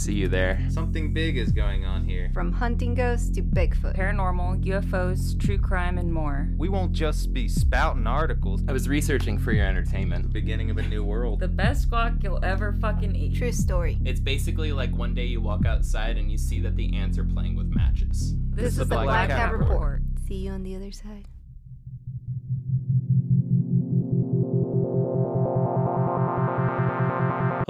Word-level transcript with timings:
see 0.00 0.14
you 0.14 0.28
there. 0.28 0.66
Something 0.70 1.12
big 1.12 1.36
is 1.36 1.52
going 1.52 1.84
on 1.84 2.04
here. 2.04 2.30
From 2.32 2.52
hunting 2.52 2.94
ghosts 2.94 3.28
to 3.30 3.42
Bigfoot. 3.42 3.96
Paranormal, 3.96 4.64
UFOs, 4.64 5.38
true 5.38 5.58
crime, 5.58 5.98
and 5.98 6.12
more. 6.12 6.48
We 6.56 6.68
won't 6.68 6.92
just 6.92 7.32
be 7.32 7.48
spouting 7.48 8.06
articles. 8.06 8.62
I 8.66 8.72
was 8.72 8.88
researching 8.88 9.38
for 9.38 9.52
your 9.52 9.66
entertainment. 9.66 10.24
The 10.24 10.30
Beginning 10.30 10.70
of 10.70 10.78
a 10.78 10.82
new 10.82 11.04
world. 11.04 11.40
The 11.40 11.48
best 11.48 11.90
guac 11.90 12.22
you'll 12.22 12.44
ever 12.44 12.72
fucking 12.72 13.14
eat. 13.14 13.36
True 13.36 13.52
story. 13.52 13.98
It's 14.04 14.20
basically 14.20 14.72
like 14.72 14.94
one 14.96 15.14
day 15.14 15.26
you 15.26 15.40
walk 15.40 15.66
outside 15.66 16.16
and 16.16 16.30
you 16.30 16.38
see 16.38 16.60
that 16.60 16.76
the 16.76 16.96
ants 16.96 17.18
are 17.18 17.24
playing 17.24 17.56
with 17.56 17.66
matches. 17.66 18.34
This, 18.50 18.72
is 18.72 18.78
the 18.78 18.84
Black, 18.86 19.28
Cat 19.28 19.52
Report. 19.52 20.02
See 20.26 20.36
you 20.36 20.52
on 20.52 20.62
the 20.62 20.74
other 20.76 20.92
side. 20.92 21.26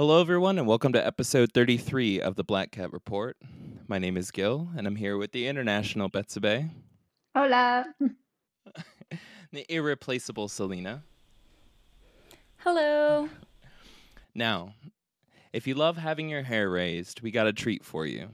Hello, 0.01 0.19
everyone, 0.19 0.57
and 0.57 0.65
welcome 0.65 0.93
to 0.93 1.05
episode 1.05 1.53
33 1.53 2.21
of 2.21 2.33
the 2.33 2.43
Black 2.43 2.71
Cat 2.71 2.91
Report. 2.91 3.37
My 3.87 3.99
name 3.99 4.17
is 4.17 4.31
Gil, 4.31 4.67
and 4.75 4.87
I'm 4.87 4.95
here 4.95 5.15
with 5.15 5.31
the 5.31 5.45
international 5.45 6.09
Betsabe, 6.09 6.71
Hola. 7.35 7.85
the 9.51 9.71
irreplaceable 9.71 10.47
Selena. 10.47 11.03
Hello. 12.57 13.29
Now, 14.33 14.73
if 15.53 15.67
you 15.67 15.75
love 15.75 15.97
having 15.97 16.29
your 16.29 16.41
hair 16.41 16.71
raised, 16.71 17.21
we 17.21 17.29
got 17.29 17.45
a 17.45 17.53
treat 17.53 17.85
for 17.85 18.07
you. 18.07 18.29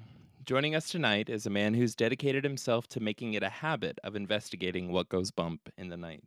Joining 0.45 0.73
us 0.73 0.89
tonight 0.89 1.27
is 1.27 1.45
a 1.45 1.49
man 1.49 1.73
who's 1.73 1.95
dedicated 1.95 2.45
himself 2.45 2.87
to 2.87 3.01
making 3.01 3.33
it 3.33 3.43
a 3.43 3.49
habit 3.49 3.99
of 4.05 4.15
investigating 4.15 4.93
what 4.93 5.09
goes 5.09 5.31
bump 5.31 5.67
in 5.77 5.89
the 5.89 5.97
night. 5.97 6.23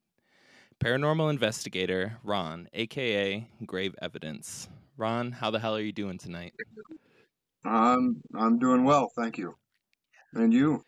Paranormal 0.81 1.31
investigator 1.31 2.19
Ron, 2.23 2.69
aka 2.75 3.49
Grave 3.65 3.95
Evidence. 4.03 4.69
Ron, 5.01 5.33
how 5.33 5.51
the 5.51 5.59
hell 5.59 5.75
are 5.75 5.81
you 5.81 5.93
doing 5.93 6.19
tonight? 6.19 6.53
I'm 7.65 8.21
I'm 8.35 8.59
doing 8.59 8.85
well, 8.85 9.11
thank 9.17 9.39
you. 9.39 9.55
And 10.35 10.53
you? 10.53 10.85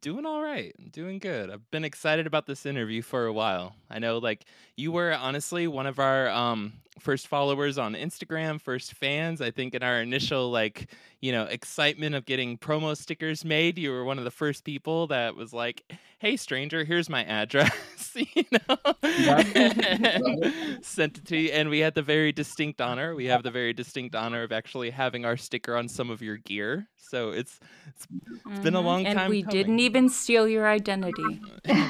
Doing 0.00 0.26
all 0.26 0.42
right. 0.42 0.74
Doing 0.90 1.20
good. 1.20 1.48
I've 1.50 1.70
been 1.70 1.84
excited 1.84 2.26
about 2.26 2.46
this 2.46 2.66
interview 2.66 3.02
for 3.02 3.26
a 3.26 3.32
while. 3.32 3.76
I 3.88 4.00
know 4.00 4.18
like 4.18 4.46
you 4.76 4.90
were 4.90 5.14
honestly 5.14 5.68
one 5.68 5.86
of 5.86 6.00
our 6.00 6.28
um 6.28 6.72
first 6.98 7.26
followers 7.28 7.78
on 7.78 7.94
Instagram, 7.94 8.60
first 8.60 8.94
fans. 8.94 9.40
I 9.40 9.50
think 9.50 9.74
in 9.74 9.82
our 9.82 10.00
initial 10.00 10.50
like, 10.50 10.88
you 11.20 11.32
know, 11.32 11.44
excitement 11.44 12.14
of 12.14 12.24
getting 12.26 12.58
promo 12.58 12.96
stickers 12.96 13.44
made, 13.44 13.78
you 13.78 13.90
were 13.90 14.04
one 14.04 14.18
of 14.18 14.24
the 14.24 14.30
first 14.30 14.64
people 14.64 15.06
that 15.08 15.34
was 15.36 15.52
like, 15.52 15.82
"Hey 16.18 16.36
stranger, 16.36 16.84
here's 16.84 17.08
my 17.10 17.24
address." 17.24 17.72
you 18.14 18.44
know. 18.52 18.76
Sent 20.82 21.18
it 21.18 21.24
to 21.26 21.36
you 21.36 21.50
and 21.50 21.68
we 21.68 21.80
had 21.80 21.94
the 21.94 22.02
very 22.02 22.32
distinct 22.32 22.80
honor. 22.80 23.14
We 23.14 23.26
have 23.26 23.42
the 23.42 23.50
very 23.50 23.72
distinct 23.72 24.14
honor 24.14 24.42
of 24.42 24.52
actually 24.52 24.90
having 24.90 25.24
our 25.24 25.36
sticker 25.36 25.76
on 25.76 25.88
some 25.88 26.10
of 26.10 26.22
your 26.22 26.36
gear. 26.38 26.88
So 26.96 27.30
it's 27.30 27.60
it's, 27.88 28.06
it's 28.46 28.58
been 28.60 28.74
a 28.74 28.80
Mhm. 28.80 28.84
long 28.84 29.06
and 29.06 29.16
time 29.16 29.24
And 29.26 29.30
we 29.30 29.42
coming. 29.42 29.56
didn't 29.58 29.78
even 29.80 30.08
steal 30.08 30.48
your 30.48 30.66
identity. 30.66 31.22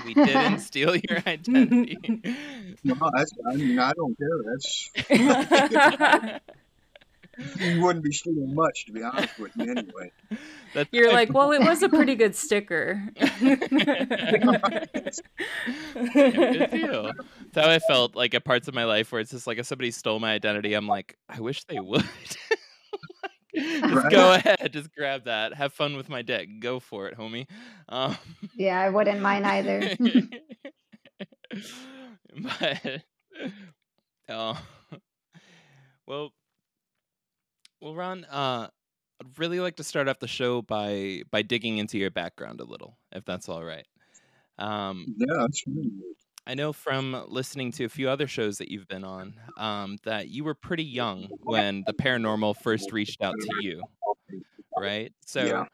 we 0.04 0.14
didn't 0.14 0.58
steal 0.60 0.94
your 0.96 1.18
identity. 1.26 1.96
No, 2.84 2.94
that's, 3.16 3.32
I 3.50 3.56
mean, 3.56 3.78
I 3.78 3.92
don't 3.94 4.16
care. 4.18 4.28
That's 4.52 4.90
you 7.60 7.80
wouldn't 7.82 8.04
be 8.04 8.12
stealing 8.12 8.54
much, 8.54 8.86
to 8.86 8.92
be 8.92 9.02
honest 9.02 9.38
with 9.38 9.52
you, 9.56 9.70
anyway. 9.70 10.10
That's 10.74 10.88
You're 10.92 11.12
like, 11.12 11.32
well, 11.32 11.52
it 11.52 11.60
was 11.60 11.82
a 11.82 11.88
pretty 11.88 12.14
good 12.14 12.34
sticker. 12.34 13.02
good 13.18 13.60
deal. 16.70 17.12
That's 17.52 17.66
how 17.66 17.70
I 17.70 17.78
felt 17.88 18.14
like 18.16 18.34
at 18.34 18.44
parts 18.44 18.68
of 18.68 18.74
my 18.74 18.84
life 18.84 19.12
where 19.12 19.20
it's 19.20 19.30
just 19.30 19.46
like 19.46 19.58
if 19.58 19.66
somebody 19.66 19.90
stole 19.90 20.18
my 20.20 20.32
identity, 20.32 20.74
I'm 20.74 20.86
like, 20.88 21.16
I 21.28 21.40
wish 21.40 21.64
they 21.64 21.80
would. 21.80 22.04
just 23.54 23.94
Right. 23.94 24.10
go 24.10 24.34
ahead, 24.34 24.70
just 24.72 24.94
grab 24.94 25.24
that. 25.24 25.54
Have 25.54 25.72
fun 25.72 25.96
with 25.96 26.08
my 26.10 26.20
deck. 26.22 26.46
Go 26.60 26.78
for 26.78 27.08
it, 27.08 27.16
homie. 27.18 27.46
Um, 27.88 28.16
Yeah, 28.54 28.78
I 28.80 28.90
wouldn't 28.90 29.20
mind 29.22 29.46
either. 29.46 29.96
but 32.42 33.02
oh, 34.28 34.60
well, 36.06 36.32
well, 37.80 37.94
Ron, 37.94 38.24
uh, 38.24 38.68
I'd 39.20 39.38
really 39.38 39.60
like 39.60 39.76
to 39.76 39.84
start 39.84 40.08
off 40.08 40.18
the 40.18 40.28
show 40.28 40.62
by 40.62 41.22
by 41.30 41.42
digging 41.42 41.78
into 41.78 41.98
your 41.98 42.10
background 42.10 42.60
a 42.60 42.64
little, 42.64 42.98
if 43.12 43.24
that's 43.24 43.48
all 43.48 43.64
right. 43.64 43.86
Um, 44.58 45.14
Yeah, 45.18 45.26
that's. 45.40 45.62
I 46.46 46.54
know 46.54 46.72
from 46.72 47.24
listening 47.28 47.72
to 47.72 47.84
a 47.84 47.88
few 47.88 48.08
other 48.08 48.28
shows 48.28 48.58
that 48.58 48.70
you've 48.70 48.86
been 48.86 49.02
on 49.04 49.34
um, 49.58 49.98
that 50.04 50.28
you 50.28 50.44
were 50.44 50.54
pretty 50.54 50.84
young 50.84 51.28
when 51.42 51.82
the 51.86 51.92
paranormal 51.92 52.56
first 52.62 52.92
reached 52.92 53.20
out 53.20 53.34
to 53.40 53.64
you, 53.64 53.82
right? 54.78 55.12
So, 55.24 55.44
Yeah. 55.44 55.64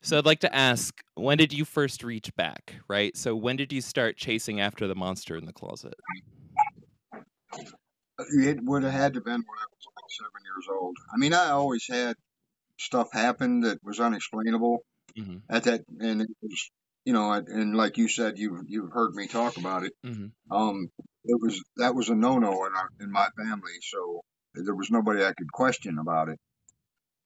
so 0.00 0.18
I'd 0.18 0.24
like 0.24 0.40
to 0.40 0.54
ask, 0.54 1.02
when 1.14 1.36
did 1.36 1.52
you 1.52 1.64
first 1.66 2.02
reach 2.02 2.34
back, 2.34 2.76
right? 2.88 3.14
So, 3.16 3.36
when 3.36 3.56
did 3.56 3.72
you 3.72 3.82
start 3.82 4.16
chasing 4.16 4.60
after 4.60 4.86
the 4.88 4.94
monster 4.94 5.36
in 5.36 5.44
the 5.44 5.52
closet? 5.52 5.94
It 8.30 8.62
would 8.62 8.82
have 8.84 8.92
had 8.92 9.14
to 9.14 9.20
been 9.20 9.32
when 9.32 9.58
I 9.58 9.66
was 9.70 9.86
like 9.96 10.10
seven 10.10 10.42
years 10.44 10.66
old. 10.70 10.96
I 11.12 11.16
mean, 11.18 11.34
I 11.34 11.50
always 11.50 11.86
had 11.88 12.16
stuff 12.78 13.12
happen 13.12 13.60
that 13.60 13.78
was 13.82 14.00
unexplainable 14.00 14.78
hmm 15.16 15.38
at 15.50 15.64
that, 15.64 15.82
and 16.00 16.22
it 16.22 16.30
was, 16.40 16.70
you 17.04 17.12
know, 17.12 17.32
and 17.32 17.76
like 17.76 17.98
you 17.98 18.08
said, 18.08 18.38
you've 18.38 18.62
you've 18.66 18.92
heard 18.92 19.14
me 19.14 19.26
talk 19.26 19.56
about 19.58 19.84
it. 19.84 19.92
hmm 20.04 20.26
Um, 20.50 20.88
it 21.24 21.38
was 21.40 21.62
that 21.76 21.94
was 21.94 22.08
a 22.08 22.14
no-no 22.14 22.52
in 22.66 22.72
our 22.74 22.88
in 23.00 23.10
my 23.12 23.28
family, 23.36 23.76
so 23.82 24.22
there 24.54 24.74
was 24.74 24.90
nobody 24.90 25.24
I 25.24 25.32
could 25.32 25.52
question 25.52 25.98
about 25.98 26.28
it. 26.28 26.38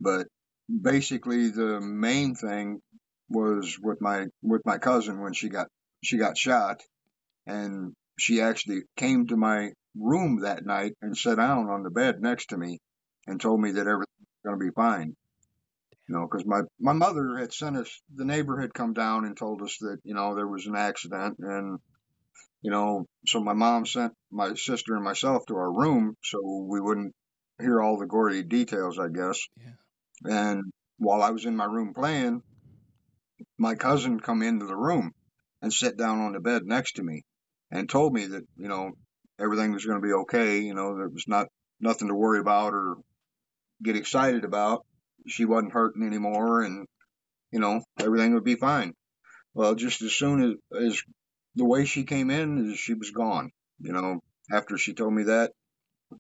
But 0.01 0.27
basically, 0.69 1.51
the 1.51 1.81
main 1.81 2.35
thing 2.35 2.81
was 3.29 3.79
with 3.83 4.01
my 4.01 4.27
with 4.43 4.63
my 4.65 4.79
cousin 4.79 5.21
when 5.21 5.33
she 5.33 5.49
got 5.49 5.69
she 6.03 6.19
got 6.19 6.37
shot, 6.37 6.83
and 7.47 7.95
she 8.19 8.41
actually 8.41 8.83
came 8.97 9.27
to 9.29 9.37
my 9.37 9.71
room 9.99 10.41
that 10.43 10.65
night 10.65 10.95
and 11.03 11.17
sat 11.17 11.37
down 11.37 11.69
on 11.69 11.83
the 11.83 11.91
bed 11.91 12.21
next 12.21 12.47
to 12.51 12.57
me, 12.57 12.79
and 13.27 13.41
told 13.41 13.61
me 13.61 13.73
that 13.73 13.87
everything 13.87 14.07
was 14.21 14.45
going 14.45 14.59
to 14.59 14.65
be 14.65 14.75
fine. 14.75 15.17
You 16.09 16.15
know, 16.15 16.29
because 16.31 16.47
my 16.47 16.63
my 16.79 16.93
mother 16.93 17.37
had 17.37 17.53
sent 17.53 17.77
us, 17.77 18.01
the 18.15 18.25
neighbor 18.25 18.61
had 18.61 18.73
come 18.73 18.93
down 18.93 19.25
and 19.25 19.37
told 19.37 19.63
us 19.63 19.77
that 19.81 19.99
you 20.05 20.15
know 20.15 20.35
there 20.35 20.47
was 20.47 20.67
an 20.67 20.77
accident 20.77 21.37
and 21.39 21.79
you 22.63 22.71
know, 22.71 23.07
so 23.27 23.41
my 23.41 23.53
mom 23.53 23.87
sent 23.87 24.13
my 24.31 24.55
sister 24.55 24.95
and 24.95 25.05
myself 25.05 25.47
to 25.47 25.55
our 25.55 25.73
room 25.73 26.17
so 26.23 26.39
we 26.69 26.81
wouldn't 26.81 27.15
hear 27.61 27.81
all 27.81 27.99
the 27.99 28.07
gory 28.07 28.43
details, 28.43 28.99
I 28.99 29.09
guess. 29.09 29.41
Yeah. 29.57 30.33
And 30.33 30.65
while 30.99 31.23
I 31.23 31.31
was 31.31 31.45
in 31.45 31.57
my 31.57 31.67
room 31.67 31.93
playing, 31.95 32.43
my 33.59 33.75
cousin 33.75 34.21
come 34.21 34.43
into 34.43 34.67
the 34.67 34.77
room 34.77 35.13
and 35.63 35.73
sat 35.73 35.97
down 35.97 36.21
on 36.21 36.33
the 36.33 36.41
bed 36.41 36.63
next 36.65 36.95
to 36.95 37.03
me 37.03 37.23
and 37.71 37.89
told 37.89 38.13
me 38.13 38.27
that, 38.27 38.43
you 38.57 38.69
know, 38.69 38.93
everything 39.39 39.73
was 39.73 39.85
going 39.85 40.01
to 40.01 40.07
be 40.07 40.13
okay. 40.13 40.61
You 40.61 40.75
know, 40.75 40.97
there 40.97 41.09
was 41.09 41.27
not 41.29 41.49
nothing 41.81 42.09
to 42.09 42.15
worry 42.15 42.41
about 42.41 42.73
or 42.73 42.97
get 43.83 43.97
excited 43.97 44.45
about. 44.45 44.85
She 45.27 45.45
wasn't 45.45 45.73
hurting 45.73 46.07
anymore 46.07 46.63
and, 46.63 46.87
you 47.51 47.61
know, 47.61 47.83
everything 47.99 48.35
would 48.35 48.45
be 48.45 48.55
fine. 48.57 48.95
Well, 49.55 49.75
just 49.75 50.03
as 50.03 50.15
soon 50.15 50.43
as, 50.43 50.83
as 50.83 51.03
the 51.55 51.65
way 51.65 51.85
she 51.85 52.05
came 52.05 52.31
in 52.31 52.75
she 52.75 52.95
was 52.95 53.11
gone. 53.11 53.51
You 53.81 53.93
know, 53.93 54.21
after 54.51 54.79
she 54.79 54.95
told 54.95 55.13
me 55.13 55.25
that, 55.25 55.53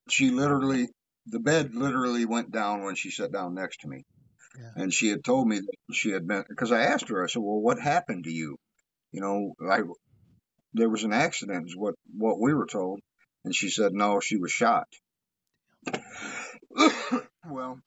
she 0.09 0.31
literally, 0.31 0.88
the 1.27 1.41
bed 1.41 1.75
literally 1.75 2.25
went 2.25 2.50
down 2.50 2.83
when 2.83 2.94
she 2.97 3.10
sat 3.10 3.33
down 3.33 3.54
next 3.54 3.81
to 3.81 3.88
me. 3.88 4.04
Yeah. 4.59 4.83
And 4.83 4.93
she 4.93 5.09
had 5.09 5.25
told 5.25 5.47
me 5.47 5.60
that 5.60 5.94
she 5.94 6.10
had 6.10 6.27
been, 6.27 6.44
because 6.48 6.72
I 6.72 6.83
asked 6.83 7.09
her, 7.09 7.22
I 7.22 7.27
said, 7.27 7.43
well, 7.43 7.60
what 7.60 7.78
happened 7.78 8.25
to 8.25 8.33
you? 8.33 8.56
You 9.12 9.21
know, 9.21 9.54
I, 9.71 9.81
there 10.76 10.88
was 10.88 11.04
an 11.04 11.12
accident, 11.12 11.69
is 11.69 11.76
what, 11.76 11.94
what 12.16 12.41
we 12.41 12.54
were 12.54 12.66
told. 12.66 13.00
And 13.45 13.54
she 13.54 13.71
said, 13.71 13.92
no, 13.92 14.21
she 14.21 14.36
was 14.36 14.53
shot. 14.53 14.89
well, 17.48 17.78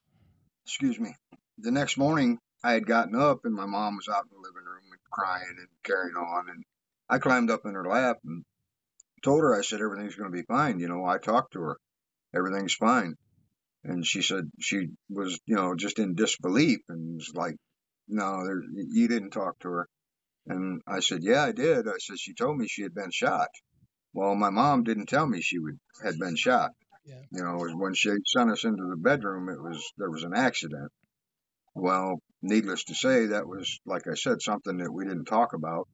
excuse 0.65 0.99
me. 0.99 1.15
The 1.59 1.71
next 1.71 1.97
morning, 1.97 2.39
I 2.63 2.73
had 2.73 2.85
gotten 2.85 3.15
up 3.15 3.45
and 3.45 3.53
my 3.53 3.65
mom 3.65 3.97
was 3.97 4.07
out 4.07 4.23
in 4.23 4.29
the 4.31 4.41
living 4.41 4.65
room 4.65 4.83
and 4.91 4.99
crying 5.11 5.55
and 5.57 5.67
carrying 5.83 6.15
on. 6.15 6.49
And 6.49 6.63
I 7.09 7.19
climbed 7.19 7.51
up 7.51 7.65
in 7.65 7.73
her 7.73 7.85
lap 7.85 8.17
and 8.25 8.43
told 9.23 9.41
her, 9.41 9.55
I 9.55 9.61
said, 9.61 9.81
everything's 9.81 10.15
going 10.15 10.31
to 10.31 10.37
be 10.37 10.43
fine. 10.43 10.79
You 10.79 10.87
know, 10.87 11.05
I 11.05 11.17
talked 11.17 11.53
to 11.53 11.61
her. 11.61 11.77
Everything's 12.33 12.73
fine. 12.73 13.15
And 13.83 14.05
she 14.05 14.21
said 14.21 14.49
she 14.59 14.89
was, 15.09 15.39
you 15.45 15.55
know, 15.55 15.75
just 15.75 15.99
in 15.99 16.15
disbelief 16.15 16.79
and 16.89 17.15
was 17.15 17.33
like, 17.33 17.55
no, 18.07 18.43
there, 18.43 18.61
you 18.73 19.07
didn't 19.07 19.31
talk 19.31 19.59
to 19.59 19.69
her. 19.69 19.87
And 20.49 20.81
I 20.87 20.99
said, 20.99 21.19
yeah, 21.21 21.43
I 21.43 21.51
did. 21.51 21.87
I 21.87 21.97
said, 21.99 22.19
she 22.19 22.33
told 22.33 22.57
me 22.57 22.67
she 22.67 22.81
had 22.81 22.93
been 22.93 23.11
shot. 23.11 23.49
Well, 24.13 24.35
my 24.35 24.49
mom 24.49 24.83
didn't 24.83 25.07
tell 25.07 25.27
me 25.27 25.41
she 25.41 25.59
would, 25.59 25.79
had 26.03 26.17
been 26.17 26.35
shot. 26.35 26.71
Yeah. 27.05 27.21
You 27.31 27.43
know, 27.43 27.57
when 27.77 27.93
she 27.93 28.09
sent 28.25 28.51
us 28.51 28.63
into 28.63 28.83
the 28.89 28.97
bedroom, 28.97 29.49
it 29.49 29.61
was, 29.61 29.83
there 29.97 30.09
was 30.09 30.23
an 30.23 30.33
accident. 30.35 30.91
Well, 31.75 32.19
needless 32.41 32.83
to 32.85 32.95
say, 32.95 33.27
that 33.27 33.47
was, 33.47 33.79
like 33.85 34.07
I 34.11 34.15
said, 34.15 34.41
something 34.41 34.77
that 34.77 34.91
we 34.91 35.05
didn't 35.05 35.25
talk 35.25 35.53
about, 35.53 35.87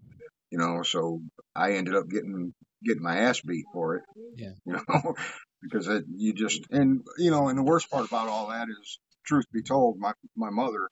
you 0.50 0.57
know, 0.57 0.81
so 0.84 1.22
I 1.56 1.74
ended 1.74 1.96
up 1.96 2.10
getting, 2.10 2.54
getting 2.84 3.04
my 3.04 3.18
ass 3.18 3.42
beat 3.42 3.66
for 3.74 3.98
it. 3.98 4.04
Yeah. 4.36 4.52
You 4.66 4.74
know, 4.88 5.16
because 5.62 5.88
it, 5.88 6.06
you 6.16 6.34
just, 6.34 6.62
and, 6.69 7.02
you 7.18 7.31
know, 7.31 7.50
and 7.50 7.57
the 7.57 7.63
worst 7.63 7.90
part 7.90 8.06
about 8.06 8.28
all 8.28 8.50
that 8.50 8.68
is 8.69 9.00
truth 9.25 9.46
be 9.52 9.63
told, 9.63 9.98
my 9.98 10.13
my 10.36 10.50
mother 10.50 10.90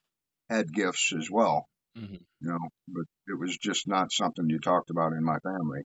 had 0.50 0.74
gifts 0.74 1.14
as 1.18 1.30
well. 1.30 1.68
Mhm. 1.98 2.20
You 2.42 2.50
know, 2.50 2.60
but 2.88 3.06
it 3.28 3.40
was 3.40 3.58
just 3.58 3.88
not 3.88 4.12
something 4.12 4.50
you 4.50 4.60
talked 4.60 4.90
about 4.90 5.14
in 5.14 5.24
my 5.24 5.38
family. 5.40 5.84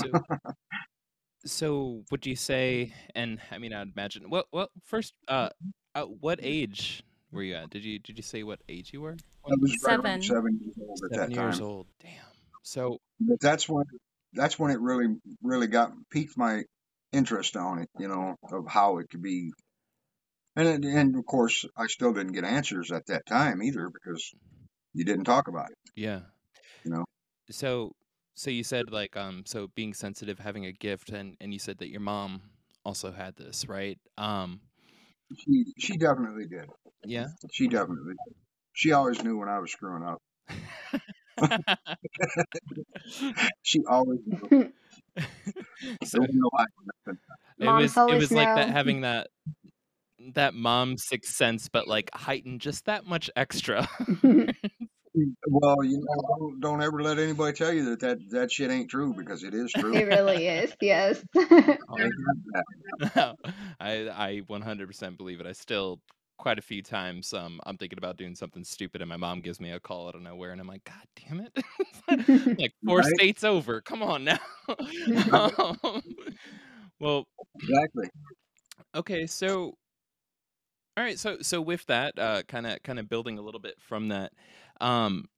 So, 0.00 0.10
so 1.44 2.04
would 2.10 2.26
you 2.26 2.36
say? 2.36 2.92
And 3.14 3.40
I 3.50 3.58
mean, 3.58 3.72
I'd 3.72 3.92
imagine. 3.96 4.28
Well, 4.30 4.44
well, 4.52 4.68
first, 4.84 5.14
uh, 5.28 5.50
uh, 5.94 6.04
what 6.04 6.40
age 6.42 7.02
were 7.30 7.42
you 7.42 7.54
at? 7.54 7.70
Did 7.70 7.84
you 7.84 7.98
did 7.98 8.16
you 8.16 8.22
say 8.22 8.42
what 8.42 8.60
age 8.68 8.92
you 8.92 9.00
were? 9.00 9.16
I 9.46 9.54
was 9.60 9.70
right 9.70 9.80
Seven. 9.80 10.22
seven 10.22 10.58
years 10.60 10.76
old 10.80 11.00
at 11.04 11.10
Seven 11.12 11.30
that 11.30 11.36
years 11.36 11.58
time. 11.58 11.66
old. 11.66 11.86
Damn. 12.00 12.24
So, 12.62 12.98
But 13.20 13.40
that's 13.40 13.68
when 13.68 13.84
that's 14.32 14.58
when 14.58 14.70
it 14.70 14.80
really 14.80 15.16
really 15.42 15.66
got 15.66 15.92
piqued 16.10 16.36
my 16.36 16.64
interest 17.12 17.56
on 17.56 17.80
it. 17.80 17.88
You 17.98 18.08
know, 18.08 18.36
of 18.50 18.66
how 18.68 18.98
it 18.98 19.10
could 19.10 19.22
be. 19.22 19.52
And 20.56 20.84
and 20.84 21.16
of 21.16 21.26
course, 21.26 21.64
I 21.76 21.86
still 21.88 22.12
didn't 22.12 22.32
get 22.32 22.44
answers 22.44 22.92
at 22.92 23.06
that 23.06 23.26
time 23.26 23.62
either 23.62 23.90
because 23.90 24.32
you 24.94 25.04
didn't 25.04 25.24
talk 25.24 25.48
about 25.48 25.70
it. 25.70 25.76
yeah. 25.94 26.20
You 26.84 26.90
know. 26.92 27.04
So, 27.50 27.94
so 28.34 28.50
you 28.50 28.64
said 28.64 28.90
like 28.90 29.16
um, 29.16 29.44
so 29.46 29.68
being 29.74 29.94
sensitive, 29.94 30.38
having 30.38 30.66
a 30.66 30.72
gift, 30.72 31.10
and 31.10 31.36
and 31.40 31.52
you 31.52 31.58
said 31.58 31.78
that 31.78 31.88
your 31.90 32.00
mom 32.00 32.42
also 32.84 33.12
had 33.12 33.36
this, 33.36 33.68
right? 33.68 33.98
Um, 34.18 34.60
She 35.36 35.64
she 35.78 35.96
definitely 35.96 36.46
did. 36.46 36.68
yeah. 37.04 37.28
She 37.52 37.68
definitely 37.68 38.14
did. 38.26 38.34
She 38.72 38.92
always 38.92 39.22
knew 39.22 39.38
when 39.38 39.48
I 39.48 39.58
was 39.58 39.72
screwing 39.72 40.02
up. 40.04 40.22
She 43.62 43.80
always 43.88 44.20
knew. 44.26 44.72
so 46.04 46.18
There 46.18 46.20
was 46.20 46.30
no 46.32 46.50
hiding 46.56 46.86
nothing. 47.06 47.18
it 47.58 47.64
Moms 47.64 47.82
was 47.82 47.92
it 47.92 47.98
always 47.98 48.20
was 48.20 48.32
like 48.32 48.54
that 48.56 48.70
having 48.70 49.02
that 49.02 49.28
that 50.34 50.54
mom 50.54 50.96
sixth 50.96 51.34
sense, 51.34 51.68
but 51.68 51.86
like 51.88 52.10
heightened 52.14 52.60
just 52.60 52.84
that 52.86 53.04
much 53.04 53.30
extra. 53.36 53.88
Well, 55.46 55.84
you 55.84 55.98
know, 55.98 56.38
don't, 56.38 56.60
don't 56.60 56.82
ever 56.82 57.00
let 57.00 57.20
anybody 57.20 57.56
tell 57.56 57.72
you 57.72 57.84
that, 57.90 58.00
that 58.00 58.18
that 58.30 58.50
shit 58.50 58.72
ain't 58.72 58.90
true 58.90 59.14
because 59.14 59.44
it 59.44 59.54
is 59.54 59.72
true. 59.72 59.94
it 59.94 60.06
really 60.08 60.48
is, 60.48 60.74
yes. 60.80 61.24
I. 61.38 61.78
I 63.80 64.08
I 64.08 64.42
100% 64.48 65.16
believe 65.16 65.40
it. 65.40 65.46
I 65.46 65.52
still 65.52 66.00
quite 66.36 66.58
a 66.58 66.62
few 66.62 66.82
times 66.82 67.32
um 67.32 67.60
I'm 67.64 67.76
thinking 67.78 67.98
about 67.98 68.16
doing 68.16 68.34
something 68.34 68.64
stupid 68.64 69.00
and 69.00 69.08
my 69.08 69.16
mom 69.16 69.40
gives 69.40 69.60
me 69.60 69.70
a 69.70 69.78
call 69.78 70.08
out 70.08 70.16
of 70.16 70.22
nowhere 70.22 70.50
and 70.50 70.60
I'm 70.60 70.66
like 70.66 70.82
god 70.82 71.06
damn 71.14 71.40
it. 71.40 72.58
like 72.58 72.72
four 72.84 72.98
Right? 72.98 73.06
states 73.14 73.44
over. 73.44 73.80
Come 73.80 74.02
on 74.02 74.24
now. 74.24 74.40
um, 75.32 76.02
well, 76.98 77.24
Exactly. 77.60 78.08
okay, 78.96 79.26
so 79.26 79.74
all 80.96 81.04
right, 81.04 81.18
so 81.18 81.38
so 81.42 81.60
with 81.60 81.84
that 81.86 82.16
kind 82.48 82.66
of 82.66 82.82
kind 82.82 82.98
of 82.98 83.08
building 83.08 83.38
a 83.38 83.42
little 83.42 83.60
bit 83.60 83.74
from 83.80 84.08
that 84.08 84.32
um 84.80 85.28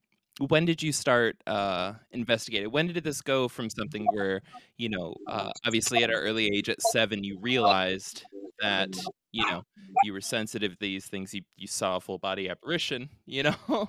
when 0.49 0.67
did 0.67 0.82
you 0.82 0.93
start 0.93 1.37
uh 1.47 1.94
investigating? 2.12 2.70
When 2.70 2.88
did 2.88 3.03
this 3.05 3.23
go 3.23 3.49
from 3.49 3.70
something 3.70 4.06
where 4.12 4.43
you 4.76 4.88
know 4.88 5.14
uh 5.26 5.50
obviously 5.67 6.05
at 6.05 6.11
an 6.11 6.17
early 6.17 6.50
age 6.55 6.69
at 6.69 6.81
seven 6.82 7.25
you 7.25 7.38
realized 7.41 8.25
that 8.61 8.94
you 9.32 9.47
know 9.47 9.62
you 10.05 10.12
were 10.12 10.20
sensitive 10.20 10.73
to 10.73 10.79
these 10.81 11.06
things 11.06 11.32
you, 11.35 11.43
you 11.56 11.67
saw 11.67 11.97
a 11.97 12.00
full 12.00 12.19
body 12.19 12.49
apparition 12.49 13.08
you 13.26 13.43
know 13.43 13.55
uh, 13.69 13.88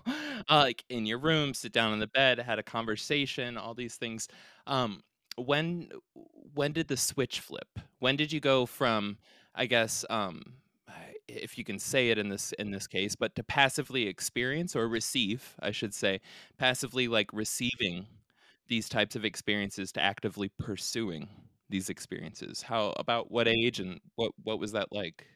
like 0.50 0.84
in 0.90 1.06
your 1.06 1.19
room 1.19 1.54
sit 1.54 1.72
down 1.74 1.92
on 1.92 2.00
the 2.00 2.08
bed 2.08 2.40
had 2.40 2.60
a 2.60 2.64
conversation 2.64 3.58
all 3.58 3.74
these 3.74 3.96
things 3.96 4.28
um 4.68 5.02
when 5.38 5.90
when 6.54 6.72
did 6.72 6.88
the 6.88 6.98
switch 6.98 7.42
flip? 7.42 7.80
When 8.00 8.16
did 8.16 8.31
you 8.31 8.40
go 8.40 8.66
from 8.66 9.18
i 9.56 9.66
guess 9.66 10.06
um 10.10 10.54
if 11.27 11.57
you 11.57 11.63
can 11.63 11.79
say 11.79 12.09
it 12.09 12.18
in 12.18 12.29
this 12.29 12.53
in 12.53 12.71
this 12.71 12.88
case 12.88 13.15
but 13.15 13.35
to 13.35 13.44
passively 13.44 14.07
experience 14.07 14.75
or 14.75 14.88
receive 14.88 15.56
i 15.59 15.71
should 15.71 15.94
say 15.94 16.19
passively 16.57 17.07
like 17.07 17.31
receiving 17.33 18.07
these 18.68 18.89
types 18.89 19.15
of 19.15 19.25
experiences 19.25 19.91
to 19.91 20.01
actively 20.01 20.50
pursuing 20.59 21.27
these 21.69 21.89
experiences 21.89 22.62
how 22.62 22.94
about 22.97 23.29
what 23.31 23.47
age 23.47 23.79
and 23.79 24.00
what 24.15 24.31
what 24.44 24.59
was 24.59 24.71
that 24.71 24.88
like 24.91 25.27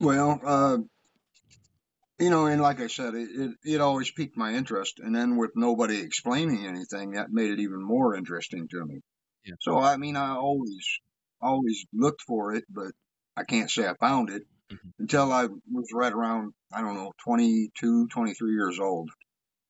Well, 0.00 0.40
uh, 0.44 0.78
you 2.18 2.30
know, 2.30 2.46
and 2.46 2.60
like 2.60 2.80
I 2.80 2.88
said, 2.88 3.14
it, 3.14 3.28
it 3.30 3.50
it 3.64 3.80
always 3.80 4.10
piqued 4.10 4.36
my 4.36 4.54
interest, 4.54 4.98
and 4.98 5.14
then 5.14 5.36
with 5.36 5.52
nobody 5.54 5.98
explaining 6.00 6.66
anything, 6.66 7.12
that 7.12 7.30
made 7.30 7.50
it 7.52 7.60
even 7.60 7.82
more 7.82 8.14
interesting 8.16 8.68
to 8.68 8.84
me. 8.84 9.00
Yeah. 9.44 9.54
So 9.60 9.78
I 9.78 9.96
mean, 9.96 10.16
I 10.16 10.30
always 10.30 10.86
always 11.40 11.84
looked 11.92 12.22
for 12.22 12.54
it, 12.54 12.64
but 12.68 12.92
I 13.36 13.44
can't 13.44 13.70
say 13.70 13.86
I 13.86 13.94
found 14.00 14.30
it 14.30 14.42
Mhm. 14.72 14.92
until 14.98 15.32
I 15.32 15.46
was 15.70 15.88
right 15.94 16.12
around 16.12 16.52
I 16.72 16.80
don't 16.82 16.94
know 16.96 17.12
22, 17.24 18.08
23 18.08 18.52
years 18.52 18.78
old. 18.78 19.10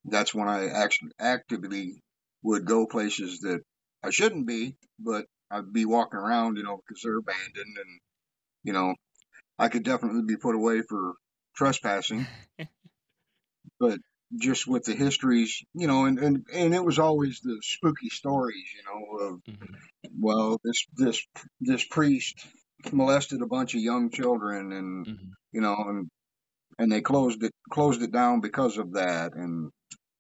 That's 0.04 0.34
when 0.34 0.48
I 0.48 0.68
actually 0.68 1.12
actively 1.18 2.02
would 2.42 2.64
go 2.64 2.86
places 2.86 3.40
that 3.40 3.60
I 4.02 4.10
shouldn't 4.10 4.46
be, 4.46 4.76
but 4.98 5.26
I'd 5.50 5.72
be 5.72 5.84
walking 5.84 6.18
around, 6.20 6.56
you 6.56 6.62
know, 6.64 6.76
because 6.78 7.02
they're 7.02 7.18
abandoned, 7.18 7.76
and 7.78 8.00
you 8.64 8.72
know, 8.72 8.94
I 9.58 9.68
could 9.68 9.84
definitely 9.84 10.22
be 10.22 10.36
put 10.36 10.54
away 10.54 10.82
for 10.82 11.14
trespassing, 11.56 12.26
but 13.80 13.98
just 14.36 14.66
with 14.66 14.84
the 14.84 14.94
histories, 14.94 15.62
you 15.74 15.86
know, 15.86 16.04
and, 16.04 16.18
and, 16.18 16.46
and 16.52 16.74
it 16.74 16.84
was 16.84 16.98
always 16.98 17.40
the 17.42 17.58
spooky 17.62 18.10
stories, 18.10 18.64
you 18.76 18.82
know, 18.84 19.26
of, 19.26 19.42
Mhm. 19.48 19.74
well, 20.20 20.60
this, 20.62 20.84
this, 20.94 21.26
this 21.60 21.84
priest 21.84 22.46
molested 22.92 23.42
a 23.42 23.46
bunch 23.46 23.75
of 23.75 23.80
young 23.80 24.10
children 24.10 24.72
and, 24.72 25.06
Mhm. 25.06 25.30
you 25.52 25.60
know, 25.60 25.76
and, 25.76 26.08
and 26.78 26.90
they 26.92 27.00
closed 27.00 27.42
it, 27.42 27.52
closed 27.70 28.02
it 28.02 28.12
down 28.12 28.40
because 28.40 28.78
of 28.78 28.92
that. 28.92 29.34
And 29.34 29.70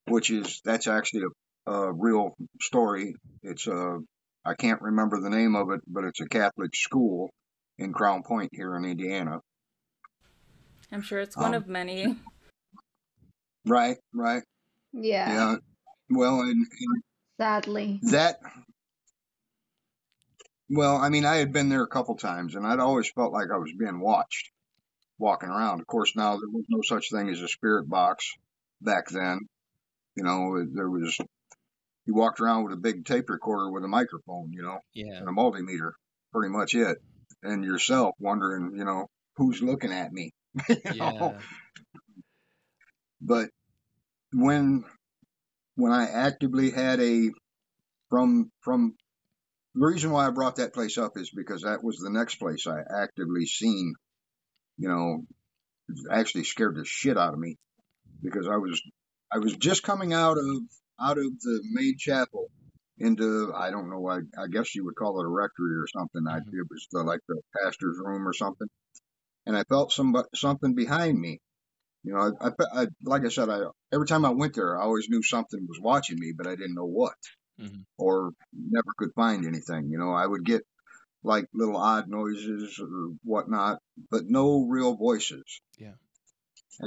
which 0.06 0.30
is, 0.30 0.60
that's 0.64 0.86
actually 0.86 1.24
a, 1.66 1.70
a 1.70 1.92
real 1.92 2.34
story. 2.60 3.14
It's 3.42 3.66
a, 3.66 3.98
I 4.44 4.54
can't 4.54 4.80
remember 4.82 5.20
the 5.20 5.30
name 5.30 5.54
of 5.54 5.70
it, 5.70 5.80
but 5.86 6.04
it's 6.04 6.20
a 6.20 6.26
Catholic 6.28 6.74
school 6.74 7.30
in 7.78 7.92
Crown 7.92 8.22
Point 8.22 8.50
here 8.52 8.74
in 8.76 8.84
Indiana. 8.84 9.40
I'm 10.90 11.02
sure 11.02 11.20
it's 11.20 11.36
one 11.36 11.54
Um, 11.54 11.54
of 11.54 11.68
many. 11.68 12.16
Right, 13.66 13.98
right. 14.14 14.42
yeah, 14.92 15.30
Yeah. 15.30 15.56
Well, 16.10 16.40
and, 16.40 16.50
and 16.66 17.02
sadly. 17.38 18.00
that, 18.04 18.40
well, 20.70 20.96
I 20.96 21.08
mean, 21.08 21.24
I 21.24 21.36
had 21.36 21.52
been 21.52 21.68
there 21.68 21.82
a 21.82 21.88
couple 21.88 22.16
times 22.16 22.54
and 22.54 22.66
I'd 22.66 22.80
always 22.80 23.10
felt 23.10 23.32
like 23.32 23.48
I 23.52 23.58
was 23.58 23.72
being 23.78 24.00
watched 24.00 24.50
walking 25.18 25.48
around. 25.48 25.80
Of 25.80 25.86
course, 25.86 26.14
now 26.14 26.36
there 26.36 26.48
was 26.50 26.64
no 26.68 26.80
such 26.82 27.10
thing 27.10 27.28
as 27.28 27.40
a 27.40 27.48
spirit 27.48 27.88
box 27.88 28.32
back 28.80 29.08
then. 29.08 29.40
You 30.16 30.24
know, 30.24 30.64
there 30.72 30.90
was, 30.90 31.16
you 32.06 32.14
walked 32.14 32.40
around 32.40 32.64
with 32.64 32.72
a 32.72 32.80
big 32.80 33.04
tape 33.04 33.30
recorder 33.30 33.70
with 33.70 33.84
a 33.84 33.88
microphone, 33.88 34.52
you 34.52 34.62
know, 34.62 34.78
yeah 34.94 35.18
and 35.18 35.28
a 35.28 35.32
multimeter, 35.32 35.92
pretty 36.32 36.52
much 36.52 36.74
it. 36.74 36.98
And 37.42 37.64
yourself 37.64 38.14
wondering, 38.18 38.72
you 38.76 38.84
know, 38.84 39.06
who's 39.36 39.62
looking 39.62 39.92
at 39.92 40.12
me? 40.12 40.32
you 40.68 40.76
know? 40.96 41.32
yeah 41.34 41.40
but 43.20 43.48
when 44.32 44.84
when 45.76 45.92
I 45.92 46.08
actively 46.08 46.70
had 46.70 47.00
a 47.00 47.30
from 48.10 48.50
from 48.60 48.94
the 49.78 49.86
reason 49.86 50.10
why 50.10 50.26
I 50.26 50.30
brought 50.30 50.56
that 50.56 50.74
place 50.74 50.98
up 50.98 51.12
is 51.16 51.30
because 51.30 51.62
that 51.62 51.84
was 51.84 51.98
the 51.98 52.10
next 52.10 52.36
place 52.36 52.66
I 52.66 52.80
actively 53.02 53.46
seen, 53.46 53.94
you 54.78 54.88
know, 54.88 55.24
actually 56.10 56.44
scared 56.44 56.76
the 56.76 56.84
shit 56.84 57.16
out 57.18 57.34
of 57.34 57.38
me 57.38 57.56
because 58.22 58.48
I 58.48 58.56
was 58.56 58.80
I 59.32 59.38
was 59.38 59.56
just 59.56 59.82
coming 59.82 60.12
out 60.12 60.38
of 60.38 60.46
out 61.00 61.18
of 61.18 61.24
the 61.40 61.60
main 61.72 61.96
chapel 61.98 62.48
into 62.98 63.52
I 63.54 63.70
don't 63.70 63.90
know 63.90 64.06
I 64.08 64.18
I 64.40 64.48
guess 64.50 64.74
you 64.74 64.84
would 64.86 64.96
call 64.96 65.20
it 65.20 65.26
a 65.26 65.28
rectory 65.28 65.76
or 65.76 65.86
something. 65.86 66.24
I 66.28 66.40
Mhm. 66.40 66.48
it 66.54 66.66
was 66.70 66.88
the, 66.92 67.02
like 67.04 67.20
the 67.28 67.40
pastor's 67.62 67.98
room 68.04 68.26
or 68.26 68.32
something, 68.32 68.68
and 69.46 69.56
I 69.56 69.64
felt 69.64 69.92
some 69.92 70.16
something 70.34 70.74
behind 70.74 71.18
me. 71.20 71.40
You 72.04 72.14
know, 72.14 72.32
I, 72.40 72.48
I, 72.48 72.82
I 72.82 72.86
like 73.04 73.24
I 73.24 73.28
said, 73.28 73.48
I 73.50 73.62
every 73.92 74.06
time 74.06 74.24
I 74.24 74.30
went 74.30 74.54
there, 74.54 74.78
I 74.78 74.84
always 74.84 75.08
knew 75.08 75.22
something 75.22 75.66
was 75.68 75.80
watching 75.80 76.18
me, 76.18 76.32
but 76.36 76.46
I 76.46 76.56
didn't 76.56 76.74
know 76.74 76.86
what, 76.86 77.16
Mhm. 77.58 77.84
or 77.96 78.32
never 78.52 78.92
could 78.96 79.12
find 79.14 79.44
anything. 79.44 79.90
You 79.90 79.98
know, 79.98 80.12
I 80.12 80.26
would 80.26 80.44
get 80.44 80.62
like 81.22 81.46
little 81.52 81.76
odd 81.76 82.08
noises 82.08 82.78
or 82.78 83.14
whatnot, 83.24 83.82
but 84.10 84.26
no 84.26 84.64
real 84.64 84.94
voices. 84.94 85.60
Yeah. 85.76 85.94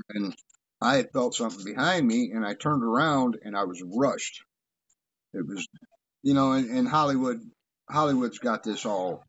And 0.10 0.34
I 0.80 0.96
had 0.96 1.12
felt 1.12 1.36
something 1.36 1.66
behind 1.66 2.08
me, 2.08 2.32
and 2.32 2.46
I 2.46 2.54
turned 2.54 2.84
around 2.84 3.38
and 3.44 3.56
I 3.58 3.66
was 3.66 3.84
rushed. 3.84 4.44
It 5.34 5.46
was, 5.46 5.68
you 6.24 6.34
know, 6.34 6.54
in, 6.54 6.70
in 6.76 6.86
Hollywood, 6.86 7.42
Hollywood's 7.90 8.40
got 8.40 8.64
this 8.64 8.86
all 8.86 9.24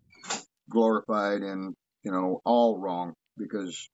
glorified 0.70 1.42
and 1.42 1.74
you 2.02 2.10
know 2.12 2.40
all 2.44 2.78
wrong 2.78 3.14
because 3.36 3.88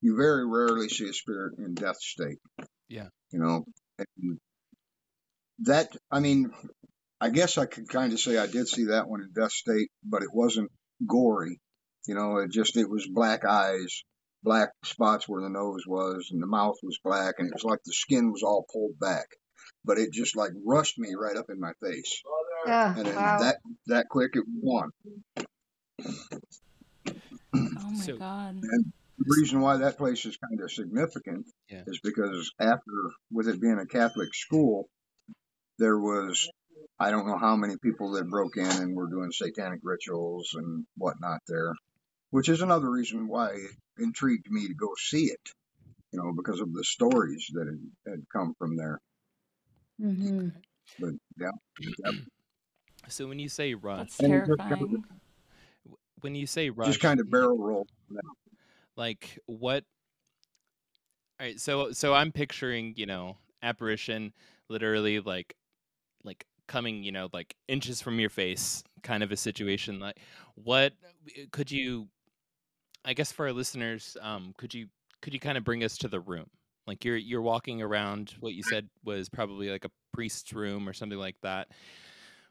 you 0.00 0.16
very 0.16 0.46
rarely 0.46 0.88
see 0.88 1.08
a 1.08 1.12
spirit 1.12 1.58
in 1.58 1.74
death 1.74 2.00
state. 2.00 2.38
Yeah. 2.88 3.08
You 3.30 3.38
know, 3.38 3.64
and 3.98 4.38
that 5.60 5.94
I 6.10 6.20
mean, 6.20 6.50
I 7.24 7.30
guess 7.30 7.56
I 7.58 7.66
could 7.66 7.88
kind 7.88 8.12
of 8.12 8.20
say 8.20 8.36
I 8.36 8.46
did 8.46 8.68
see 8.68 8.84
that 8.86 9.08
one 9.08 9.22
in 9.22 9.30
death 9.32 9.52
state, 9.52 9.90
but 10.04 10.22
it 10.22 10.28
wasn't 10.32 10.70
gory. 11.06 11.60
You 12.06 12.14
know, 12.14 12.36
it 12.38 12.50
just 12.50 12.76
it 12.76 12.88
was 12.88 13.06
black 13.06 13.44
eyes 13.44 14.02
black 14.42 14.68
spots 14.84 15.26
where 15.26 15.40
the 15.40 15.48
nose 15.48 15.84
was, 15.86 16.28
and 16.30 16.42
the 16.42 16.46
mouth 16.46 16.76
was 16.82 16.98
black, 17.02 17.36
and 17.38 17.48
it 17.48 17.54
was 17.54 17.64
like 17.64 17.78
the 17.86 17.94
skin 17.94 18.30
was 18.30 18.42
all 18.42 18.66
pulled 18.70 18.98
back. 19.00 19.24
But 19.86 19.96
it 19.96 20.12
just 20.12 20.36
like 20.36 20.50
rushed 20.66 20.98
me 20.98 21.14
right 21.18 21.36
up 21.36 21.46
in 21.48 21.58
my 21.58 21.72
face, 21.82 22.20
Oh, 22.26 22.94
and 22.98 23.06
then 23.06 23.14
wow. 23.16 23.38
that 23.38 23.56
that 23.86 24.06
quick 24.10 24.32
it 24.34 24.44
was 24.46 24.90
gone. 25.32 25.46
Oh 27.06 27.90
my 27.90 28.04
So- 28.04 28.18
god. 28.18 28.56
And 28.62 28.92
the 29.18 29.34
reason 29.40 29.60
why 29.60 29.78
that 29.78 29.96
place 29.96 30.26
is 30.26 30.36
kind 30.36 30.60
of 30.60 30.70
significant 30.70 31.46
Yeah. 31.70 31.84
is 31.86 32.00
because 32.02 32.52
after, 32.58 32.92
with 33.32 33.48
it 33.48 33.60
being 33.60 33.78
a 33.78 33.86
Catholic 33.86 34.34
school, 34.34 34.88
there 35.78 35.98
was, 35.98 36.50
I 37.04 37.10
don't 37.10 37.26
know 37.26 37.36
how 37.36 37.54
many 37.54 37.74
people 37.82 38.12
that 38.12 38.30
broke 38.30 38.56
in 38.56 38.64
and 38.64 38.96
were 38.96 39.10
doing 39.10 39.30
satanic 39.30 39.80
rituals 39.82 40.54
and 40.54 40.86
whatnot 40.96 41.40
there, 41.46 41.74
which 42.30 42.48
is 42.48 42.62
another 42.62 42.90
reason 42.90 43.28
why 43.28 43.50
it 43.50 43.70
intrigued 43.98 44.50
me 44.50 44.66
to 44.68 44.74
go 44.74 44.88
see 44.98 45.24
it, 45.26 45.40
you 46.12 46.18
know, 46.18 46.32
because 46.34 46.60
of 46.60 46.72
the 46.72 46.82
stories 46.82 47.46
that 47.52 47.66
had, 47.66 48.10
had 48.12 48.24
come 48.32 48.54
from 48.58 48.78
there. 48.78 48.98
hmm 50.00 50.48
But 50.98 51.10
yeah, 51.38 51.50
yeah, 51.98 52.10
So 53.10 53.26
when 53.28 53.38
you 53.38 53.50
say 53.50 53.74
rush, 53.74 53.98
That's 53.98 54.20
And 54.20 54.32
it 54.32 54.46
just 54.46 54.58
kind 54.58 54.72
of- 54.72 54.78
terrifying. 54.78 55.04
when 56.22 56.34
you 56.34 56.46
say 56.46 56.70
rush, 56.70 56.88
just 56.88 57.00
kind 57.00 57.20
of 57.20 57.30
barrel 57.30 57.58
roll. 57.58 57.86
like 58.96 59.38
what? 59.44 59.84
All 61.38 61.46
right, 61.46 61.60
so 61.60 61.92
so 61.92 62.14
I'm 62.14 62.32
picturing 62.32 62.94
you 62.96 63.04
know 63.04 63.36
apparition 63.62 64.32
literally 64.70 65.20
like 65.20 65.26
like 65.26 65.56
coming 66.66 67.02
you 67.02 67.12
know 67.12 67.28
like 67.32 67.54
inches 67.68 68.00
from 68.00 68.18
your 68.18 68.30
face 68.30 68.82
kind 69.02 69.22
of 69.22 69.30
a 69.30 69.36
situation 69.36 69.98
like 70.00 70.18
what 70.54 70.92
could 71.52 71.70
you 71.70 72.08
i 73.04 73.12
guess 73.12 73.30
for 73.30 73.46
our 73.46 73.52
listeners 73.52 74.16
um 74.22 74.54
could 74.56 74.72
you 74.72 74.88
could 75.24 75.32
you 75.32 75.40
kind 75.40 75.56
of 75.56 75.64
bring 75.64 75.82
us 75.82 75.96
to 75.96 76.08
the 76.08 76.20
room? 76.20 76.50
Like 76.86 77.02
you're 77.02 77.16
you're 77.16 77.40
walking 77.40 77.80
around 77.80 78.34
what 78.40 78.52
you 78.52 78.62
said 78.62 78.90
was 79.04 79.30
probably 79.30 79.70
like 79.70 79.86
a 79.86 79.90
priest's 80.12 80.52
room 80.52 80.86
or 80.86 80.92
something 80.92 81.18
like 81.18 81.36
that. 81.42 81.68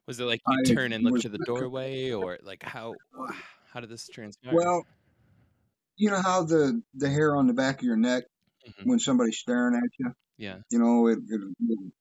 Was 0.08 0.20
it 0.20 0.24
like 0.24 0.42
you 0.48 0.74
turn 0.74 0.92
and 0.92 1.04
look 1.04 1.22
to 1.22 1.30
the 1.30 1.38
doorway 1.46 2.12
or 2.12 2.40
like 2.42 2.64
how 2.64 2.96
how 3.72 3.80
did 3.80 3.92
this 3.92 4.08
transpire? 4.08 4.56
Well, 4.56 4.84
you 5.98 6.10
know 6.10 6.20
how 6.20 6.46
the 6.46 6.82
the 6.96 7.10
hair 7.10 7.36
on 7.36 7.46
the 7.46 7.54
back 7.54 7.78
of 7.78 7.84
your 7.84 7.96
neck 7.96 8.24
Mhm. 8.68 8.88
when 8.88 8.98
somebody's 8.98 9.38
staring 9.38 9.76
at 9.76 9.92
you, 10.00 10.12
yeah 10.46 10.58
you 10.74 10.80
know, 10.84 11.08
it, 11.08 11.20
it, 11.36 11.42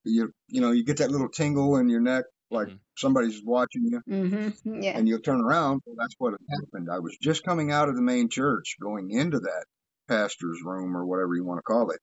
you 0.05 0.33
you 0.55 0.61
know 0.63 0.71
you 0.77 0.83
get 0.91 0.99
that 0.99 1.11
little 1.15 1.29
tingle 1.29 1.77
in 1.81 1.89
your 1.95 2.01
neck 2.13 2.25
like 2.51 2.69
Mhm. 2.69 2.79
somebody's 3.05 3.41
watching 3.55 3.85
you, 3.93 4.01
hmm 4.07 4.49
Yeah. 4.85 4.97
and 4.97 5.07
you'll 5.09 5.27
turn 5.29 5.41
around. 5.47 5.75
Well, 5.85 5.97
that's 5.99 6.15
what 6.19 6.35
happened. 6.57 6.89
I 6.97 6.99
was 7.07 7.17
just 7.29 7.45
coming 7.45 7.69
out 7.77 7.89
of 7.91 7.97
the 7.97 8.03
main 8.13 8.29
church, 8.39 8.77
going 8.89 9.11
into 9.11 9.41
that 9.41 9.65
pastor's 10.09 10.61
room 10.71 10.97
or 10.99 11.05
whatever 11.11 11.35
you 11.39 11.45
want 11.45 11.59
to 11.59 11.69
call 11.73 11.91
it, 11.91 12.01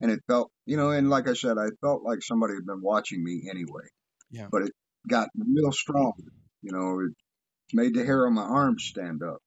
and 0.00 0.10
it 0.10 0.20
felt, 0.26 0.48
you 0.70 0.76
know, 0.78 0.90
and 0.96 1.10
like 1.16 1.28
I 1.28 1.34
said, 1.34 1.56
I 1.58 1.68
felt 1.84 2.02
like 2.02 2.22
somebody 2.22 2.54
had 2.54 2.66
been 2.72 2.82
watching 2.82 3.22
me 3.28 3.34
anyway. 3.54 3.86
Yeah. 4.30 4.48
But 4.50 4.62
it 4.66 4.72
got 5.16 5.28
real 5.54 5.72
strong, 5.72 6.14
you 6.62 6.72
know. 6.72 6.88
It 7.06 7.12
made 7.80 7.94
the 7.94 8.04
hair 8.04 8.26
on 8.26 8.34
my 8.34 8.48
arms 8.62 8.84
stand 8.84 9.22
up. 9.22 9.38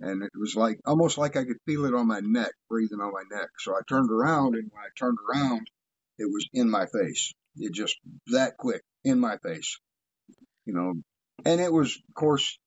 And 0.00 0.22
it 0.22 0.30
was 0.34 0.56
like 0.56 0.80
almost 0.86 1.18
like 1.18 1.36
I 1.36 1.44
could 1.44 1.58
feel 1.66 1.84
it 1.84 1.94
on 1.94 2.06
my 2.06 2.20
neck, 2.20 2.52
breathing 2.68 3.00
on 3.00 3.12
my 3.12 3.24
neck. 3.30 3.48
So 3.58 3.74
I 3.74 3.80
turned 3.88 4.10
around, 4.10 4.54
and 4.54 4.70
when 4.72 4.82
I 4.82 4.88
turned 4.98 5.18
around, 5.28 5.68
it 6.18 6.26
was 6.30 6.48
in 6.52 6.70
my 6.70 6.86
face. 6.86 7.32
It 7.56 7.72
just 7.72 7.96
that 8.28 8.56
quick 8.56 8.82
in 9.04 9.18
my 9.20 9.36
face, 9.38 9.78
you 10.64 10.72
know. 10.74 10.94
And 11.44 11.60
it 11.60 11.72
was, 11.72 11.96
of 11.96 12.14
course, 12.14 12.58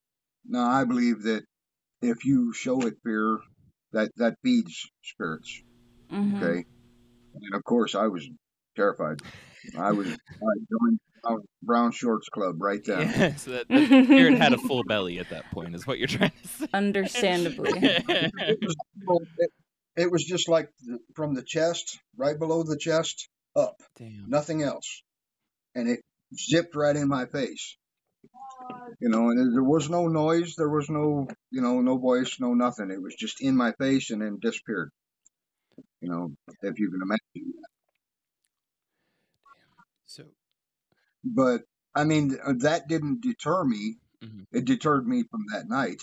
now 0.46 0.68
I 0.70 0.84
believe 0.86 1.24
that 1.24 1.44
if 2.02 2.26
you 2.26 2.54
show 2.54 2.82
it 2.86 2.96
fear, 3.04 3.40
that 3.94 4.12
that 4.18 4.36
feeds 4.44 4.90
spirits. 5.04 5.62
Mhm. 6.12 6.36
Okay, 6.36 6.66
and 7.36 7.56
of 7.56 7.64
course 7.64 7.96
I 7.96 8.08
was 8.08 8.28
terrified. 8.76 9.18
I 9.78 9.92
was 9.92 10.08
I 10.08 10.56
joined 10.70 11.00
Brown- 11.24 11.48
Brown 11.62 11.92
Shorts 11.92 12.30
Club 12.30 12.62
right 12.62 12.84
then. 12.86 13.02
Yeah, 13.02 13.36
so 13.38 13.52
that, 13.52 13.68
that 13.70 13.88
spirit 14.06 14.38
had 14.38 14.54
a 14.54 14.58
full 14.58 14.84
belly 14.84 15.20
at 15.20 15.30
that 15.30 15.50
point, 15.52 15.76
is 15.76 15.88
what 15.88 16.00
you're 16.00 16.08
trying 16.08 16.32
to 16.42 16.48
say. 16.48 16.68
Understandably. 16.74 17.72
it 17.76 18.60
was 18.62 18.76
it, 19.38 19.52
it 19.96 20.12
was 20.12 20.24
just 20.24 20.50
like 20.50 20.70
the, 20.82 21.00
from 21.16 21.34
the 21.34 21.44
chest, 21.44 22.00
right 22.18 22.38
below 22.38 22.64
the 22.64 22.78
chest, 22.78 23.30
up, 23.56 23.76
Damn. 23.98 24.30
nothing 24.30 24.64
else, 24.64 25.04
and 25.76 25.90
it 25.90 26.02
zipped 26.36 26.76
right 26.76 26.96
in 26.96 27.08
my 27.08 27.26
face. 27.26 27.78
You 29.00 29.10
know, 29.10 29.30
and 29.30 29.54
there 29.54 29.64
was 29.64 29.90
no 29.90 30.08
noise, 30.08 30.56
there 30.56 30.70
was 30.70 30.90
no, 30.90 31.28
you 31.52 31.62
know, 31.62 31.82
no 31.82 31.98
voice, 31.98 32.38
no 32.40 32.54
nothing. 32.54 32.92
It 32.92 33.02
was 33.02 33.16
just 33.16 33.42
in 33.42 33.58
my 33.58 33.74
face 33.74 34.10
and 34.12 34.22
then 34.22 34.40
disappeared. 34.42 34.92
You 36.02 36.10
know, 36.10 36.32
if 36.62 36.80
you 36.80 36.90
can 36.90 37.02
imagine. 37.02 37.54
So, 37.54 37.73
But 41.24 41.64
I 41.96 42.04
mean, 42.06 42.38
uh, 42.44 42.54
that 42.60 42.88
didn't 42.88 43.22
deter 43.22 43.64
me. 43.66 43.98
Mhm. 44.22 44.44
It 44.52 44.66
deterred 44.66 45.08
me 45.08 45.24
from 45.30 45.42
that 45.54 45.68
night. 45.68 46.02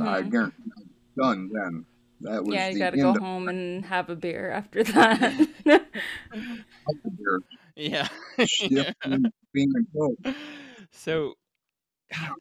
I 0.00 0.22
Mhm. 0.22 0.30
guarantee 0.30 0.70
I'm 0.78 0.94
done 1.18 1.50
then. 1.52 1.86
That 2.20 2.44
was 2.44 2.54
Yeah, 2.54 2.68
you 2.68 2.76
gotta 2.76 2.96
go 2.98 3.14
of 3.16 3.16
home 3.16 3.48
and 3.48 3.84
have 3.86 4.08
a 4.08 4.16
beer 4.16 4.50
after 4.50 4.82
that. 4.84 5.48
the 5.66 7.42
yeah. 7.76 8.08
stiff 8.46 8.86
and 9.04 9.32
being 9.52 9.72
cold. 9.96 10.16
so 10.92 11.34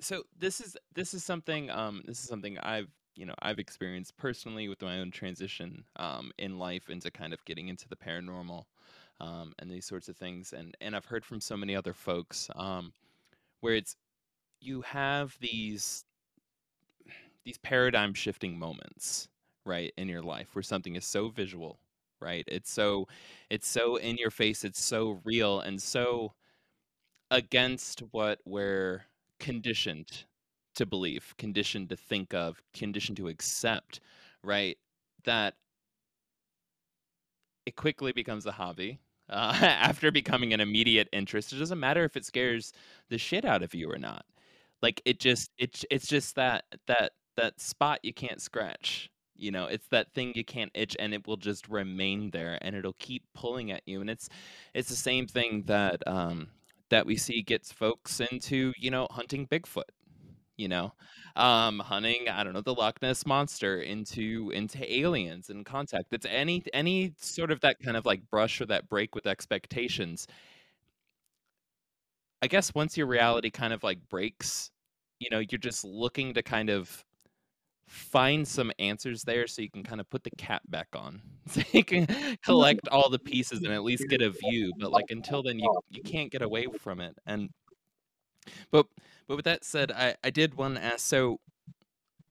so 0.01 0.23
this 0.37 0.61
is 0.61 0.77
this 0.93 1.13
is 1.13 1.23
something 1.23 1.69
um 1.69 2.01
this 2.05 2.19
is 2.21 2.27
something 2.27 2.57
I've 2.59 2.89
you 3.15 3.25
know 3.25 3.35
I've 3.41 3.59
experienced 3.59 4.17
personally 4.17 4.67
with 4.67 4.81
my 4.81 4.99
own 4.99 5.11
transition 5.11 5.85
um 5.97 6.31
in 6.37 6.57
life 6.59 6.89
into 6.89 7.11
kind 7.11 7.33
of 7.33 7.43
getting 7.45 7.67
into 7.67 7.87
the 7.87 7.95
paranormal 7.95 8.63
um 9.19 9.53
and 9.59 9.69
these 9.71 9.85
sorts 9.85 10.09
of 10.09 10.17
things 10.17 10.53
and 10.53 10.75
and 10.81 10.95
I've 10.95 11.05
heard 11.05 11.25
from 11.25 11.41
so 11.41 11.57
many 11.57 11.75
other 11.75 11.93
folks 11.93 12.49
um 12.55 12.93
where 13.61 13.75
it's 13.75 13.95
you 14.61 14.81
have 14.81 15.37
these 15.41 16.05
these 17.43 17.57
paradigm 17.59 18.13
shifting 18.13 18.57
moments 18.57 19.27
right 19.65 19.93
in 19.97 20.07
your 20.07 20.21
life 20.21 20.49
where 20.53 20.63
something 20.63 20.95
is 20.95 21.05
so 21.05 21.29
visual 21.29 21.79
right 22.21 22.43
it's 22.47 22.71
so 22.71 23.07
it's 23.49 23.67
so 23.67 23.95
in 23.97 24.17
your 24.17 24.31
face 24.31 24.63
it's 24.63 24.81
so 24.81 25.19
real 25.23 25.59
and 25.59 25.81
so 25.81 26.33
against 27.31 28.01
what 28.11 28.39
we're 28.45 29.05
conditioned 29.39 30.25
to 30.75 30.85
believe, 30.85 31.33
conditioned 31.37 31.89
to 31.89 31.95
think 31.95 32.33
of, 32.33 32.61
conditioned 32.73 33.17
to 33.17 33.27
accept, 33.27 33.99
right? 34.43 34.77
That 35.23 35.55
it 37.65 37.75
quickly 37.75 38.11
becomes 38.11 38.45
a 38.45 38.51
hobby. 38.53 38.99
Uh, 39.29 39.57
after 39.61 40.11
becoming 40.11 40.53
an 40.53 40.59
immediate 40.59 41.09
interest, 41.11 41.53
it 41.53 41.57
doesn't 41.57 41.79
matter 41.79 42.03
if 42.03 42.15
it 42.15 42.25
scares 42.25 42.73
the 43.09 43.17
shit 43.17 43.45
out 43.45 43.63
of 43.63 43.73
you 43.73 43.91
or 43.91 43.97
not. 43.97 44.25
Like 44.81 45.01
it 45.05 45.19
just 45.19 45.51
it's 45.57 45.85
it's 45.89 46.07
just 46.07 46.35
that 46.35 46.65
that 46.87 47.13
that 47.37 47.59
spot 47.59 47.99
you 48.03 48.13
can't 48.13 48.41
scratch. 48.41 49.09
You 49.37 49.51
know, 49.51 49.65
it's 49.65 49.87
that 49.87 50.13
thing 50.13 50.31
you 50.35 50.45
can't 50.45 50.71
itch 50.73 50.95
and 50.99 51.13
it 51.13 51.27
will 51.27 51.37
just 51.37 51.67
remain 51.67 52.29
there 52.31 52.57
and 52.61 52.75
it'll 52.75 52.95
keep 52.99 53.23
pulling 53.33 53.71
at 53.71 53.81
you. 53.85 54.01
And 54.01 54.09
it's 54.09 54.29
it's 54.73 54.89
the 54.89 54.95
same 54.95 55.27
thing 55.27 55.63
that 55.67 56.05
um 56.07 56.47
that 56.89 57.05
we 57.05 57.15
see 57.17 57.41
gets 57.41 57.71
folks 57.71 58.19
into, 58.19 58.73
you 58.77 58.91
know, 58.91 59.07
hunting 59.11 59.47
Bigfoot, 59.47 59.89
you 60.57 60.67
know, 60.67 60.93
um, 61.35 61.79
hunting, 61.79 62.29
I 62.29 62.43
don't 62.43 62.53
know, 62.53 62.61
the 62.61 62.73
Loch 62.73 63.01
Ness 63.01 63.25
monster 63.25 63.81
into 63.81 64.51
into 64.53 64.93
aliens 64.93 65.49
and 65.49 65.65
contact. 65.65 66.13
It's 66.13 66.25
any 66.29 66.63
any 66.73 67.13
sort 67.19 67.51
of 67.51 67.59
that 67.61 67.79
kind 67.79 67.97
of 67.97 68.05
like 68.05 68.21
brush 68.29 68.61
or 68.61 68.65
that 68.67 68.89
break 68.89 69.15
with 69.15 69.27
expectations. 69.27 70.27
I 72.41 72.47
guess 72.47 72.73
once 72.75 72.97
your 72.97 73.07
reality 73.07 73.49
kind 73.49 73.73
of 73.73 73.83
like 73.83 73.99
breaks, 74.09 74.71
you 75.19 75.29
know, 75.29 75.39
you're 75.39 75.59
just 75.59 75.83
looking 75.83 76.33
to 76.35 76.43
kind 76.43 76.69
of 76.69 77.03
find 77.87 78.47
some 78.47 78.71
answers 78.79 79.23
there 79.23 79.47
so 79.47 79.61
you 79.61 79.69
can 79.69 79.83
kind 79.83 80.01
of 80.01 80.09
put 80.09 80.23
the 80.23 80.31
cap 80.31 80.61
back 80.69 80.87
on 80.95 81.21
so 81.47 81.61
you 81.71 81.83
can 81.83 82.07
collect 82.43 82.87
all 82.89 83.09
the 83.09 83.19
pieces 83.19 83.59
and 83.63 83.71
at 83.71 83.83
least 83.83 84.07
get 84.09 84.21
a 84.21 84.31
view 84.31 84.71
but 84.79 84.91
like 84.91 85.05
until 85.09 85.43
then 85.43 85.59
you 85.59 85.79
you 85.91 86.01
can't 86.01 86.31
get 86.31 86.41
away 86.41 86.65
from 86.79 86.99
it 86.99 87.15
and 87.27 87.49
but 88.71 88.85
but 89.27 89.35
with 89.35 89.45
that 89.45 89.63
said 89.63 89.91
i 89.91 90.15
i 90.23 90.29
did 90.29 90.55
want 90.55 90.75
to 90.75 90.83
ask 90.83 90.99
so 90.99 91.39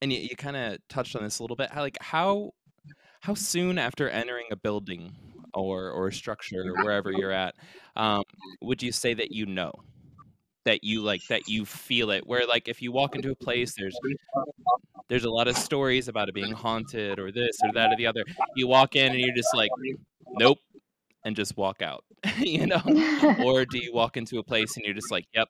and 0.02 0.12
you, 0.12 0.18
you 0.18 0.36
kind 0.36 0.56
of 0.56 0.78
touched 0.88 1.16
on 1.16 1.22
this 1.22 1.38
a 1.38 1.42
little 1.42 1.56
bit 1.56 1.70
how 1.70 1.80
like 1.80 1.98
how 2.00 2.52
how 3.20 3.34
soon 3.34 3.78
after 3.78 4.08
entering 4.08 4.46
a 4.50 4.56
building 4.56 5.12
or 5.54 5.90
or 5.90 6.08
a 6.08 6.12
structure 6.12 6.62
or 6.74 6.84
wherever 6.84 7.10
you're 7.10 7.30
at 7.30 7.54
um 7.96 8.22
would 8.60 8.82
you 8.82 8.92
say 8.92 9.14
that 9.14 9.30
you 9.32 9.46
know? 9.46 9.72
That 10.64 10.82
you 10.82 11.02
like 11.02 11.20
that 11.28 11.46
you 11.46 11.66
feel 11.66 12.10
it 12.10 12.26
where 12.26 12.46
like 12.46 12.68
if 12.68 12.80
you 12.80 12.90
walk 12.90 13.14
into 13.16 13.30
a 13.30 13.34
place 13.34 13.74
there's 13.74 13.94
there's 15.08 15.24
a 15.24 15.30
lot 15.30 15.46
of 15.46 15.58
stories 15.58 16.08
about 16.08 16.30
it 16.30 16.34
being 16.34 16.52
haunted 16.52 17.18
or 17.18 17.30
this 17.30 17.58
or 17.62 17.70
that 17.74 17.92
or 17.92 17.96
the 17.96 18.06
other. 18.06 18.24
You 18.56 18.66
walk 18.66 18.96
in 18.96 19.12
and 19.12 19.20
you're 19.20 19.34
just 19.34 19.54
like 19.54 19.70
nope 20.38 20.58
and 21.26 21.36
just 21.36 21.58
walk 21.58 21.82
out 21.82 22.02
you 22.38 22.66
know? 22.66 22.80
Or 23.44 23.66
do 23.66 23.76
you 23.76 23.92
walk 23.92 24.16
into 24.16 24.38
a 24.38 24.42
place 24.42 24.76
and 24.76 24.86
you're 24.86 24.94
just 24.94 25.10
like 25.10 25.26
yep 25.34 25.48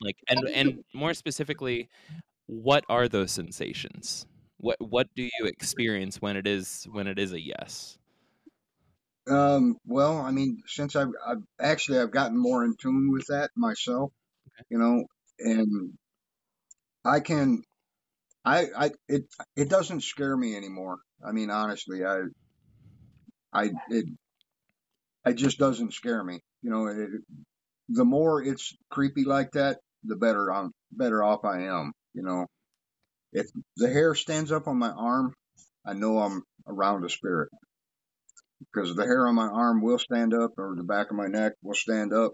like 0.00 0.16
and 0.28 0.48
and 0.48 0.84
more 0.94 1.14
specifically 1.14 1.88
what 2.46 2.84
are 2.88 3.08
those 3.08 3.32
sensations 3.32 4.26
What 4.58 4.78
what 4.80 5.08
do 5.16 5.24
you 5.24 5.46
experience 5.46 6.22
when 6.22 6.36
it 6.36 6.46
is 6.46 6.86
when 6.92 7.06
it 7.08 7.18
is 7.18 7.32
a 7.32 7.40
yes? 7.40 7.98
Um, 9.28 9.76
well, 9.84 10.18
I 10.18 10.30
mean, 10.30 10.62
since 10.66 10.96
I've, 10.96 11.12
I've 11.26 11.42
actually 11.60 11.98
I've 11.98 12.10
gotten 12.10 12.36
more 12.38 12.64
in 12.64 12.74
tune 12.76 13.10
with 13.12 13.26
that 13.28 13.50
myself, 13.56 14.12
you 14.70 14.78
know, 14.78 15.04
and 15.40 15.98
I 17.04 17.20
can, 17.20 17.62
I, 18.44 18.66
I, 18.76 18.90
it, 19.08 19.24
it 19.56 19.70
doesn't 19.70 20.02
scare 20.02 20.36
me 20.36 20.56
anymore. 20.56 21.00
I 21.26 21.32
mean, 21.32 21.50
honestly, 21.50 22.04
I, 22.04 22.22
I, 23.52 23.70
it, 23.88 24.06
it 25.26 25.34
just 25.34 25.58
doesn't 25.58 25.94
scare 25.94 26.22
me. 26.22 26.40
You 26.62 26.70
know, 26.70 26.86
it, 26.86 27.10
the 27.88 28.04
more 28.04 28.42
it's 28.42 28.76
creepy 28.90 29.24
like 29.24 29.52
that, 29.52 29.80
the 30.04 30.16
better 30.16 30.52
I'm, 30.52 30.72
better 30.92 31.22
off 31.22 31.44
I 31.44 31.64
am. 31.64 31.92
You 32.14 32.22
know, 32.22 32.46
if 33.32 33.46
the 33.76 33.88
hair 33.88 34.14
stands 34.14 34.52
up 34.52 34.66
on 34.66 34.78
my 34.78 34.90
arm, 34.90 35.34
I 35.86 35.94
know 35.94 36.18
I'm 36.18 36.42
around 36.66 37.04
a 37.04 37.08
spirit 37.08 37.48
because 38.60 38.94
the 38.94 39.04
hair 39.04 39.26
on 39.26 39.34
my 39.34 39.46
arm 39.46 39.82
will 39.82 39.98
stand 39.98 40.34
up 40.34 40.52
or 40.58 40.74
the 40.76 40.84
back 40.84 41.10
of 41.10 41.16
my 41.16 41.26
neck 41.26 41.52
will 41.62 41.74
stand 41.74 42.12
up, 42.12 42.32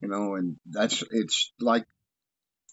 you 0.00 0.08
know, 0.08 0.34
and 0.34 0.56
that's, 0.66 1.02
it's 1.10 1.52
like, 1.60 1.84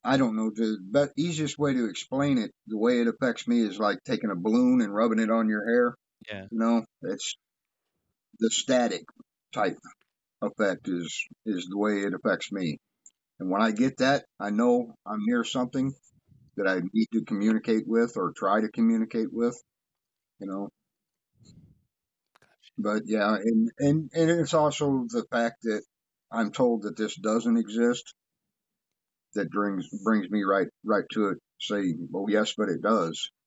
I 0.04 0.18
don't 0.18 0.36
know, 0.36 0.52
the 0.54 0.78
best, 0.82 1.12
easiest 1.18 1.58
way 1.58 1.74
to 1.74 1.90
explain 1.90 2.38
it, 2.38 2.52
the 2.68 2.78
way 2.78 3.00
it 3.00 3.08
affects 3.08 3.48
me 3.48 3.62
is 3.62 3.80
like 3.80 4.00
taking 4.04 4.32
a 4.32 4.36
balloon 4.36 4.82
and 4.82 4.94
rubbing 4.94 5.20
it 5.20 5.32
on 5.32 5.48
your 5.48 5.66
hair. 5.66 5.96
Yeah. 6.30 6.46
You 6.52 6.60
know, 6.60 6.86
it's 7.04 7.36
the 8.40 8.50
static 8.50 9.06
type 9.54 9.78
effect 10.42 10.90
is, 10.90 11.26
is 11.46 11.68
the 11.70 11.78
way 11.78 12.00
it 12.00 12.14
affects 12.14 12.52
me. 12.52 12.80
And 13.40 13.50
when 13.50 13.62
I 13.62 13.72
get 13.72 13.98
that, 13.98 14.26
I 14.40 14.52
know 14.52 14.94
I'm 15.06 15.20
near 15.26 15.44
something 15.44 15.94
that 16.56 16.68
I 16.68 16.82
need 16.94 17.08
to 17.14 17.26
communicate 17.26 17.84
with 17.88 18.16
or 18.16 18.32
try 18.36 18.62
to 18.62 18.70
communicate 18.70 19.30
with, 19.32 19.60
you 20.40 20.48
know, 20.48 20.70
but 22.78 23.04
yeah, 23.06 23.36
and, 23.36 23.72
and, 23.80 24.10
and 24.14 24.30
it's 24.30 24.54
also 24.54 25.06
the 25.10 25.26
fact 25.32 25.64
that 25.64 25.84
I'm 26.32 26.52
told 26.52 26.84
that 26.84 26.98
this 26.98 27.16
doesn't 27.16 27.58
exist 27.58 28.14
that 29.36 29.50
brings, 29.50 29.88
brings 30.04 30.30
me 30.30 30.44
right, 30.44 30.68
right 30.86 31.06
to 31.14 31.30
it. 31.30 31.38
Say, 31.60 31.94
well, 32.10 32.26
yes, 32.30 32.54
but 32.58 32.70
it 32.70 32.82
does. 32.82 33.30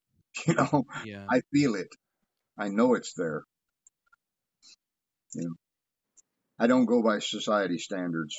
You 0.46 0.52
know, 0.52 0.84
Yeah. 1.06 1.24
I 1.30 1.40
feel 1.50 1.76
it. 1.76 1.88
I 2.58 2.68
know 2.68 2.92
it's 2.92 3.14
there. 3.14 3.42
You 5.34 5.42
know, 5.48 5.54
I 6.58 6.66
don't 6.66 6.84
go 6.84 7.02
by 7.02 7.20
society 7.20 7.78
standards. 7.78 8.36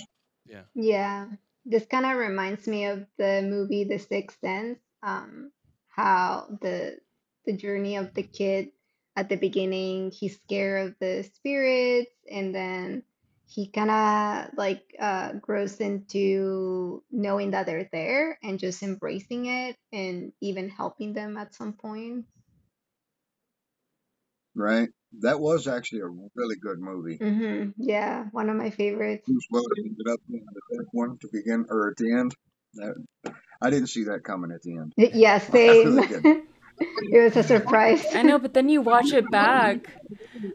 Yeah. 0.47 0.63
Yeah, 0.75 1.27
this 1.65 1.85
kind 1.85 2.05
of 2.05 2.17
reminds 2.17 2.67
me 2.67 2.85
of 2.85 3.05
the 3.17 3.41
movie 3.41 3.83
The 3.83 3.97
Sixth 3.99 4.39
Sense. 4.39 4.79
Um, 5.03 5.51
how 5.89 6.57
the 6.61 6.99
the 7.45 7.53
journey 7.53 7.95
of 7.97 8.13
the 8.13 8.23
kid 8.23 8.69
at 9.15 9.29
the 9.29 9.35
beginning, 9.35 10.11
he's 10.11 10.35
scared 10.35 10.87
of 10.89 10.95
the 10.99 11.23
spirits, 11.23 12.11
and 12.29 12.53
then 12.53 13.03
he 13.47 13.67
kind 13.67 13.89
of 13.89 14.57
like 14.57 14.83
uh, 14.99 15.33
grows 15.33 15.79
into 15.79 17.03
knowing 17.11 17.51
that 17.51 17.65
they're 17.65 17.89
there 17.91 18.37
and 18.43 18.59
just 18.59 18.83
embracing 18.83 19.45
it 19.45 19.77
and 19.91 20.33
even 20.41 20.69
helping 20.69 21.13
them 21.13 21.37
at 21.37 21.55
some 21.55 21.73
point. 21.73 22.25
Right? 24.55 24.89
That 25.21 25.39
was 25.39 25.67
actually 25.67 26.01
a 26.01 26.07
really 26.35 26.55
good 26.57 26.79
movie. 26.79 27.17
Mm-hmm. 27.17 27.71
Yeah, 27.77 28.25
one 28.31 28.49
of 28.49 28.55
my 28.55 28.69
favorites. 28.69 29.23
Bruce 29.25 29.47
Willis 29.49 29.67
ended 29.79 30.07
up 30.09 30.19
in 30.29 30.45
the 30.53 30.61
third 30.71 30.87
one 30.91 31.17
to 31.19 31.29
begin, 31.31 31.65
or 31.69 31.89
at 31.89 31.97
the 31.97 32.13
end. 32.13 32.35
That, 32.75 32.95
I 33.61 33.69
didn't 33.69 33.87
see 33.87 34.03
that 34.05 34.23
coming 34.23 34.51
at 34.51 34.61
the 34.61 34.77
end. 34.77 34.93
Yeah, 34.97 35.35
I 35.35 35.39
same. 35.39 36.43
It 36.79 37.23
was 37.23 37.35
a 37.35 37.41
surprise. 37.41 38.05
I 38.13 38.21
know, 38.21 38.37
but 38.37 38.53
then 38.53 38.69
you 38.69 38.81
watch 38.81 39.11
it 39.11 39.31
back. 39.31 39.99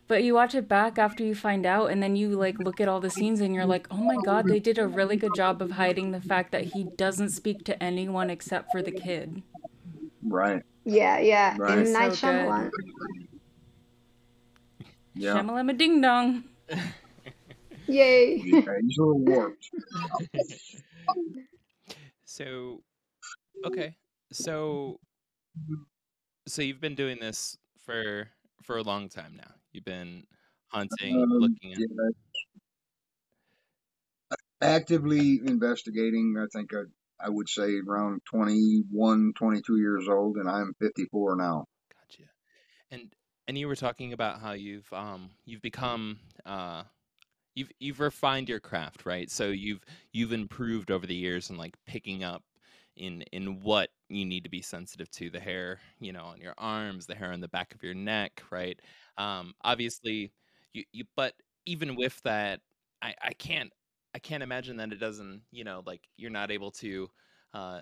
But 0.07 0.23
you 0.23 0.35
watch 0.35 0.55
it 0.55 0.69
back 0.69 0.97
after 0.97 1.25
you 1.25 1.35
find 1.35 1.67
out, 1.67 1.91
and 1.91 2.01
then 2.01 2.15
you 2.15 2.39
like 2.39 2.61
look 2.61 2.81
at 2.81 2.87
all 2.87 3.01
the 3.01 3.11
scenes, 3.11 3.41
and 3.41 3.53
you're 3.53 3.67
like, 3.67 3.89
"Oh 3.91 3.97
my 3.97 4.17
God, 4.25 4.47
they 4.47 4.61
did 4.61 4.79
a 4.79 4.87
really 4.87 5.17
good 5.17 5.35
job 5.35 5.61
of 5.61 5.73
hiding 5.73 6.13
the 6.13 6.21
fact 6.21 6.53
that 6.53 6.65
he 6.65 6.85
doesn't 6.97 7.31
speak 7.31 7.65
to 7.65 7.83
anyone 7.83 8.31
except 8.31 8.71
for 8.71 8.83
the 8.83 8.93
kid." 8.93 9.43
Right. 10.23 10.63
Yeah, 10.85 11.19
yeah. 11.19 11.57
Right. 11.59 11.79
M. 11.79 11.93
Night 11.93 12.13
So 12.15 12.31
good. 12.31 12.71
Shyamalan. 15.17 15.21
Yeah. 15.23 15.35
Shamalama 15.43 15.77
ding 15.79 16.01
dong. 16.01 16.45
Yay. 17.89 18.37
Yeah, 18.45 18.61
he's 18.81 18.99
a 18.99 19.05
warped. 19.05 19.71
So, 22.25 22.83
okay. 23.67 23.97
So, 24.33 24.99
so 26.47 26.63
you've 26.63 26.81
been 26.81 26.95
doing 26.95 27.19
this 27.21 27.57
for 27.85 28.29
for 28.63 28.79
a 28.79 28.83
long 28.83 29.09
time 29.09 29.35
now. 29.37 29.53
You've 29.73 29.85
been 29.85 30.25
hunting, 30.69 31.17
Um, 31.23 31.29
looking 31.31 31.73
at. 31.73 31.79
yeah. 31.79 32.09
Actively 34.63 35.41
investigating, 35.45 36.37
I 36.39 36.47
think 36.57 36.73
I, 36.73 36.83
I 37.21 37.29
would 37.29 37.49
say 37.49 37.79
around 37.87 38.23
21, 38.31 39.33
22 39.37 39.77
years 39.79 40.07
old, 40.09 40.37
and 40.37 40.49
I'm 40.49 40.73
54 40.81 41.37
now. 41.37 41.67
Gotcha. 41.99 42.23
And 42.93 43.13
and 43.49 43.59
you 43.59 43.67
were 43.69 43.77
talking 43.77 44.13
about 44.13 44.41
how 44.41 44.53
you've 44.53 44.91
um 44.93 45.31
you've 45.45 45.63
become 45.63 46.19
uh 46.47 46.83
you've 47.55 47.71
you've 47.81 48.01
refined 48.01 48.49
your 48.49 48.61
craft, 48.61 49.07
right? 49.07 49.31
So 49.31 49.49
you've 49.51 49.85
you've 50.13 50.33
improved 50.33 50.91
over 50.91 51.07
the 51.07 51.15
years 51.15 51.51
and 51.51 51.59
like 51.59 51.75
picking 51.87 52.25
up 52.25 52.43
in 52.97 53.23
in 53.33 53.61
what 53.63 53.91
you 54.09 54.25
need 54.25 54.45
to 54.45 54.51
be 54.51 54.63
sensitive 54.63 55.11
to 55.13 55.31
the 55.31 55.41
hair, 55.41 55.81
you 56.01 56.13
know, 56.13 56.25
on 56.25 56.41
your 56.41 56.55
arms, 56.59 57.07
the 57.07 57.15
hair 57.15 57.33
on 57.33 57.41
the 57.41 57.49
back 57.49 57.75
of 57.75 57.83
your 57.83 57.95
neck, 57.95 58.43
right? 58.51 58.79
Um 59.19 59.55
obviously 59.65 60.33
you 60.75 60.85
you 60.93 61.05
but 61.17 61.35
even 61.67 61.97
with 61.97 62.21
that 62.23 62.61
I 63.03 63.15
I 63.23 63.33
can't 63.35 63.73
I 64.15 64.19
can't 64.19 64.43
imagine 64.43 64.77
that 64.79 64.93
it 64.93 65.01
doesn't, 65.01 65.43
you 65.53 65.65
know, 65.65 65.83
like 65.87 66.03
you're 66.17 66.31
not 66.31 66.51
able 66.51 66.71
to 66.73 67.09
uh 67.55 67.81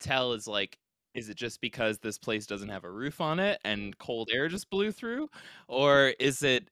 tell 0.00 0.32
is 0.32 0.46
like 0.48 0.78
is 1.14 1.28
it 1.28 1.36
just 1.36 1.60
because 1.60 1.98
this 1.98 2.18
place 2.18 2.46
doesn't 2.46 2.68
have 2.68 2.84
a 2.84 2.90
roof 2.90 3.20
on 3.20 3.38
it 3.40 3.60
and 3.64 3.96
cold 3.98 4.30
air 4.32 4.48
just 4.48 4.70
blew 4.70 4.92
through? 4.92 5.28
Or 5.68 6.14
is 6.18 6.42
it 6.42 6.68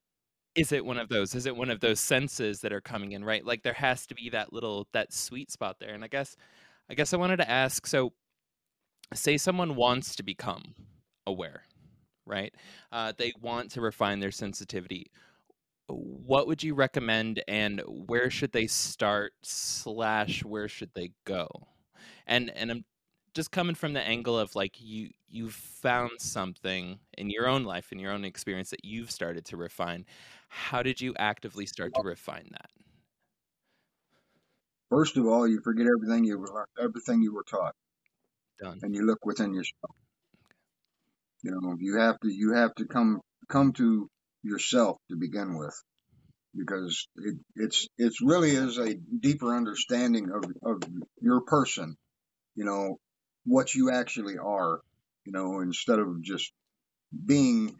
is 0.55 0.71
it 0.73 0.85
one 0.85 0.97
of 0.99 1.09
those 1.09 1.35
is 1.35 1.45
it 1.45 1.55
one 1.55 1.69
of 1.69 1.79
those 1.81 1.99
senses 1.99 2.61
that 2.61 2.73
are 2.73 2.81
coming 2.81 3.13
in 3.13 3.23
right? 3.25 3.45
Like 3.45 3.63
there 3.63 3.73
has 3.73 4.07
to 4.07 4.15
be 4.15 4.29
that 4.31 4.53
little 4.53 4.87
that 4.93 5.13
sweet 5.13 5.51
spot 5.51 5.77
there. 5.79 5.93
And 5.93 6.03
i 6.03 6.07
guess 6.07 6.35
i 6.89 6.93
guess 6.95 7.13
i 7.13 7.17
wanted 7.17 7.37
to 7.37 7.49
ask 7.49 7.87
so 7.87 8.13
say 9.13 9.37
someone 9.37 9.75
wants 9.75 10.15
to 10.15 10.23
become 10.23 10.75
aware 11.27 11.63
right? 12.27 12.53
Uh, 12.91 13.11
they 13.17 13.33
want 13.41 13.71
to 13.71 13.81
refine 13.81 14.19
their 14.19 14.31
sensitivity. 14.31 15.11
What 15.87 16.47
would 16.47 16.63
you 16.63 16.75
recommend 16.75 17.43
and 17.47 17.81
where 17.87 18.29
should 18.29 18.53
they 18.53 18.67
start 18.67 19.33
slash 19.43 20.43
where 20.43 20.67
should 20.69 20.91
they 20.93 21.11
go? 21.25 21.47
And 22.27 22.51
and 22.51 22.71
i'm 22.71 22.85
just 23.33 23.51
coming 23.51 23.75
from 23.75 23.93
the 23.93 24.01
angle 24.01 24.37
of 24.37 24.55
like 24.55 24.75
you 24.79 25.09
you've 25.29 25.53
found 25.53 26.11
something 26.19 26.99
in 27.17 27.29
your 27.29 27.47
own 27.47 27.63
life 27.63 27.91
in 27.91 27.99
your 27.99 28.11
own 28.11 28.25
experience 28.25 28.69
that 28.69 28.83
you've 28.83 29.11
started 29.11 29.45
to 29.45 29.57
refine 29.57 30.05
how 30.49 30.83
did 30.83 30.99
you 30.99 31.13
actively 31.17 31.65
start 31.65 31.93
to 31.95 32.01
refine 32.03 32.49
that? 32.51 32.69
First 34.89 35.15
of 35.15 35.25
all, 35.25 35.47
you 35.47 35.61
forget 35.63 35.87
everything 35.87 36.25
you 36.25 36.37
were 36.37 36.67
everything 36.77 37.21
you 37.21 37.33
were 37.33 37.45
taught, 37.49 37.73
done. 38.61 38.79
And 38.81 38.93
you 38.93 39.05
look 39.05 39.25
within 39.25 39.53
yourself. 39.53 39.95
You 41.41 41.51
know, 41.51 41.77
you 41.79 41.99
have 41.99 42.19
to 42.19 42.27
you 42.29 42.53
have 42.55 42.75
to 42.75 42.85
come 42.85 43.21
come 43.47 43.71
to 43.73 44.09
yourself 44.43 44.97
to 45.09 45.15
begin 45.15 45.57
with, 45.57 45.81
because 46.53 47.07
it, 47.15 47.35
it's 47.55 47.87
it's 47.97 48.21
really 48.21 48.51
is 48.51 48.77
a 48.77 48.93
deeper 48.93 49.55
understanding 49.55 50.29
of 50.29 50.43
of 50.65 50.83
your 51.21 51.39
person. 51.39 51.95
You 52.55 52.65
know, 52.65 52.97
what 53.45 53.73
you 53.75 53.91
actually 53.91 54.37
are. 54.37 54.81
You 55.25 55.33
know, 55.33 55.59
instead 55.61 55.99
of 55.99 56.21
just 56.23 56.51
being, 57.25 57.75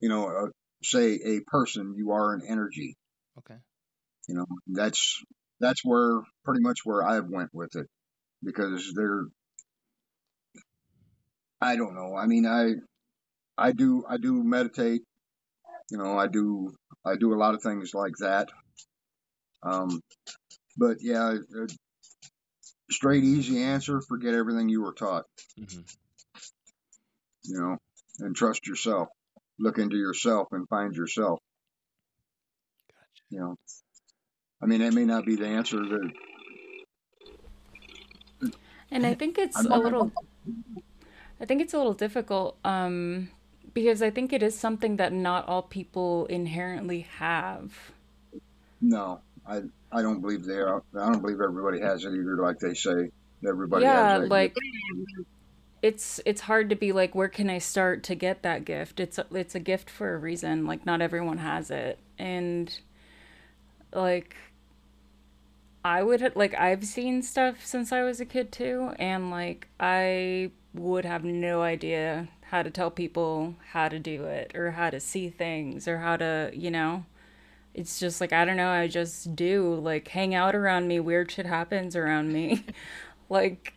you 0.00 0.08
know, 0.08 0.28
a, 0.28 0.48
say 0.82 1.20
a 1.24 1.40
person, 1.46 1.94
you 1.96 2.12
are 2.12 2.34
an 2.34 2.42
energy. 2.48 2.96
okay 3.38 3.56
You 4.28 4.36
know, 4.36 4.46
that's 4.68 5.22
that's 5.60 5.84
where 5.84 6.20
pretty 6.44 6.60
much 6.60 6.80
where 6.84 7.02
I 7.04 7.20
went 7.20 7.50
with 7.54 7.76
it 7.76 7.86
because 8.42 8.92
they're 8.96 9.24
I 11.60 11.76
don't 11.76 11.94
know. 11.94 12.16
I 12.16 12.26
mean, 12.26 12.46
I 12.46 12.74
I 13.58 13.72
do 13.72 14.04
I 14.08 14.18
do 14.18 14.42
meditate. 14.42 15.02
You 15.90 15.98
know, 15.98 16.18
I 16.18 16.26
do 16.28 16.74
I 17.04 17.16
do 17.16 17.34
a 17.34 17.38
lot 17.38 17.54
of 17.54 17.62
things 17.62 17.92
like 17.94 18.14
that. 18.20 18.48
Um, 19.62 20.00
but 20.76 20.98
yeah, 21.00 21.34
straight 22.90 23.24
easy 23.24 23.62
answer: 23.62 24.00
forget 24.00 24.34
everything 24.34 24.68
you 24.68 24.82
were 24.82 24.94
taught. 24.94 25.24
hmm 25.56 25.80
You 27.44 27.60
know, 27.60 27.76
and 28.20 28.34
trust 28.34 28.66
yourself. 28.66 29.08
Look 29.58 29.78
into 29.78 29.96
yourself 29.96 30.48
and 30.52 30.68
find 30.68 30.94
yourself. 30.94 31.38
gotcha 32.88 33.22
You 33.30 33.40
know, 33.40 33.56
I 34.62 34.66
mean, 34.66 34.80
that 34.80 34.92
may 34.94 35.04
not 35.04 35.24
be 35.24 35.36
the 35.36 35.46
answer 35.46 35.78
that 35.78 36.12
And 38.90 39.06
I 39.06 39.14
think 39.14 39.38
it's 39.38 39.56
I'm 39.56 39.66
a 39.66 39.78
little 39.78 40.12
I 41.40 41.44
think 41.44 41.60
it's 41.60 41.74
a 41.74 41.78
little 41.78 41.94
difficult 41.94 42.56
um, 42.64 43.30
because 43.74 44.00
I 44.02 44.10
think 44.10 44.32
it 44.32 44.42
is 44.42 44.58
something 44.58 44.96
that 44.96 45.12
not 45.12 45.46
all 45.48 45.62
people 45.62 46.26
inherently 46.26 47.00
have. 47.00 47.92
No, 48.80 49.20
I 49.46 49.62
I 49.92 50.02
don't 50.02 50.20
believe 50.20 50.44
they 50.44 50.58
are. 50.58 50.82
I 50.94 51.06
don't 51.06 51.20
believe 51.20 51.40
everybody 51.40 51.80
has 51.80 52.04
it 52.04 52.10
either. 52.12 52.36
Like 52.36 52.58
they 52.58 52.74
say, 52.74 53.10
everybody 53.46 53.86
Yeah, 53.86 54.18
like 54.18 54.54
gift. 54.54 55.26
it's 55.82 56.20
it's 56.24 56.42
hard 56.42 56.70
to 56.70 56.76
be 56.76 56.92
like 56.92 57.14
where 57.14 57.28
can 57.28 57.50
I 57.50 57.58
start 57.58 58.02
to 58.04 58.14
get 58.14 58.42
that 58.42 58.64
gift? 58.64 59.00
It's 59.00 59.18
a, 59.18 59.26
it's 59.32 59.54
a 59.54 59.60
gift 59.60 59.90
for 59.90 60.14
a 60.14 60.18
reason. 60.18 60.66
Like 60.66 60.86
not 60.86 61.00
everyone 61.00 61.38
has 61.38 61.70
it. 61.70 61.98
And 62.18 62.78
like 63.92 64.36
I 65.84 66.02
would 66.02 66.34
like 66.36 66.54
I've 66.54 66.84
seen 66.84 67.22
stuff 67.22 67.64
since 67.64 67.92
I 67.92 68.02
was 68.02 68.20
a 68.20 68.24
kid 68.26 68.50
too 68.52 68.92
and 68.98 69.30
like 69.30 69.68
I 69.78 70.50
would 70.74 71.04
have 71.04 71.24
no 71.24 71.62
idea 71.62 72.28
how 72.50 72.62
to 72.62 72.70
tell 72.70 72.90
people 72.90 73.54
how 73.72 73.88
to 73.88 73.98
do 73.98 74.24
it 74.24 74.52
or 74.54 74.72
how 74.72 74.90
to 74.90 75.00
see 75.00 75.30
things 75.30 75.88
or 75.88 75.98
how 75.98 76.16
to, 76.16 76.50
you 76.54 76.70
know. 76.70 77.04
It's 77.76 78.00
just 78.00 78.20
like 78.20 78.32
I 78.32 78.44
don't 78.44 78.56
know, 78.56 78.70
I 78.70 78.88
just 78.88 79.36
do 79.36 79.76
like 79.76 80.08
hang 80.08 80.34
out 80.34 80.56
around 80.56 80.88
me, 80.88 81.00
weird 81.00 81.30
shit 81.30 81.46
happens 81.46 81.96
around 81.96 82.32
me. 82.32 82.64
like 83.30 83.74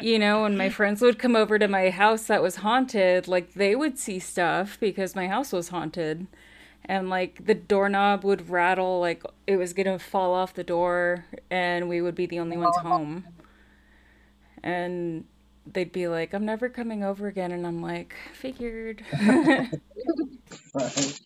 you 0.00 0.18
know, 0.18 0.42
when 0.42 0.56
my 0.56 0.70
friends 0.70 1.02
would 1.02 1.18
come 1.18 1.36
over 1.36 1.58
to 1.58 1.68
my 1.68 1.90
house 1.90 2.26
that 2.26 2.42
was 2.42 2.56
haunted, 2.56 3.28
like 3.28 3.54
they 3.54 3.76
would 3.76 3.98
see 3.98 4.18
stuff 4.18 4.78
because 4.80 5.16
my 5.16 5.28
house 5.28 5.52
was 5.52 5.68
haunted. 5.70 6.26
And 6.86 7.10
like 7.10 7.44
the 7.46 7.54
doorknob 7.54 8.24
would 8.24 8.50
rattle, 8.50 9.00
like 9.00 9.22
it 9.46 9.56
was 9.58 9.72
gonna 9.74 9.98
fall 9.98 10.34
off 10.34 10.54
the 10.54 10.64
door, 10.64 11.26
and 11.50 11.88
we 11.88 12.00
would 12.02 12.16
be 12.16 12.26
the 12.26 12.40
only 12.40 12.56
ones 12.56 12.76
home. 12.78 13.26
And 14.62 15.24
they'd 15.66 15.92
be 15.92 16.08
like, 16.08 16.32
I'm 16.34 16.44
never 16.44 16.68
coming 16.68 17.04
over 17.04 17.26
again. 17.26 17.52
And 17.52 17.66
I'm 17.66 17.82
like, 17.82 18.14
figured. 18.32 19.04
Right. 20.74 21.20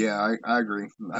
Okay. 0.00 0.04
Yeah, 0.04 0.20
I, 0.20 0.36
I 0.44 0.60
agree. 0.60 0.88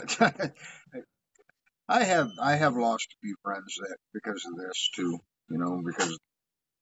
I 1.88 2.04
have 2.04 2.30
I 2.40 2.54
have 2.54 2.76
lost 2.76 3.08
a 3.12 3.16
few 3.20 3.34
friends 3.42 3.76
that 3.80 3.96
because 4.14 4.44
of 4.46 4.56
this 4.56 4.90
too. 4.94 5.18
You 5.48 5.58
know, 5.58 5.82
because 5.84 6.18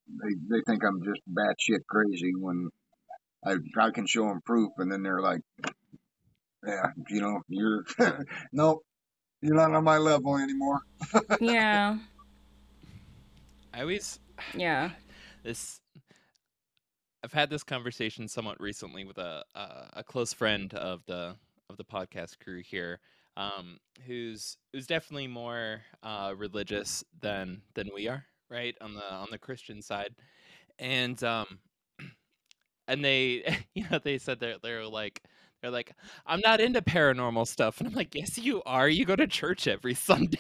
they 0.07 0.35
they 0.51 0.63
think 0.67 0.85
I'm 0.85 1.03
just 1.03 1.23
batshit 1.33 1.87
crazy 1.89 2.33
when 2.39 2.69
I 3.45 3.57
I 3.79 3.91
can 3.91 4.07
show 4.07 4.27
them 4.27 4.41
proof, 4.45 4.73
and 4.79 4.93
then 4.93 5.03
they're 5.03 5.23
like, 5.23 5.41
yeah, 6.67 6.91
you 7.09 7.21
know, 7.21 7.41
you're 7.49 7.85
nope, 8.53 8.83
you're 9.41 9.57
not 9.57 9.75
on 9.75 9.85
my 9.85 9.99
level 9.99 10.37
anymore. 10.37 10.81
yeah, 11.41 11.99
I 13.73 13.81
always 13.81 14.21
yeah. 14.55 14.91
this 15.43 15.81
I've 17.25 17.33
had 17.33 17.49
this 17.51 17.63
conversation 17.63 18.29
somewhat 18.29 18.61
recently 18.61 19.05
with 19.05 19.19
a 19.19 19.45
a, 19.55 19.91
a 19.95 20.05
close 20.05 20.35
friend 20.35 20.75
of 20.75 21.01
the 21.07 21.37
of 21.71 21.77
the 21.77 21.85
podcast 21.85 22.39
crew 22.41 22.63
here, 22.63 23.01
um, 23.37 23.79
who's 24.07 24.57
who's 24.73 24.87
definitely 24.87 25.27
more 25.27 25.83
uh, 26.03 26.35
religious 26.37 27.05
than 27.21 27.63
than 27.75 27.89
we 27.95 28.09
are, 28.09 28.25
right 28.51 28.75
on 28.81 28.95
the 28.95 29.13
on 29.13 29.29
the 29.31 29.39
Christian 29.39 29.83
side, 29.83 30.15
and 30.79 31.23
um, 31.25 31.59
and 32.89 33.05
they 33.05 33.59
you 33.75 33.85
know 33.91 33.99
they 34.03 34.19
said 34.19 34.41
they're 34.41 34.57
they're 34.63 34.87
like 34.87 35.23
they're 35.63 35.71
like 35.73 35.93
i'm 36.27 36.41
not 36.45 36.61
into 36.61 36.81
paranormal 36.83 37.47
stuff. 37.47 37.79
And 37.81 37.89
i'm 37.89 37.95
like 37.95 38.15
yes 38.15 38.39
you 38.39 38.63
are. 38.65 38.89
You 38.89 39.05
go 39.05 39.17
to 39.17 39.27
church 39.27 39.67
every 39.67 39.95
sunday 39.95 40.39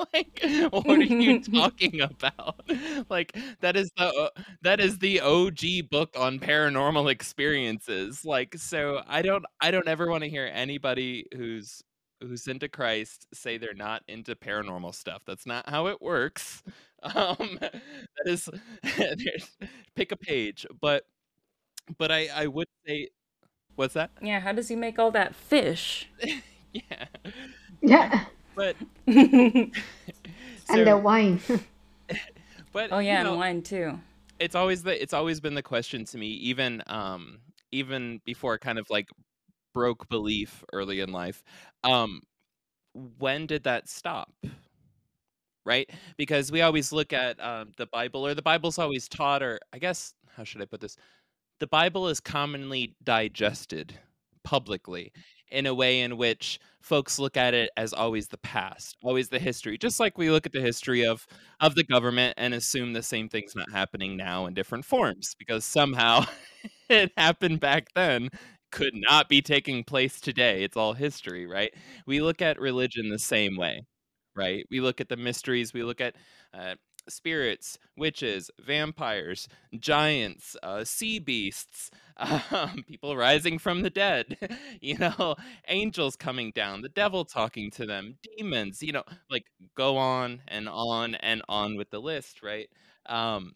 like 0.14 0.40
what 0.70 0.98
are 0.98 1.02
you 1.02 1.40
talking 1.54 2.00
about 2.00 2.60
like 3.08 3.36
that 3.60 3.76
is 3.76 3.90
the 3.96 4.06
uh, 4.06 4.28
that 4.62 4.80
is 4.80 4.98
the 4.98 5.20
og 5.20 5.60
book 5.90 6.14
on 6.16 6.38
paranormal 6.38 7.10
experiences 7.10 8.24
like 8.24 8.54
so 8.56 9.02
i 9.06 9.22
don't 9.22 9.44
i 9.60 9.70
don't 9.70 9.88
ever 9.88 10.08
want 10.08 10.22
to 10.22 10.30
hear 10.30 10.50
anybody 10.52 11.26
who's 11.36 11.82
who's 12.20 12.46
into 12.48 12.68
christ 12.68 13.26
say 13.34 13.58
they're 13.58 13.74
not 13.74 14.02
into 14.08 14.34
paranormal 14.34 14.94
stuff 14.94 15.22
that's 15.26 15.46
not 15.46 15.68
how 15.68 15.86
it 15.86 16.00
works 16.00 16.62
um 17.14 17.58
that 17.60 17.80
is 18.26 18.48
pick 19.94 20.12
a 20.12 20.16
page 20.16 20.66
but 20.80 21.04
but 21.98 22.10
I 22.10 22.28
I 22.34 22.46
would 22.46 22.68
say 22.86 23.08
what's 23.76 23.94
that? 23.94 24.10
yeah, 24.20 24.40
how 24.40 24.52
does 24.52 24.68
he 24.68 24.76
make 24.76 24.98
all 24.98 25.10
that 25.12 25.34
fish? 25.34 26.08
yeah. 26.72 27.06
Yeah. 27.80 28.24
But 28.60 28.76
And 30.68 30.86
the 30.86 31.00
wine. 31.02 31.40
but 32.72 32.92
oh, 32.92 32.98
you 32.98 33.06
yeah, 33.06 33.26
and 33.26 33.36
wine 33.38 33.62
too. 33.62 33.98
it's 34.38 34.54
always 34.54 34.82
the 34.82 35.00
it's 35.02 35.14
always 35.14 35.40
been 35.40 35.54
the 35.54 35.62
question 35.62 36.04
to 36.04 36.18
me 36.18 36.26
even 36.28 36.82
um 36.86 37.38
even 37.72 38.20
before 38.26 38.58
kind 38.58 38.78
of 38.78 38.88
like 38.90 39.08
broke 39.72 40.08
belief 40.10 40.62
early 40.74 41.00
in 41.00 41.10
life. 41.10 41.42
Um 41.84 42.20
when 43.18 43.46
did 43.46 43.64
that 43.64 43.88
stop? 43.88 44.30
Right? 45.64 45.88
Because 46.18 46.52
we 46.52 46.60
always 46.60 46.92
look 46.92 47.12
at 47.12 47.42
um, 47.42 47.72
the 47.76 47.86
Bible 47.86 48.26
or 48.26 48.34
the 48.34 48.42
Bible's 48.42 48.78
always 48.78 49.08
taught 49.08 49.42
or 49.42 49.58
I 49.72 49.78
guess 49.78 50.14
how 50.36 50.44
should 50.44 50.60
I 50.60 50.66
put 50.66 50.80
this? 50.80 50.96
the 51.60 51.66
Bible 51.66 52.08
is 52.08 52.20
commonly 52.20 52.96
digested 53.04 53.94
publicly 54.42 55.12
in 55.50 55.66
a 55.66 55.74
way 55.74 56.00
in 56.00 56.16
which 56.16 56.58
folks 56.80 57.18
look 57.18 57.36
at 57.36 57.54
it 57.54 57.70
as 57.76 57.92
always 57.92 58.28
the 58.28 58.38
past, 58.38 58.96
always 59.02 59.28
the 59.28 59.38
history, 59.38 59.76
just 59.76 60.00
like 60.00 60.16
we 60.16 60.30
look 60.30 60.46
at 60.46 60.52
the 60.52 60.60
history 60.60 61.04
of 61.04 61.26
of 61.60 61.74
the 61.74 61.84
government 61.84 62.34
and 62.36 62.54
assume 62.54 62.92
the 62.92 63.02
same 63.02 63.28
thing's 63.28 63.54
not 63.54 63.70
happening 63.70 64.16
now 64.16 64.46
in 64.46 64.54
different 64.54 64.84
forms 64.84 65.34
because 65.38 65.64
somehow 65.64 66.24
it 66.88 67.12
happened 67.16 67.60
back 67.60 67.88
then 67.94 68.28
could 68.70 68.94
not 68.94 69.28
be 69.28 69.42
taking 69.42 69.84
place 69.84 70.20
today. 70.20 70.62
It's 70.62 70.76
all 70.76 70.94
history, 70.94 71.46
right? 71.46 71.72
We 72.06 72.20
look 72.20 72.40
at 72.40 72.60
religion 72.60 73.08
the 73.08 73.18
same 73.18 73.56
way, 73.56 73.82
right? 74.36 74.64
We 74.70 74.80
look 74.80 75.00
at 75.00 75.08
the 75.08 75.16
mysteries, 75.16 75.74
we 75.74 75.82
look 75.82 76.00
at 76.00 76.14
uh, 76.54 76.74
spirits, 77.08 77.78
witches, 77.96 78.50
vampires, 78.60 79.48
giants, 79.78 80.56
uh, 80.62 80.84
sea 80.84 81.18
beasts, 81.18 81.90
um, 82.50 82.84
people 82.86 83.16
rising 83.16 83.58
from 83.58 83.82
the 83.82 83.90
dead, 83.90 84.36
you 84.80 84.98
know, 84.98 85.36
angels 85.68 86.16
coming 86.16 86.52
down, 86.52 86.82
the 86.82 86.88
devil 86.88 87.24
talking 87.24 87.70
to 87.72 87.86
them, 87.86 88.16
demons, 88.36 88.82
you 88.82 88.92
know, 88.92 89.04
like 89.30 89.46
go 89.74 89.96
on 89.96 90.42
and 90.48 90.68
on 90.68 91.14
and 91.16 91.42
on 91.48 91.76
with 91.76 91.90
the 91.90 92.00
list, 92.00 92.42
right? 92.42 92.68
Um, 93.06 93.54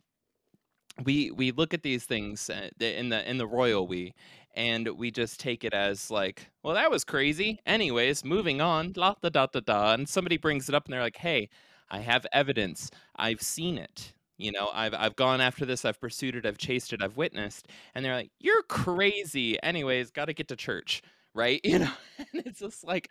we 1.04 1.30
we 1.32 1.50
look 1.50 1.74
at 1.74 1.82
these 1.82 2.04
things 2.04 2.48
uh, 2.50 2.68
in 2.80 3.08
the 3.08 3.28
in 3.28 3.38
the 3.38 3.46
royal 3.46 3.86
we 3.86 4.14
and 4.54 4.88
we 4.96 5.10
just 5.10 5.40
take 5.40 5.64
it 5.64 5.74
as 5.74 6.10
like 6.10 6.50
well 6.62 6.74
that 6.74 6.90
was 6.90 7.04
crazy 7.04 7.58
anyways 7.66 8.24
moving 8.24 8.60
on 8.60 8.92
la 8.96 9.14
da 9.20 9.28
da 9.28 9.46
da 9.46 9.60
da 9.60 9.94
and 9.94 10.08
somebody 10.08 10.36
brings 10.36 10.68
it 10.68 10.74
up 10.74 10.84
and 10.84 10.92
they're 10.92 11.00
like 11.02 11.16
hey 11.16 11.48
i 11.94 11.98
have 12.00 12.26
evidence 12.32 12.90
i've 13.16 13.40
seen 13.42 13.78
it 13.78 14.12
you 14.36 14.52
know 14.52 14.70
i've 14.72 14.94
i've 14.94 15.16
gone 15.16 15.40
after 15.40 15.64
this 15.64 15.84
i've 15.84 16.00
pursued 16.00 16.36
it 16.36 16.46
i've 16.46 16.58
chased 16.58 16.92
it 16.92 17.02
i've 17.02 17.16
witnessed 17.16 17.68
and 17.94 18.04
they're 18.04 18.14
like 18.14 18.30
you're 18.40 18.62
crazy 18.64 19.62
anyways 19.62 20.10
got 20.10 20.26
to 20.26 20.34
get 20.34 20.48
to 20.48 20.56
church 20.56 21.02
right 21.34 21.60
you 21.64 21.78
know 21.78 21.92
and 22.18 22.46
it's 22.46 22.60
just 22.60 22.84
like 22.84 23.08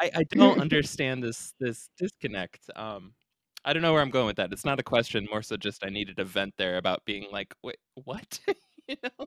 i 0.00 0.10
i 0.14 0.22
don't 0.30 0.60
understand 0.66 1.22
this 1.22 1.54
this 1.60 1.88
disconnect 1.98 2.70
um 2.76 3.12
I 3.66 3.72
don't 3.72 3.82
know 3.82 3.92
where 3.92 4.00
I'm 4.00 4.10
going 4.10 4.26
with 4.26 4.36
that. 4.36 4.52
It's 4.52 4.64
not 4.64 4.78
a 4.78 4.84
question, 4.84 5.26
more 5.28 5.42
so 5.42 5.56
just 5.56 5.84
I 5.84 5.88
needed 5.88 6.20
a 6.20 6.24
vent 6.24 6.54
there 6.56 6.76
about 6.76 7.04
being 7.04 7.26
like, 7.32 7.52
wait, 7.64 7.78
what? 8.04 8.38
you 8.88 8.94
know? 9.02 9.26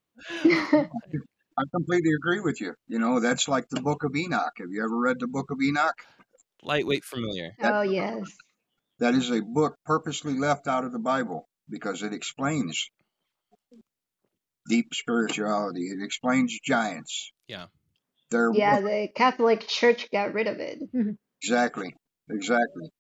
I 1.60 1.64
completely 1.74 2.12
agree 2.18 2.40
with 2.40 2.62
you. 2.62 2.74
You 2.88 3.00
know, 3.00 3.20
that's 3.20 3.50
like 3.50 3.68
the 3.68 3.82
Book 3.82 4.06
of 4.06 4.16
Enoch. 4.16 4.54
Have 4.58 4.70
you 4.72 4.82
ever 4.82 4.98
read 4.98 5.18
the 5.20 5.28
Book 5.28 5.52
of 5.52 5.62
Enoch? 5.62 6.06
Lightweight 6.64 7.04
familiar. 7.04 7.52
That 7.60 7.74
oh 7.74 7.82
yes. 7.82 8.32
That 9.00 9.16
is 9.16 9.32
a 9.32 9.42
book 9.42 9.78
purposely 9.86 10.38
left 10.38 10.68
out 10.68 10.86
of 10.86 10.92
the 10.92 11.00
Bible 11.00 11.50
because 11.70 12.04
it 12.04 12.14
explains 12.14 12.90
deep 14.70 14.94
spirituality. 14.94 15.88
It 15.88 16.04
explains 16.04 16.58
giants. 16.64 17.32
Yeah. 17.48 17.68
They're 18.32 18.54
Yeah, 18.54 18.82
the 18.82 19.10
Catholic 19.16 19.62
Church 19.68 20.10
got 20.12 20.34
rid 20.34 20.48
of 20.48 20.60
it. 20.60 20.80
exactly, 21.42 21.96
exactly. 22.30 22.92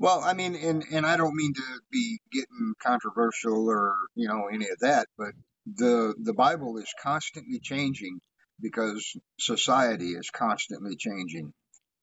Well, 0.00 0.20
I 0.20 0.34
mean, 0.34 0.56
and 0.56 0.84
and 0.90 1.06
I 1.06 1.16
don't 1.16 1.36
mean 1.36 1.54
to 1.54 1.80
be 1.90 2.20
getting 2.32 2.74
controversial 2.82 3.68
or 3.68 3.94
you 4.14 4.28
know 4.28 4.48
any 4.52 4.68
of 4.68 4.78
that, 4.80 5.08
but 5.16 5.32
the 5.66 6.14
the 6.20 6.34
Bible 6.34 6.78
is 6.78 6.92
constantly 7.02 7.60
changing 7.60 8.20
because 8.60 9.16
society 9.38 10.12
is 10.12 10.30
constantly 10.30 10.96
changing, 10.96 11.52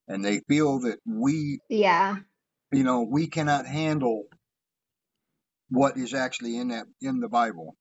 and 0.08 0.26
they 0.26 0.42
feel 0.48 0.80
that 0.82 1.00
we, 1.06 1.60
Yeah. 1.70 2.18
You 2.72 2.84
know, 2.84 3.04
we 3.10 3.28
cannot 3.28 3.66
handle 3.66 4.26
what 5.70 5.98
is 5.98 6.14
actually 6.14 6.58
in 6.58 6.70
that 6.70 6.86
in 7.02 7.20
the 7.20 7.28
Bible, 7.30 7.76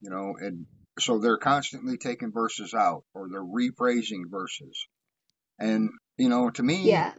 you 0.00 0.10
know, 0.10 0.34
and 0.38 0.66
so 0.98 1.18
they're 1.18 1.38
constantly 1.38 1.96
taking 1.96 2.32
verses 2.32 2.74
out 2.74 3.04
or 3.14 3.28
they're 3.30 3.42
rephrasing 3.42 4.30
verses, 4.30 4.86
and 5.58 5.90
you 6.18 6.28
know, 6.28 6.50
to 6.50 6.62
me, 6.62 6.88
Yeah. 6.88 7.12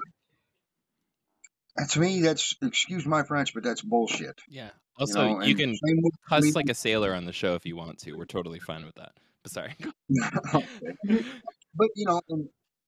to 1.90 2.00
me, 2.00 2.22
that's 2.22 2.56
excuse 2.62 3.06
my 3.06 3.24
French, 3.24 3.54
but 3.54 3.64
that's 3.64 3.82
bullshit. 3.82 4.40
Yeah. 4.48 4.70
Also, 5.00 5.28
know, 5.28 5.42
you 5.42 5.56
can 5.56 5.74
same 5.76 6.02
cuss 6.30 6.44
me. 6.44 6.52
like 6.54 6.70
a 6.70 6.76
sailor 6.76 7.16
on 7.16 7.26
the 7.26 7.34
show 7.34 7.56
if 7.56 7.66
you 7.66 7.76
want 7.76 7.98
to. 8.00 8.14
We're 8.14 8.26
totally 8.26 8.60
fine 8.60 8.86
with 8.86 8.96
that. 8.96 9.14
But 9.42 9.52
sorry. 9.52 9.76
But 11.76 11.88
you 11.96 12.06
know, 12.06 12.22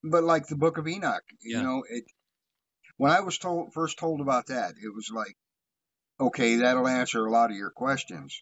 but 0.03 0.23
like 0.23 0.47
the 0.47 0.55
Book 0.55 0.77
of 0.77 0.87
Enoch, 0.87 1.23
you 1.41 1.57
Yeah. 1.57 1.63
know, 1.63 1.83
it. 1.89 2.03
When 2.97 3.11
I 3.11 3.21
was 3.21 3.37
told 3.37 3.73
first 3.73 3.97
told 3.99 4.21
about 4.21 4.47
that, 4.47 4.71
it 4.81 4.93
was 4.93 5.09
like, 5.13 5.35
okay, 6.19 6.57
that'll 6.57 6.87
answer 6.87 7.25
a 7.25 7.31
lot 7.31 7.51
of 7.51 7.57
your 7.57 7.71
questions. 7.71 8.41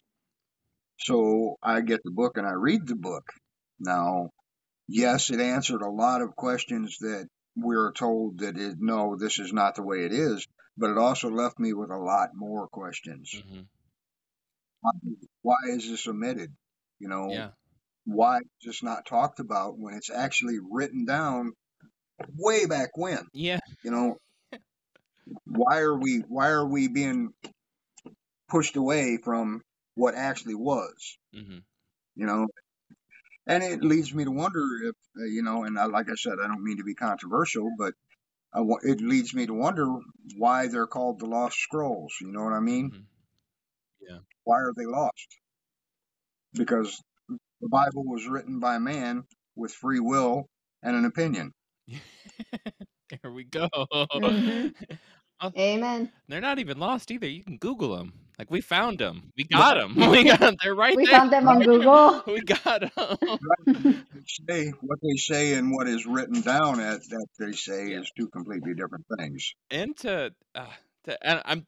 So 0.98 1.56
I 1.62 1.80
get 1.80 2.00
the 2.04 2.10
book 2.12 2.36
and 2.36 2.46
I 2.46 2.52
read 2.52 2.86
the 2.86 2.94
book. 2.94 3.24
Now, 3.80 4.30
yes, 4.88 5.30
it 5.30 5.40
answered 5.40 5.82
a 5.82 5.90
lot 5.90 6.22
of 6.22 6.36
questions 6.36 6.98
that 7.00 7.26
we're 7.56 7.92
told 7.92 8.38
that 8.38 8.56
it, 8.56 8.76
no, 8.78 9.16
this 9.16 9.38
is 9.38 9.52
not 9.52 9.74
the 9.74 9.82
way 9.82 10.04
it 10.04 10.12
is. 10.12 10.46
But 10.76 10.90
it 10.90 10.98
also 10.98 11.30
left 11.30 11.58
me 11.58 11.72
with 11.72 11.90
a 11.90 11.96
lot 11.98 12.30
more 12.34 12.66
questions. 12.68 13.30
hmm 13.48 13.60
Why, 14.80 14.90
why 15.42 15.56
is 15.68 15.88
this 15.88 16.06
omitted? 16.08 16.52
You 16.98 17.08
know, 17.08 17.30
Yeah. 17.30 17.50
why 18.04 18.38
is 18.38 18.66
this 18.66 18.82
not 18.82 19.06
talked 19.06 19.40
about 19.40 19.78
when 19.78 19.94
it's 19.94 20.10
actually 20.10 20.58
written 20.60 21.04
down 21.04 21.52
way 22.36 22.66
back 22.66 22.90
when? 22.96 23.26
Yeah. 23.32 23.60
You 23.84 23.90
know, 23.92 24.16
why 25.46 25.78
are 25.80 25.96
we 25.96 26.18
why 26.28 26.48
are 26.48 26.66
we 26.66 26.88
being 26.88 27.32
pushed 28.48 28.76
away 28.76 29.18
from 29.22 29.62
what 29.94 30.14
actually 30.14 30.54
was? 30.54 31.18
Mm-hmm. 31.34 31.58
You 32.16 32.26
know, 32.26 32.46
and 33.46 33.62
it 33.62 33.82
leads 33.82 34.14
me 34.14 34.24
to 34.24 34.30
wonder 34.30 34.66
if 34.84 34.94
uh, 35.20 35.24
you 35.24 35.42
know, 35.42 35.64
and 35.64 35.78
I, 35.78 35.86
like 35.86 36.10
I 36.10 36.14
said, 36.16 36.34
I 36.42 36.46
don't 36.48 36.64
mean 36.64 36.78
to 36.78 36.84
be 36.84 36.94
controversial, 36.94 37.70
but 37.78 37.94
I, 38.54 38.60
it 38.82 39.00
leads 39.00 39.34
me 39.34 39.46
to 39.46 39.54
wonder 39.54 39.88
why 40.36 40.68
they're 40.68 40.86
called 40.86 41.20
the 41.20 41.26
lost 41.26 41.58
scrolls. 41.58 42.14
You 42.20 42.32
know 42.32 42.44
what 42.44 42.52
I 42.52 42.60
mean? 42.60 42.90
hmm 42.90 43.00
Why 44.44 44.56
are 44.56 44.72
they 44.76 44.86
lost? 44.86 45.28
Because 46.54 47.02
the 47.60 47.68
Bible 47.68 48.04
was 48.04 48.26
written 48.26 48.60
by 48.60 48.78
man 48.78 49.24
with 49.56 49.72
free 49.72 50.00
will 50.00 50.46
and 50.82 50.96
an 50.96 51.04
opinion. 51.04 51.52
Here 53.22 53.30
we 53.30 53.44
go. 53.44 53.68
Mhm. 54.20 54.74
Oh, 55.40 55.52
Amen. 55.56 56.12
they're 56.28 56.40
not 56.40 56.58
even 56.58 56.78
lost 56.78 57.10
either. 57.10 57.26
You 57.26 57.42
can 57.44 57.58
Google 57.58 57.96
them. 57.96 58.12
Like 58.38 58.50
we 58.50 58.60
found 58.60 58.98
them. 58.98 59.32
We 59.36 59.44
got 59.44 59.74
them. 59.74 59.94
We 60.10 60.24
got 60.24 60.42
'em. 60.42 60.56
They're 60.62 60.74
right 60.74 60.98
We 60.98 61.04
there. 61.04 61.20
found 61.20 61.32
them 61.32 61.48
on 61.48 61.62
Google. 61.62 62.22
We 62.26 62.42
got 62.42 62.80
them. 62.96 63.38
They 64.12 64.22
say 64.48 64.70
what 64.80 64.98
they 65.02 65.16
say 65.16 65.54
and 65.54 65.72
what 65.72 65.88
is 65.88 66.06
written 66.06 66.40
down 66.42 66.80
at 66.80 67.00
that 67.08 67.26
they 67.38 67.52
say 67.52 67.88
Yeah. 67.88 68.00
is 68.00 68.10
two 68.16 68.28
completely 68.28 68.74
different 68.74 69.06
things. 69.18 69.54
and 69.70 69.96
to, 69.98 70.32
uh, 70.54 70.66
to 71.04 71.26
and 71.26 71.42
I'm 71.44 71.66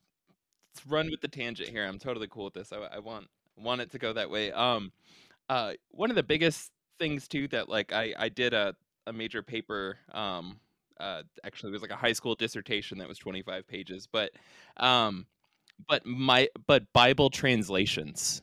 let's 0.74 0.86
run 0.86 1.10
with 1.10 1.20
the 1.20 1.28
tangent 1.28 1.68
here. 1.70 1.84
I'm 1.86 1.98
totally 1.98 2.28
cool 2.28 2.44
with 2.44 2.54
this. 2.54 2.72
I, 2.72 2.78
I 2.78 2.98
want 2.98 3.28
want 3.56 3.80
it 3.80 3.90
to 3.92 3.98
go 3.98 4.12
that 4.12 4.30
way. 4.30 4.52
Um, 4.52 4.92
uh, 5.48 5.74
one 5.90 6.10
of 6.10 6.16
the 6.16 6.22
biggest 6.22 6.70
things 6.98 7.28
too 7.28 7.48
that 7.48 7.68
like 7.68 7.92
I 7.92 8.14
I 8.18 8.28
did 8.28 8.54
a 8.54 8.74
a 9.06 9.12
major 9.12 9.42
paper. 9.42 9.98
Um, 10.12 10.60
uh, 11.00 11.22
actually 11.44 11.70
it 11.70 11.72
was 11.72 11.82
like 11.82 11.90
a 11.90 11.96
high 11.96 12.12
school 12.12 12.34
dissertation 12.34 12.98
that 12.98 13.08
was 13.08 13.18
25 13.18 13.66
pages, 13.66 14.08
but 14.10 14.30
um, 14.76 15.26
but 15.88 16.06
my 16.06 16.48
but 16.66 16.84
Bible 16.92 17.30
translations. 17.30 18.42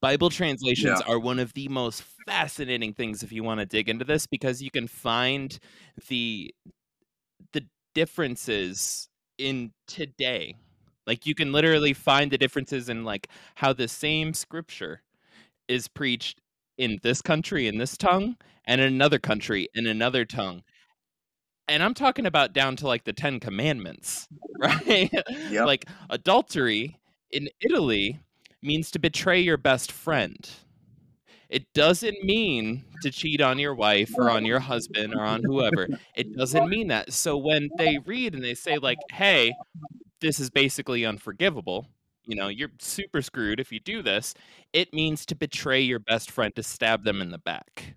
Bible 0.00 0.30
translations 0.30 1.00
are 1.00 1.18
one 1.18 1.40
of 1.40 1.54
the 1.54 1.66
most 1.68 2.04
fascinating 2.24 2.94
things 2.94 3.24
if 3.24 3.32
you 3.32 3.42
want 3.42 3.58
to 3.58 3.66
dig 3.66 3.88
into 3.88 4.04
this 4.04 4.28
because 4.28 4.62
you 4.62 4.70
can 4.70 4.86
find 4.86 5.58
the 6.08 6.54
the 7.52 7.66
differences 7.94 9.08
in 9.38 9.72
today. 9.88 10.54
Like 11.06 11.26
you 11.26 11.34
can 11.34 11.52
literally 11.52 11.94
find 11.94 12.30
the 12.30 12.38
differences 12.38 12.88
in 12.88 13.04
like 13.04 13.28
how 13.56 13.72
the 13.72 13.88
same 13.88 14.34
scripture 14.34 15.02
is 15.66 15.88
preached 15.88 16.40
in 16.76 17.00
this 17.02 17.20
country 17.20 17.66
in 17.66 17.78
this 17.78 17.96
tongue 17.96 18.36
and 18.64 18.80
in 18.80 18.86
another 18.86 19.18
country 19.18 19.68
in 19.74 19.86
another 19.86 20.24
tongue. 20.24 20.62
And 21.68 21.82
I'm 21.82 21.94
talking 21.94 22.26
about 22.26 22.52
down 22.52 22.76
to 22.76 22.86
like 22.86 23.04
the 23.04 23.12
10 23.12 23.40
commandments, 23.40 24.28
right? 24.58 25.10
Yep. 25.50 25.66
like 25.66 25.84
adultery 26.10 26.98
in 27.30 27.48
Italy 27.60 28.18
means 28.62 28.90
to 28.92 28.98
betray 28.98 29.40
your 29.40 29.56
best 29.56 29.92
friend. 29.92 30.48
It 31.48 31.72
doesn't 31.72 32.22
mean 32.24 32.84
to 33.02 33.10
cheat 33.10 33.40
on 33.40 33.58
your 33.58 33.74
wife 33.74 34.10
or 34.18 34.28
on 34.28 34.44
your 34.44 34.60
husband 34.60 35.14
or 35.14 35.22
on 35.22 35.42
whoever. 35.42 35.88
It 36.14 36.36
doesn't 36.36 36.68
mean 36.68 36.88
that. 36.88 37.12
So 37.12 37.38
when 37.38 37.70
they 37.78 37.98
read 38.04 38.34
and 38.34 38.44
they 38.44 38.54
say 38.54 38.76
like, 38.76 38.98
"Hey, 39.10 39.54
this 40.20 40.40
is 40.40 40.50
basically 40.50 41.06
unforgivable," 41.06 41.86
you 42.26 42.36
know, 42.36 42.48
you're 42.48 42.70
super 42.78 43.22
screwed 43.22 43.60
if 43.60 43.72
you 43.72 43.80
do 43.80 44.02
this, 44.02 44.34
it 44.74 44.92
means 44.92 45.24
to 45.26 45.34
betray 45.34 45.80
your 45.80 45.98
best 45.98 46.30
friend 46.30 46.54
to 46.56 46.62
stab 46.62 47.04
them 47.04 47.22
in 47.22 47.30
the 47.30 47.38
back, 47.38 47.94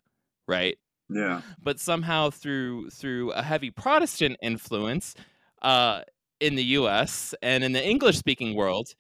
right? 0.48 0.78
Yeah. 1.12 1.42
but 1.62 1.80
somehow 1.80 2.30
through 2.30 2.90
through 2.92 3.32
a 3.32 3.42
heavy 3.44 3.72
Protestant 3.72 4.38
influence 4.42 5.16
uh, 5.62 6.02
in 6.40 6.56
the 6.56 6.64
U.S. 6.80 7.36
and 7.42 7.64
in 7.64 7.74
the 7.74 7.86
English 7.86 8.18
speaking 8.18 8.56
world, 8.56 8.96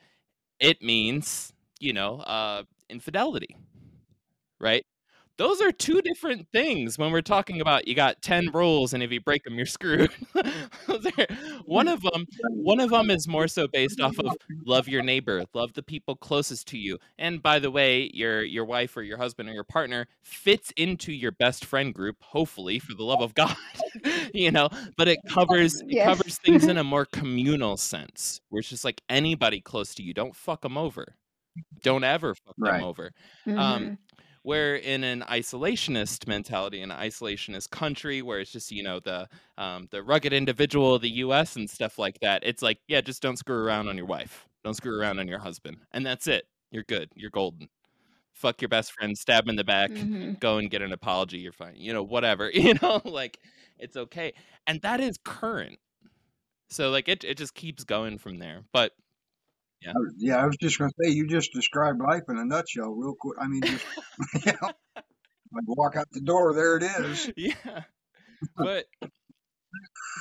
it 0.59 0.81
means 0.81 1.53
you 1.79 1.93
know 1.93 2.17
uh, 2.21 2.63
infidelity, 2.89 3.55
right? 4.59 4.85
Those 5.41 5.59
are 5.59 5.71
two 5.71 6.03
different 6.03 6.47
things 6.51 6.99
when 6.99 7.11
we're 7.11 7.23
talking 7.23 7.61
about 7.61 7.87
you 7.87 7.95
got 7.95 8.21
10 8.21 8.51
rules 8.53 8.93
and 8.93 9.01
if 9.01 9.11
you 9.11 9.19
break 9.19 9.43
them 9.43 9.55
you're 9.55 9.65
screwed. 9.65 10.11
One 11.65 11.87
of 11.87 12.03
them 12.03 12.27
one 12.51 12.79
of 12.79 12.91
them 12.91 13.09
is 13.09 13.27
more 13.27 13.47
so 13.47 13.67
based 13.67 13.99
off 13.99 14.19
of 14.19 14.37
love 14.67 14.87
your 14.87 15.01
neighbor, 15.01 15.43
love 15.55 15.73
the 15.73 15.81
people 15.81 16.15
closest 16.15 16.67
to 16.67 16.77
you. 16.77 16.99
And 17.17 17.41
by 17.41 17.57
the 17.57 17.71
way, 17.71 18.11
your 18.13 18.43
your 18.43 18.65
wife 18.65 18.95
or 18.95 19.01
your 19.01 19.17
husband 19.17 19.49
or 19.49 19.53
your 19.53 19.63
partner 19.63 20.05
fits 20.21 20.71
into 20.77 21.11
your 21.11 21.31
best 21.31 21.65
friend 21.65 21.91
group 21.91 22.17
hopefully 22.21 22.77
for 22.77 22.93
the 22.93 23.03
love 23.03 23.21
of 23.21 23.33
God. 23.33 23.55
you 24.35 24.51
know, 24.51 24.69
but 24.95 25.07
it 25.07 25.17
covers 25.27 25.81
it 25.87 26.03
covers 26.03 26.37
things 26.37 26.67
in 26.67 26.77
a 26.77 26.83
more 26.83 27.05
communal 27.05 27.77
sense 27.77 28.41
where 28.49 28.59
it's 28.59 28.69
just 28.69 28.85
like 28.85 29.01
anybody 29.09 29.59
close 29.59 29.95
to 29.95 30.03
you, 30.03 30.13
don't 30.13 30.35
fuck 30.35 30.61
them 30.61 30.77
over. 30.77 31.15
Don't 31.81 32.03
ever 32.03 32.35
fuck 32.35 32.55
Right. 32.59 32.73
them 32.73 32.83
over 32.83 33.11
Mhm. 33.47 33.57
um, 33.59 33.97
where 34.43 34.75
in 34.75 35.03
an 35.03 35.21
isolationist 35.29 36.27
mentality, 36.27 36.81
an 36.81 36.89
isolationist 36.89 37.69
country, 37.69 38.21
where 38.21 38.39
it's 38.39 38.51
just 38.51 38.71
you 38.71 38.83
know 38.83 38.99
the 38.99 39.27
um, 39.57 39.87
the 39.91 40.03
rugged 40.03 40.33
individual 40.33 40.95
of 40.95 41.01
the 41.01 41.09
U.S. 41.25 41.55
and 41.55 41.69
stuff 41.69 41.97
like 41.99 42.19
that, 42.21 42.43
it's 42.43 42.61
like 42.61 42.79
yeah, 42.87 43.01
just 43.01 43.21
don't 43.21 43.37
screw 43.37 43.63
around 43.63 43.87
on 43.87 43.97
your 43.97 44.05
wife, 44.07 44.47
don't 44.63 44.75
screw 44.75 44.99
around 44.99 45.19
on 45.19 45.27
your 45.27 45.39
husband, 45.39 45.77
and 45.91 46.05
that's 46.05 46.27
it. 46.27 46.45
You're 46.71 46.83
good. 46.83 47.09
You're 47.15 47.29
golden. 47.31 47.69
Fuck 48.33 48.61
your 48.61 48.69
best 48.69 48.93
friend, 48.93 49.17
stab 49.17 49.43
him 49.45 49.51
in 49.51 49.55
the 49.57 49.63
back, 49.63 49.91
Mhm. 49.91 50.39
go 50.39 50.57
and 50.57 50.69
get 50.71 50.81
an 50.81 50.93
apology. 50.93 51.39
You're 51.39 51.51
fine. 51.51 51.75
You 51.77 51.93
know, 51.93 52.03
whatever. 52.03 52.49
You 52.53 52.73
know, 52.81 53.01
like 53.05 53.39
it's 53.79 53.97
okay, 53.97 54.33
and 54.67 54.81
that 54.81 54.99
is 55.01 55.17
current. 55.23 55.77
So 56.69 56.89
like 56.89 57.07
it 57.09 57.23
it 57.23 57.37
just 57.37 57.53
keeps 57.55 57.83
going 57.83 58.17
from 58.17 58.39
there. 58.39 58.63
But 58.73 58.93
I 59.87 59.93
was- 59.95 60.13
Yeah, 60.17 60.37
I 60.37 60.45
was 60.45 60.57
just 60.57 60.77
going 60.77 60.91
to 60.91 60.95
say, 61.03 61.11
you 61.11 61.27
just 61.27 61.53
described 61.53 61.99
life 61.99 62.23
in 62.29 62.37
a 62.37 62.45
nutshell, 62.45 62.91
real 62.91 63.15
quick. 63.19 63.37
I 63.41 63.47
mean, 63.47 63.61
just, 63.63 63.85
you 64.45 64.51
know, 64.61 64.69
like 65.53 65.65
walk 65.67 65.95
out 65.95 66.07
the 66.11 66.21
door, 66.21 66.53
there 66.53 66.77
it 66.77 66.83
is. 66.83 67.29
yeah 67.37 67.81
but 68.55 68.85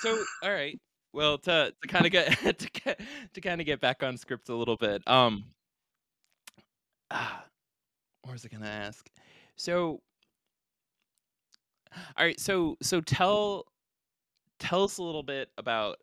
so 0.03 0.15
all 0.43 0.51
right 0.53 0.79
well 1.15 1.39
to 1.39 1.73
to 1.81 1.89
kind 1.89 2.05
of 2.05 2.13
get 2.13 2.29
to 2.59 2.69
get 2.71 3.01
to 3.33 3.41
kind 3.41 3.61
of 3.61 3.67
get 3.67 3.81
back 3.81 4.03
on 4.03 4.17
script 4.19 4.49
a 4.51 4.55
little 4.55 4.77
bit 4.77 5.03
um 5.09 5.45
ah, 7.11 7.45
what 8.23 8.33
was 8.33 8.45
i 8.45 8.49
gonna 8.49 8.67
ask 8.67 9.09
so 9.57 10.01
all 12.17 12.25
right 12.27 12.39
so 12.39 12.77
so 12.83 13.01
tell 13.01 13.65
tell 14.59 14.85
us 14.85 14.99
a 14.99 15.03
little 15.03 15.23
bit 15.23 15.49
about 15.57 15.97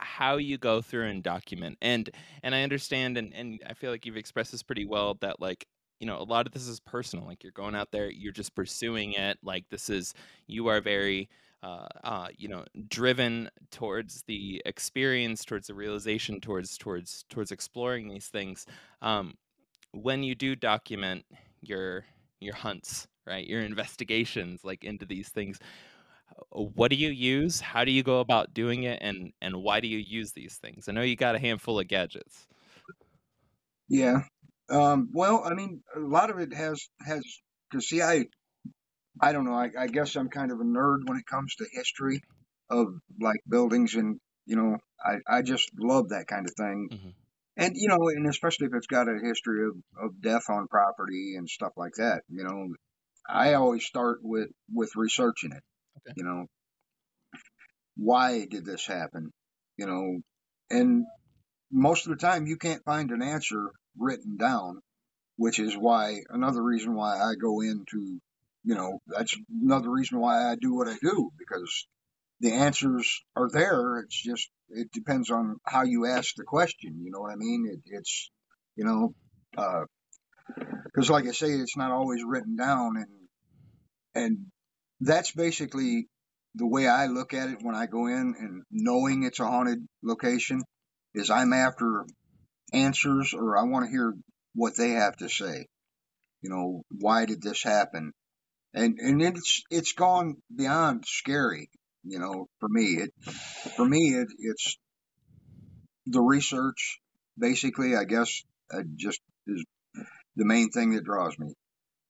how 0.00 0.36
you 0.36 0.58
go 0.58 0.80
through 0.80 1.06
and 1.06 1.22
document 1.22 1.76
and 1.82 2.10
and 2.42 2.54
i 2.54 2.62
understand 2.62 3.16
and 3.18 3.32
and 3.34 3.60
i 3.66 3.74
feel 3.74 3.90
like 3.90 4.06
you've 4.06 4.16
expressed 4.16 4.52
this 4.52 4.62
pretty 4.62 4.84
well 4.84 5.14
that 5.20 5.40
like 5.40 5.66
you 6.00 6.06
know 6.06 6.18
a 6.18 6.24
lot 6.24 6.46
of 6.46 6.52
this 6.52 6.66
is 6.66 6.80
personal 6.80 7.26
like 7.26 7.42
you're 7.42 7.52
going 7.52 7.74
out 7.74 7.92
there 7.92 8.10
you're 8.10 8.32
just 8.32 8.54
pursuing 8.54 9.12
it 9.12 9.38
like 9.42 9.68
this 9.70 9.90
is 9.90 10.14
you 10.46 10.66
are 10.66 10.80
very 10.80 11.28
uh, 11.62 11.86
uh, 12.04 12.28
you 12.38 12.48
know 12.48 12.64
driven 12.88 13.50
towards 13.70 14.22
the 14.26 14.62
experience 14.64 15.44
towards 15.44 15.66
the 15.66 15.74
realization 15.74 16.40
towards 16.40 16.78
towards 16.78 17.24
towards 17.28 17.52
exploring 17.52 18.08
these 18.08 18.28
things 18.28 18.66
um, 19.02 19.34
when 19.92 20.22
you 20.22 20.34
do 20.34 20.56
document 20.56 21.22
your 21.60 22.04
your 22.40 22.54
hunts 22.54 23.06
right 23.26 23.46
your 23.46 23.60
investigations 23.60 24.64
like 24.64 24.84
into 24.84 25.04
these 25.04 25.28
things 25.28 25.58
what 26.50 26.90
do 26.90 26.96
you 26.96 27.10
use 27.10 27.60
how 27.60 27.84
do 27.84 27.92
you 27.92 28.02
go 28.02 28.20
about 28.20 28.52
doing 28.54 28.84
it 28.84 28.98
and 29.02 29.32
and 29.40 29.56
why 29.56 29.80
do 29.80 29.88
you 29.88 29.98
use 29.98 30.32
these 30.32 30.56
things 30.56 30.88
i 30.88 30.92
know 30.92 31.02
you 31.02 31.16
got 31.16 31.34
a 31.34 31.38
handful 31.38 31.78
of 31.78 31.88
gadgets 31.88 32.46
Yeah. 33.88 34.22
Um, 34.70 35.10
well, 35.12 35.42
I 35.44 35.54
mean, 35.54 35.82
a 35.94 36.00
lot 36.00 36.30
of 36.30 36.38
it 36.38 36.54
has, 36.54 36.88
has, 37.04 37.22
cause 37.72 37.88
see, 37.88 38.02
I, 38.02 38.26
I 39.20 39.32
don't 39.32 39.46
know, 39.46 39.54
I, 39.54 39.70
I 39.78 39.88
guess 39.88 40.16
I'm 40.16 40.28
kind 40.30 40.52
of 40.52 40.60
a 40.60 40.64
nerd 40.64 41.08
when 41.08 41.18
it 41.18 41.26
comes 41.26 41.54
to 41.56 41.66
history 41.72 42.22
of 42.70 42.88
like 43.20 43.40
buildings 43.48 43.94
and, 43.94 44.20
you 44.46 44.56
know, 44.56 44.78
I, 45.04 45.38
I 45.38 45.42
just 45.42 45.70
love 45.78 46.10
that 46.10 46.26
kind 46.28 46.46
of 46.46 46.54
thing. 46.56 46.90
Mhm. 46.92 47.14
and 47.56 47.74
you 47.76 47.88
know, 47.88 48.08
and 48.08 48.26
especially 48.28 48.68
if 48.68 48.74
it's 48.74 48.86
got 48.88 49.08
a 49.08 49.18
history 49.22 49.66
of, 49.66 49.76
of 50.00 50.20
death 50.22 50.50
on 50.50 50.68
property 50.68 51.36
and 51.36 51.48
stuff 51.48 51.72
like 51.76 51.94
that, 51.98 52.22
you 52.28 52.44
know, 52.44 52.74
I 53.28 53.54
always 53.54 53.84
start 53.86 54.20
with 54.22 54.50
with 54.72 54.96
researching 54.96 55.52
it. 55.52 55.62
Okay. 56.06 56.14
You 56.16 56.24
know, 56.24 56.46
why 57.96 58.46
did 58.46 58.64
this 58.64 58.86
happen? 58.86 59.30
You 59.76 59.86
know, 59.86 60.20
and 60.70 61.04
most 61.70 62.06
of 62.06 62.10
the 62.10 62.24
time 62.26 62.46
you 62.46 62.56
can't 62.56 62.84
find 62.84 63.10
an 63.10 63.22
answer 63.22 63.70
written 63.98 64.36
down, 64.36 64.80
which 65.36 65.58
is 65.58 65.76
why 65.76 66.20
another 66.30 66.62
reason 66.62 66.94
why 66.94 67.18
I 67.18 67.34
go 67.34 67.60
into, 67.60 68.20
you 68.64 68.74
know, 68.74 69.00
that's 69.06 69.36
another 69.62 69.90
reason 69.90 70.20
why 70.20 70.50
I 70.50 70.56
do 70.56 70.74
what 70.74 70.88
I 70.88 70.96
do 71.00 71.30
because 71.38 71.86
the 72.40 72.52
answers 72.52 73.22
are 73.36 73.48
there. 73.50 73.98
It's 73.98 74.20
just 74.20 74.48
it 74.70 74.90
depends 74.92 75.30
on 75.30 75.56
how 75.64 75.82
you 75.82 76.06
ask 76.06 76.34
the 76.34 76.44
question. 76.44 77.00
You 77.02 77.10
know 77.10 77.20
what 77.20 77.32
I 77.32 77.36
mean? 77.36 77.68
It, 77.70 77.80
it's 77.86 78.30
you 78.76 78.84
know, 78.84 79.14
uh, 79.56 79.84
because 80.84 81.10
like 81.10 81.26
I 81.26 81.32
say, 81.32 81.50
it's 81.50 81.76
not 81.76 81.90
always 81.90 82.22
written 82.24 82.56
down, 82.56 82.96
and 82.96 83.08
and 84.14 84.38
that's 85.00 85.32
basically 85.32 86.06
the 86.54 86.66
way 86.66 86.86
I 86.86 87.06
look 87.06 87.32
at 87.34 87.48
it 87.48 87.62
when 87.62 87.74
I 87.74 87.86
go 87.86 88.06
in 88.06 88.34
and 88.38 88.62
knowing 88.70 89.22
it's 89.22 89.40
a 89.40 89.46
haunted 89.46 89.86
location 90.02 90.62
is 91.14 91.30
I'm 91.30 91.52
after 91.52 92.04
answers 92.72 93.34
or 93.34 93.56
I 93.56 93.64
want 93.64 93.86
to 93.86 93.90
hear 93.90 94.14
what 94.54 94.76
they 94.76 94.90
have 94.90 95.16
to 95.18 95.28
say. 95.28 95.66
You 96.42 96.50
know, 96.50 96.82
why 96.90 97.26
did 97.26 97.42
this 97.42 97.62
happen? 97.62 98.12
And 98.72 98.98
and 98.98 99.20
it's 99.20 99.62
it's 99.70 99.92
gone 99.92 100.36
beyond 100.54 101.04
scary. 101.06 101.68
You 102.04 102.18
know, 102.18 102.46
for 102.60 102.68
me, 102.68 102.98
it 102.98 103.10
for 103.76 103.84
me 103.84 104.14
it, 104.14 104.28
it's 104.38 104.76
the 106.06 106.20
research. 106.20 107.00
Basically, 107.38 107.96
I 107.96 108.04
guess 108.04 108.42
uh, 108.72 108.82
just 108.96 109.20
is 109.46 109.64
the 110.36 110.44
main 110.44 110.70
thing 110.70 110.94
that 110.94 111.04
draws 111.04 111.38
me. 111.38 111.52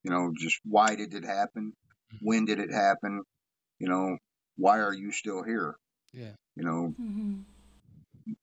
You 0.03 0.11
know, 0.11 0.33
just 0.39 0.59
why 0.65 0.95
did 0.97 1.15
it 1.15 1.25
happen? 1.25 1.73
When 2.21 2.45
did 2.45 2.59
it 2.59 2.71
happen? 2.73 3.23
You 3.79 3.89
know, 3.89 4.19
why 4.57 4.81
are 4.81 4.93
you 4.95 5.13
still 5.13 5.43
here? 5.43 5.77
Yeah. 6.13 6.33
You 6.57 6.65
know, 6.65 6.95
Mm-hmm. 7.01 7.41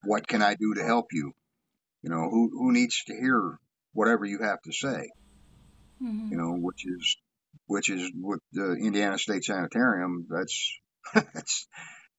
what 0.03 0.27
can 0.27 0.41
I 0.41 0.55
do 0.55 0.73
to 0.75 0.83
help 0.83 1.07
you? 1.11 1.33
You 2.03 2.09
know, 2.09 2.29
who 2.29 2.49
who 2.53 2.71
needs 2.71 3.03
to 3.05 3.13
hear 3.13 3.57
whatever 3.93 4.25
you 4.25 4.39
have 4.41 4.61
to 4.63 4.71
say? 4.71 5.09
Mm-hmm. 6.01 6.31
You 6.31 6.37
know, 6.37 6.53
which 6.53 6.85
is 6.85 7.17
which 7.67 7.89
is 7.89 8.11
with 8.15 8.39
the 8.53 8.73
Indiana 8.73 9.17
State 9.17 9.43
Sanitarium. 9.43 10.27
That's 10.29 10.79
that's 11.13 11.67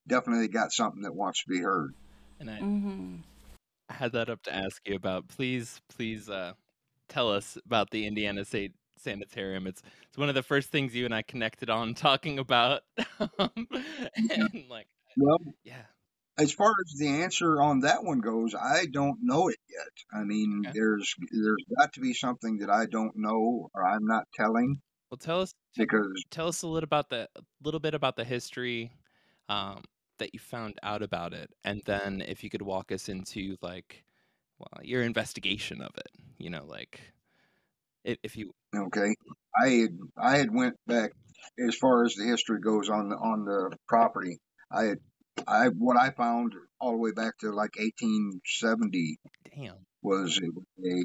definitely 0.06 0.48
got 0.48 0.72
something 0.72 1.02
that 1.02 1.14
wants 1.14 1.42
to 1.44 1.48
be 1.48 1.60
heard. 1.60 1.94
And 2.40 2.50
I, 2.50 2.58
Mm-hmm. 2.60 3.16
Had 3.90 4.12
that 4.12 4.28
up 4.28 4.42
to 4.42 4.54
ask 4.54 4.80
you 4.86 4.94
about. 4.96 5.28
Please, 5.28 5.80
please 5.88 6.28
uh, 6.28 6.52
tell 7.08 7.32
us 7.32 7.56
about 7.64 7.90
the 7.90 8.06
Indiana 8.06 8.44
State 8.44 8.72
Sanitarium. 9.00 9.66
It's 9.66 9.82
it's 10.08 10.18
one 10.18 10.28
of 10.28 10.34
the 10.34 10.42
first 10.42 10.70
things 10.70 10.94
you 10.94 11.04
and 11.04 11.14
I 11.14 11.22
connected 11.22 11.70
on 11.70 11.94
talking 11.94 12.38
about. 12.38 12.82
um, 13.38 13.50
and 14.30 14.64
like, 14.68 14.86
Well, 15.16 15.38
yeah, 15.64 15.82
as 16.38 16.52
far 16.52 16.70
as 16.86 16.98
the 16.98 17.08
answer 17.08 17.60
on 17.60 17.80
that 17.80 18.04
one 18.04 18.20
goes, 18.20 18.54
I 18.54 18.86
don't 18.86 19.18
know 19.22 19.48
it 19.48 19.58
yet. 19.68 19.92
I 20.20 20.24
mean, 20.24 20.62
Okay. 20.66 20.72
there's 20.74 21.14
there's 21.32 21.64
got 21.76 21.92
to 21.94 22.00
be 22.00 22.14
something 22.14 22.58
that 22.58 22.70
I 22.70 22.86
don't 22.86 23.16
know 23.16 23.68
or 23.74 23.84
I'm 23.84 24.06
not 24.06 24.24
telling 24.34 24.80
well, 25.10 25.18
tell 25.18 25.40
us 25.40 25.54
because 25.76 26.24
tell 26.30 26.48
us 26.48 26.62
a 26.62 26.66
little 26.68 26.84
about 26.84 27.08
the 27.08 27.28
a 27.36 27.40
little 27.62 27.80
bit 27.80 27.94
about 27.94 28.16
the 28.16 28.24
history 28.24 28.92
um, 29.48 29.82
that 30.18 30.34
you 30.34 30.40
found 30.40 30.78
out 30.82 31.02
about 31.02 31.32
it, 31.32 31.50
and 31.64 31.82
then 31.86 32.22
if 32.26 32.44
you 32.44 32.50
could 32.50 32.62
walk 32.62 32.92
us 32.92 33.08
into 33.08 33.56
like, 33.62 34.04
well, 34.58 34.80
your 34.84 35.02
investigation 35.02 35.80
of 35.82 35.90
it. 35.96 36.08
You 36.38 36.50
know, 36.50 36.64
like, 36.66 37.00
if, 38.22 38.36
you 38.36 38.52
okay, 38.74 39.14
I 39.62 39.68
had 39.68 39.98
I 40.16 40.36
had 40.36 40.54
went 40.54 40.76
back 40.86 41.12
as 41.58 41.76
far 41.76 42.04
as 42.04 42.14
the 42.14 42.24
history 42.24 42.60
goes 42.60 42.88
on 42.88 43.08
the 43.08 43.16
on 43.16 43.44
the 43.44 43.76
property. 43.86 44.38
I 44.70 44.84
had 44.84 44.98
I 45.46 45.68
what 45.68 45.98
I 45.98 46.10
found 46.10 46.54
all 46.80 46.92
the 46.92 46.98
way 46.98 47.12
back 47.12 47.38
to 47.38 47.48
like 47.48 47.76
1870 47.78 49.18
damn, 49.54 49.74
was 50.02 50.38
a, 50.38 50.88
a 50.88 51.02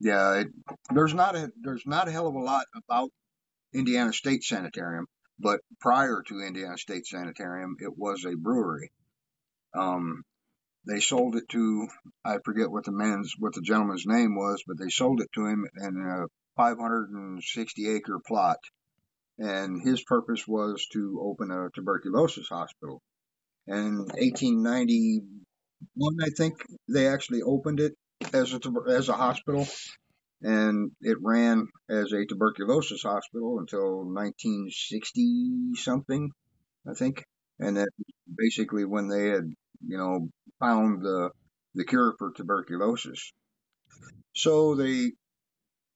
yeah. 0.00 0.34
It, 0.40 0.48
there's 0.92 1.14
not 1.14 1.36
a 1.36 1.50
there's 1.60 1.86
not 1.86 2.08
a 2.08 2.12
hell 2.12 2.28
of 2.28 2.34
a 2.34 2.40
lot 2.40 2.66
about 2.74 3.10
Indiana 3.74 4.12
State 4.12 4.44
Sanitarium, 4.44 5.06
but 5.38 5.60
prior 5.80 6.22
to 6.28 6.40
Indiana 6.40 6.78
State 6.78 7.06
Sanitarium, 7.06 7.76
it 7.80 7.96
was 7.96 8.24
a 8.24 8.36
brewery. 8.36 8.90
Um, 9.74 10.22
they 10.88 11.00
sold 11.00 11.36
it 11.36 11.48
to 11.50 11.86
I 12.24 12.38
forget 12.44 12.70
what 12.70 12.84
the 12.84 12.92
man's 12.92 13.34
what 13.38 13.54
the 13.54 13.60
gentleman's 13.60 14.06
name 14.06 14.34
was, 14.34 14.64
but 14.66 14.78
they 14.78 14.88
sold 14.88 15.20
it 15.20 15.30
to 15.34 15.46
him 15.46 15.66
in 15.76 16.00
a 16.00 16.26
560 16.56 17.88
acre 17.88 18.18
plot, 18.26 18.56
and 19.38 19.82
his 19.82 20.02
purpose 20.02 20.48
was 20.48 20.86
to 20.92 21.20
open 21.22 21.50
a 21.50 21.68
tuberculosis 21.74 22.48
hospital. 22.48 23.02
And 23.66 23.98
1891, 23.98 26.16
I 26.22 26.30
think 26.36 26.54
they 26.88 27.06
actually 27.06 27.42
opened 27.42 27.80
it 27.80 27.92
as 28.32 28.54
a 28.54 28.60
as 28.88 29.10
a 29.10 29.12
hospital, 29.12 29.68
and 30.40 30.90
it 31.02 31.18
ran 31.22 31.68
as 31.90 32.12
a 32.12 32.24
tuberculosis 32.24 33.02
hospital 33.02 33.58
until 33.58 34.06
1960 34.06 35.74
something, 35.74 36.30
I 36.88 36.94
think. 36.94 37.24
And 37.60 37.76
that 37.76 37.88
basically 38.36 38.84
when 38.84 39.08
they 39.08 39.28
had 39.28 39.52
you 39.86 39.98
know 39.98 40.28
found 40.60 41.02
the 41.02 41.30
the 41.74 41.84
cure 41.84 42.14
for 42.18 42.32
tuberculosis. 42.32 43.32
So 44.34 44.74
they, 44.74 45.12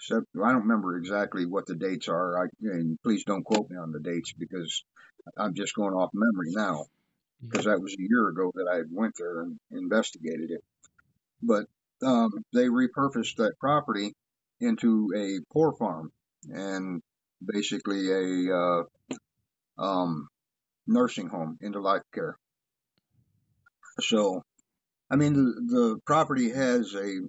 So 0.00 0.22
I 0.44 0.52
don't 0.52 0.62
remember 0.62 0.96
exactly 0.96 1.46
what 1.46 1.66
the 1.66 1.74
dates 1.74 2.08
are. 2.08 2.44
I 2.44 2.48
and 2.62 2.98
please 3.02 3.24
don't 3.24 3.44
quote 3.44 3.68
me 3.70 3.76
on 3.76 3.92
the 3.92 4.00
dates 4.00 4.32
because 4.32 4.84
I'm 5.36 5.54
just 5.54 5.74
going 5.74 5.94
off 5.94 6.10
memory 6.14 6.52
now 6.54 6.86
because 7.42 7.66
that 7.66 7.80
was 7.80 7.92
a 7.92 8.02
year 8.02 8.28
ago 8.28 8.50
that 8.54 8.68
I 8.72 8.82
went 8.90 9.14
there 9.18 9.42
and 9.42 9.58
investigated 9.70 10.50
it. 10.50 10.64
But 11.42 11.66
um, 12.02 12.30
they 12.52 12.66
repurposed 12.66 13.36
that 13.36 13.58
property 13.58 14.14
into 14.60 15.10
a 15.16 15.40
poor 15.52 15.72
farm 15.72 16.10
and 16.48 17.02
basically 17.44 18.10
a 18.10 18.56
uh, 18.56 18.82
um, 19.82 20.28
nursing 20.86 21.28
home 21.28 21.58
into 21.60 21.80
life 21.80 22.02
care. 22.14 22.36
So, 24.00 24.42
I 25.10 25.16
mean, 25.16 25.34
the, 25.34 25.74
the 25.74 25.98
property 26.06 26.50
has 26.50 26.94
a 26.94 27.20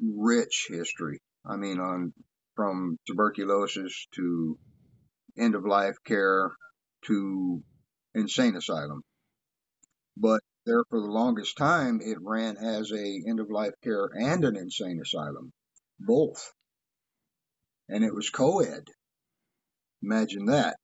rich 0.00 0.66
history. 0.68 1.20
I 1.44 1.56
mean, 1.56 1.80
on 1.80 2.12
from 2.54 2.98
tuberculosis 3.06 4.06
to 4.14 4.58
end 5.38 5.54
of 5.54 5.64
life 5.64 5.94
care 6.04 6.50
to 7.06 7.62
insane 8.14 8.56
asylum. 8.56 9.02
But 10.16 10.40
there 10.66 10.82
for 10.90 11.00
the 11.00 11.06
longest 11.06 11.56
time, 11.56 12.00
it 12.02 12.18
ran 12.20 12.56
as 12.56 12.92
a 12.92 13.22
end 13.28 13.40
of 13.40 13.50
life 13.50 13.74
care 13.82 14.10
and 14.12 14.44
an 14.44 14.56
insane 14.56 15.00
asylum, 15.00 15.52
both, 16.00 16.52
and 17.88 18.04
it 18.04 18.14
was 18.14 18.30
co-ed. 18.30 18.84
Imagine 20.02 20.46
that. 20.46 20.76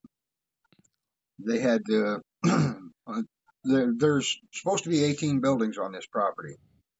They 1.38 1.58
had 1.58 1.82
uh, 2.46 3.22
there, 3.64 3.92
there's 3.96 4.38
supposed 4.52 4.84
to 4.84 4.90
be 4.90 5.04
18 5.04 5.40
buildings 5.40 5.78
on 5.78 5.92
this 5.92 6.06
property. 6.06 6.56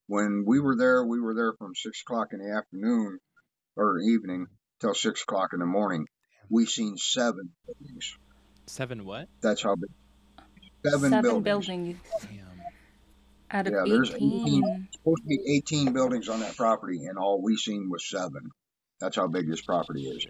When 0.06 0.44
we 0.46 0.60
were 0.60 0.76
there, 0.76 1.04
we 1.04 1.20
were 1.20 1.34
there 1.34 1.54
from 1.58 1.74
six 1.74 2.02
o'clock 2.02 2.28
in 2.32 2.40
the 2.40 2.56
afternoon 2.56 3.18
or 3.76 3.98
evening 4.00 4.46
till 4.80 4.94
six 4.94 5.22
o'clock 5.22 5.50
in 5.52 5.60
the 5.60 5.66
morning. 5.66 6.06
We 6.50 6.66
seen 6.66 6.96
seven 6.98 7.50
buildings. 7.66 8.14
seven 8.66 9.04
what? 9.04 9.28
That's 9.40 9.62
how 9.62 9.76
big. 9.76 9.90
Seven, 10.84 11.10
Seven 11.10 11.22
buildings. 11.22 11.66
buildings 11.66 11.96
Damn. 12.20 12.44
out 13.50 13.66
of 13.66 13.72
Yeah, 13.72 13.84
there's 13.86 14.10
18. 14.10 14.88
Supposed 14.92 15.22
to 15.22 15.28
be 15.28 15.56
18 15.56 15.92
buildings 15.94 16.28
on 16.28 16.40
that 16.40 16.56
property, 16.56 17.06
and 17.06 17.18
all 17.18 17.40
we 17.42 17.56
seen 17.56 17.88
was 17.90 18.08
seven. 18.08 18.50
That's 19.00 19.16
how 19.16 19.28
big 19.28 19.48
this 19.48 19.62
property 19.62 20.04
is. 20.04 20.26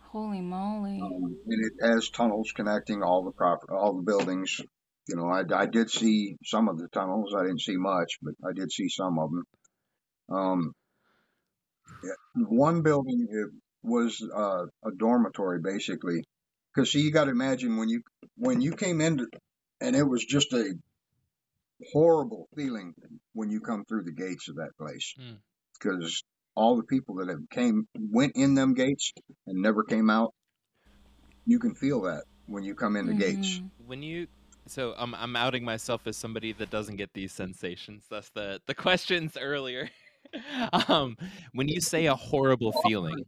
Holy 0.00 0.40
moly. 0.40 1.00
Um, 1.00 1.36
and 1.46 1.64
it 1.64 1.72
has 1.82 2.08
tunnels 2.10 2.52
connecting 2.54 3.02
all 3.02 3.24
the 3.24 3.32
proper, 3.32 3.74
all 3.74 3.94
the 3.96 4.02
buildings. 4.02 4.60
You 5.06 5.16
know, 5.16 5.28
I, 5.28 5.42
I 5.54 5.66
did 5.66 5.90
see 5.90 6.36
some 6.44 6.68
of 6.68 6.78
the 6.78 6.88
tunnels. 6.88 7.34
I 7.36 7.42
didn't 7.42 7.60
see 7.60 7.76
much, 7.76 8.18
but 8.22 8.34
I 8.46 8.52
did 8.54 8.72
see 8.72 8.88
some 8.88 9.18
of 9.18 9.30
them. 9.30 9.44
Um, 10.30 10.72
one 12.34 12.82
building 12.82 13.26
it 13.30 13.48
was 13.82 14.22
uh, 14.34 14.64
a 14.84 14.90
dormitory 14.96 15.60
basically, 15.60 16.24
because 16.74 16.92
see, 16.92 17.00
you 17.00 17.10
got 17.10 17.24
to 17.24 17.30
imagine 17.30 17.76
when 17.76 17.88
you 17.88 18.02
when 18.36 18.60
you 18.60 18.72
came 18.72 19.00
in, 19.00 19.26
and 19.80 19.96
it 19.96 20.02
was 20.02 20.24
just 20.24 20.52
a 20.52 20.74
horrible 21.92 22.48
feeling 22.56 22.94
when 23.32 23.50
you 23.50 23.60
come 23.60 23.84
through 23.84 24.04
the 24.04 24.12
gates 24.12 24.48
of 24.48 24.56
that 24.56 24.76
place, 24.78 25.14
Hmm. 25.16 25.34
because 25.74 26.22
all 26.58 26.76
the 26.76 26.82
people 26.82 27.14
that 27.16 27.28
have 27.28 27.48
came 27.50 27.86
went 28.10 28.32
in 28.34 28.54
them 28.54 28.74
gates 28.74 29.12
and 29.46 29.62
never 29.62 29.84
came 29.84 30.10
out 30.10 30.34
you 31.48 31.58
can 31.58 31.74
feel 31.74 32.02
that 32.02 32.24
when 32.46 32.62
you 32.62 32.74
come 32.74 32.94
in 32.94 33.06
the 33.06 33.14
gates. 33.14 33.62
When 33.86 34.02
you 34.02 34.28
so 34.66 34.94
I'm 34.98 35.14
I'm 35.14 35.34
outing 35.34 35.64
myself 35.64 36.06
as 36.06 36.16
somebody 36.16 36.52
that 36.52 36.70
doesn't 36.70 36.96
get 36.96 37.14
these 37.14 37.32
sensations. 37.32 38.04
That's 38.10 38.28
the 38.30 38.60
the 38.66 38.74
questions 38.74 39.36
earlier. 39.40 39.88
um, 40.88 41.16
when 41.54 41.68
you 41.68 41.80
say 41.80 42.04
a 42.04 42.14
horrible 42.14 42.72
feeling, 42.86 43.24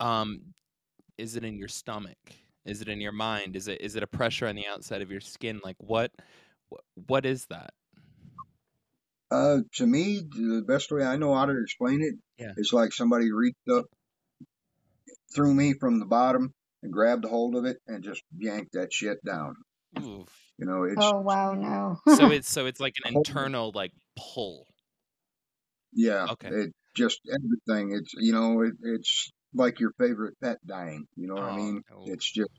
um, 0.00 0.40
is 1.18 1.36
it 1.36 1.44
in 1.44 1.58
your 1.58 1.68
stomach? 1.68 2.16
Is 2.64 2.80
it 2.80 2.88
in 2.88 2.98
your 2.98 3.12
mind? 3.12 3.56
Is 3.56 3.68
it 3.68 3.82
is 3.82 3.94
it 3.94 4.02
a 4.02 4.06
pressure 4.06 4.46
on 4.46 4.56
the 4.56 4.66
outside 4.66 5.02
of 5.02 5.10
your 5.10 5.20
skin? 5.20 5.60
Like 5.62 5.76
what 5.78 6.12
what, 6.70 6.80
what 7.06 7.26
is 7.26 7.44
that? 7.46 7.74
Uh, 9.34 9.58
to 9.72 9.84
me, 9.86 10.20
the 10.20 10.62
best 10.66 10.92
way 10.92 11.02
I 11.04 11.16
know 11.16 11.34
how 11.34 11.46
to 11.46 11.60
explain 11.60 12.02
it 12.02 12.14
Yeah. 12.38 12.52
is 12.56 12.72
like 12.72 12.92
somebody 12.92 13.32
reached 13.32 13.68
up 13.68 13.86
through 15.34 15.52
me 15.54 15.74
from 15.80 15.98
the 15.98 16.06
bottom 16.06 16.52
and 16.84 16.92
grabbed 16.92 17.24
a 17.24 17.28
hold 17.28 17.56
of 17.56 17.64
it 17.64 17.78
and 17.88 18.04
just 18.04 18.22
yanked 18.36 18.72
that 18.74 18.92
shit 18.92 19.18
down. 19.24 19.56
Oof. 19.98 20.28
You 20.58 20.66
know, 20.66 20.84
it's 20.84 21.04
Oh 21.04 21.20
wow, 21.20 21.54
no. 21.54 21.98
So 22.14 22.30
it's 22.30 22.48
so 22.48 22.66
it's 22.66 22.78
like 22.78 22.94
an 23.04 23.16
internal 23.16 23.72
like 23.74 23.90
pull. 24.16 24.66
yeah, 25.92 26.28
Okay. 26.30 26.48
it 26.48 26.72
just 26.94 27.20
everything. 27.28 27.92
It's 27.92 28.12
you 28.16 28.32
know, 28.32 28.62
it, 28.62 28.74
it's 28.82 29.32
like 29.52 29.80
your 29.80 29.92
favorite 29.98 30.34
pet 30.40 30.58
dying. 30.64 31.06
You 31.16 31.26
know 31.26 31.34
what 31.34 31.44
I 31.46 31.52
Oh, 31.52 31.56
mean? 31.56 31.82
no. 31.90 32.04
It's 32.06 32.30
just 32.30 32.50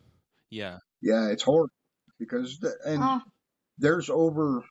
Yeah. 0.50 0.80
yeah, 1.02 1.30
it's 1.30 1.44
horrible 1.44 1.70
because 2.20 2.58
the, 2.60 2.76
and 2.86 3.02
Oh, 3.02 3.22
there's 3.78 4.10
over 4.10 4.64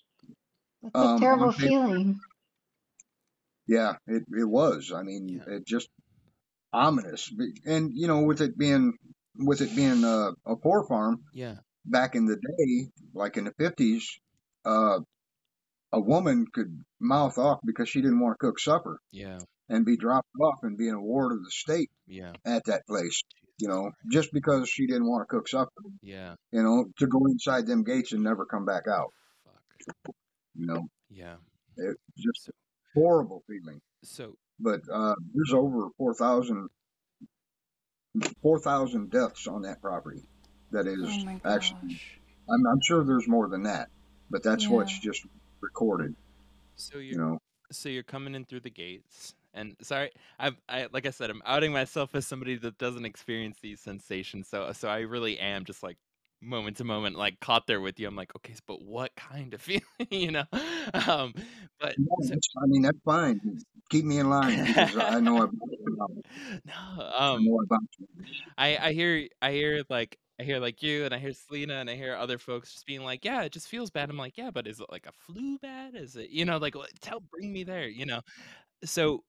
that's 0.92 0.94
a 1.04 1.08
um, 1.08 1.20
terrible 1.20 1.52
paper- 1.52 1.66
feeling. 1.68 2.20
Yeah, 3.66 3.94
it 4.06 4.24
it 4.28 4.44
was. 4.48 4.92
I 4.94 5.02
mean, 5.02 5.28
Yeah. 5.28 5.54
it 5.56 5.66
just 5.66 5.88
ominous. 6.72 7.32
And 7.64 7.90
you 7.94 8.06
know, 8.06 8.22
with 8.22 8.40
it 8.40 8.56
being 8.58 8.92
with 9.36 9.60
it 9.62 9.74
being 9.74 10.04
a, 10.04 10.30
a 10.44 10.56
poor 10.56 10.84
farm 10.86 11.24
Yeah. 11.32 11.56
back 11.84 12.14
in 12.14 12.26
the 12.26 12.36
day, 12.36 12.90
like 13.14 13.36
in 13.36 13.44
the 13.44 13.52
fifties, 13.58 14.06
uh, 14.64 15.00
a 15.92 16.00
woman 16.00 16.46
could 16.52 16.84
mouth 17.00 17.38
off 17.38 17.60
because 17.64 17.88
she 17.88 18.00
didn't 18.02 18.20
want 18.20 18.34
to 18.38 18.46
cook 18.46 18.58
supper 18.60 19.00
Yeah. 19.12 19.38
and 19.68 19.84
be 19.86 19.96
dropped 19.96 20.28
off 20.40 20.58
and 20.62 20.76
be 20.76 20.88
an 20.88 20.94
award 20.96 21.32
of 21.32 21.42
the 21.42 21.50
state 21.50 21.90
Yeah. 22.06 22.32
at 22.44 22.64
that 22.66 22.86
place. 22.86 23.22
You 23.58 23.68
know, 23.68 23.92
just 24.10 24.32
because 24.32 24.68
she 24.68 24.86
didn't 24.88 25.06
want 25.08 25.22
to 25.28 25.32
cook 25.36 25.48
supper. 25.48 25.70
Yeah. 26.02 26.34
You 26.52 26.62
know, 26.64 26.86
to 26.98 27.06
go 27.06 27.26
inside 27.26 27.66
them 27.66 27.84
gates 27.84 28.12
and 28.12 28.22
never 28.24 28.44
come 28.46 28.64
back 28.66 28.84
out. 28.88 29.12
Fuck. 29.44 30.14
You 30.56 30.66
know, 30.66 30.88
Yeah. 31.10 31.36
it's 31.76 32.00
just 32.16 32.46
So 32.46 32.52
a 32.52 33.00
horrible 33.00 33.42
feeling. 33.48 33.80
so 34.02 34.36
but 34.58 34.80
uh, 34.92 35.14
there's 35.34 35.52
over 35.52 35.88
4,000 35.98 36.68
4,000 38.42 39.10
deaths 39.10 39.46
on 39.46 39.62
that 39.62 39.80
property. 39.80 40.22
That 40.70 40.86
is 40.86 40.98
Oh 41.00 41.40
actually. 41.44 41.98
I'm, 42.48 42.66
I'm 42.66 42.80
sure 42.82 43.04
there's 43.04 43.26
more 43.28 43.48
than 43.48 43.62
that, 43.64 43.88
but 44.30 44.42
that's 44.42 44.68
what's 44.68 44.98
just 45.00 45.22
recorded. 45.60 46.14
so 46.76 46.98
You 46.98 47.12
you 47.12 47.18
know, 47.18 47.38
so 47.72 47.88
you're 47.88 48.02
coming 48.02 48.34
in 48.34 48.44
through 48.44 48.60
the 48.60 48.70
gates 48.70 49.34
and 49.54 49.74
sorry 49.80 50.10
i've 50.38 50.56
I, 50.68 50.88
like 50.92 51.06
i 51.06 51.10
said 51.10 51.30
i'm 51.30 51.42
outing 51.46 51.72
myself 51.72 52.14
as 52.14 52.26
somebody 52.26 52.56
that 52.56 52.76
doesn't 52.78 53.04
experience 53.04 53.58
these 53.62 53.80
sensations 53.80 54.48
so 54.48 54.72
so 54.72 54.88
i 54.88 55.00
really 55.00 55.38
am 55.38 55.64
just 55.64 55.82
like 55.82 55.96
moment 56.44 56.76
to 56.76 56.84
moment 56.84 57.16
like 57.16 57.40
caught 57.40 57.66
there 57.66 57.80
with 57.80 57.98
you 57.98 58.06
i'm 58.06 58.16
like 58.16 58.34
okay 58.36 58.54
but 58.66 58.82
what 58.82 59.14
kind 59.16 59.54
of 59.54 59.60
feeling 59.68 59.82
you 60.10 60.30
know 60.30 60.44
um 61.06 61.34
but 61.80 61.94
Yeah, 61.98 62.28
so, 62.28 62.34
I 62.62 62.66
mean 62.66 62.82
that's 62.82 62.98
fine. 63.04 63.40
Keep 63.90 64.06
me 64.06 64.18
in 64.18 64.28
line 64.30 64.64
because 64.64 64.96
I 64.96 65.20
know 65.20 65.42
about, 65.42 65.52
no 66.64 66.74
I 66.98 67.34
um 67.34 67.44
know 67.44 67.60
about. 67.64 67.82
I 68.58 68.76
I 68.78 68.92
hear 68.92 69.28
I 69.42 69.52
hear 69.52 69.82
like 69.88 70.18
I 70.40 70.42
hear 70.42 70.58
like 70.58 70.82
you 70.82 71.04
and 71.04 71.14
I 71.14 71.18
hear 71.18 71.32
Selena 71.32 71.74
and 71.74 71.88
I 71.88 71.94
hear 71.94 72.14
other 72.16 72.38
folks 72.38 72.72
just 72.72 72.86
being 72.86 73.04
like, 73.04 73.24
yeah, 73.24 73.42
it 73.42 73.52
just 73.52 73.68
feels 73.68 73.90
bad. 73.90 74.10
I'm 74.10 74.16
like, 74.16 74.36
yeah, 74.36 74.50
but 74.50 74.66
is 74.66 74.80
it 74.80 74.86
like 74.90 75.06
a 75.06 75.12
flu 75.12 75.58
bad? 75.58 75.94
Is 75.94 76.16
it 76.16 76.30
you 76.30 76.44
know 76.44 76.58
like 76.58 76.74
tell 77.00 77.20
bring 77.20 77.52
me 77.52 77.62
there, 77.64 77.88
you 77.88 78.06
know? 78.06 78.20
So 78.84 79.22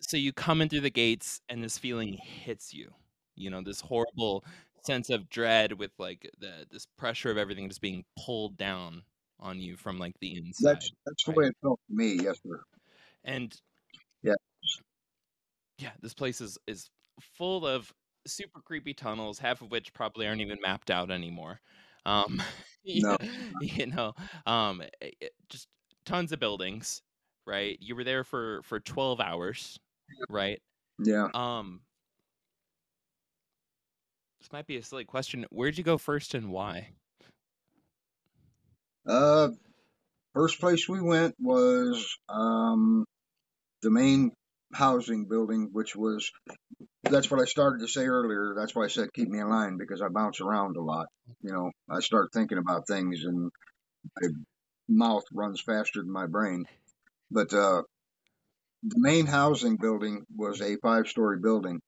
so 0.00 0.16
you 0.16 0.32
come 0.32 0.60
in 0.60 0.68
through 0.68 0.80
the 0.82 0.90
gates 0.90 1.40
and 1.48 1.62
this 1.62 1.78
feeling 1.78 2.14
hits 2.22 2.72
you, 2.72 2.90
you 3.36 3.50
know, 3.50 3.62
this 3.62 3.80
horrible 3.80 4.44
sense 4.86 5.10
of 5.10 5.28
dread 5.28 5.72
with 5.74 5.92
like 5.98 6.30
the 6.38 6.66
this 6.70 6.86
pressure 6.86 7.30
of 7.30 7.38
everything 7.38 7.68
just 7.68 7.80
being 7.80 8.04
pulled 8.16 8.56
down 8.56 9.04
on 9.40 9.60
you 9.60 9.76
from 9.76 9.98
like 9.98 10.18
the 10.20 10.36
inside. 10.36 10.74
That's 10.74 10.90
that's 11.06 11.24
the 11.24 11.32
way 11.32 11.46
it 11.46 11.56
felt 11.62 11.80
to 11.88 11.94
me. 11.94 12.14
Yes, 12.22 12.38
sir. 12.42 12.62
And 13.24 13.60
Yeah. 14.22 14.34
yeah, 15.78 15.92
this 16.00 16.14
place 16.14 16.40
is 16.40 16.58
is 16.66 16.90
full 17.20 17.66
of 17.66 17.92
super 18.26 18.60
creepy 18.60 18.94
tunnels, 18.94 19.38
half 19.38 19.62
of 19.62 19.70
which 19.70 19.92
probably 19.92 20.26
aren't 20.26 20.40
even 20.40 20.58
mapped 20.62 20.90
out 20.90 21.10
anymore. 21.10 21.60
Um, 22.06 22.42
you, 22.82 23.02
No. 23.02 23.16
you 23.60 23.86
know, 23.86 24.14
um, 24.46 24.82
eh, 25.00 25.10
eh, 25.22 25.28
just 25.48 25.68
tons 26.04 26.32
of 26.32 26.40
buildings, 26.40 27.02
right? 27.46 27.78
You 27.80 27.96
were 27.96 28.04
there 28.04 28.24
for 28.24 28.62
for 28.62 28.80
12 28.80 29.20
hours, 29.20 29.78
right? 30.28 30.60
Yeah. 30.98 31.30
Um, 31.34 31.82
this 34.40 34.52
might 34.52 34.66
be 34.66 34.76
a 34.76 34.82
silly 34.82 35.04
question. 35.04 35.46
Where'd 35.50 35.78
you 35.78 35.84
go 35.84 35.98
first 35.98 36.34
and 36.34 36.50
why? 36.50 36.90
Uh, 39.06 39.50
first 40.34 40.60
place 40.60 40.88
we 40.88 41.00
went 41.00 41.34
was 41.40 42.16
um 42.28 43.04
the 43.82 43.90
main 43.90 44.32
housing 44.72 45.26
building, 45.26 45.70
which 45.72 45.96
was 45.96 46.30
that's 47.04 47.30
what 47.30 47.40
I 47.40 47.44
started 47.44 47.80
to 47.80 47.88
say 47.88 48.06
earlier. 48.06 48.54
That's 48.56 48.74
why 48.74 48.84
I 48.84 48.88
said 48.88 49.12
keep 49.14 49.28
me 49.28 49.40
in 49.40 49.48
line 49.48 49.78
because 49.78 50.02
I 50.02 50.08
bounce 50.08 50.40
around 50.40 50.76
a 50.76 50.82
lot. 50.82 51.06
You 51.42 51.52
know, 51.52 51.70
I 51.90 52.00
start 52.00 52.30
thinking 52.32 52.58
about 52.58 52.86
things 52.86 53.24
and 53.24 53.50
my 54.20 54.28
mouth 54.88 55.24
runs 55.32 55.62
faster 55.62 56.02
than 56.02 56.12
my 56.12 56.26
brain. 56.26 56.66
But 57.30 57.52
uh, 57.52 57.82
the 58.82 58.98
main 58.98 59.26
housing 59.26 59.76
building 59.76 60.24
was 60.34 60.60
a 60.60 60.76
five-story 60.76 61.38
building 61.40 61.80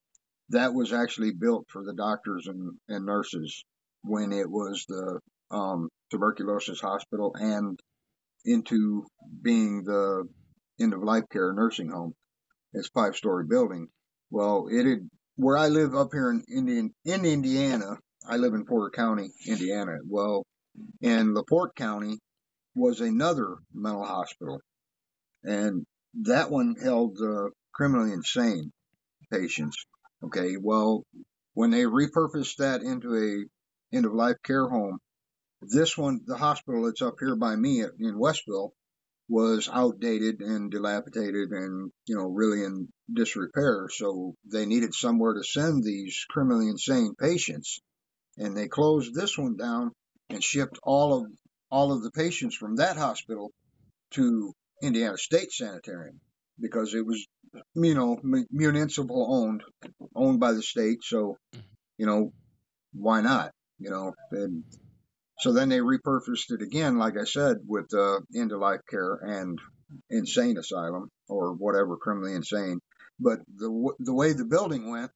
that 0.50 0.74
was 0.74 0.92
actually 0.92 1.32
built 1.32 1.66
for 1.68 1.84
the 1.84 1.94
doctors 1.94 2.46
and, 2.46 2.72
and 2.88 3.06
nurses 3.06 3.64
when 4.02 4.32
it 4.32 4.50
was 4.50 4.84
the 4.88 5.20
um, 5.50 5.88
tuberculosis 6.10 6.80
hospital 6.80 7.34
and 7.38 7.78
into 8.44 9.04
being 9.42 9.84
the 9.84 10.24
end 10.80 10.94
of 10.94 11.02
life 11.02 11.24
care 11.30 11.52
nursing 11.52 11.90
home. 11.90 12.14
It's 12.72 12.88
five 12.88 13.16
story 13.16 13.44
building. 13.48 13.88
Well, 14.30 14.68
it 14.70 14.86
had 14.86 15.08
where 15.36 15.56
I 15.56 15.68
live 15.68 15.94
up 15.94 16.08
here 16.12 16.30
in 16.30 16.44
Indian 16.52 16.94
in 17.04 17.24
Indiana. 17.24 17.96
I 18.28 18.36
live 18.36 18.54
in 18.54 18.64
Porter 18.64 18.90
County, 18.90 19.30
Indiana. 19.46 19.96
Well, 20.08 20.44
in 21.00 21.34
LaPorte 21.34 21.74
County 21.74 22.18
was 22.74 23.00
another 23.00 23.56
mental 23.74 24.04
hospital, 24.04 24.60
and 25.42 25.84
that 26.22 26.50
one 26.50 26.76
held 26.82 27.18
uh, 27.20 27.48
criminally 27.72 28.12
insane 28.12 28.72
patients. 29.32 29.84
Okay, 30.22 30.56
well, 30.60 31.04
when 31.54 31.70
they 31.70 31.84
repurposed 31.84 32.56
that 32.56 32.82
into 32.82 33.16
a 33.16 33.96
end 33.96 34.06
of 34.06 34.12
life 34.12 34.36
care 34.44 34.68
home, 34.68 34.98
this 35.62 35.96
one, 35.96 36.20
the 36.26 36.36
hospital 36.36 36.84
that's 36.84 37.02
up 37.02 37.16
here 37.18 37.36
by 37.36 37.56
me 37.56 37.82
in 37.82 38.18
Westville, 38.18 38.72
was 39.28 39.68
outdated 39.72 40.40
and 40.40 40.70
dilapidated 40.72 41.50
and, 41.50 41.92
you 42.06 42.16
know, 42.16 42.24
really 42.24 42.64
in 42.64 42.88
disrepair. 43.12 43.88
So 43.88 44.34
they 44.44 44.66
needed 44.66 44.92
somewhere 44.92 45.34
to 45.34 45.44
send 45.44 45.84
these 45.84 46.26
criminally 46.28 46.68
insane 46.68 47.14
patients. 47.18 47.80
And 48.36 48.56
they 48.56 48.66
closed 48.66 49.14
this 49.14 49.38
one 49.38 49.56
down 49.56 49.92
and 50.30 50.42
shipped 50.42 50.78
all 50.82 51.20
of, 51.20 51.30
all 51.70 51.92
of 51.92 52.02
the 52.02 52.10
patients 52.10 52.56
from 52.56 52.76
that 52.76 52.96
hospital 52.96 53.52
to 54.12 54.52
Indiana 54.82 55.16
State 55.16 55.52
Sanitarium 55.52 56.20
because 56.58 56.94
it 56.94 57.06
was, 57.06 57.24
you 57.74 57.94
know, 57.94 58.18
mu- 58.22 58.46
municipal 58.50 59.26
owned, 59.34 59.62
owned 60.14 60.40
by 60.40 60.52
the 60.52 60.62
state. 60.62 60.98
So, 61.02 61.36
you 61.98 62.06
know, 62.06 62.32
why 62.92 63.20
not? 63.22 63.52
You 63.78 63.90
know, 63.90 64.14
and 64.32 64.64
so 65.40 65.52
then 65.52 65.68
they 65.70 65.78
repurposed 65.80 66.50
it 66.50 66.62
again, 66.62 66.98
like 66.98 67.16
I 67.18 67.24
said, 67.24 67.58
with 67.66 67.92
uh, 67.94 68.20
end 68.36 68.52
of 68.52 68.60
life 68.60 68.80
care 68.90 69.14
and 69.14 69.58
insane 70.10 70.58
asylum 70.58 71.08
or 71.28 71.52
whatever, 71.54 71.96
criminally 71.96 72.34
insane. 72.34 72.80
But 73.20 73.40
the 73.48 73.68
w- 73.68 73.96
the 74.00 74.14
way 74.14 74.32
the 74.32 74.44
building 74.44 74.90
went, 74.90 75.10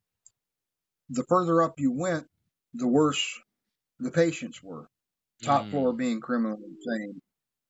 the 1.10 1.24
further 1.28 1.62
up 1.62 1.74
you 1.78 1.92
went, 1.92 2.26
the 2.74 2.86
worse 2.88 3.40
the 4.00 4.10
patients 4.12 4.62
were. 4.62 4.88
Top 5.44 5.66
Mm, 5.66 5.70
floor 5.70 5.92
being 5.92 6.20
criminally 6.20 6.62
insane 6.64 7.20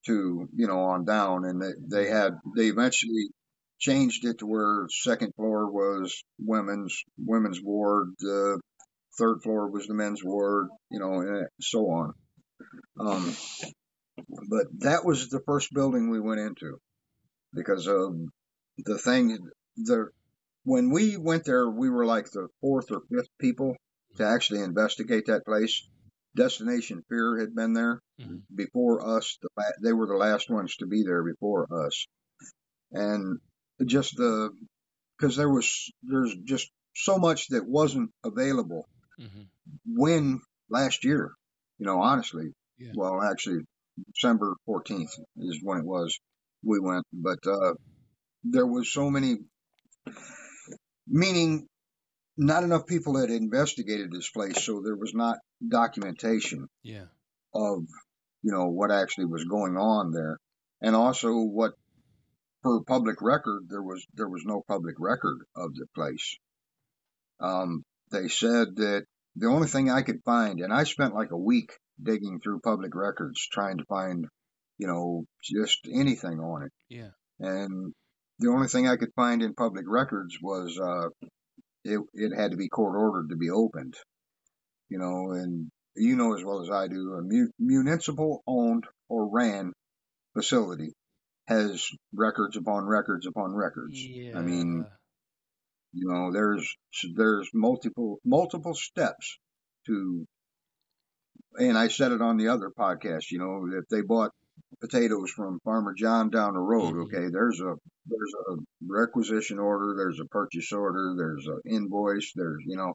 to 0.06 0.48
you 0.54 0.66
know 0.66 0.80
on 0.84 1.04
down, 1.04 1.44
and 1.46 1.62
they 1.62 1.72
they 2.04 2.10
had 2.10 2.34
they 2.56 2.66
eventually 2.68 3.28
changed 3.84 4.24
it 4.24 4.38
to 4.38 4.46
where 4.46 4.86
second 4.90 5.34
floor 5.36 5.70
was 5.70 6.24
women's 6.38 7.02
women's 7.18 7.60
ward, 7.62 8.08
the 8.18 8.58
third 9.18 9.42
floor 9.42 9.70
was 9.70 9.86
the 9.86 9.94
men's 9.94 10.24
ward, 10.24 10.68
you 10.90 10.98
know, 10.98 11.20
and 11.20 11.48
so 11.60 11.90
on. 11.90 12.12
Um, 12.98 13.36
but 14.48 14.66
that 14.80 15.04
was 15.04 15.28
the 15.28 15.42
first 15.46 15.72
building 15.72 16.08
we 16.10 16.20
went 16.20 16.40
into 16.40 16.78
because 17.52 17.86
of 17.86 18.16
the 18.78 18.98
thing. 18.98 19.38
The 19.76 20.08
when 20.64 20.90
we 20.90 21.18
went 21.18 21.44
there, 21.44 21.68
we 21.68 21.90
were 21.90 22.06
like 22.06 22.30
the 22.30 22.48
fourth 22.62 22.90
or 22.90 23.02
fifth 23.10 23.28
people 23.38 23.76
to 24.16 24.26
actually 24.26 24.60
investigate 24.60 25.26
that 25.26 25.44
place. 25.44 25.86
Destination 26.34 27.02
Fear 27.08 27.38
had 27.40 27.54
been 27.54 27.74
there 27.74 28.00
Mhm. 28.18 28.42
before 28.54 29.06
us. 29.16 29.38
The, 29.42 29.48
they 29.82 29.92
were 29.92 30.06
the 30.06 30.16
last 30.26 30.48
ones 30.48 30.74
to 30.76 30.86
be 30.86 31.02
there 31.02 31.22
before 31.22 31.66
us, 31.84 32.06
and 32.92 33.40
just 33.84 34.16
the 34.16 34.50
because 35.18 35.36
there 35.36 35.48
was 35.48 35.92
there's 36.02 36.34
just 36.44 36.70
so 36.94 37.18
much 37.18 37.48
that 37.48 37.66
wasn't 37.66 38.10
available 38.24 38.86
mm-hmm. 39.20 39.42
when 39.86 40.40
last 40.70 41.04
year. 41.04 41.32
You 41.78 41.86
know, 41.86 42.00
honestly, 42.00 42.52
Yeah. 42.78 42.92
well, 42.94 43.20
actually, 43.22 43.64
December 44.14 44.54
14th 44.68 45.18
is 45.38 45.60
when 45.62 45.78
it 45.78 45.84
was 45.84 46.18
we 46.62 46.78
went, 46.80 47.04
but 47.12 47.38
uh, 47.46 47.74
there 48.44 48.66
was 48.66 48.92
so 48.92 49.10
many, 49.10 49.36
meaning 51.06 51.66
not 52.36 52.64
enough 52.64 52.86
people 52.86 53.16
had 53.16 53.30
investigated 53.30 54.10
this 54.10 54.30
place, 54.30 54.62
so 54.62 54.80
there 54.82 54.96
was 54.96 55.14
not 55.14 55.38
documentation 55.66 56.68
Yeah. 56.82 57.06
of 57.54 57.84
you 58.42 58.52
know 58.52 58.66
what 58.68 58.90
actually 58.90 59.26
was 59.26 59.44
going 59.44 59.76
on 59.76 60.12
there, 60.12 60.38
and 60.80 60.94
also 60.94 61.32
what 61.32 61.72
for 62.64 62.82
public 62.82 63.20
record 63.22 63.66
there 63.68 63.82
was 63.82 64.04
there 64.14 64.28
was 64.28 64.42
no 64.44 64.62
public 64.66 64.96
record 64.98 65.38
of 65.54 65.74
the 65.74 65.86
place. 65.94 66.36
Um, 67.38 67.84
they 68.10 68.26
said 68.28 68.76
that 68.76 69.04
the 69.36 69.46
only 69.48 69.68
thing 69.68 69.90
I 69.90 70.02
could 70.02 70.20
find, 70.24 70.60
and 70.60 70.72
I 70.72 70.84
spent 70.84 71.14
like 71.14 71.30
a 71.30 71.36
week 71.36 71.72
digging 72.02 72.40
through 72.40 72.60
public 72.60 72.94
records 72.94 73.46
trying 73.52 73.78
to 73.78 73.84
find, 73.84 74.26
you 74.78 74.86
know, 74.86 75.24
just 75.42 75.86
anything 75.92 76.40
on 76.40 76.62
it, 76.64 76.72
Yeah. 76.88 77.10
and 77.38 77.92
the 78.38 78.48
only 78.50 78.66
thing 78.68 78.88
I 78.88 78.96
could 78.96 79.12
find 79.14 79.42
in 79.42 79.54
public 79.54 79.84
records 79.86 80.36
was 80.42 80.78
uh, 80.80 81.08
it 81.84 82.00
it 82.14 82.32
had 82.34 82.52
to 82.52 82.56
be 82.56 82.68
court 82.68 82.96
ordered 82.96 83.28
to 83.30 83.36
be 83.36 83.50
opened, 83.50 83.94
you 84.88 84.98
know, 84.98 85.32
and 85.32 85.70
you 85.96 86.16
know 86.16 86.34
as 86.36 86.42
well 86.42 86.62
as 86.62 86.70
I 86.70 86.88
do, 86.88 87.12
a 87.14 87.22
mu- 87.22 87.50
municipal 87.58 88.42
owned 88.46 88.84
or 89.08 89.28
ran 89.30 89.72
facility 90.34 90.92
has 91.46 91.88
records 92.14 92.56
upon 92.56 92.84
records 92.86 93.26
upon 93.26 93.54
records. 93.54 94.02
Yeah. 94.02 94.38
I 94.38 94.42
mean, 94.42 94.86
you 95.92 96.08
know, 96.08 96.32
there's 96.32 96.76
there's 97.14 97.48
multiple 97.54 98.18
multiple 98.24 98.74
steps 98.74 99.38
to, 99.86 100.26
and 101.58 101.76
I 101.78 101.88
said 101.88 102.12
it 102.12 102.22
on 102.22 102.36
the 102.36 102.48
other 102.48 102.70
podcast. 102.76 103.30
You 103.30 103.38
know, 103.38 103.78
if 103.78 103.88
they 103.88 104.00
bought 104.00 104.32
potatoes 104.80 105.30
from 105.30 105.60
Farmer 105.64 105.94
John 105.94 106.30
down 106.30 106.54
the 106.54 106.60
road, 106.60 106.94
Mhm. 106.94 107.04
okay, 107.04 107.28
there's 107.30 107.60
a 107.60 107.76
there's 108.06 108.34
a 108.50 108.56
requisition 108.86 109.58
order, 109.58 109.94
there's 109.96 110.20
a 110.20 110.26
purchase 110.26 110.72
order, 110.72 111.14
there's 111.16 111.46
an 111.46 111.60
invoice, 111.66 112.32
there's 112.34 112.62
you 112.66 112.76
know, 112.76 112.94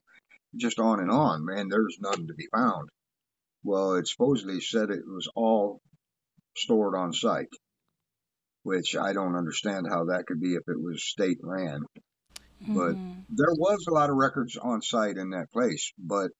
just 0.56 0.78
on 0.78 1.00
and 1.00 1.10
on. 1.10 1.44
Man, 1.44 1.68
there's 1.68 1.98
nothing 2.00 2.26
to 2.28 2.34
be 2.34 2.48
found. 2.54 2.88
Well, 3.62 3.94
it 3.94 4.08
supposedly 4.08 4.60
said 4.60 4.90
it 4.90 5.06
was 5.06 5.28
all 5.34 5.80
stored 6.56 6.94
on 6.94 7.12
site, 7.12 7.48
which 8.62 8.96
I 8.96 9.12
don't 9.12 9.36
understand 9.36 9.86
how 9.88 10.04
that 10.06 10.26
could 10.26 10.40
be 10.40 10.54
if 10.54 10.62
it 10.68 10.80
was 10.80 11.02
state 11.04 11.38
ran 11.42 11.82
But- 12.66 12.96
Mhm. 12.96 13.24
there 13.30 13.54
was 13.54 13.86
a 13.88 13.92
lot 13.92 14.10
of 14.10 14.16
records 14.16 14.56
on 14.56 14.82
site 14.82 15.16
in 15.16 15.30
that 15.30 15.50
place, 15.50 15.92
but 15.98 16.30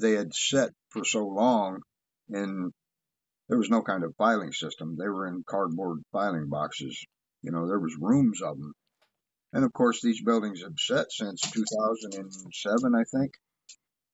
they 0.00 0.12
had 0.12 0.34
set 0.34 0.70
for 0.90 1.04
so 1.04 1.26
long 1.26 1.80
and 2.28 2.72
there 3.48 3.58
was 3.58 3.70
no 3.70 3.82
kind 3.82 4.04
of 4.04 4.14
filing 4.16 4.52
system. 4.52 4.96
They 4.96 5.08
were 5.08 5.26
in 5.26 5.44
cardboard 5.44 6.02
filing 6.12 6.48
boxes. 6.48 7.04
You 7.42 7.52
know, 7.52 7.66
there 7.66 7.80
was 7.80 7.96
rooms 7.98 8.40
of 8.42 8.58
them. 8.58 8.72
And 9.52 9.64
of 9.64 9.72
course, 9.72 10.00
these 10.02 10.22
buildings 10.22 10.62
have 10.62 10.78
set 10.78 11.10
since 11.10 11.40
2007, 11.50 12.94
I 12.94 13.04
think. 13.04 13.32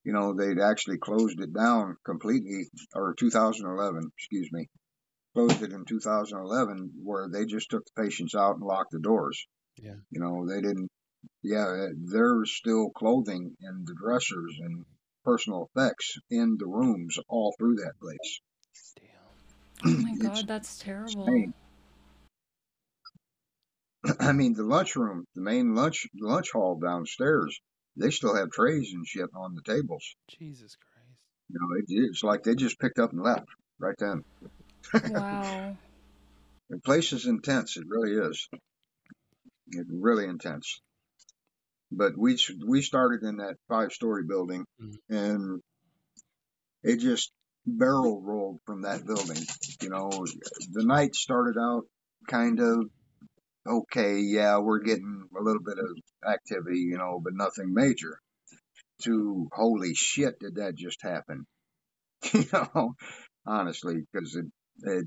You 0.04 0.12
know, 0.12 0.32
they'd 0.34 0.60
actually 0.60 0.98
closed 0.98 1.40
it 1.40 1.52
down 1.52 1.96
completely, 2.04 2.68
or 2.94 3.14
2011, 3.14 4.10
excuse 4.16 4.50
me, 4.52 4.68
closed 5.38 5.62
it 5.62 5.72
in 5.72 5.84
2011, 5.84 6.90
where 7.04 7.28
they 7.28 7.44
just 7.44 7.70
took 7.70 7.84
the 7.84 8.02
patients 8.02 8.34
out 8.34 8.56
and 8.56 8.64
locked 8.64 8.90
the 8.90 8.98
doors. 8.98 9.46
Yeah. 9.76 9.94
You 10.10 10.20
know, 10.20 10.46
they 10.48 10.60
didn't 10.60 10.88
yeah, 11.42 11.86
there's 11.96 12.52
still 12.52 12.90
clothing 12.90 13.56
in 13.60 13.84
the 13.84 13.94
dressers 13.94 14.56
and 14.60 14.84
personal 15.24 15.68
effects 15.74 16.18
in 16.30 16.56
the 16.58 16.66
rooms 16.66 17.18
all 17.28 17.54
through 17.58 17.76
that 17.76 17.92
place. 18.00 18.40
Damn. 18.96 20.00
Oh 20.00 20.02
my 20.02 20.16
god, 20.18 20.46
that's 20.46 20.78
terrible. 20.78 21.26
insane. 21.26 21.54
I 24.20 24.32
mean, 24.32 24.54
the 24.54 24.64
lunchroom, 24.64 25.24
the 25.34 25.42
main 25.42 25.74
lunch 25.74 26.06
lunch 26.20 26.50
hall 26.52 26.78
downstairs, 26.78 27.60
they 27.96 28.10
still 28.10 28.34
have 28.34 28.50
trays 28.50 28.92
and 28.92 29.06
shit 29.06 29.30
on 29.34 29.54
the 29.54 29.62
tables. 29.62 30.16
Jesus 30.28 30.76
Christ. 30.76 31.18
You 31.48 31.58
know, 31.60 31.76
it, 31.78 32.08
it's 32.10 32.22
like 32.24 32.42
they 32.42 32.54
just 32.54 32.80
picked 32.80 32.98
up 32.98 33.12
and 33.12 33.22
left 33.22 33.46
right 33.78 33.96
then. 33.98 34.24
Wow. 34.94 35.76
The 36.70 36.78
place 36.80 37.14
is 37.14 37.24
intense. 37.24 37.78
It 37.78 37.84
really 37.88 38.12
is. 38.28 38.46
It 39.68 39.86
really 39.90 40.26
intense. 40.26 40.82
But 41.90 42.12
we 42.18 42.36
we 42.66 42.82
started 42.82 43.22
in 43.22 43.38
that 43.38 43.56
five 43.68 43.92
story 43.92 44.24
building, 44.24 44.66
Mhm. 44.78 44.96
and 45.08 45.62
it 46.82 46.98
just 46.98 47.32
barrel 47.66 48.20
rolled 48.20 48.60
from 48.66 48.82
that 48.82 49.06
building. 49.06 49.42
You 49.80 49.88
know, 49.88 50.10
the 50.72 50.84
night 50.84 51.14
started 51.14 51.58
out 51.58 51.84
kind 52.28 52.60
of 52.60 52.90
okay. 53.66 54.18
Yeah, 54.20 54.58
we're 54.58 54.80
getting 54.80 55.26
a 55.38 55.42
little 55.42 55.62
bit 55.62 55.78
of 55.78 56.30
activity, 56.30 56.80
you 56.80 56.98
know, 56.98 57.18
but 57.22 57.32
nothing 57.34 57.72
major. 57.72 58.18
To 59.04 59.48
holy 59.52 59.94
shit, 59.94 60.38
did 60.38 60.56
that 60.56 60.74
just 60.76 61.00
happen? 61.02 61.46
you 62.34 62.44
know, 62.52 62.94
honestly, 63.46 64.02
because 64.12 64.34
it, 64.36 64.46
it 64.84 65.06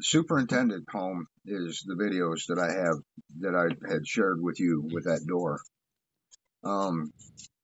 superintendent 0.00 0.84
home 0.90 1.26
is 1.44 1.82
the 1.86 1.94
videos 1.94 2.46
that 2.48 2.58
I 2.58 2.72
have 2.72 2.96
that 3.40 3.54
I 3.54 3.92
had 3.92 4.06
shared 4.06 4.40
with 4.40 4.58
you 4.58 4.88
with 4.92 5.04
that 5.04 5.24
door. 5.26 5.60
Um, 6.64 7.12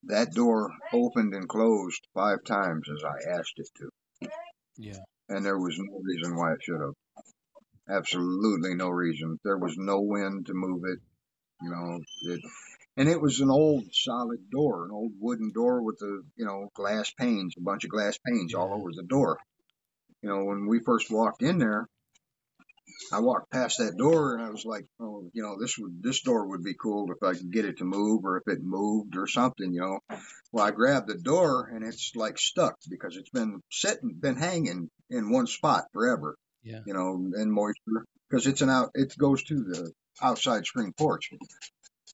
that 0.04 0.32
door 0.32 0.70
opened 0.92 1.34
and 1.34 1.48
closed 1.48 2.06
five 2.14 2.44
times 2.44 2.88
as 2.88 3.04
I 3.04 3.38
asked 3.38 3.54
it 3.56 3.68
to, 3.78 4.28
Yeah. 4.76 5.02
and 5.28 5.44
there 5.44 5.58
was 5.58 5.78
no 5.78 6.00
reason 6.02 6.36
why 6.36 6.52
it 6.54 6.62
should 6.62 6.80
have. 6.80 6.94
Absolutely 7.88 8.74
no 8.74 8.88
reason. 8.88 9.38
There 9.44 9.58
was 9.58 9.76
no 9.76 10.00
wind 10.00 10.46
to 10.46 10.54
move 10.54 10.84
it. 10.84 11.00
You 11.60 11.70
know, 11.70 12.00
it, 12.22 12.40
and 12.96 13.08
it 13.08 13.20
was 13.20 13.40
an 13.40 13.50
old 13.50 13.84
solid 13.92 14.50
door, 14.50 14.84
an 14.84 14.90
old 14.92 15.12
wooden 15.20 15.52
door 15.52 15.82
with 15.82 15.98
the 15.98 16.22
you 16.36 16.44
know 16.44 16.68
glass 16.74 17.10
panes, 17.12 17.54
a 17.56 17.60
bunch 17.60 17.84
of 17.84 17.90
glass 17.90 18.18
panes 18.26 18.54
all 18.54 18.72
over 18.72 18.90
the 18.92 19.04
door. 19.04 19.38
You 20.22 20.28
know, 20.28 20.44
when 20.44 20.66
we 20.66 20.80
first 20.80 21.10
walked 21.10 21.42
in 21.42 21.58
there, 21.58 21.86
I 23.12 23.20
walked 23.20 23.50
past 23.50 23.78
that 23.78 23.96
door 23.96 24.34
and 24.34 24.42
I 24.44 24.50
was 24.50 24.64
like, 24.64 24.86
oh, 25.00 25.28
you 25.32 25.42
know, 25.42 25.56
this 25.60 25.76
would 25.78 26.02
this 26.02 26.22
door 26.22 26.48
would 26.48 26.62
be 26.62 26.74
cool 26.74 27.10
if 27.10 27.22
I 27.22 27.34
could 27.34 27.52
get 27.52 27.64
it 27.64 27.78
to 27.78 27.84
move 27.84 28.24
or 28.24 28.38
if 28.38 28.44
it 28.46 28.62
moved 28.62 29.16
or 29.16 29.26
something, 29.26 29.72
you 29.72 29.80
know. 29.80 29.98
Well, 30.52 30.64
I 30.64 30.70
grabbed 30.70 31.08
the 31.08 31.18
door 31.18 31.70
and 31.74 31.84
it's 31.84 32.12
like 32.14 32.38
stuck 32.38 32.76
because 32.88 33.16
it's 33.16 33.30
been 33.30 33.60
sitting, 33.70 34.14
been 34.20 34.36
hanging 34.36 34.88
in 35.10 35.30
one 35.32 35.46
spot 35.46 35.84
forever, 35.92 36.36
Yeah. 36.62 36.80
you 36.86 36.94
know, 36.94 37.30
and 37.34 37.52
moisture 37.52 38.04
because 38.28 38.46
it's 38.46 38.62
an 38.62 38.70
out, 38.70 38.90
it 38.94 39.16
goes 39.18 39.42
to 39.44 39.54
the 39.56 39.92
outside 40.20 40.64
screen 40.66 40.92
porch. 40.96 41.30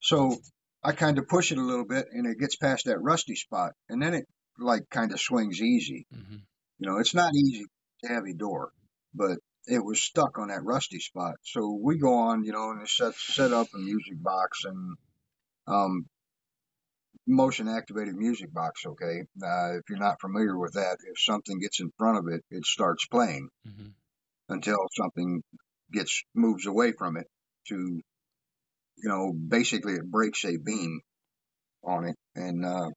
So 0.00 0.36
I 0.82 0.92
kind 0.92 1.18
of 1.18 1.28
push 1.28 1.52
it 1.52 1.58
a 1.58 1.62
little 1.62 1.84
bit 1.86 2.06
and 2.12 2.26
it 2.26 2.38
gets 2.38 2.56
past 2.56 2.86
that 2.86 3.00
rusty 3.00 3.34
spot 3.34 3.72
and 3.88 4.00
then 4.00 4.14
it 4.14 4.24
like 4.58 4.88
kind 4.90 5.12
of 5.12 5.20
swings 5.20 5.60
easy. 5.60 6.06
hmm 6.12 6.36
You 6.78 6.88
know, 6.88 6.98
it's 6.98 7.14
not 7.14 7.34
easy, 7.34 7.66
heavy 8.04 8.34
door, 8.34 8.70
but 9.14 9.38
it 9.66 9.84
was 9.84 10.00
stuck 10.00 10.38
on 10.38 10.48
that 10.48 10.64
rusty 10.64 10.98
spot. 10.98 11.34
So 11.42 11.78
we 11.82 11.98
go 11.98 12.14
on, 12.14 12.44
you 12.44 12.52
know, 12.52 12.70
and 12.70 12.88
set 12.88 13.14
set 13.14 13.52
up 13.52 13.68
a 13.74 13.78
music 13.78 14.22
box 14.22 14.64
and 14.64 14.96
um, 15.66 16.06
motion 17.26 17.68
activated 17.68 18.14
music 18.16 18.52
box. 18.52 18.86
Okay, 18.86 19.22
uh, 19.42 19.76
if 19.78 19.82
you're 19.88 19.98
not 19.98 20.20
familiar 20.20 20.56
with 20.58 20.72
that, 20.74 20.98
if 21.04 21.20
something 21.20 21.58
gets 21.58 21.80
in 21.80 21.90
front 21.98 22.18
of 22.18 22.32
it, 22.32 22.42
it 22.50 22.64
starts 22.64 23.06
playing 23.06 23.48
hmm 23.64 23.88
until 24.50 24.78
something 24.96 25.42
gets 25.92 26.22
moves 26.34 26.64
away 26.64 26.92
from 26.92 27.18
it 27.18 27.26
to, 27.68 27.74
you 27.76 29.08
know, 29.08 29.30
basically 29.30 29.92
it 29.92 30.10
breaks 30.10 30.42
a 30.46 30.56
beam 30.56 31.00
on 31.84 32.06
it, 32.06 32.16
and 32.34 32.64
uh, 32.64 32.88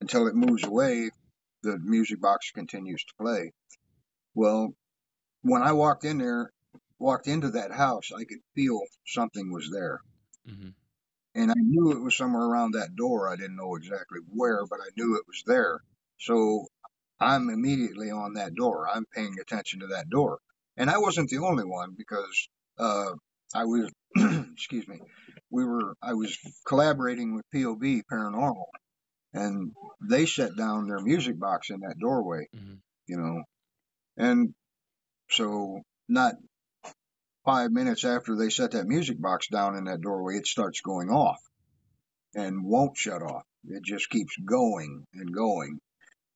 until 0.00 0.26
it 0.26 0.34
moves 0.34 0.64
away, 0.64 1.10
the 1.62 1.78
music 1.78 2.18
box 2.20 2.50
continues 2.52 3.04
to 3.04 3.12
play. 3.22 3.52
Well, 4.34 4.74
when 5.42 5.62
I 5.62 5.72
walked 5.72 6.04
in 6.04 6.18
there, 6.18 6.52
walked 6.98 7.26
into 7.26 7.50
that 7.52 7.72
house, 7.72 8.10
I 8.14 8.24
could 8.24 8.40
feel 8.54 8.80
something 9.06 9.52
was 9.52 9.70
there. 9.70 10.00
Mm-hmm. 10.48 10.70
And 11.34 11.50
I 11.50 11.54
knew 11.56 11.92
it 11.92 12.02
was 12.02 12.16
somewhere 12.16 12.42
around 12.44 12.72
that 12.72 12.96
door. 12.96 13.28
I 13.28 13.36
didn't 13.36 13.56
know 13.56 13.76
exactly 13.76 14.18
where, 14.28 14.66
but 14.66 14.80
I 14.80 14.90
knew 14.96 15.16
it 15.16 15.26
was 15.26 15.42
there. 15.46 15.80
So 16.18 16.66
I'm 17.20 17.50
immediately 17.50 18.10
on 18.10 18.34
that 18.34 18.54
door. 18.54 18.88
I'm 18.88 19.06
paying 19.14 19.36
attention 19.40 19.80
to 19.80 19.88
that 19.88 20.10
door. 20.10 20.38
And 20.76 20.90
I 20.90 20.98
wasn't 20.98 21.30
the 21.30 21.38
only 21.38 21.64
one 21.64 21.94
because 21.96 22.48
uh, 22.78 23.12
I 23.54 23.64
was, 23.64 23.90
excuse 24.52 24.88
me, 24.88 25.00
we 25.50 25.64
were, 25.64 25.94
I 26.02 26.14
was 26.14 26.36
collaborating 26.66 27.34
with 27.34 27.44
POV 27.54 28.02
Paranormal. 28.10 28.66
and 29.32 29.72
they 30.00 30.26
set 30.26 30.56
down 30.56 30.88
their 30.88 31.00
music 31.00 31.38
box 31.38 31.70
in 31.70 31.80
that 31.80 31.98
doorway, 32.00 32.48
mm-hmm. 32.54 32.74
you 33.06 33.16
know, 33.16 33.44
and 34.20 34.54
so 35.30 35.82
not 36.08 36.34
five 37.44 37.70
minutes 37.70 38.04
after 38.04 38.36
they 38.36 38.50
set 38.50 38.72
that 38.72 38.86
music 38.86 39.20
box 39.20 39.48
down 39.48 39.76
in 39.76 39.84
that 39.84 40.00
doorway, 40.00 40.36
it 40.36 40.46
starts 40.46 40.80
going 40.80 41.08
off 41.08 41.40
and 42.34 42.64
won't 42.64 42.96
shut 42.96 43.22
off. 43.22 43.44
It 43.66 43.82
just 43.84 44.10
keeps 44.10 44.36
going 44.36 45.04
and 45.14 45.34
going. 45.34 45.78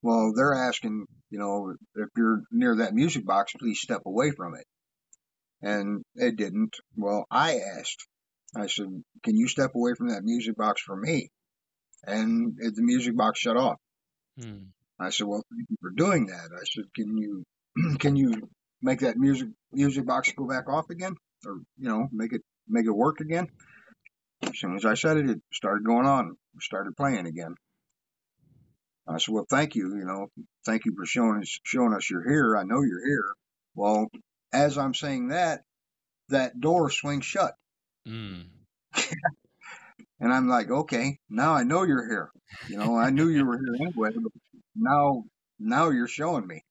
Well, 0.02 0.32
they're 0.34 0.54
asking, 0.54 1.06
you 1.30 1.38
know, 1.38 1.74
if 1.94 2.08
you're 2.16 2.42
near 2.50 2.76
that 2.76 2.94
music 2.94 3.24
box, 3.24 3.52
please 3.58 3.80
step 3.80 4.02
away 4.06 4.32
from 4.32 4.54
it. 4.54 4.66
And 5.62 6.02
it 6.14 6.36
didn't. 6.36 6.76
Well, 6.96 7.24
I 7.30 7.58
asked. 7.78 8.06
I 8.56 8.66
said, 8.66 8.86
can 9.22 9.36
you 9.36 9.48
step 9.48 9.74
away 9.74 9.94
from 9.96 10.08
that 10.08 10.22
music 10.22 10.56
box 10.56 10.82
for 10.82 10.96
me? 10.96 11.30
And 12.06 12.54
it, 12.58 12.74
the 12.76 12.82
music 12.82 13.16
box 13.16 13.40
shut 13.40 13.56
off. 13.56 13.80
Hmm. 14.38 14.66
I 15.00 15.10
said, 15.10 15.26
well, 15.26 15.44
thank 15.50 15.68
you 15.70 15.76
for 15.80 15.90
doing 15.90 16.26
that. 16.26 16.50
I 16.54 16.64
said, 16.64 16.84
can 16.94 17.16
you, 17.16 17.44
can 17.98 18.16
you 18.16 18.48
make 18.82 19.00
that 19.00 19.16
music, 19.16 19.48
music 19.72 20.06
box 20.06 20.32
go 20.36 20.46
back 20.46 20.68
off 20.68 20.90
again? 20.90 21.14
Or, 21.46 21.56
you 21.78 21.88
know, 21.88 22.08
make 22.12 22.32
it, 22.32 22.42
make 22.68 22.86
it 22.86 22.90
work 22.90 23.20
again? 23.20 23.48
As 24.42 24.58
soon 24.58 24.76
as 24.76 24.84
I 24.84 24.94
said 24.94 25.16
it, 25.16 25.30
it 25.30 25.40
started 25.52 25.84
going 25.84 26.06
on, 26.06 26.36
started 26.60 26.96
playing 26.96 27.26
again. 27.26 27.54
I 29.06 29.18
said, 29.18 29.34
well, 29.34 29.46
thank 29.48 29.74
you, 29.74 29.96
you 29.96 30.04
know, 30.04 30.28
thank 30.64 30.86
you 30.86 30.94
for 30.96 31.04
showing 31.04 31.40
us, 31.40 31.58
showing 31.62 31.92
us 31.92 32.08
you're 32.08 32.28
here. 32.28 32.56
I 32.56 32.64
know 32.64 32.82
you're 32.82 33.06
here. 33.06 33.34
Well, 33.74 34.08
as 34.52 34.78
I'm 34.78 34.94
saying 34.94 35.28
that, 35.28 35.60
that 36.30 36.58
door 36.58 36.90
swings 36.90 37.26
shut. 37.26 37.54
Mm. 38.08 38.46
And 40.20 40.32
I'm 40.32 40.48
like, 40.48 40.70
okay, 40.70 41.18
now 41.28 41.52
I 41.54 41.64
know 41.64 41.82
you're 41.82 42.08
here. 42.08 42.30
You 42.68 42.78
know, 42.78 42.96
I 42.96 43.10
knew 43.10 43.28
you 43.28 43.44
were 43.44 43.58
here 43.58 43.74
anyway, 43.74 44.10
but 44.14 44.32
now, 44.74 45.24
now 45.58 45.90
you're 45.90 46.08
showing 46.08 46.46
me. 46.46 46.62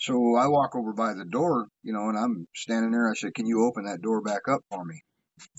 So 0.00 0.34
I 0.34 0.48
walk 0.48 0.74
over 0.74 0.94
by 0.94 1.12
the 1.12 1.26
door, 1.26 1.68
you 1.82 1.92
know, 1.92 2.08
and 2.08 2.18
I'm 2.18 2.48
standing 2.56 2.90
there. 2.90 3.10
I 3.10 3.14
said, 3.14 3.34
can 3.34 3.46
you 3.46 3.66
open 3.66 3.84
that 3.84 4.00
door 4.00 4.22
back 4.22 4.48
up 4.48 4.62
for 4.70 4.82
me? 4.82 5.02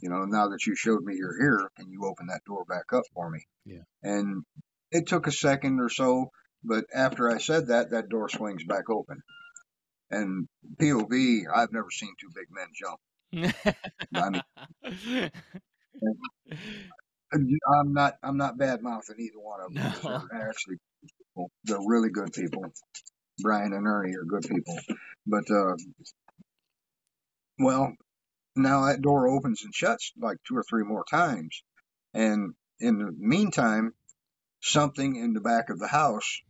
You 0.01 0.09
know, 0.09 0.25
now 0.25 0.49
that 0.49 0.65
you 0.65 0.75
showed 0.75 1.03
me 1.03 1.15
you're 1.15 1.39
here, 1.39 1.69
can 1.77 1.91
you 1.91 2.05
open 2.05 2.27
that 2.27 2.43
door 2.45 2.65
back 2.65 2.91
up 2.91 3.03
for 3.13 3.29
me? 3.29 3.45
Yeah. 3.65 3.83
And 4.01 4.43
it 4.91 5.07
took 5.07 5.27
a 5.27 5.31
second 5.31 5.79
or 5.79 5.89
so, 5.89 6.31
but 6.63 6.85
after 6.93 7.29
I 7.29 7.37
said 7.37 7.67
that, 7.67 7.91
that 7.91 8.09
door 8.09 8.29
swings 8.29 8.63
back 8.63 8.89
open. 8.89 9.21
And 10.09 10.47
POV, 10.77 11.43
I've 11.53 11.71
never 11.71 11.91
seen 11.91 12.13
two 12.19 12.29
big 12.33 12.47
men 12.51 12.67
jump. 12.75 12.99
I 14.13 14.29
mean, 17.37 17.57
I'm 17.79 17.93
not 17.93 18.15
I'm 18.21 18.37
not 18.37 18.57
bad 18.57 18.81
mouthing 18.81 19.15
either 19.19 19.39
one 19.39 19.61
of 19.61 19.73
them. 19.73 19.93
No. 20.03 20.27
They're 20.31 20.49
actually 20.49 20.77
people. 21.01 21.51
They're 21.63 21.79
really 21.87 22.09
good 22.09 22.33
people. 22.33 22.73
Brian 23.41 23.73
and 23.73 23.87
Ernie 23.87 24.15
are 24.15 24.23
good 24.23 24.43
people. 24.43 24.77
But 25.25 25.49
uh 25.51 25.75
well, 27.59 27.93
now 28.55 28.85
that 28.85 29.01
door 29.01 29.27
opens 29.27 29.63
and 29.63 29.73
shuts 29.73 30.11
like 30.19 30.37
two 30.47 30.57
or 30.57 30.63
three 30.63 30.83
more 30.83 31.05
times. 31.09 31.63
And 32.13 32.53
in 32.79 32.97
the 32.97 33.11
meantime, 33.17 33.93
something 34.61 35.15
in 35.15 35.33
the 35.33 35.41
back 35.41 35.69
of 35.69 35.79
the 35.79 35.87
house, 35.87 36.41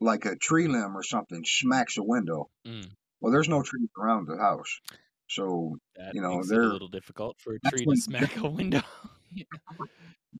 like 0.00 0.24
a 0.24 0.36
tree 0.36 0.68
limb 0.68 0.96
or 0.96 1.02
something, 1.02 1.44
smacks 1.44 1.98
a 1.98 2.02
window. 2.02 2.48
Mm. 2.66 2.90
Well, 3.20 3.32
there's 3.32 3.48
no 3.48 3.62
trees 3.62 3.88
around 3.98 4.26
the 4.26 4.36
house. 4.36 4.80
So, 5.28 5.76
That 5.96 6.14
you 6.14 6.22
know, 6.22 6.40
it 6.40 6.50
a 6.50 6.60
little 6.60 6.88
difficult 6.88 7.36
for 7.40 7.54
a 7.54 7.70
tree 7.70 7.84
to 7.84 7.96
smack 7.96 8.36
a 8.36 8.48
window. 8.48 8.82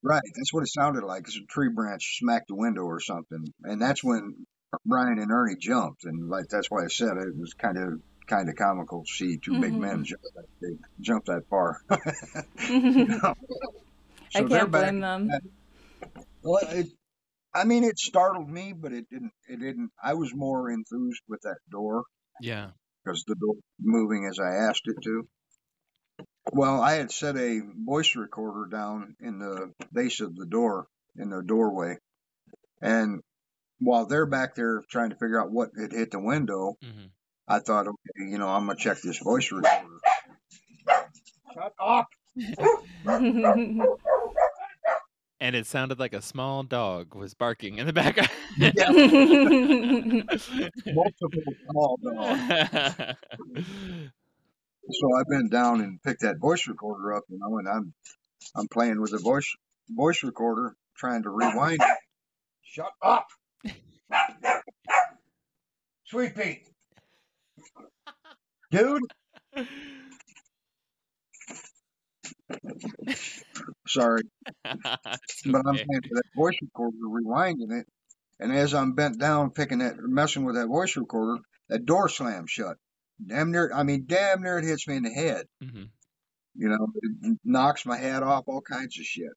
Right, 0.02 0.22
that's 0.36 0.52
what 0.52 0.62
it 0.62 0.68
sounded 0.68 1.04
like. 1.04 1.22
It's 1.22 1.36
a 1.36 1.46
tree 1.46 1.70
branch 1.74 2.18
smacked 2.18 2.48
the 2.48 2.54
window 2.54 2.82
or 2.82 3.00
something, 3.00 3.44
and 3.62 3.80
that's 3.80 4.04
when 4.04 4.46
Brian 4.84 5.18
and 5.18 5.30
Ernie 5.30 5.56
jumped, 5.56 6.04
and 6.04 6.28
like 6.28 6.46
that's 6.48 6.70
why 6.70 6.84
I 6.84 6.88
said 6.88 7.16
it 7.16 7.36
was 7.36 7.54
kind 7.54 7.78
of 7.78 8.00
kind 8.26 8.48
of 8.48 8.56
comical 8.56 9.04
to 9.04 9.12
see 9.12 9.38
2 9.38 9.60
big 9.60 9.72
men 9.72 9.98
mm-hmm. 9.98 10.02
jump 10.02 10.22
that 10.34 10.46
big, 10.60 10.78
jump 11.00 11.24
that 11.26 11.42
far. 11.48 11.80
You 12.68 12.80
mm-hmm. 12.80 13.12
know? 13.12 13.34
I 14.34 14.40
So 14.40 14.48
they're 14.48 14.58
can't 14.60 14.70
back. 14.72 14.82
blame 14.82 15.00
them. 15.00 15.30
Well, 16.42 16.60
it, 16.68 16.88
I 17.54 17.64
mean, 17.64 17.84
it 17.84 17.98
startled 17.98 18.50
me, 18.50 18.72
but 18.72 18.92
it 18.92 19.08
didn't. 19.10 19.32
It 19.48 19.60
didn't. 19.60 19.90
I 20.02 20.14
was 20.14 20.34
more 20.34 20.70
enthused 20.70 21.22
with 21.28 21.42
that 21.42 21.58
door 21.70 22.04
yeah. 22.40 22.70
because 23.04 23.24
the 23.26 23.34
door 23.34 23.54
moving 23.80 24.28
as 24.28 24.38
I 24.38 24.68
asked 24.68 24.82
it 24.84 24.96
to. 25.04 25.28
Well, 26.52 26.80
I 26.80 26.94
had 26.94 27.10
set 27.10 27.36
a 27.36 27.60
voice 27.84 28.14
recorder 28.14 28.68
down 28.70 29.16
in 29.20 29.38
the 29.38 29.72
base 29.92 30.20
of 30.20 30.36
the 30.36 30.46
door, 30.46 30.86
in 31.16 31.30
the 31.30 31.42
doorway. 31.42 31.96
And 32.80 33.22
while 33.78 34.06
they're 34.06 34.26
back 34.26 34.54
there 34.54 34.82
trying 34.90 35.10
to 35.10 35.16
figure 35.16 35.40
out 35.40 35.50
what 35.50 35.70
had 35.78 35.92
hit 35.92 36.10
the 36.10 36.20
window, 36.20 36.76
hmm 36.82 37.06
I 37.48 37.60
thought, 37.60 37.86
okay, 37.86 38.28
you 38.28 38.38
know, 38.38 38.48
I'm 38.48 38.66
going 38.66 38.76
to 38.76 38.82
check 38.82 39.00
this 39.00 39.18
voice 39.18 39.52
recorder. 39.52 40.00
Shut 41.54 41.74
up! 41.78 42.08
And 45.38 45.54
it 45.54 45.66
sounded 45.66 45.98
like 45.98 46.14
a 46.14 46.22
small 46.22 46.62
dog 46.62 47.14
was 47.14 47.34
barking 47.34 47.76
in 47.76 47.86
the 47.86 47.92
background. 47.92 48.30
Multiple 50.86 51.42
small 51.70 51.98
dogs. 52.02 53.18
So 54.88 55.08
I 55.14 55.22
bent 55.28 55.52
down 55.52 55.82
and 55.82 56.02
picked 56.02 56.22
that 56.22 56.38
voice 56.38 56.66
recorder 56.66 57.12
up, 57.14 57.24
you 57.28 57.38
know, 57.38 57.58
and 57.58 57.68
I'm 57.68 57.92
I'm 58.54 58.68
playing 58.68 59.00
with 59.00 59.10
the 59.10 59.18
voice 59.18 59.54
voice 59.90 60.22
recorder, 60.22 60.74
trying 60.96 61.22
to 61.24 61.30
rewind 61.30 61.80
it. 61.82 61.98
Shut 62.62 62.92
up, 63.02 63.26
Sweet 66.06 66.36
Pete, 66.36 66.68
dude. 68.70 69.02
Sorry, 73.88 74.22
It's 74.64 75.42
but 75.44 75.62
I'm 75.66 75.74
okay. 75.74 75.84
playing 75.84 76.02
with 76.02 76.12
that 76.12 76.22
voice 76.36 76.56
recorder, 76.62 76.96
rewinding 77.06 77.80
it, 77.80 77.86
and 78.38 78.52
as 78.52 78.74
I'm 78.74 78.92
bent 78.94 79.18
down 79.18 79.50
picking 79.50 79.78
that, 79.78 79.96
messing 79.98 80.44
with 80.44 80.56
that 80.56 80.68
voice 80.68 80.96
recorder, 80.96 81.40
that 81.68 81.84
door 81.86 82.08
slams 82.08 82.50
shut. 82.50 82.76
Damn 83.24 83.50
near, 83.50 83.70
I 83.74 83.82
mean, 83.82 84.04
damn 84.06 84.42
near 84.42 84.58
it 84.58 84.64
hits 84.64 84.86
me 84.86 84.96
in 84.96 85.02
the 85.04 85.10
head. 85.10 85.46
Mm-hmm. 85.62 85.84
You 86.54 86.68
know, 86.68 86.86
it 87.22 87.38
knocks 87.44 87.84
my 87.86 87.96
hat 87.96 88.22
off, 88.22 88.44
all 88.46 88.60
kinds 88.62 88.98
of 88.98 89.04
shit. 89.04 89.32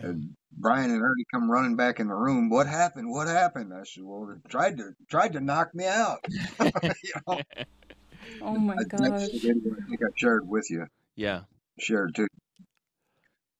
Damn. 0.00 0.10
And 0.10 0.36
Brian 0.56 0.90
and 0.90 1.02
Ernie 1.02 1.24
come 1.32 1.50
running 1.50 1.76
back 1.76 2.00
in 2.00 2.08
the 2.08 2.14
room. 2.14 2.48
What 2.48 2.66
happened? 2.66 3.10
What 3.10 3.28
happened? 3.28 3.72
I 3.72 3.84
said, 3.84 4.04
well, 4.04 4.30
it 4.30 4.48
tried 4.48 4.78
to 4.78 4.94
tried 5.08 5.34
to 5.34 5.40
knock 5.40 5.74
me 5.74 5.86
out. 5.86 6.24
you 6.60 6.92
know, 7.26 7.40
oh 8.42 8.58
my 8.58 8.74
I, 8.74 8.84
gosh. 8.84 9.28
the 9.28 9.50
I 9.50 9.88
think 9.88 10.00
I 10.02 10.10
shared 10.16 10.48
with 10.48 10.70
you, 10.70 10.86
yeah. 11.16 11.42
shared 11.78 12.14
too. 12.14 12.28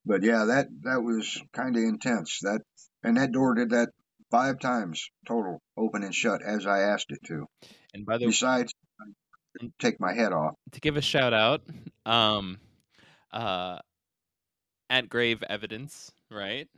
But 0.06 0.22
yeah, 0.22 0.44
that 0.46 0.68
that 0.82 1.02
was 1.02 1.40
kind 1.52 1.76
of 1.76 1.82
intense. 1.82 2.40
That 2.42 2.60
and 3.02 3.16
that 3.16 3.32
door 3.32 3.54
did 3.54 3.70
that 3.70 3.90
five 4.30 4.58
times 4.58 5.10
total, 5.26 5.62
open 5.76 6.02
and 6.02 6.14
shut, 6.14 6.42
as 6.42 6.66
I 6.66 6.80
asked 6.80 7.10
it 7.10 7.20
to. 7.26 7.46
And 7.92 8.04
by 8.04 8.18
the 8.18 8.26
Besides, 8.26 8.74
take 9.78 10.00
my 10.00 10.12
head 10.12 10.32
off. 10.32 10.54
to 10.72 10.80
give 10.80 10.96
a 10.96 11.02
shout 11.02 11.32
out, 11.32 11.62
um, 12.04 12.58
uh, 13.32 13.78
at 14.90 15.08
Grave 15.08 15.42
Evidence, 15.48 16.12
right? 16.30 16.68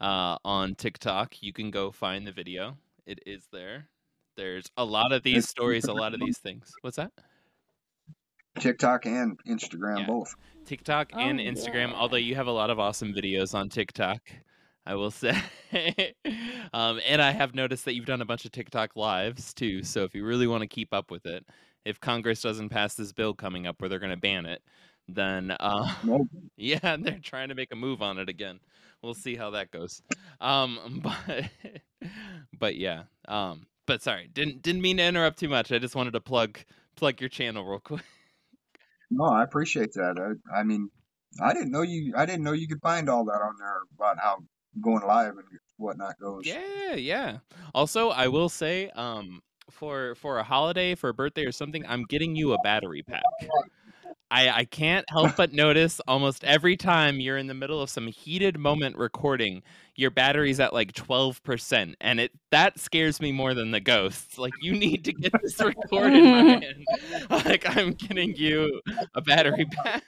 Uh, 0.00 0.36
on 0.44 0.74
TikTok, 0.74 1.42
you 1.42 1.52
can 1.52 1.70
go 1.70 1.90
find 1.90 2.26
the 2.26 2.32
video. 2.32 2.76
It 3.06 3.20
is 3.26 3.46
there. 3.52 3.88
There's 4.36 4.66
a 4.76 4.84
lot 4.84 5.12
of 5.12 5.22
these 5.22 5.48
stories, 5.48 5.84
a 5.84 5.92
lot 5.92 6.14
of 6.14 6.20
these 6.20 6.38
things. 6.38 6.70
What's 6.80 6.96
that? 6.96 7.12
TikTok 8.58 9.06
and 9.06 9.38
Instagram 9.44 10.00
Yeah. 10.00 10.06
both. 10.06 10.34
TikTok 10.64 11.12
and 11.14 11.40
Oh, 11.40 11.42
Instagram. 11.42 11.90
yeah. 11.90 11.94
Although 11.96 12.16
you 12.18 12.34
have 12.36 12.46
a 12.46 12.52
lot 12.52 12.70
of 12.70 12.78
awesome 12.78 13.12
videos 13.12 13.54
on 13.54 13.68
TikTok, 13.68 14.20
I 14.86 14.94
will 14.94 15.10
say. 15.10 15.36
um, 16.72 17.00
and 17.06 17.20
I 17.22 17.30
have 17.30 17.54
noticed 17.54 17.84
that 17.86 17.94
you've 17.94 18.06
done 18.06 18.20
a 18.22 18.26
bunch 18.26 18.44
of 18.44 18.52
TikTok 18.52 18.94
lives 18.96 19.52
too. 19.54 19.82
So 19.82 20.04
if 20.04 20.14
you 20.14 20.24
really 20.24 20.46
want 20.46 20.62
to 20.62 20.66
keep 20.68 20.92
up 20.92 21.10
with 21.10 21.26
it, 21.26 21.44
if 21.84 21.98
Congress 22.00 22.40
doesn't 22.42 22.68
pass 22.68 22.94
this 22.94 23.12
bill 23.12 23.34
coming 23.34 23.66
up 23.66 23.80
where 23.80 23.88
they're 23.88 23.98
going 23.98 24.10
to 24.10 24.16
ban 24.16 24.46
it, 24.46 24.62
then 25.14 25.50
uh, 25.50 25.94
No, 26.04 26.26
yeah, 26.56 26.96
they're 26.98 27.18
trying 27.22 27.48
to 27.48 27.54
make 27.54 27.72
a 27.72 27.76
move 27.76 28.02
on 28.02 28.18
it 28.18 28.28
again. 28.28 28.60
We'll 29.02 29.14
see 29.14 29.34
how 29.34 29.50
that 29.50 29.70
goes. 29.70 30.02
Um, 30.40 31.00
but 31.28 31.50
but 32.58 32.76
yeah. 32.76 33.04
Um, 33.28 33.66
but 33.86 34.02
sorry, 34.02 34.28
didn't 34.32 34.62
didn't 34.62 34.82
mean 34.82 34.98
to 34.98 35.04
interrupt 35.04 35.38
too 35.38 35.48
much. 35.48 35.72
I 35.72 35.78
just 35.78 35.94
wanted 35.94 36.12
to 36.12 36.20
plug 36.20 36.58
plug 36.96 37.20
your 37.20 37.28
channel 37.28 37.64
real 37.64 37.80
quick. 37.80 38.04
no, 39.10 39.24
I 39.24 39.42
appreciate 39.42 39.92
that. 39.94 40.36
I, 40.52 40.60
I 40.60 40.62
mean, 40.62 40.90
I 41.40 41.52
didn't 41.52 41.70
know 41.70 41.82
you. 41.82 42.14
I 42.16 42.26
didn't 42.26 42.44
know 42.44 42.52
you 42.52 42.68
could 42.68 42.80
find 42.80 43.08
all 43.08 43.24
that 43.24 43.40
on 43.42 43.54
there 43.58 43.80
about 43.96 44.18
how 44.18 44.38
going 44.80 45.04
live 45.06 45.32
and 45.32 45.44
whatnot 45.76 46.18
goes. 46.20 46.46
Yeah, 46.46 46.94
yeah. 46.94 47.38
Also, 47.74 48.10
I 48.10 48.28
will 48.28 48.48
say, 48.48 48.90
um, 48.90 49.42
for 49.70 50.14
for 50.14 50.38
a 50.38 50.42
holiday, 50.42 50.94
for 50.94 51.08
a 51.10 51.14
birthday 51.14 51.44
or 51.44 51.52
something, 51.52 51.84
I'm 51.86 52.04
getting 52.04 52.36
you 52.36 52.52
a 52.52 52.58
battery 52.62 53.02
pack. 53.02 53.22
I, 54.32 54.48
I 54.60 54.64
can't 54.64 55.04
help 55.10 55.36
but 55.36 55.52
notice 55.52 56.00
almost 56.08 56.42
every 56.42 56.76
time 56.76 57.20
you're 57.20 57.36
in 57.36 57.48
the 57.48 57.54
middle 57.54 57.82
of 57.82 57.90
some 57.90 58.06
heated 58.06 58.58
moment 58.58 58.96
recording, 58.96 59.62
your 59.94 60.10
battery's 60.10 60.58
at 60.58 60.72
like 60.72 60.92
12%. 60.94 61.94
And 62.00 62.18
it 62.18 62.32
that 62.50 62.78
scares 62.80 63.20
me 63.20 63.30
more 63.30 63.52
than 63.52 63.72
the 63.72 63.80
ghosts. 63.80 64.38
Like 64.38 64.54
you 64.62 64.72
need 64.72 65.04
to 65.04 65.12
get 65.12 65.32
this 65.42 65.60
recorded, 65.60 66.22
man. 66.24 66.62
Like 67.30 67.76
I'm 67.76 67.92
getting 67.92 68.34
you 68.34 68.80
a 69.14 69.20
battery 69.20 69.66
pack. 69.66 70.02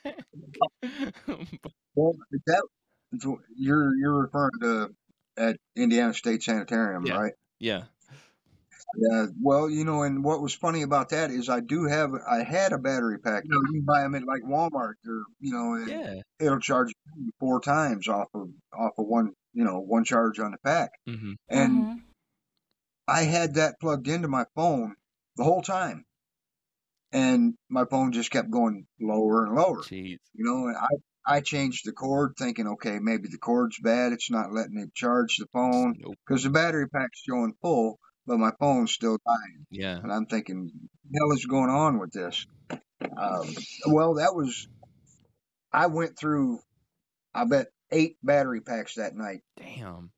Well, 1.95 2.15
that 2.47 2.63
you're 3.57 3.95
you're 3.97 4.23
referring 4.23 4.51
to 4.63 4.89
at 5.37 5.57
Indiana 5.77 6.15
State 6.15 6.43
Sanitarium, 6.43 7.05
Yeah. 7.07 7.17
right? 7.21 7.33
yeah. 7.59 7.83
Yeah. 8.97 9.27
Well, 9.41 9.69
you 9.71 9.85
know, 9.85 10.03
and 10.03 10.25
what 10.25 10.41
was 10.43 10.55
funny 10.55 10.83
about 10.83 11.11
that 11.11 11.31
is 11.31 11.49
I 11.49 11.61
do 11.61 11.85
have 11.85 12.13
I 12.15 12.43
had 12.43 12.73
a 12.73 12.79
battery 12.79 13.19
pack. 13.19 13.45
You 13.45 13.51
know, 13.51 13.61
you 13.73 13.81
can 13.81 13.85
buy 13.87 14.03
them 14.03 14.15
at 14.15 14.25
like 14.27 14.43
Walmart, 14.43 14.95
or 15.07 15.25
you 15.41 15.53
know, 15.53 15.75
and 15.75 15.89
Yeah. 15.89 16.15
it'll 16.41 16.61
charge 16.61 16.93
you 17.17 17.31
four 17.41 17.61
times 17.61 18.09
off 18.09 18.29
of 18.35 18.49
off 18.73 18.93
of 18.99 19.07
one 19.07 19.33
you 19.53 19.65
know 19.65 19.81
one 19.81 20.05
charge 20.05 20.39
on 20.39 20.53
the 20.53 20.59
pack. 20.65 20.91
hmm 21.07 21.33
And 21.49 21.71
Mhm. 21.87 22.01
I 23.09 23.23
had 23.23 23.55
that 23.55 23.81
plugged 23.81 24.09
into 24.09 24.29
my 24.29 24.45
phone 24.55 24.97
the 25.37 25.45
whole 25.45 25.63
time, 25.63 26.05
and 27.13 27.55
my 27.69 27.85
phone 27.85 28.13
just 28.13 28.31
kept 28.31 28.51
going 28.51 28.87
lower 29.01 29.47
and 29.47 29.55
lower. 29.55 29.83
Jeez. 29.83 30.19
You 30.35 30.45
know, 30.45 30.69
and 30.69 30.77
I 30.77 30.89
I 31.27 31.41
changed 31.41 31.87
the 31.87 31.93
cord 31.93 32.35
thinking, 32.37 32.67
okay, 32.67 32.99
maybe 32.99 33.29
the 33.29 33.39
cord's 33.39 33.79
bad. 33.81 34.13
It's 34.13 34.31
not 34.31 34.53
letting 34.53 34.79
it 34.79 34.95
charge 34.95 35.37
the 35.39 35.47
phone 35.53 35.95
Nope. 35.99 36.17
because 36.27 36.43
the 36.43 36.51
battery 36.51 36.87
pack's 36.89 37.21
showing 37.21 37.55
full, 37.63 37.99
but 38.27 38.39
my 38.39 38.53
phone's 38.59 38.93
still 38.93 39.19
dying. 39.27 39.67
Yeah. 39.71 39.99
And 40.03 40.13
I'm 40.13 40.27
thinking, 40.27 40.71
the 41.11 41.19
hell 41.19 41.37
is 41.37 41.47
going 41.47 41.71
on 41.71 41.99
with 41.99 42.13
this? 42.13 42.47
Um, 42.71 43.55
well, 43.87 44.15
that 44.15 44.35
was, 44.35 44.69
I 45.73 45.87
went 45.87 46.19
through, 46.19 46.61
I 47.35 47.45
bet 47.45 47.67
eight 47.91 48.17
battery 48.23 48.61
packs 48.61 48.95
that 48.95 49.15
night. 49.15 49.41
Damn. 49.57 50.11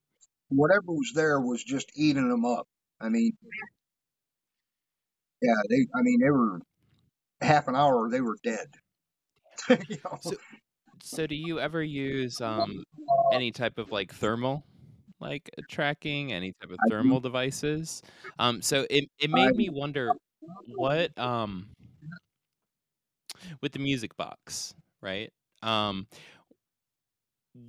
Whatever 0.49 0.85
was 0.89 1.13
there 1.15 1.41
was 1.41 1.63
just 1.63 1.91
eating 1.97 2.29
them 2.29 2.45
up. 2.45 2.69
I 3.01 3.09
mean, 3.09 3.33
yeah, 5.43 5.55
they, 5.69 5.87
I 5.95 6.03
mean, 6.03 6.21
they 6.21 6.31
were 6.31 6.61
half 7.41 7.69
an 7.69 7.77
hour, 7.77 8.09
they 8.11 8.21
were 8.21 8.37
dead. 8.43 8.67
you 9.69 9.99
know? 10.05 10.19
So, 10.21 10.37
so 11.03 11.27
do 11.27 11.35
you 11.35 11.59
ever 11.59 11.83
use 11.83 12.41
um 12.41 12.85
any 13.33 13.51
type 13.51 13.79
of 13.79 13.91
like 13.91 14.13
thermal 14.15 14.65
like 15.21 15.51
uh, 15.59 15.63
tracking, 15.69 16.33
any 16.33 16.53
type 16.61 16.71
of 16.71 16.79
thermal 16.91 17.21
devices? 17.21 18.03
Um 18.39 18.63
so 18.63 18.87
it 18.91 19.11
it 19.19 19.31
made 19.31 19.55
me 19.57 19.69
wonder 19.71 20.11
what 20.67 21.17
um 21.19 21.69
with 23.63 23.73
the 23.73 23.79
music 23.79 24.17
box, 24.17 24.75
right? 25.03 25.33
Um 25.63 26.07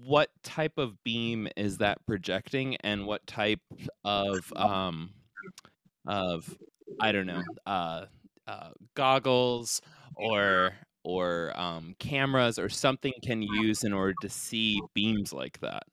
what 0.03 0.29
type 0.43 0.77
of 0.77 1.01
beam 1.03 1.47
is 1.55 1.77
that 1.77 2.05
projecting 2.05 2.75
and 2.77 3.05
what 3.05 3.25
type 3.25 3.61
of 4.03 4.51
um 4.55 5.13
of 6.07 6.57
I 6.99 7.11
don't 7.11 7.27
know, 7.27 7.43
uh 7.65 8.05
uh 8.47 8.71
goggles 8.95 9.81
or 10.15 10.73
or 11.03 11.57
um, 11.57 11.95
cameras 11.99 12.59
or 12.59 12.67
something 12.67 13.13
can 13.23 13.41
use 13.41 13.83
in 13.85 13.93
order 13.93 14.13
to 14.21 14.27
see 14.29 14.81
beams 14.93 15.31
like 15.31 15.57
that 15.61 15.83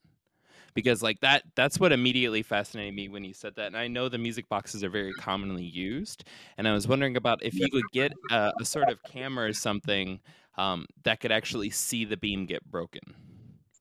because 0.75 1.03
like 1.03 1.21
that 1.21 1.43
that's 1.55 1.79
what 1.79 1.93
immediately 1.93 2.43
fascinated 2.43 2.95
me 2.95 3.09
when 3.09 3.25
you 3.25 3.33
said 3.33 3.55
that 3.57 3.67
and 3.67 3.77
i 3.77 3.87
know 3.89 4.09
the 4.09 4.19
music 4.19 4.49
boxes 4.49 4.83
are 4.85 4.91
very 4.91 5.13
commonly 5.15 5.65
used 5.65 6.25
and 6.59 6.67
i 6.69 6.73
was 6.73 6.89
wondering 6.89 7.17
about 7.17 7.43
if 7.43 7.55
you 7.55 7.69
could 7.71 7.85
get 7.93 8.13
a, 8.31 8.53
a 8.61 8.65
sort 8.65 8.89
of 8.89 9.03
camera 9.05 9.49
or 9.49 9.53
something 9.53 10.21
um, 10.57 10.87
that 11.03 11.19
could 11.19 11.33
actually 11.33 11.71
see 11.71 12.05
the 12.05 12.17
beam 12.17 12.47
get 12.47 12.65
broken 12.71 13.03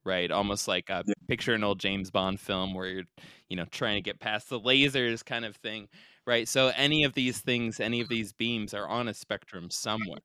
right? 0.05 0.31
Almost 0.31 0.67
like 0.67 0.89
a 0.89 1.03
yeah, 1.05 1.13
picture 1.27 1.53
an 1.53 1.63
old 1.63 1.79
james 1.79 2.11
bond 2.11 2.39
film 2.39 2.73
where 2.73 2.87
you're 2.87 3.03
you 3.49 3.55
know 3.55 3.65
trying 3.71 3.95
to 3.95 4.01
get 4.01 4.19
past 4.19 4.49
the 4.49 4.59
lasers 4.59 5.23
kind 5.23 5.45
of 5.45 5.55
thing 5.57 5.87
right? 6.25 6.47
So 6.47 6.71
any 6.75 7.03
of 7.03 7.13
these 7.13 7.39
things 7.39 7.79
any 7.79 8.01
of 8.01 8.09
these 8.09 8.33
beams 8.33 8.73
are 8.73 8.87
on 8.87 9.07
a 9.07 9.13
spectrum 9.13 9.69
somewhere 9.69 10.19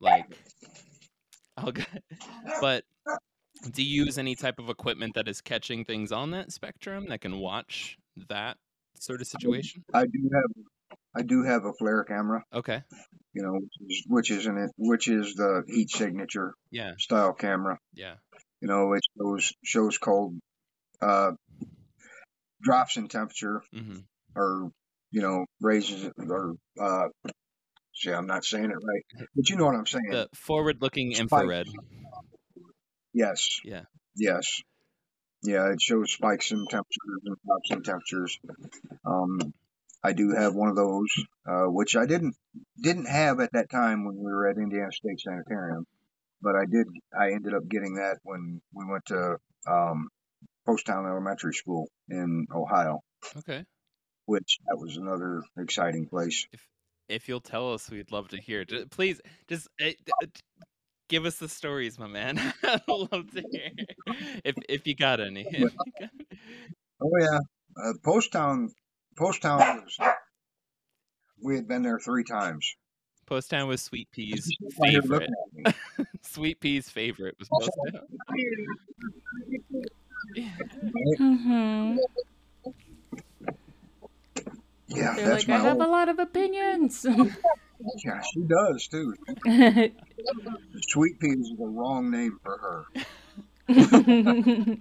like 0.00 0.38
okay 1.64 1.84
but 2.60 2.84
do 3.72 3.82
you 3.82 4.04
use 4.04 4.18
any 4.18 4.34
type 4.34 4.58
of 4.58 4.68
equipment 4.68 5.14
that 5.14 5.28
is 5.28 5.40
catching 5.40 5.84
things 5.84 6.12
on 6.12 6.30
that 6.32 6.52
spectrum 6.52 7.06
that 7.08 7.20
can 7.20 7.38
watch 7.38 7.98
that 8.28 8.56
sort 8.98 9.20
of 9.20 9.26
situation? 9.26 9.84
I 9.92 10.06
do 10.06 10.30
have, 10.32 10.98
I 11.16 11.22
do 11.22 11.42
have 11.42 11.64
a 11.64 11.72
FLIR 11.72 12.06
camera, 12.06 12.44
okay. 12.52 12.82
You 13.34 13.42
know, 13.42 13.52
which 13.52 13.90
is, 13.90 14.04
which 14.08 14.30
is 14.30 14.46
an, 14.46 14.68
which 14.76 15.08
is 15.08 15.34
the 15.34 15.62
heat 15.66 15.90
signature 15.90 16.54
yeah. 16.70 16.92
style 16.98 17.32
camera. 17.32 17.78
yeah. 17.94 18.14
You 18.60 18.66
know, 18.66 18.92
it 18.94 19.02
shows, 19.16 19.52
shows 19.62 19.98
cold, 19.98 20.36
uh, 21.00 21.32
drops 22.60 22.96
in 22.96 23.08
temperature 23.08 23.62
hmm 23.72 23.98
or, 24.34 24.70
you 25.10 25.22
know, 25.22 25.46
raises 25.60 26.04
it 26.04 26.12
or, 26.18 26.54
uh, 26.80 27.08
see, 27.94 28.10
I'm 28.12 28.26
not 28.26 28.44
saying 28.44 28.66
it 28.66 28.68
right, 28.70 29.26
but 29.36 29.48
you 29.48 29.56
know 29.56 29.66
what 29.66 29.74
I'm 29.74 29.86
saying. 29.86 30.10
the 30.10 30.28
forward 30.34 30.78
looking 30.80 31.12
Spike. 31.12 31.22
infrared 31.22 31.66
Yes. 33.18 33.60
yeah 33.64 33.84
Yes. 34.16 34.46
Yeah, 35.42 35.72
it 35.72 35.80
shows 35.80 36.12
spikes 36.12 36.50
in 36.50 36.66
temperatures 36.66 37.22
and 37.24 37.36
drops 37.44 37.70
in 37.70 37.82
temperatures. 37.82 38.38
Um, 39.04 39.52
I 40.02 40.12
do 40.12 40.32
have 40.36 40.54
one 40.54 40.68
of 40.68 40.76
those, 40.76 41.08
uh, 41.48 41.66
which 41.78 41.96
I 41.96 42.06
didn't 42.06 42.34
didn't 42.80 43.06
have 43.06 43.40
at 43.40 43.52
that 43.52 43.70
time 43.70 44.04
when 44.04 44.16
we 44.16 44.32
were 44.32 44.48
at 44.48 44.56
Indiana 44.56 44.90
State 44.92 45.20
Sanitarium, 45.20 45.84
but 46.42 46.54
I 46.56 46.64
did. 46.64 46.86
I 47.16 47.32
ended 47.32 47.54
up 47.54 47.68
getting 47.68 47.94
that 47.96 48.18
when 48.22 48.60
we 48.72 48.84
went 48.84 49.04
to 49.06 49.36
um, 49.68 50.08
Poasttown 50.66 51.08
Elementary 51.08 51.54
School 51.54 51.88
in 52.08 52.46
Ohio, 52.52 53.00
okay 53.38 53.64
which 54.26 54.58
that 54.66 54.76
was 54.78 54.96
another 54.96 55.42
exciting 55.56 56.06
place. 56.06 56.46
if 56.52 56.60
if 57.08 57.28
you'll 57.28 57.40
tell 57.40 57.72
us 57.72 57.90
we'd 57.90 58.12
love 58.12 58.28
to 58.28 58.40
hear 58.40 58.64
Ju- 58.64 58.86
please 58.90 59.20
just 59.48 59.68
uh, 59.80 59.90
give 61.08 61.24
us 61.26 61.36
the 61.38 61.48
stories 61.48 61.98
my 61.98 62.06
man 62.06 62.38
i'd 62.62 62.80
love 62.88 63.30
to 63.32 63.42
hear 63.50 63.70
if 64.44 64.54
if 64.68 64.86
you 64.86 64.94
got 64.94 65.20
any 65.20 65.46
you 65.52 65.70
got- 66.00 66.10
Oh 67.00 67.10
yeah, 67.20 67.38
uh, 67.80 67.92
Poasttown. 68.04 68.70
Poasttown 69.16 69.84
was. 69.84 69.96
We 71.40 71.54
had 71.54 71.68
been 71.68 71.82
there 71.82 72.00
three 72.00 72.24
times. 72.24 72.74
Poasttown 73.30 73.68
was 73.68 73.80
sweet 73.82 74.10
peas 74.10 74.46
She's 74.60 74.74
not 74.78 74.88
here 74.88 75.00
favorite 75.02 75.30
looking 75.54 75.66
at 75.66 75.74
me. 75.98 76.04
sweet 76.22 76.60
peas 76.60 76.88
favorite 76.88 77.36
was 77.38 77.48
post 77.52 77.70
town 77.92 78.02
right? 80.36 81.20
Mhm. 81.20 81.98
Yeah, 84.88 85.14
They're 85.14 85.28
that's 85.28 85.48
like, 85.48 85.60
I 85.60 85.62
my 85.62 85.68
have 85.68 85.80
a 85.80 85.86
lot 85.86 86.08
of 86.08 86.18
opinions. 86.18 87.04
Yeah, 88.04 88.20
she 88.34 88.40
does 88.40 88.88
too. 88.88 89.14
Sweet 90.88 91.20
pea 91.20 91.28
is 91.28 91.52
the 91.56 91.64
wrong 91.64 92.10
name 92.10 92.36
for 92.42 92.84
her. 93.68 93.68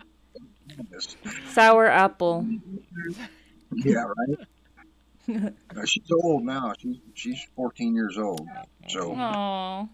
Sour 1.51 1.85
apple. 1.85 2.47
Yeah, 3.75 4.03
right. 5.27 5.53
She's 5.85 6.09
old 6.23 6.43
now. 6.43 6.73
She's 6.79 6.97
she's 7.13 7.39
14 7.55 7.93
years 7.93 8.17
old, 8.17 8.47
so 8.87 9.11
Aww. 9.13 9.87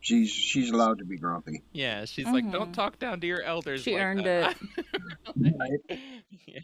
she's 0.00 0.30
she's 0.30 0.70
allowed 0.70 0.98
to 0.98 1.06
be 1.06 1.16
grumpy. 1.16 1.62
Yeah, 1.72 2.04
she's 2.04 2.26
like, 2.26 2.50
don't 2.52 2.72
Mhm. 2.72 2.74
talk 2.74 2.98
down 2.98 3.20
to 3.20 3.26
your 3.26 3.40
elders. 3.42 3.82
She 3.84 3.94
like 3.94 4.02
earned 4.02 4.26
that." 4.26 4.56
Right. 5.34 5.98
yeah. 6.46 6.60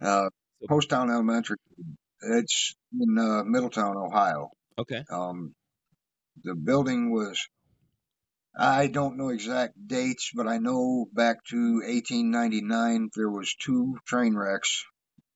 Uh, 0.00 0.28
Poasttown 0.68 1.10
Elementary. 1.10 1.56
It's 2.22 2.74
in 2.98 3.18
uh, 3.18 3.42
Middletown, 3.44 3.96
Ohio. 3.96 4.50
Okay. 4.78 5.04
Um, 5.10 5.54
the 6.44 6.54
building 6.54 7.10
was. 7.10 7.38
I 8.58 8.88
don't 8.88 9.16
know 9.16 9.28
exact 9.28 9.74
dates, 9.86 10.32
but 10.34 10.48
I 10.48 10.58
know 10.58 11.06
back 11.12 11.44
to 11.50 11.56
1899 11.86 13.10
there 13.14 13.30
was 13.30 13.54
two 13.54 13.96
train 14.06 14.34
wrecks 14.34 14.84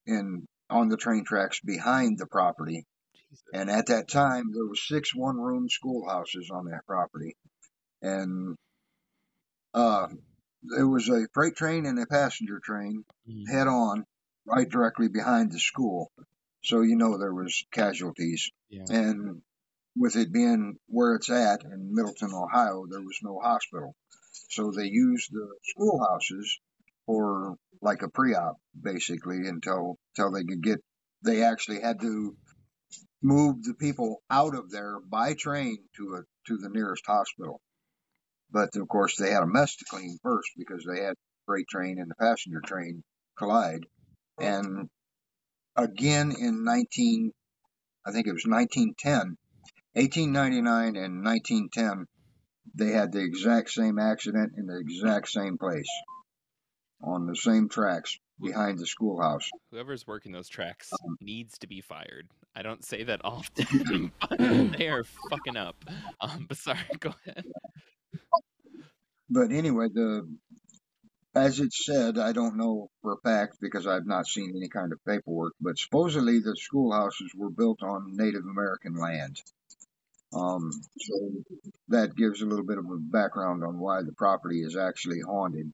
in 0.07 0.47
on 0.68 0.88
the 0.88 0.97
train 0.97 1.24
tracks 1.24 1.61
behind 1.64 2.18
the 2.18 2.26
property. 2.26 2.84
Jesus. 3.30 3.45
And 3.55 3.70
at 3.70 3.86
that 3.86 4.09
time, 4.09 4.51
there 4.53 4.66
were 4.66 4.74
six 4.74 5.14
one-room 5.14 5.68
schoolhouses 5.68 6.51
on 6.53 6.66
that 6.66 6.84
property, 6.86 7.36
and 8.03 8.57
uh, 9.72 10.09
there 10.76 10.88
was 10.88 11.09
a 11.09 11.26
freight 11.32 11.55
train 11.57 11.86
and 11.86 11.99
a 12.01 12.07
passenger 12.07 12.61
train 12.62 13.05
Mm. 13.30 13.49
head 13.49 13.66
on, 13.68 14.05
right 14.47 14.68
directly 14.68 15.09
behind 15.09 15.53
the 15.53 15.59
school. 15.59 16.11
So 16.62 16.80
you 16.82 16.97
know 16.97 17.18
there 17.18 17.34
was 17.34 17.64
casualties, 17.72 18.51
Yeah. 18.70 18.84
and 18.88 19.42
with 19.97 20.16
it 20.16 20.32
being 20.32 20.76
where 20.88 21.14
it's 21.14 21.30
at 21.30 21.62
in 21.64 21.95
Middletown, 21.95 22.32
Ohio, 22.34 22.86
there 22.90 23.03
was 23.03 23.18
no 23.22 23.38
hospital, 23.38 23.95
so 24.51 24.70
they 24.70 24.86
used 24.86 25.30
the 25.32 25.49
schoolhouses 25.62 26.59
for 27.07 27.57
like 27.82 28.03
a 28.03 28.09
pre-op 28.09 28.57
basically 28.80 29.47
until 29.47 29.99
until 30.16 30.32
they 30.32 30.45
could 30.45 30.62
get. 30.62 30.80
They 31.22 31.42
actually 31.42 31.80
had 31.80 32.01
to 32.01 32.36
move 33.22 33.62
the 33.62 33.74
people 33.74 34.22
out 34.30 34.55
of 34.55 34.70
there 34.70 35.01
by 35.01 35.34
train 35.34 35.78
to 35.97 36.14
a 36.16 36.22
to 36.49 36.57
the 36.59 36.68
nearest 36.70 37.05
hospital. 37.07 37.61
But 38.51 38.76
of 38.76 38.88
course, 38.88 39.16
they 39.16 39.30
had 39.30 39.42
a 39.42 39.47
mess 39.47 39.76
to 39.76 39.84
clean 39.88 40.18
first 40.22 40.51
because 40.57 40.84
they 40.84 41.03
had 41.03 41.14
freight 41.47 41.66
train 41.68 41.99
and 41.99 42.11
the 42.11 42.14
passenger 42.14 42.61
train 42.64 43.03
collide. 43.38 43.84
And 44.39 44.89
again 45.76 46.32
in 46.39 46.64
19, 46.64 47.32
I 48.07 48.12
think 48.12 48.26
it 48.26 48.32
was 48.32 48.45
1910, 48.47 49.37
1899 49.95 50.97
and 50.97 51.24
1910, 51.24 52.07
they 52.74 52.91
had 52.91 53.12
the 53.12 53.22
exact 53.22 53.70
same 53.70 53.99
accident 53.99 54.55
in 54.57 54.66
the 54.66 54.78
exact 54.78 55.28
same 55.28 55.59
place 55.59 55.89
on 57.03 57.26
the 57.26 57.37
same 57.37 57.68
tracks 57.68 58.18
behind 58.41 58.78
the 58.78 58.87
schoolhouse. 58.87 59.49
Whoever's 59.70 60.07
working 60.07 60.32
those 60.32 60.49
tracks 60.49 60.91
needs 61.20 61.59
to 61.59 61.66
be 61.66 61.80
fired. 61.80 62.28
I 62.55 62.62
don't 62.62 62.85
say 62.85 63.05
that 63.05 63.20
often, 63.24 64.12
they 64.78 64.89
are 64.89 65.05
fucking 65.30 65.57
up. 65.57 65.76
Um, 66.20 66.47
but 66.49 66.57
sorry, 66.57 66.78
go 67.01 67.14
ahead. 67.26 67.45
But 69.30 69.53
anyway, 69.53 69.89
the 69.93 70.28
as 71.35 71.61
it 71.61 71.72
said, 71.72 72.18
I 72.18 72.32
don't 72.32 72.57
know 72.57 72.89
for 73.03 73.12
a 73.14 73.20
fact 73.28 73.59
because 73.61 73.87
I've 73.87 74.07
not 74.07 74.26
seen 74.26 74.55
any 74.57 74.68
kind 74.68 74.93
of 74.93 75.05
paperwork, 75.07 75.55
but 75.61 75.78
supposedly 75.78 76.39
the 76.39 76.57
schoolhouses 76.57 77.32
were 77.37 77.51
built 77.51 77.82
on 77.82 78.16
Native 78.16 78.45
American 78.45 78.97
land. 78.97 79.41
Um, 80.32 80.70
so 81.01 81.14
that 81.89 82.16
gives 82.16 82.43
a 82.43 82.47
little 82.47 82.64
bit 82.64 82.78
of 82.78 82.87
a 82.87 82.97
background 82.99 83.62
on 83.64 83.78
why 83.78 84.03
the 84.03 84.12
property 84.12 84.62
is 84.62 84.76
actually 84.76 85.20
haunted, 85.20 85.72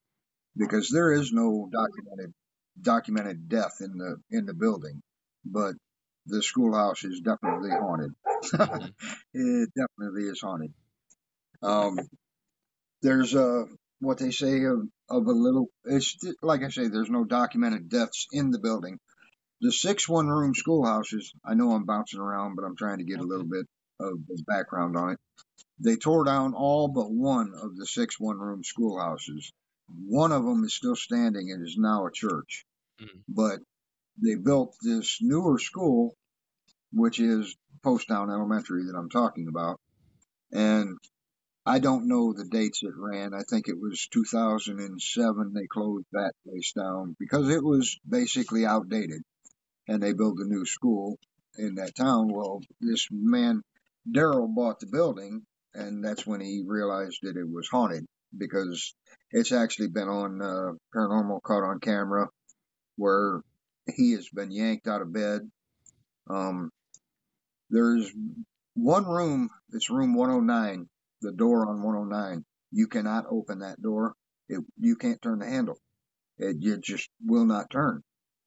because 0.57 0.91
there 0.91 1.13
is 1.13 1.33
no 1.33 1.71
documented 1.73 2.35
documented 2.81 3.49
death 3.49 3.77
in 3.81 3.99
the 3.99 4.17
in 4.31 4.47
the 4.47 4.55
building, 4.55 5.03
but 5.45 5.75
the 6.27 6.43
schoolhouse 6.43 7.05
is 7.05 7.21
definitely 7.21 7.71
haunted. 7.71 8.13
It 9.35 9.71
definitely 9.75 10.25
is 10.25 10.41
haunted. 10.41 10.73
Um, 11.63 11.99
there's 13.03 13.35
a 13.35 13.67
what 14.01 14.19
they 14.19 14.31
say 14.31 14.65
of, 14.65 14.89
of 15.09 15.27
a 15.27 15.33
little. 15.33 15.69
It's 15.85 16.17
like 16.43 16.63
I 16.63 16.69
say, 16.69 16.89
there's 16.89 17.11
no 17.11 17.25
documented 17.25 17.89
deaths 17.89 18.27
in 18.33 18.51
the 18.51 18.59
building. 18.59 18.99
The 19.61 19.73
six 19.73 20.09
one 20.09 20.29
room 20.29 20.55
schoolhouses. 20.55 21.33
I 21.45 21.55
know 21.55 21.73
I'm 21.73 21.85
bouncing 21.85 22.21
around, 22.21 22.57
but 22.57 22.65
I'm 22.65 22.77
trying 22.77 22.99
to 22.99 23.05
get 23.05 23.21
a 23.21 23.27
little 23.27 23.47
bit 23.47 23.67
of 24.01 24.15
the 24.27 24.43
background 24.47 24.97
on 24.97 25.11
it. 25.13 25.19
They 25.79 25.97
tore 25.97 26.25
down 26.25 26.55
all 26.55 26.89
but 26.89 27.11
one 27.11 27.53
of 27.55 27.77
the 27.77 27.87
six 27.87 28.19
one 28.19 28.39
room 28.39 28.63
schoolhouses. 28.65 29.53
One 30.07 30.33
of 30.33 30.45
them 30.45 30.65
is 30.65 30.75
still 30.75 30.97
standing 30.97 31.51
and 31.51 31.67
is 31.67 31.77
now 31.79 32.07
a 32.07 32.13
church. 32.13 32.65
Mm. 33.01 33.23
But 33.29 33.61
they 34.23 34.35
built 34.35 34.75
this 34.83 35.19
newer 35.21 35.59
school, 35.59 36.15
which 36.93 37.21
is 37.21 37.57
Poasttown 37.85 38.33
Elementary 38.33 38.85
that 38.85 38.97
I'm 38.97 39.11
talking 39.11 39.49
about. 39.49 39.79
And 40.53 40.97
I 41.71 41.79
don't 41.79 42.09
know 42.09 42.33
the 42.33 42.47
dates 42.47 42.83
it 42.83 42.95
ran. 42.97 43.33
I 43.33 43.43
think 43.49 43.69
it 43.69 43.79
was 43.81 44.09
2007 44.13 45.53
they 45.55 45.69
closed 45.69 46.07
that 46.11 46.33
place 46.45 46.73
down 46.73 47.15
because 47.17 47.49
it 47.49 47.63
was 47.63 47.97
basically 48.09 48.67
outdated. 48.67 49.23
And 49.87 50.03
they 50.03 50.13
built 50.13 50.41
a 50.41 50.49
new 50.49 50.67
school 50.67 51.17
in 51.57 51.77
that 51.77 51.95
town. 51.95 52.27
Well, 52.27 52.61
this 52.81 53.07
man, 53.13 53.63
Daryl, 54.05 54.53
bought 54.53 54.81
the 54.81 54.89
building, 54.89 55.43
and 55.73 56.05
that's 56.05 56.27
when 56.27 56.41
he 56.41 56.65
realized 56.67 57.21
that 57.23 57.37
it 57.37 57.49
was 57.49 57.69
haunted 57.69 58.05
because 58.37 58.93
it's 59.31 59.53
actually 59.53 59.91
been 59.91 60.09
on 60.09 60.43
uh, 60.43 60.73
paranormal 60.93 61.41
caught 61.43 61.63
on 61.63 61.79
camera 61.79 62.27
where 62.97 63.43
he 63.95 64.11
has 64.15 64.29
been 64.29 64.51
yanked 64.51 64.89
out 64.89 65.03
of 65.03 65.13
bed. 65.13 65.43
Um, 66.29 66.73
there's 67.71 68.13
one 68.75 69.07
room, 69.07 69.51
it's 69.73 69.89
room 69.89 70.15
109, 70.15 70.89
the 71.21 71.33
door 71.33 71.69
on 71.69 71.83
109. 71.83 72.45
You 72.73 72.87
cannot 72.87 73.27
open 73.31 73.61
that 73.61 73.81
door. 73.81 74.15
It, 74.49 74.61
you 74.79 74.97
can't 74.97 75.21
turn 75.21 75.41
the 75.41 75.47
handle. 75.47 75.79
It, 76.39 76.57
it 76.63 76.83
just 76.83 77.09
will 77.25 77.45
not 77.45 77.71
turn. 77.71 78.03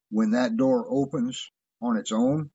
When 0.10 0.32
that 0.32 0.58
door 0.58 0.86
opens 0.90 1.52
on 1.82 1.98
its 1.98 2.12
own, 2.12 2.52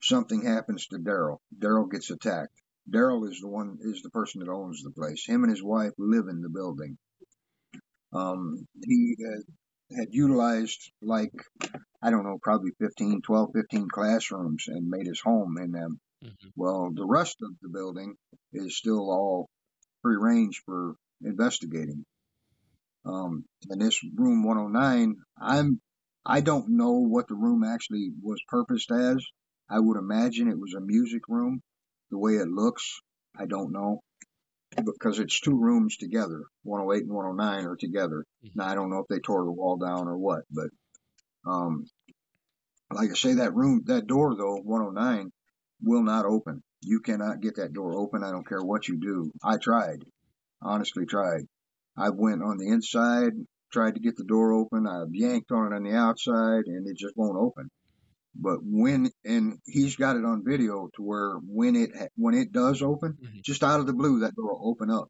something 0.00 0.44
happens 0.44 0.86
to 0.88 0.98
Daryl. 0.98 1.38
Daryl 1.56 1.90
gets 1.90 2.10
attacked. 2.10 2.52
Daryl 2.90 3.30
is 3.30 3.40
the 3.40 3.48
one, 3.48 3.78
is 3.80 4.02
the 4.02 4.10
person 4.10 4.40
that 4.40 4.50
owns 4.50 4.82
the 4.82 4.90
place. 4.90 5.24
Him 5.26 5.44
and 5.44 5.50
his 5.50 5.62
wife 5.62 5.92
live 5.98 6.28
in 6.28 6.40
the 6.40 6.48
building. 6.48 6.98
Um, 8.12 8.66
he 8.84 9.16
had, 9.20 9.98
had 9.98 10.08
utilized 10.10 10.92
like, 11.00 11.32
I 12.02 12.10
don't 12.10 12.24
know, 12.24 12.38
probably 12.42 12.72
15, 12.80 13.22
12, 13.22 13.50
15 13.54 13.88
classrooms 13.88 14.64
and 14.66 14.88
made 14.88 15.06
his 15.06 15.20
home 15.20 15.56
in 15.58 15.72
them. 15.72 16.00
Mhm. 16.22 16.52
Well, 16.56 16.90
the 16.94 17.06
rest 17.06 17.36
of 17.42 17.50
the 17.62 17.68
building 17.68 18.16
is 18.52 18.76
still 18.76 19.10
all 19.10 19.48
free 20.02 20.16
range 20.16 20.62
for 20.66 20.96
investigating. 21.22 22.04
Um, 23.04 23.44
and 23.68 23.80
this 23.80 24.00
room 24.14 24.44
109, 24.44 25.16
I'm, 25.38 25.80
I 26.24 26.40
don't 26.40 26.70
know 26.76 26.92
what 26.92 27.28
the 27.28 27.34
room 27.34 27.64
actually 27.64 28.12
was 28.22 28.40
purposed 28.48 28.90
as. 28.92 29.24
I 29.68 29.80
would 29.80 29.98
imagine 29.98 30.48
it 30.48 30.58
was 30.58 30.74
a 30.74 30.80
music 30.80 31.22
room. 31.28 31.62
The 32.10 32.18
way 32.18 32.34
it 32.34 32.48
looks, 32.48 33.00
I 33.36 33.46
don't 33.46 33.72
know. 33.72 34.00
Because 34.76 35.18
it's 35.18 35.40
two 35.40 35.58
rooms 35.58 35.96
together. 35.96 36.44
108 36.62 37.02
and 37.04 37.12
109 37.12 37.66
are 37.66 37.76
together. 37.76 38.24
Mhm. 38.44 38.52
Now, 38.56 38.68
I 38.68 38.74
don't 38.74 38.90
know 38.90 39.00
if 39.00 39.08
they 39.08 39.20
tore 39.20 39.44
the 39.44 39.52
wall 39.52 39.76
down 39.76 40.08
or 40.08 40.16
what, 40.16 40.44
but, 40.50 40.70
um, 41.46 41.86
like 42.92 43.10
I 43.10 43.14
say, 43.14 43.34
that 43.34 43.54
room, 43.54 43.82
that 43.86 44.06
door 44.06 44.36
though, 44.36 44.56
109, 44.62 45.32
will 45.82 46.02
not 46.02 46.24
open. 46.24 46.62
You 46.80 47.00
cannot 47.00 47.40
get 47.40 47.56
that 47.56 47.72
door 47.72 47.94
open. 47.96 48.22
I 48.24 48.30
don't 48.30 48.46
care 48.46 48.62
what 48.62 48.88
you 48.88 48.98
do. 48.98 49.30
I 49.42 49.56
tried, 49.58 50.04
honestly 50.60 51.06
tried. 51.06 51.46
I 51.96 52.10
went 52.10 52.42
on 52.42 52.58
the 52.58 52.68
inside, 52.68 53.32
tried 53.72 53.94
to 53.94 54.00
get 54.00 54.16
the 54.16 54.24
door 54.24 54.52
open. 54.52 54.86
I've 54.86 55.12
yanked 55.14 55.52
on 55.52 55.72
it 55.72 55.76
on 55.76 55.82
the 55.84 55.94
outside 55.94 56.64
and 56.66 56.86
it 56.88 56.96
just 56.96 57.16
won't 57.16 57.36
open. 57.38 57.70
But 58.34 58.60
when, 58.62 59.10
and 59.24 59.58
he's 59.66 59.96
got 59.96 60.16
it 60.16 60.24
on 60.24 60.42
video 60.44 60.88
to 60.96 61.02
where 61.02 61.34
when 61.46 61.76
it, 61.76 61.90
when 62.16 62.34
it 62.34 62.50
does 62.50 62.80
open, 62.80 63.18
Mhm. 63.22 63.42
just 63.42 63.62
out 63.62 63.80
of 63.80 63.86
the 63.86 63.92
blue, 63.92 64.20
that 64.20 64.34
door 64.34 64.58
will 64.58 64.70
open 64.70 64.90
up, 64.90 65.08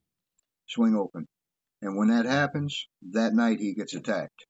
swing 0.66 0.96
open. 0.96 1.26
And 1.80 1.96
when 1.96 2.08
that 2.08 2.26
happens, 2.26 2.88
that 3.12 3.32
night 3.34 3.60
he 3.60 3.74
gets 3.74 3.94
attacked. 3.94 4.46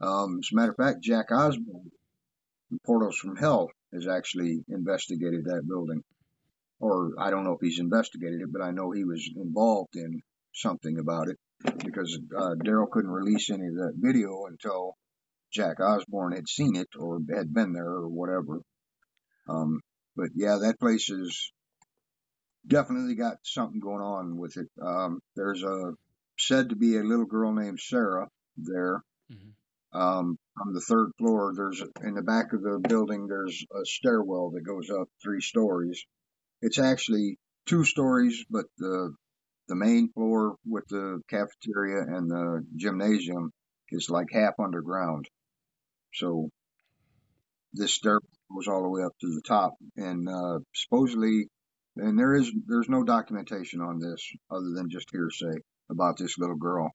Um, 0.00 0.40
as 0.40 0.48
a 0.52 0.56
matter 0.56 0.72
of 0.72 0.76
fact, 0.76 1.02
Jack 1.02 1.30
Osbourne, 1.30 1.90
Portals 2.84 3.16
from 3.16 3.36
Hell, 3.36 3.70
has 3.94 4.06
actually 4.06 4.64
investigated 4.68 5.44
that 5.44 5.66
building. 5.66 6.02
Or 6.80 7.12
I 7.18 7.30
don't 7.30 7.44
know 7.44 7.52
if 7.52 7.60
he's 7.60 7.78
investigated 7.78 8.40
it, 8.40 8.52
but 8.52 8.62
I 8.62 8.72
know 8.72 8.90
he 8.90 9.04
was 9.04 9.28
involved 9.36 9.96
in 9.96 10.20
something 10.52 10.98
about 10.98 11.28
it 11.28 11.38
because 11.84 12.18
uh, 12.36 12.54
Daryl 12.62 12.90
couldn't 12.90 13.10
release 13.10 13.50
any 13.50 13.68
of 13.68 13.74
that 13.74 13.94
video 13.96 14.44
until 14.46 14.96
Jack 15.52 15.80
Osbourne 15.80 16.32
had 16.32 16.48
seen 16.48 16.76
it 16.76 16.88
or 16.98 17.20
had 17.34 17.54
been 17.54 17.72
there 17.72 17.88
or 17.88 18.08
whatever. 18.08 18.60
Um, 19.48 19.80
but 20.16 20.30
yeah, 20.34 20.58
that 20.62 20.80
place 20.80 21.10
is 21.10 21.52
definitely 22.66 23.14
got 23.14 23.36
something 23.42 23.80
going 23.80 24.02
on 24.02 24.36
with 24.36 24.56
it. 24.56 24.68
Um, 24.80 25.20
there's 25.36 25.62
a 25.62 25.92
said 26.38 26.70
to 26.70 26.76
be 26.76 26.96
a 26.96 27.02
little 27.02 27.26
girl 27.26 27.52
named 27.52 27.78
Sarah 27.80 28.28
there. 28.56 29.02
Mhm. 29.30 29.52
Um, 29.94 30.36
on 30.60 30.72
the 30.72 30.80
third 30.80 31.10
floor, 31.18 31.52
there's 31.56 31.82
in 32.02 32.14
the 32.14 32.22
back 32.22 32.52
of 32.52 32.62
the 32.62 32.80
building, 32.88 33.26
there's 33.28 33.64
a 33.72 33.84
stairwell 33.84 34.50
that 34.50 34.62
goes 34.62 34.90
up 34.90 35.08
three 35.22 35.40
stories. 35.40 36.04
It's 36.62 36.78
actually 36.78 37.38
two 37.66 37.84
stories, 37.84 38.44
but 38.50 38.66
the 38.78 39.14
the 39.68 39.76
main 39.76 40.10
floor 40.12 40.56
with 40.66 40.84
the 40.88 41.20
cafeteria 41.28 42.02
and 42.02 42.30
the 42.30 42.66
gymnasium 42.76 43.50
is 43.90 44.10
like 44.10 44.26
half 44.30 44.54
underground. 44.58 45.26
So 46.12 46.50
this 47.72 47.94
stair 47.94 48.20
goes 48.52 48.68
all 48.68 48.82
the 48.82 48.88
way 48.88 49.02
up 49.02 49.12
to 49.20 49.28
the 49.28 49.42
top, 49.46 49.74
and 49.96 50.28
uh, 50.28 50.58
supposedly, 50.74 51.48
and 51.96 52.18
there 52.18 52.34
is 52.34 52.50
there's 52.66 52.88
no 52.88 53.04
documentation 53.04 53.80
on 53.80 54.00
this 54.00 54.20
other 54.50 54.72
than 54.74 54.90
just 54.90 55.08
hearsay 55.10 55.58
about 55.90 56.16
this 56.18 56.36
little 56.38 56.56
girl. 56.56 56.90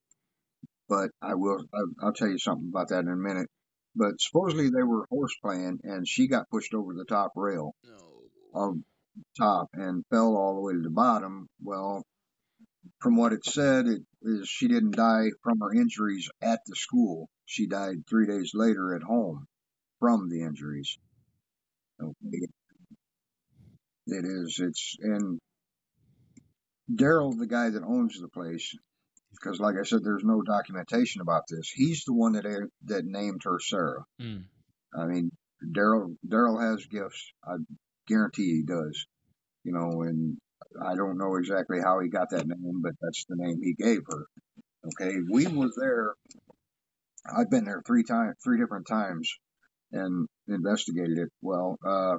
But 0.90 1.12
I 1.22 1.36
will 1.36 1.64
I'll 2.02 2.14
tell 2.14 2.28
you 2.28 2.40
something 2.40 2.70
about 2.70 2.90
that 2.90 3.06
in 3.06 3.10
a 3.10 3.16
minute. 3.16 3.48
But 3.96 4.20
supposedly 4.20 4.70
they 4.70 4.84
were 4.84 5.06
horse 5.10 5.36
playing, 5.42 5.80
and 5.84 6.08
she 6.08 6.28
got 6.28 6.50
pushed 6.50 6.74
over 6.74 6.94
the 6.94 7.06
top 7.06 7.32
rail 7.36 7.76
of 8.54 8.70
um, 8.70 8.84
top 9.38 9.68
and 9.74 10.04
fell 10.10 10.36
all 10.36 10.56
the 10.56 10.62
way 10.62 10.74
to 10.74 10.82
the 10.82 10.90
bottom. 10.90 11.48
Well, 11.62 12.04
from 13.00 13.18
what 13.18 13.34
it 13.34 13.46
said, 13.46 13.88
it 13.88 14.02
is 14.22 14.48
she 14.48 14.68
didn't 14.68 14.96
die 14.96 15.30
from 15.44 15.60
her 15.60 15.74
injuries 15.74 16.30
at 16.42 16.60
the 16.66 16.76
school. 16.76 17.30
She 17.46 17.68
died 17.68 18.08
three 18.08 18.28
days 18.28 18.52
later 18.54 18.96
at 18.96 19.04
home 19.04 19.46
from 20.00 20.30
the 20.30 20.42
injuries. 20.42 20.98
Okay. 22.02 22.48
It 24.08 24.26
is. 24.26 24.60
It's 24.60 24.96
and 25.02 25.40
Daryl, 26.92 27.38
the 27.38 27.48
guy 27.48 27.70
that 27.70 27.84
owns 27.84 28.20
the 28.20 28.30
place, 28.30 28.76
because 29.32 29.60
like 29.60 29.76
I 29.80 29.84
said, 29.84 30.04
there's 30.04 30.24
no 30.24 30.42
documentation 30.42 31.22
about 31.22 31.44
this. 31.50 31.70
He's 31.70 32.04
the 32.06 32.14
one 32.14 32.34
that 32.34 32.46
that 32.86 33.06
named 33.06 33.42
her 33.44 33.60
Sarah. 33.60 34.04
Mm. 34.22 34.44
I 34.96 35.06
mean, 35.06 35.32
Daryl 35.64 36.16
Daryl 36.28 36.62
has 36.62 36.86
gifts. 36.86 37.32
I 37.46 37.56
guarantee 38.08 38.56
he 38.56 38.64
does. 38.64 39.06
You 39.64 39.74
know, 39.74 40.02
and 40.02 40.38
I 40.82 40.96
don't 40.96 41.18
know 41.18 41.36
exactly 41.36 41.80
how 41.84 42.00
he 42.00 42.10
got 42.10 42.30
that 42.32 42.48
name, 42.48 42.82
but 42.82 42.94
that's 43.02 43.26
the 43.28 43.36
name 43.38 43.60
he 43.62 43.74
gave 43.74 44.02
her. 44.08 44.26
Okay, 44.86 45.18
we 45.30 45.48
were 45.48 45.70
there. 45.78 46.14
I've 47.26 47.50
been 47.50 47.66
there 47.66 47.84
three 47.86 48.04
times, 48.04 48.36
three 48.44 48.58
different 48.58 48.88
times, 48.88 49.32
and 49.92 50.28
investigated 50.48 51.18
it. 51.18 51.30
Well, 51.42 51.78
uh, 51.86 52.16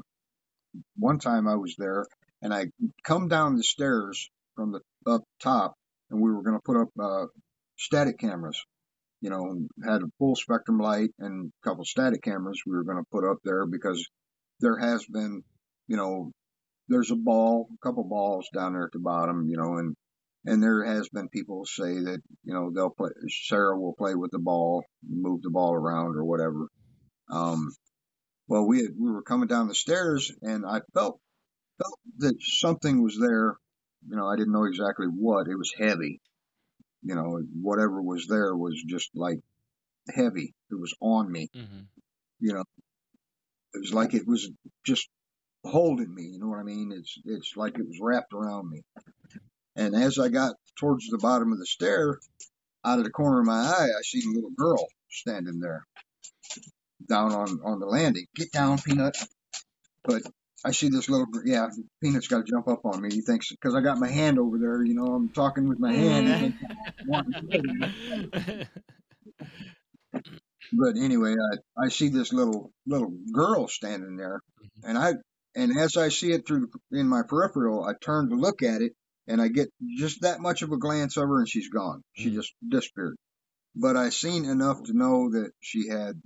one 0.97 1.19
time 1.19 1.49
I 1.49 1.57
was 1.57 1.75
there, 1.79 2.07
and 2.43 2.53
I 2.53 2.67
come 3.03 3.29
down 3.29 3.57
the 3.57 3.65
stairs 3.65 4.31
from 4.55 4.73
the 4.73 4.81
up 5.11 5.23
top, 5.43 5.75
and 6.11 6.21
we 6.21 6.33
were 6.33 6.43
going 6.43 6.57
to 6.57 6.63
put 6.65 6.77
up 6.77 6.89
uh, 7.01 7.27
static 7.77 8.19
cameras. 8.19 8.61
You 9.21 9.31
know, 9.31 9.67
had 9.85 10.03
a 10.03 10.11
full 10.19 10.35
spectrum 10.35 10.79
light 10.79 11.11
and 11.19 11.53
a 11.53 11.69
couple 11.69 11.85
static 11.85 12.23
cameras 12.23 12.63
we 12.67 12.75
were 12.75 12.85
going 12.85 12.97
to 12.97 13.11
put 13.13 13.29
up 13.29 13.37
there 13.45 13.67
because 13.67 14.07
there 14.61 14.79
has 14.79 15.05
been, 15.05 15.43
you 15.89 15.97
know, 15.97 16.33
there's 16.89 17.11
a 17.11 17.17
ball, 17.17 17.69
a 17.73 17.87
couple 17.87 18.05
balls 18.05 18.49
down 18.55 18.73
there 18.73 18.85
at 18.85 18.93
the 18.93 18.99
bottom, 18.99 19.47
you 19.49 19.57
know, 19.57 19.77
and 19.77 19.95
and 20.47 20.63
there 20.63 20.85
has 20.85 21.09
been 21.11 21.29
people 21.29 21.65
say 21.67 21.93
that 21.93 22.21
you 22.45 22.55
know 22.55 22.71
they'll 22.75 22.91
play. 22.91 23.11
Sarah 23.29 23.79
will 23.79 23.95
play 23.95 24.15
with 24.15 24.31
the 24.31 24.39
ball, 24.39 24.85
move 25.07 25.43
the 25.43 25.51
ball 25.51 25.75
around 25.75 26.17
or 26.17 26.25
whatever. 26.25 26.67
Um, 27.31 27.71
well, 28.49 28.67
we 28.67 28.79
had, 28.79 28.93
we 28.99 29.11
were 29.11 29.23
coming 29.23 29.49
down 29.49 29.69
the 29.69 29.75
stairs, 29.75 30.33
and 30.43 30.65
I 30.67 30.81
felt 30.95 31.21
felt 31.79 31.99
that 32.19 32.37
something 32.41 33.03
was 33.03 33.19
there. 33.21 33.57
You 34.09 34.17
know, 34.17 34.27
I 34.27 34.37
didn't 34.37 34.53
know 34.53 34.65
exactly 34.65 35.07
what. 35.07 35.49
It 35.49 35.57
was 35.57 35.73
heavy. 35.77 36.21
You 37.03 37.15
know, 37.15 37.41
whatever 37.61 38.03
was 38.03 38.27
there 38.27 38.55
was 38.55 38.83
just 38.87 39.11
like 39.15 39.41
heavy. 40.15 40.55
It 40.71 40.79
was 40.79 40.95
on 41.01 41.31
me. 41.31 41.49
Mm-hmm. 41.57 41.81
You 42.41 42.55
know, 42.55 42.65
it 43.75 43.79
was 43.81 43.93
like 43.93 44.15
it 44.15 44.27
was 44.27 44.51
just 44.85 45.09
holding 45.65 46.15
me. 46.15 46.25
You 46.25 46.41
know 46.41 46.49
what 46.49 46.59
I 46.59 46.65
mean? 46.65 46.93
It's 46.95 47.19
it's 47.25 47.57
like 47.57 47.79
it 47.79 47.87
was 47.87 47.99
wrapped 48.01 48.33
around 48.33 48.71
me. 48.71 48.83
And 49.77 49.95
as 49.95 50.19
I 50.19 50.29
got 50.29 50.57
towards 50.79 51.07
the 51.09 51.19
bottom 51.19 51.53
of 51.53 51.59
the 51.59 51.67
stair, 51.67 52.19
out 52.85 52.99
of 52.99 53.05
the 53.05 53.11
corner 53.11 53.41
of 53.41 53.47
my 53.47 53.61
eye, 53.61 53.89
I 53.97 54.03
see 54.03 54.23
a 54.27 54.35
little 54.35 54.51
girl 54.51 54.87
standing 55.11 55.61
there 55.61 55.87
down 57.09 57.33
on, 57.33 57.61
on 57.65 57.81
the 57.81 57.87
landing. 57.87 58.27
Get 58.35 58.53
down, 58.53 58.79
Peanut. 58.79 59.17
But 60.05 60.23
I 60.65 60.73
see 60.73 60.89
this 60.91 61.09
little, 61.09 61.27
yeah, 61.45 61.69
Peanut's 62.03 62.29
got 62.29 62.45
to 62.45 62.51
jump 62.53 62.69
up 62.69 62.85
on 62.85 63.01
me. 63.01 63.09
He 63.13 63.23
thinks, 63.23 63.51
because 63.51 63.75
I 63.75 63.81
got 63.81 63.99
my 63.99 64.11
hand 64.11 64.39
over 64.39 64.59
there, 64.59 64.83
you 64.85 64.95
know, 64.95 65.07
I'm 65.15 65.33
talking 65.33 65.69
with 65.69 65.79
my 65.79 65.93
hand. 65.93 66.29
he 66.29 66.35
thinks 66.39 66.59
I'm 66.63 66.77
wanting 67.07 67.35
to 67.35 67.49
hit 67.51 67.65
him. 67.65 67.91
But 70.73 70.97
anyway, 70.97 71.35
I, 71.35 71.85
I 71.85 71.89
see 71.89 72.09
this 72.09 72.33
little 72.33 72.73
little 72.87 73.13
girl 73.33 73.67
standing 73.67 74.17
there, 74.17 74.41
and 74.85 74.97
I 74.97 75.15
and 75.57 75.77
as 75.77 75.97
I 75.97 76.11
see 76.11 76.33
it 76.33 76.47
through 76.47 76.69
in 76.93 77.09
my 77.09 77.23
peripheral, 77.29 77.85
I 77.85 77.95
turn 78.01 78.29
to 78.31 78.37
look 78.37 78.63
at 78.63 78.81
it, 78.81 78.93
and 79.27 79.41
I 79.43 79.49
get 79.49 79.69
just 79.99 80.23
that 80.23 80.41
much 80.41 80.63
of 80.63 80.71
a 80.71 80.79
glance 80.79 81.17
of 81.17 81.25
her, 81.25 81.39
and 81.39 81.49
she's 81.49 81.71
gone. 81.71 82.03
She 82.13 82.31
Mhm. 82.31 82.35
just 82.35 82.55
disappeared. 82.69 83.17
But 83.75 83.97
I 83.97 84.11
seen 84.11 84.45
enough 84.45 84.83
to 84.85 84.93
know 84.97 85.31
that 85.31 85.51
she 85.61 85.89
had. 85.89 86.21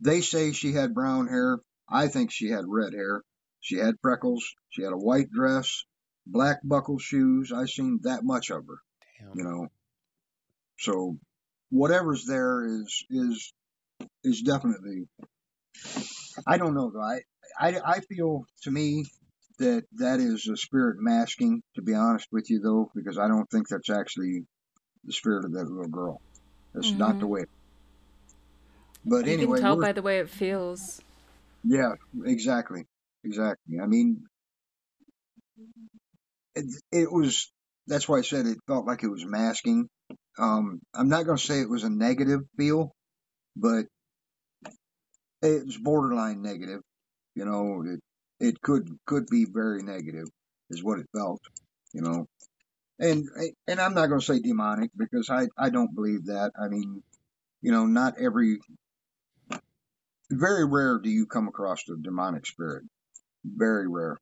They 0.00 0.22
say 0.22 0.52
she 0.52 0.72
had 0.72 0.94
brown 0.94 1.28
hair. 1.28 1.60
I 1.88 2.08
think 2.08 2.32
she 2.32 2.48
had 2.48 2.64
red 2.66 2.94
hair. 2.94 3.22
She 3.62 3.76
had 3.78 3.94
freckles. 4.02 4.44
She 4.68 4.82
had 4.82 4.92
a 4.92 4.98
white 4.98 5.30
dress, 5.30 5.84
black 6.26 6.58
buckle 6.62 6.98
shoes. 6.98 7.52
I 7.52 7.64
seen 7.64 8.00
that 8.02 8.24
much 8.24 8.50
of 8.50 8.66
her 8.66 8.78
Damn. 9.18 9.38
you 9.38 9.44
know. 9.44 9.68
So 10.78 11.16
whatever's 11.70 12.26
there 12.26 12.64
is 12.66 13.04
is 13.08 13.52
is 14.24 14.42
definitely. 14.42 15.08
I 16.46 16.58
don't 16.58 16.74
know 16.74 16.90
though. 16.90 17.00
I 17.02 17.20
I 17.58 17.80
I 17.84 18.00
feel 18.00 18.44
to 18.62 18.70
me 18.70 19.06
that 19.58 19.84
that 19.98 20.18
is 20.20 20.48
a 20.48 20.56
spirit 20.56 20.96
masking. 20.98 21.62
To 21.76 21.82
be 21.82 21.94
honest 21.94 22.26
with 22.32 22.50
you 22.50 22.60
though, 22.60 22.90
because 22.94 23.18
I 23.18 23.28
don't 23.28 23.48
think 23.50 23.68
that's 23.68 23.90
actually 23.90 24.44
the 25.04 25.12
spirit 25.12 25.44
of 25.44 25.52
that 25.52 25.64
little 25.68 25.88
girl. 25.88 26.20
That's 26.74 26.94
not 26.94 27.18
the 27.18 27.26
Mhm. 27.26 27.30
way. 27.30 27.44
But 29.04 29.26
You 29.26 29.32
anyway, 29.34 29.58
can 29.58 29.62
tell 29.62 29.76
by 29.80 29.92
the 29.92 30.02
way 30.02 30.18
it 30.18 30.30
feels. 30.30 31.00
yeah, 31.64 31.94
exactly, 32.24 32.86
exactly. 33.24 33.80
I 33.82 33.86
mean, 33.86 34.24
it, 36.54 36.66
it 36.90 37.12
was. 37.12 37.50
That's 37.86 38.08
why 38.08 38.18
I 38.18 38.22
said 38.22 38.46
it 38.46 38.58
felt 38.66 38.86
like 38.86 39.02
it 39.02 39.08
was 39.10 39.24
masking. 39.24 39.88
Um, 40.38 40.80
I'm 40.94 41.08
not 41.08 41.26
going 41.26 41.36
to 41.36 41.44
say 41.44 41.60
it 41.60 41.68
was 41.68 41.84
a 41.84 41.90
negative 41.90 42.40
feel, 42.56 42.92
but 43.56 43.86
it 45.42 45.66
was 45.66 45.76
borderline 45.76 46.42
negative. 46.42 46.80
You 47.34 47.44
know, 47.44 47.82
it 47.86 48.00
it 48.40 48.60
could 48.60 48.88
could 49.06 49.26
be 49.26 49.46
very 49.46 49.82
negative, 49.82 50.28
is 50.70 50.82
what 50.82 51.00
it 51.00 51.06
felt. 51.16 51.40
You 51.92 52.02
know, 52.02 52.26
and 52.98 53.24
and 53.66 53.80
I'm 53.80 53.94
not 53.94 54.06
going 54.06 54.20
to 54.20 54.26
say 54.26 54.38
demonic 54.40 54.90
because 54.96 55.28
I 55.30 55.48
I 55.58 55.70
don't 55.70 55.94
believe 55.94 56.26
that. 56.26 56.52
I 56.60 56.68
mean, 56.68 57.02
you 57.62 57.72
know, 57.72 57.86
not 57.86 58.14
every. 58.20 58.58
Very 60.30 60.64
rare 60.64 60.98
do 60.98 61.10
you 61.10 61.26
come 61.26 61.46
across 61.46 61.82
a 61.90 61.96
demonic 61.96 62.46
spirit. 62.46 62.84
Very 63.44 63.88
rare. 63.88 64.18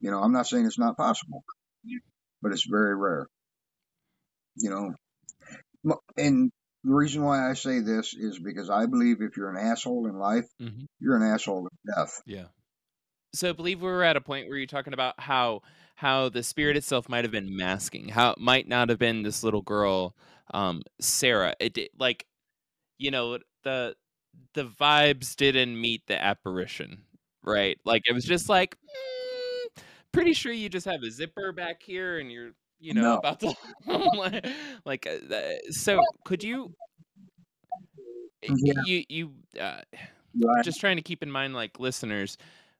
You 0.00 0.10
know, 0.10 0.20
I'm 0.20 0.32
not 0.32 0.46
saying 0.46 0.66
it's 0.66 0.78
not 0.78 0.96
possible, 0.96 1.44
but 2.42 2.52
it's 2.52 2.66
very 2.68 2.94
rare. 2.94 3.28
You 4.56 4.70
know, 4.70 5.96
and 6.16 6.50
the 6.84 6.94
reason 6.94 7.22
why 7.22 7.48
I 7.48 7.54
say 7.54 7.80
this 7.80 8.14
is 8.14 8.38
because 8.38 8.70
I 8.70 8.86
believe 8.86 9.20
if 9.20 9.36
you're 9.36 9.50
an 9.50 9.56
asshole 9.56 10.06
in 10.06 10.18
life, 10.18 10.46
mm-hmm. 10.60 10.84
you're 11.00 11.16
an 11.16 11.22
asshole 11.22 11.68
in 11.68 11.94
death. 11.94 12.22
Yeah. 12.26 12.46
So 13.34 13.50
I 13.50 13.52
believe 13.52 13.82
we 13.82 13.88
were 13.88 14.04
at 14.04 14.16
a 14.16 14.20
point 14.20 14.48
where 14.48 14.56
you're 14.56 14.66
talking 14.66 14.94
about 14.94 15.18
how 15.18 15.62
how 15.96 16.28
the 16.28 16.42
spirit 16.42 16.76
itself 16.76 17.08
might 17.08 17.24
have 17.24 17.32
been 17.32 17.56
masking, 17.56 18.08
how 18.08 18.30
it 18.30 18.38
might 18.38 18.68
not 18.68 18.88
have 18.88 18.98
been 18.98 19.22
this 19.22 19.42
little 19.42 19.62
girl, 19.62 20.14
um, 20.52 20.82
Sarah. 21.00 21.54
It 21.58 21.74
di- 21.74 21.90
like, 21.98 22.26
you 22.98 23.10
know, 23.10 23.38
the 23.64 23.96
the 24.54 24.64
vibes 24.64 25.34
didn't 25.36 25.80
meet 25.80 26.06
the 26.06 26.22
apparition, 26.22 27.02
right? 27.46 27.78
Like 27.84 28.02
it 28.06 28.12
was 28.12 28.24
just 28.24 28.48
like, 28.48 28.76
mm, 28.76 29.82
pretty 30.12 30.32
sure 30.32 30.52
you 30.52 30.68
just 30.68 30.86
have 30.86 31.02
a 31.02 31.10
zipper 31.10 31.52
back 31.52 31.82
here 31.82 32.18
and 32.18 32.30
you're, 32.30 32.50
you 32.80 32.94
know, 32.94 33.02
No. 33.02 33.14
about 33.16 33.40
to 33.40 33.54
like, 34.84 35.06
uh, 35.06 35.54
so. 35.70 36.02
Could 36.24 36.42
you? 36.42 36.74
Yeah. 38.42 38.74
You 38.84 39.04
you 39.08 39.32
uh, 39.60 39.80
Right. 40.38 40.64
just 40.64 40.80
trying 40.80 40.96
to 40.96 41.02
keep 41.02 41.22
in 41.22 41.30
mind 41.30 41.54
like 41.54 41.80
listeners 41.80 42.36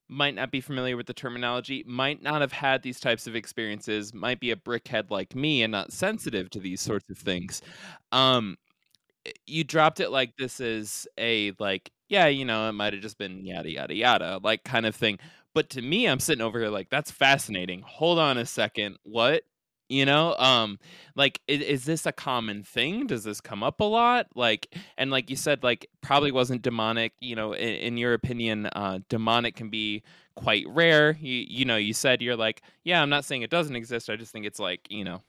might 0.08 0.34
not 0.34 0.50
be 0.50 0.60
familiar 0.60 0.96
with 0.96 1.06
the 1.06 1.14
terminology 1.14 1.82
might 1.86 2.22
not 2.22 2.40
have 2.42 2.52
had 2.52 2.82
these 2.82 3.00
types 3.00 3.26
of 3.26 3.34
experiences 3.34 4.12
might 4.14 4.38
be 4.40 4.50
a 4.50 4.56
brickhead 4.56 5.10
like 5.10 5.34
me 5.34 5.62
and 5.62 5.72
not 5.72 5.90
sensitive 5.90 6.50
to 6.50 6.60
these 6.60 6.80
sorts 6.82 7.08
of 7.10 7.16
things 7.18 7.62
um 8.12 8.56
you 9.46 9.64
dropped 9.64 10.00
it 10.00 10.10
like 10.10 10.36
this 10.36 10.60
is 10.60 11.06
a 11.18 11.52
like 11.58 11.90
yeah 12.08 12.26
you 12.26 12.44
know 12.44 12.68
it 12.68 12.72
might 12.72 12.92
have 12.92 13.02
just 13.02 13.18
been 13.18 13.44
yada 13.44 13.70
yada 13.70 13.94
yada 13.94 14.40
like 14.42 14.64
kind 14.64 14.86
of 14.86 14.94
thing. 14.94 15.18
But 15.54 15.70
to 15.70 15.82
me 15.82 16.06
i'm 16.06 16.20
sitting 16.20 16.42
over 16.42 16.58
here 16.58 16.68
like 16.68 16.90
that's 16.90 17.10
fascinating. 17.10 17.82
Hold 17.86 18.18
on 18.18 18.38
a 18.38 18.46
second. 18.46 18.98
What? 19.02 19.42
You 19.88 20.04
know 20.04 20.34
um 20.38 20.78
like 21.14 21.40
is, 21.46 21.60
is 21.62 21.84
this 21.84 22.06
a 22.06 22.12
common 22.12 22.62
thing? 22.62 23.06
Does 23.06 23.24
this 23.24 23.40
come 23.40 23.62
up 23.62 23.80
a 23.80 23.84
lot? 23.84 24.26
Like 24.34 24.74
and 24.98 25.10
like 25.10 25.30
you 25.30 25.36
said 25.36 25.62
like 25.62 25.88
probably 26.00 26.32
wasn't 26.32 26.62
demonic 26.62 27.12
you 27.20 27.36
know 27.36 27.52
in, 27.52 27.68
in 27.68 27.96
your 27.96 28.14
opinion 28.14 28.66
uh 28.66 28.98
demonic 29.08 29.54
can 29.56 29.70
be 29.70 30.02
quite 30.34 30.66
rare. 30.68 31.16
You 31.20 31.44
you 31.48 31.64
know 31.64 31.76
you 31.76 31.94
said 31.94 32.20
you're 32.20 32.36
like 32.36 32.62
yeah 32.84 33.00
i'm 33.00 33.08
not 33.10 33.24
saying 33.24 33.42
it 33.42 33.50
doesn't 33.50 33.76
exist. 33.76 34.10
I 34.10 34.16
just 34.16 34.32
think 34.32 34.44
it's 34.46 34.58
like 34.60 34.80
you 34.90 35.04
know 35.04 35.22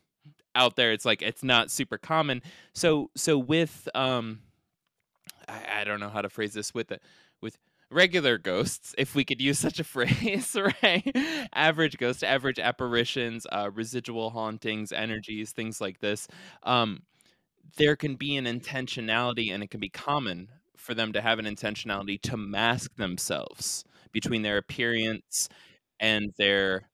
out 0.58 0.76
there 0.76 0.92
it's 0.92 1.06
like 1.06 1.22
it's 1.22 1.44
not 1.44 1.72
super 1.72 1.98
common. 1.98 2.42
So 2.74 3.10
so 3.16 3.38
with 3.38 3.88
um 3.96 4.40
i, 5.48 5.82
I 5.82 5.84
don't 5.84 6.00
know 6.00 6.10
how 6.10 6.22
to 6.22 6.30
phrase 6.30 6.54
this 6.54 6.74
with 6.74 6.92
it 6.92 7.02
with 7.42 7.58
regular 7.90 8.38
ghosts 8.38 8.94
if 8.98 9.16
we 9.16 9.24
could 9.24 9.42
use 9.42 9.60
such 9.60 9.80
a 9.80 9.84
phrase 9.96 10.56
right? 10.84 11.16
Average 11.54 11.98
ghosts 11.98 12.24
average 12.24 12.60
apparitions 12.60 13.46
uh 13.52 13.70
residual 13.74 14.32
hauntings 14.32 14.92
energies 14.92 15.52
things 15.52 15.80
like 15.80 16.00
this 16.00 16.28
um 16.64 17.04
there 17.78 17.96
can 17.96 18.16
be 18.16 18.36
an 18.36 18.46
intentionality 18.46 19.52
and 19.52 19.64
it 19.64 19.70
can 19.70 19.80
be 19.80 19.90
common 19.90 20.50
for 20.76 20.94
them 20.94 21.12
to 21.14 21.22
have 21.22 21.40
an 21.40 21.46
intentionality 21.46 22.22
to 22.22 22.38
mask 22.38 22.96
themselves 22.96 23.84
between 24.12 24.42
their 24.42 24.58
appearance 24.58 25.50
and 26.00 26.34
their 26.38 26.90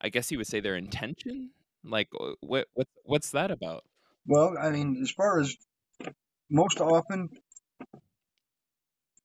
i 0.00 0.08
guess 0.08 0.30
you 0.30 0.38
would 0.38 0.46
say 0.46 0.60
their 0.60 0.76
intention 0.76 1.50
like 1.84 2.08
what 2.40 2.66
what 2.74 2.88
what's 3.04 3.30
that 3.30 3.50
about? 3.50 3.84
Well, 4.26 4.56
I 4.60 4.70
mean, 4.70 4.98
as 5.02 5.10
far 5.10 5.40
as 5.40 5.56
most 6.50 6.80
often, 6.80 7.30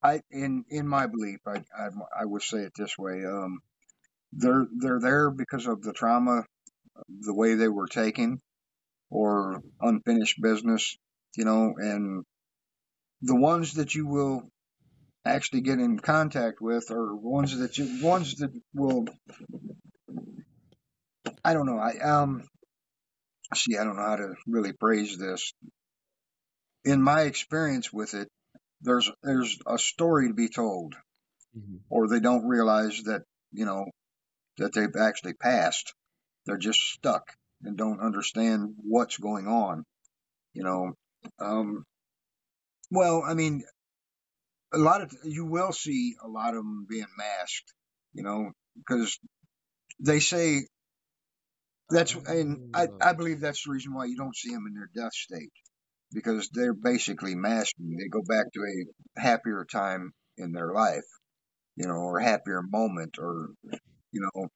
I 0.04 0.22
in 0.32 0.66
in 0.70 0.88
my 0.88 1.08
belief, 1.08 1.40
I 1.46 1.58
I, 1.78 1.90
I 2.22 2.26
would 2.26 2.42
say 2.44 2.60
it 2.60 2.74
this 2.76 2.98
way: 2.98 3.24
um, 3.26 3.60
they're 4.34 4.68
they're 4.78 5.00
there 5.00 5.32
because 5.32 5.68
of 5.68 5.82
the 5.82 5.94
trauma, 5.94 6.44
the 7.10 7.34
way 7.34 7.56
they 7.56 7.68
were 7.68 7.88
taken, 7.88 8.40
or 9.10 9.62
unfinished 9.82 10.42
business, 10.42 10.98
you 11.36 11.46
know, 11.46 11.74
and 11.78 12.26
the 13.22 13.36
ones 13.36 13.74
that 13.76 13.96
you 13.96 14.06
will 14.08 14.50
actually 15.26 15.62
get 15.62 15.80
in 15.80 16.00
contact 16.00 16.62
with 16.62 16.92
are 16.92 17.16
ones 17.16 17.58
that 17.58 17.78
you 17.78 18.06
ones 18.06 18.36
that 18.36 18.52
will 18.74 19.06
I 21.46 21.54
don't 21.54 21.68
know. 21.68 21.78
I 21.78 21.94
um 22.00 22.44
see 23.54 23.78
I 23.78 23.84
don't 23.84 23.96
know 23.98 24.02
how 24.02 24.16
to 24.16 24.34
really 24.48 24.74
phrase 24.80 25.16
this. 25.18 25.54
In 26.84 27.02
my 27.02 27.22
experience 27.22 27.94
with 27.94 28.16
it, 28.16 28.28
there's 28.82 29.12
there's 29.22 29.58
a 29.68 29.78
story 29.78 30.28
to 30.30 30.34
be 30.34 30.50
told 30.50 30.96
Mhm. 31.56 31.82
or 31.90 32.08
they 32.08 32.20
don't 32.20 32.48
realize 32.48 33.04
that, 33.04 33.22
you 33.52 33.66
know, 33.66 33.86
that 34.58 34.74
they've 34.74 34.96
actually 35.00 35.34
passed. 35.36 35.94
They're 36.46 36.58
just 36.58 36.80
stuck 36.80 37.24
and 37.62 37.78
don't 37.78 38.02
understand 38.02 38.74
what's 38.78 39.18
going 39.18 39.48
on. 39.48 39.84
You 40.54 40.64
know, 40.64 40.94
um, 41.40 41.84
well, 42.92 43.24
I 43.24 43.36
mean, 43.36 43.64
a 44.74 44.78
lot 44.78 45.02
of 45.02 45.14
you 45.24 45.46
will 45.46 45.72
see 45.72 46.16
a 46.24 46.28
lot 46.28 46.56
of 46.56 46.64
them 46.64 46.86
being 46.90 47.14
masked. 47.18 47.72
You 48.14 48.24
know, 48.24 48.52
because 48.78 49.20
they 50.00 50.20
say 50.20 50.68
that's 51.90 52.16
oh, 52.16 52.22
and 52.28 52.76
I 52.76 52.88
I 53.02 53.14
believe 53.14 53.40
that's 53.40 53.64
the 53.64 53.72
reason 53.72 53.94
why 53.94 54.06
you 54.06 54.18
don't 54.18 54.36
see 54.36 54.52
them 54.52 54.66
in 54.68 54.74
their 54.74 54.90
death 54.96 55.14
state 55.14 55.52
because 56.14 56.50
they're 56.54 56.74
basically 56.74 57.36
masking. 57.36 57.98
They 57.98 58.08
go 58.08 58.22
back 58.28 58.46
to 58.54 58.62
a 58.62 59.20
happier 59.20 59.66
time 59.70 60.12
in 60.38 60.52
their 60.52 60.74
life, 60.74 61.06
you 61.76 61.88
know, 61.88 61.96
or 61.96 62.20
happier 62.20 62.62
moment, 62.62 63.18
or 63.20 63.50
you 64.12 64.22
know, 64.22 64.48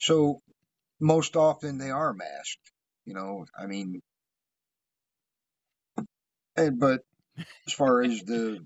so 0.00 0.40
most 1.00 1.36
often 1.36 1.78
they 1.78 1.90
are 1.90 2.12
masked. 2.12 2.72
You 3.04 3.14
know, 3.14 3.44
I 3.58 3.66
mean, 3.66 4.00
and, 6.56 6.78
but 6.78 7.00
as 7.66 7.72
far 7.72 8.02
as 8.02 8.20
the 8.22 8.58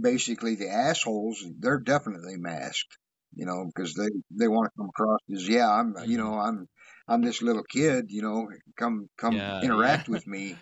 basically 0.00 0.54
the 0.54 0.70
assholes, 0.70 1.44
they're 1.58 1.80
definitely 1.80 2.36
masked. 2.36 2.96
You 3.34 3.46
know, 3.46 3.64
because 3.66 3.94
they 3.94 4.08
they 4.30 4.48
want 4.48 4.66
to 4.66 4.78
come 4.78 4.90
across 4.90 5.20
as 5.34 5.48
yeah, 5.48 5.70
I'm 5.70 5.94
you 6.04 6.18
mm-hmm. 6.18 6.26
know 6.26 6.38
I'm 6.38 6.68
I'm 7.08 7.22
this 7.22 7.42
little 7.42 7.64
kid. 7.64 8.06
You 8.08 8.22
know, 8.22 8.48
come 8.78 9.08
come 9.18 9.34
Yeah, 9.36 9.60
yeah. 9.62 9.66
interact 9.66 10.08
with 10.08 10.26
me. 10.26 10.58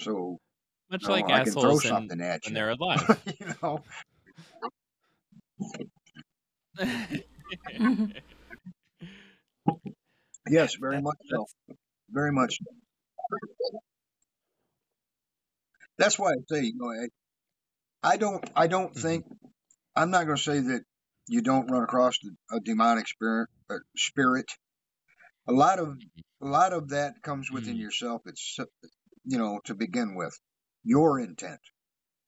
So 0.00 0.38
Much 0.90 1.02
you 1.02 1.08
know, 1.08 1.14
like 1.14 1.30
I 1.30 1.40
can 1.40 1.56
throw 1.56 1.78
assholes 1.78 1.84
in, 1.84 1.90
something 1.90 2.20
at 2.20 2.44
when 2.44 2.54
you. 2.54 2.54
they're 2.54 2.70
alive. 2.70 3.20
you 3.26 3.54
know, 3.62 3.84
yes, 10.50 10.76
very 10.80 11.00
much 11.00 11.18
so. 11.30 11.46
Very 12.10 12.32
much. 12.32 12.58
so. 12.58 12.76
That's 15.98 16.18
why 16.18 16.30
I 16.30 16.36
say, 16.50 16.64
you 16.64 16.74
know, 16.76 16.90
I, 16.90 18.12
I 18.14 18.16
don't, 18.16 18.50
I 18.56 18.66
don't 18.66 18.94
Mhm. 18.94 19.00
think, 19.02 19.26
I'm 19.96 20.10
not 20.10 20.26
going 20.26 20.36
to 20.36 20.42
say 20.42 20.60
that 20.60 20.82
you 21.28 21.42
don't 21.42 21.70
run 21.70 21.84
across 21.84 22.16
a 22.52 22.60
demonic 22.60 23.08
spirit. 23.08 23.48
Uh, 23.70 23.76
spirit. 23.96 24.46
A 25.46 25.52
lot 25.52 25.78
of, 25.78 25.98
a 26.40 26.46
lot 26.46 26.72
of 26.72 26.88
that 26.90 27.22
comes 27.22 27.50
within 27.50 27.76
Mhm. 27.76 27.80
yourself. 27.80 28.22
It's, 28.26 28.58
you 29.24 29.38
know, 29.38 29.60
to 29.64 29.74
begin 29.74 30.14
with, 30.14 30.38
your 30.84 31.20
intent. 31.20 31.60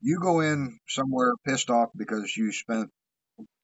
You 0.01 0.21
go 0.21 0.41
in 0.41 0.79
somewhere 0.89 1.33
pissed 1.47 1.71
off 1.71 1.91
because 1.97 2.37
you 2.37 2.53
spent 2.53 2.91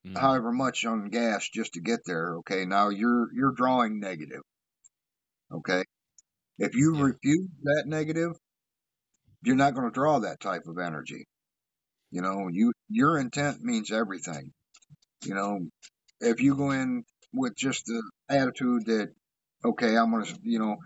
Mm. 0.04 0.14
however 0.20 0.52
much 0.52 0.84
on 0.86 1.10
gas 1.10 1.48
just 1.48 1.74
to 1.74 1.80
get 1.80 2.00
there. 2.06 2.36
Okay, 2.38 2.66
now 2.66 2.88
you're 2.90 3.28
you're 3.34 3.52
drawing 3.52 4.00
negative. 4.00 4.42
Okay, 5.52 5.84
if 6.58 6.74
you 6.74 6.94
Yeah. 6.94 7.04
refuse 7.04 7.48
that 7.64 7.84
negative, 7.86 8.36
you're 9.42 9.56
not 9.56 9.74
going 9.74 9.86
to 9.86 9.92
draw 9.92 10.20
that 10.20 10.40
type 10.40 10.66
of 10.66 10.78
energy. 10.78 11.26
You 12.10 12.22
know, 12.22 12.48
you 12.50 12.72
your 12.88 13.18
intent 13.18 13.62
means 13.62 13.90
everything. 13.92 14.52
You 15.24 15.34
know, 15.34 15.60
if 16.20 16.40
you 16.40 16.56
go 16.56 16.72
in 16.72 17.04
with 17.32 17.56
just 17.56 17.86
the 17.86 18.02
attitude 18.28 18.86
that 18.86 19.14
okay, 19.64 19.96
I'm 19.96 20.10
going 20.10 20.24
to, 20.24 20.38
you 20.42 20.58
know, 20.58 20.76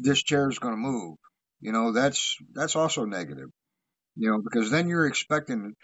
this 0.00 0.22
chair 0.22 0.48
is 0.48 0.58
going 0.58 0.74
to 0.74 0.78
move. 0.78 1.16
You 1.60 1.72
know, 1.72 1.92
that's 1.92 2.36
that's 2.52 2.76
also 2.76 3.04
negative. 3.04 3.48
You 4.16 4.30
know, 4.30 4.42
because 4.42 4.70
then 4.70 4.88
you're 4.88 5.06
expecting. 5.06 5.74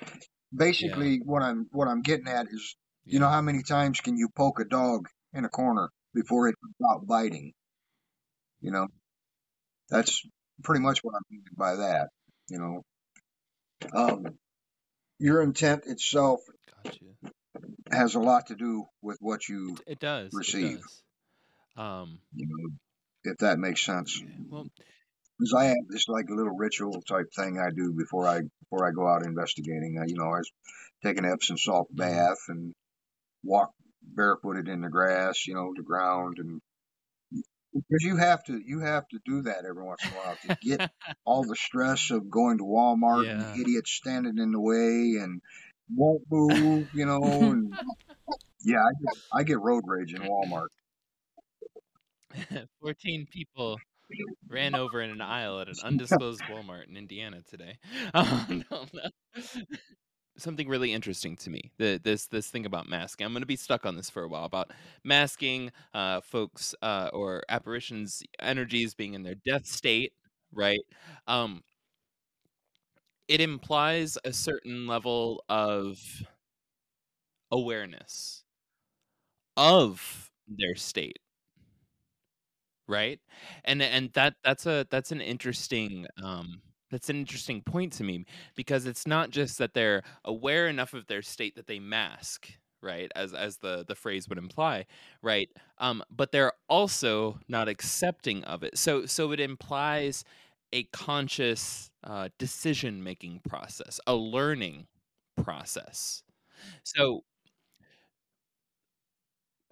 Basically, 0.55 1.21
what 1.25 1.43
I'm 1.43 1.67
what 1.73 1.89
I'm 1.89 2.01
getting 2.01 2.29
at 2.29 2.47
is, 2.51 2.75
you 3.05 3.21
know, 3.21 3.29
how 3.29 3.43
many 3.43 3.63
times 3.63 4.01
can 4.01 4.17
you 4.17 4.29
poke 4.35 4.61
a 4.61 4.65
dog 4.65 5.07
in 5.35 5.45
a 5.45 5.49
corner 5.49 5.91
before 6.15 6.49
it 6.49 6.55
out 6.91 7.07
biting? 7.07 7.53
You 8.61 8.73
know, 8.73 8.87
that's 9.91 10.23
pretty 10.63 10.81
much 10.81 11.01
what 11.01 11.15
I'm 11.15 11.23
meaning 11.31 11.45
by 11.57 11.77
that. 11.77 12.09
You 12.49 12.59
know, 12.59 12.83
um, 13.95 14.39
your 15.19 15.43
intent 15.43 15.85
itself 15.87 16.41
Gotcha. 16.85 17.05
has 17.93 18.15
a 18.15 18.21
lot 18.21 18.47
to 18.47 18.55
do 18.55 18.87
with 19.03 19.19
what 19.21 19.49
you 19.49 19.77
It, 19.87 19.93
it 19.93 20.01
does. 20.01 20.33
It 20.33 20.37
receive. 20.37 20.81
does. 20.81 21.03
Um, 21.79 22.21
You 22.35 22.47
know, 22.49 23.33
if 23.33 23.39
that 23.39 23.59
makes 23.59 23.85
sense. 23.85 24.23
Well, 24.51 24.69
Because 25.39 25.55
I 25.55 25.65
have 25.67 25.89
this 25.89 26.09
like 26.09 26.29
little 26.31 26.57
ritual 26.57 27.03
type 27.03 27.27
thing 27.37 27.59
I 27.59 27.71
do 27.71 27.93
before 27.93 28.29
I 28.29 28.43
before 28.63 28.87
I 28.89 28.93
go 28.93 29.09
out 29.09 29.25
investigating. 29.27 29.99
I, 30.01 30.07
you 30.07 30.17
know, 30.17 30.33
I 30.35 30.41
take 31.05 31.19
an 31.19 31.25
Epsom 31.27 31.59
salt 31.59 31.89
Mhm. 31.95 31.97
bath 31.97 32.39
and 32.49 32.75
walk 33.45 33.73
barefooted 34.03 34.69
in 34.69 34.83
the 34.83 34.91
grass, 34.91 35.47
you 35.47 35.55
know, 35.55 35.73
the 35.77 35.83
ground, 35.85 36.39
and 36.39 36.61
because 37.73 38.05
you 38.05 38.17
have 38.17 38.43
to 38.45 38.59
you 38.65 38.81
have 38.81 39.07
to 39.09 39.19
do 39.25 39.43
that 39.43 39.65
every 39.69 39.85
once 39.85 40.03
in 40.07 40.13
a 40.13 40.17
while 40.17 40.39
to 40.43 40.51
get 40.63 40.81
all 41.25 41.45
the 41.45 41.57
stress 41.57 42.11
of 42.11 42.31
going 42.31 42.59
to 42.59 42.65
Walmart 42.65 43.25
Yeah. 43.27 43.33
and 43.33 43.61
idiots 43.61 43.93
standing 43.93 44.39
in 44.39 44.53
the 44.53 44.61
way 44.61 45.21
and 45.23 45.41
won't 45.95 46.23
move, 46.31 46.89
you 46.93 47.07
know, 47.07 47.51
and 47.53 47.79
yeah, 48.65 48.79
I 48.79 48.93
get, 49.01 49.11
I 49.33 49.43
get 49.45 49.61
road 49.61 49.85
rage 49.87 50.15
in 50.15 50.23
Walmart. 50.23 50.69
14 52.81 53.27
people 53.31 53.79
ran 54.49 54.75
over 54.75 55.01
in 55.01 55.11
an 55.11 55.21
aisle 55.21 55.61
at 55.61 55.69
an 55.69 55.75
undisclosed 55.85 56.43
Walmart 56.51 56.89
in 56.89 56.97
Indiana 56.97 57.43
today. 57.49 57.79
Oh, 58.15 58.47
no, 58.49 58.87
no. 58.93 59.11
Something 60.37 60.69
really 60.69 60.93
interesting 60.93 61.37
to 61.39 61.51
me. 61.51 61.73
The, 61.79 62.01
this 62.03 62.27
this 62.27 62.49
thing 62.49 62.65
about 62.65 62.89
masking. 62.89 63.27
I'm 63.27 63.33
going 63.33 63.43
to 63.43 63.47
be 63.47 63.57
stuck 63.57 63.85
on 63.85 63.97
this 63.97 64.09
for 64.09 64.23
a 64.23 64.29
while 64.29 64.45
about 64.45 64.71
masking 65.03 65.73
uh, 65.93 66.21
folks 66.21 66.77
uh, 66.81 67.11
or 67.13 67.43
apparitions, 67.49 68.23
energies 68.39 68.95
being 68.95 69.15
in 69.15 69.25
their 69.25 69.35
death 69.35 69.67
state, 69.67 70.13
right? 70.53 70.79
Um, 71.27 71.63
it 73.29 73.41
implies 73.41 74.17
a 74.25 74.33
certain 74.33 74.87
level 74.87 75.45
of 75.49 75.99
awareness 77.51 78.45
of 79.57 80.31
their 80.47 80.75
state 80.75 81.19
right? 82.89 83.21
And 83.65 83.83
and 83.83 84.13
that 84.15 84.35
that's 84.45 84.67
a 84.67 84.87
that's 84.91 85.13
an 85.13 85.21
interesting 85.21 86.07
um 86.23 86.61
that's 86.91 87.11
an 87.11 87.17
interesting 87.17 87.63
point 87.63 87.93
to 87.95 88.05
me 88.05 88.25
because 88.57 88.87
it's 88.87 89.07
not 89.07 89.31
just 89.31 89.59
that 89.59 89.75
they're 89.75 90.03
aware 90.25 90.69
enough 90.69 90.95
of 90.95 91.07
their 91.07 91.23
state 91.23 91.55
that 91.57 91.67
they 91.67 91.79
mask 91.79 92.49
right 92.83 93.11
as 93.17 93.35
as 93.35 93.59
the 93.59 93.85
the 93.89 93.95
phrase 93.95 94.29
would 94.29 94.39
imply 94.39 94.87
right? 95.23 95.49
Um 95.79 96.03
but 96.11 96.33
they're 96.33 96.53
also 96.69 97.39
not 97.49 97.69
accepting 97.69 98.45
of 98.45 98.63
it. 98.63 98.79
So 98.79 99.07
so 99.07 99.33
it 99.33 99.41
implies 99.41 100.25
a 100.73 100.85
conscious 100.85 101.91
uh 102.05 102.29
decision 102.39 103.03
making 103.03 103.41
process 103.49 104.01
a 104.07 104.15
learning 104.15 104.87
process. 105.37 106.23
So 106.85 107.25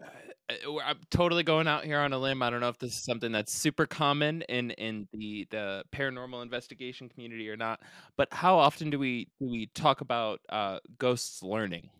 uh, 0.02 0.06
I'm 0.48 1.00
totally 1.10 1.42
going 1.42 1.66
out 1.66 1.84
here 1.84 1.98
on 1.98 2.12
a 2.12 2.18
limb. 2.18 2.40
I 2.40 2.50
don't 2.50 2.60
know 2.60 2.68
if 2.68 2.78
this 2.78 2.92
is 2.92 3.04
something 3.04 3.32
that's 3.32 3.52
super 3.52 3.84
common 3.86 4.42
in 4.42 4.70
in 4.72 5.08
the 5.12 5.46
the 5.50 5.84
paranormal 5.92 6.40
investigation 6.42 7.08
community 7.08 7.50
or 7.50 7.56
not. 7.56 7.80
But 8.16 8.32
how 8.32 8.58
often 8.58 8.90
do 8.90 8.98
we 8.98 9.28
do 9.40 9.48
we 9.48 9.66
talk 9.74 10.02
about 10.02 10.40
uh, 10.48 10.78
ghosts 10.98 11.42
learning? 11.42 11.90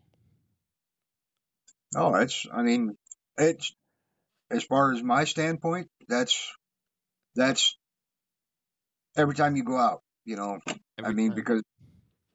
Oh, 1.95 2.15
it's 2.15 2.45
I 2.53 2.61
mean, 2.61 2.97
it's 3.37 3.73
as 4.49 4.63
far 4.63 4.93
as 4.93 5.03
my 5.03 5.25
standpoint, 5.25 5.89
that's 6.07 6.53
that's 7.35 7.77
every 9.17 9.35
time 9.35 9.57
you 9.57 9.63
go 9.63 9.77
out, 9.77 10.01
you 10.23 10.37
know. 10.37 10.59
I 11.03 11.11
mean, 11.11 11.29
time. 11.29 11.35
because 11.35 11.63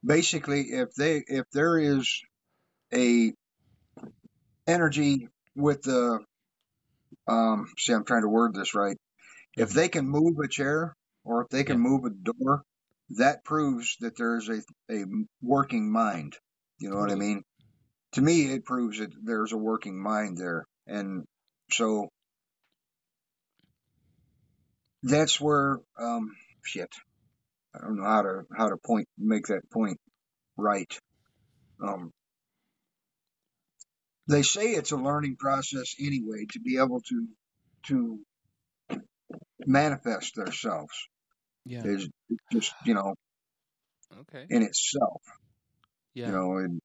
basically, 0.05 0.61
if 0.61 0.93
they 0.95 1.23
if 1.27 1.47
there 1.53 1.79
is 1.79 2.21
a 2.93 3.33
energy 4.67 5.29
with 5.57 5.83
the 5.83 6.21
um, 7.29 7.67
see, 7.79 7.93
I'm 7.93 8.05
trying 8.05 8.23
to 8.23 8.29
word 8.29 8.55
this 8.55 8.75
right. 8.75 8.97
If 9.57 9.71
they 9.71 9.89
can 9.89 10.09
move 10.09 10.37
a 10.43 10.49
chair 10.49 10.95
or 11.25 11.43
if 11.43 11.49
they 11.49 11.65
can 11.65 11.79
Yeah. 11.79 11.83
move 11.83 12.05
a 12.05 12.11
door, 12.11 12.63
that 13.19 13.45
proves 13.45 13.97
that 14.01 14.17
there's 14.17 14.49
a 14.49 14.63
a 14.91 15.05
working 15.43 15.91
mind. 15.93 16.37
You 16.79 16.91
know 16.91 16.97
what 16.99 17.11
I 17.11 17.17
mean? 17.17 17.43
To 18.15 18.23
me, 18.23 18.53
it 18.53 18.65
proves 18.65 18.99
that 18.99 19.11
there's 19.23 19.53
a 19.53 19.57
working 19.59 20.03
mind 20.03 20.39
there, 20.39 20.67
and 20.87 21.25
so 21.71 22.09
that's 25.03 25.41
where 25.41 25.79
um 25.99 26.31
shit. 26.65 26.91
I 27.75 27.81
don't 27.81 27.97
know 27.97 28.05
how 28.05 28.23
to 28.23 28.43
how 28.57 28.69
to 28.71 28.77
point 28.77 29.09
make 29.19 29.47
that 29.49 29.63
point 29.73 29.99
right. 30.57 30.93
Um 31.83 32.11
they 34.29 34.43
say 34.43 34.71
it's 34.73 34.93
a 34.93 34.97
learning 34.97 35.37
process 35.37 35.95
anyway 36.01 36.47
to 36.53 36.61
be 36.61 36.79
able 36.79 37.01
to 37.01 37.27
to 37.85 38.21
manifest 39.67 40.35
themselves 40.35 41.09
Yeah. 41.65 41.83
is 41.85 42.09
just 42.53 42.75
you 42.85 42.95
know 42.95 43.15
Okay. 44.21 44.47
in 44.51 44.63
itself 44.63 45.23
Yeah. 46.15 46.27
you 46.27 46.33
know 46.33 46.57
and 46.59 46.81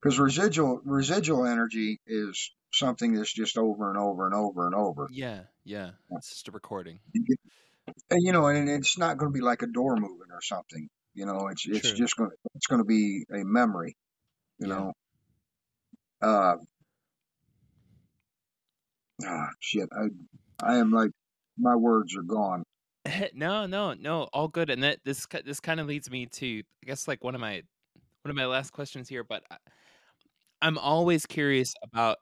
because 0.00 0.18
residual 0.18 0.80
residual 0.84 1.46
energy 1.46 2.00
is 2.06 2.52
something 2.72 3.14
that's 3.14 3.32
just 3.32 3.56
over 3.58 3.90
and 3.90 3.98
over 3.98 4.26
and 4.26 4.34
over 4.34 4.66
and 4.66 4.74
over 4.74 5.08
Yeah. 5.10 5.42
Yeah. 5.64 5.92
It's 6.10 6.28
just 6.30 6.48
a 6.48 6.52
recording. 6.52 7.00
and 8.10 8.22
you 8.22 8.32
know 8.32 8.46
and 8.46 8.68
it's 8.68 8.98
not 8.98 9.16
going 9.18 9.32
to 9.32 9.34
be 9.36 9.44
like 9.44 9.62
a 9.62 9.66
door 9.66 9.96
moving 9.96 10.30
or 10.32 10.42
something 10.42 10.88
you 11.14 11.26
know 11.26 11.48
it's 11.48 11.66
it's 11.66 11.88
True. 11.90 11.96
just 11.98 12.16
going 12.16 12.30
to 12.30 12.36
it's 12.54 12.66
going 12.66 12.80
to 12.80 12.84
be 12.86 13.24
a 13.32 13.44
memory 13.44 13.96
you 14.58 14.66
Yeah. 14.68 14.74
know 14.74 14.92
uh 16.22 16.56
shit 19.60 19.88
i 19.92 20.06
i 20.62 20.76
am 20.76 20.90
like 20.90 21.10
my 21.58 21.74
words 21.74 22.16
are 22.16 22.22
gone 22.22 22.62
no, 23.34 23.66
no, 23.66 23.94
no, 23.94 24.22
all 24.32 24.48
good. 24.48 24.70
And 24.70 24.82
that 24.82 24.98
this 25.04 25.26
this 25.44 25.60
kind 25.60 25.80
of 25.80 25.86
leads 25.86 26.10
me 26.10 26.26
to 26.26 26.62
I 26.82 26.86
guess 26.86 27.08
like 27.08 27.22
one 27.22 27.34
of 27.34 27.40
my 27.40 27.62
one 28.22 28.30
of 28.30 28.36
my 28.36 28.46
last 28.46 28.72
questions 28.72 29.08
here, 29.08 29.24
but 29.24 29.42
I, 29.50 29.56
I'm 30.62 30.78
always 30.78 31.26
curious 31.26 31.74
about 31.82 32.18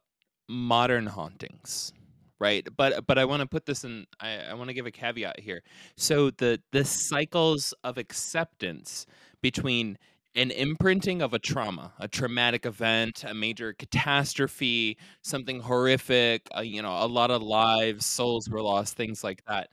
modern 0.48 1.06
hauntings, 1.06 1.92
right? 2.38 2.66
But 2.76 3.06
but 3.06 3.18
I 3.18 3.24
want 3.24 3.40
to 3.40 3.46
put 3.46 3.66
this 3.66 3.84
in 3.84 4.06
I, 4.20 4.38
I 4.50 4.54
want 4.54 4.68
to 4.68 4.74
give 4.74 4.86
a 4.86 4.90
caveat 4.90 5.40
here. 5.40 5.62
So 5.96 6.30
the 6.30 6.60
the 6.72 6.84
cycles 6.84 7.74
of 7.84 7.98
acceptance 7.98 9.06
between 9.40 9.98
an 10.34 10.50
imprinting 10.50 11.22
of 11.22 11.32
a 11.32 11.38
trauma, 11.38 11.92
a 11.98 12.08
traumatic 12.08 12.66
event, 12.66 13.24
a 13.24 13.34
major 13.34 13.72
catastrophe, 13.72 14.98
something 15.22 15.60
horrific, 15.60 16.48
uh, 16.56 16.60
you 16.60 16.82
know, 16.82 17.04
a 17.04 17.06
lot 17.06 17.30
of 17.30 17.42
lives, 17.42 18.04
souls 18.06 18.48
were 18.48 18.62
lost, 18.62 18.96
things 18.96 19.22
like 19.22 19.44
that. 19.46 19.68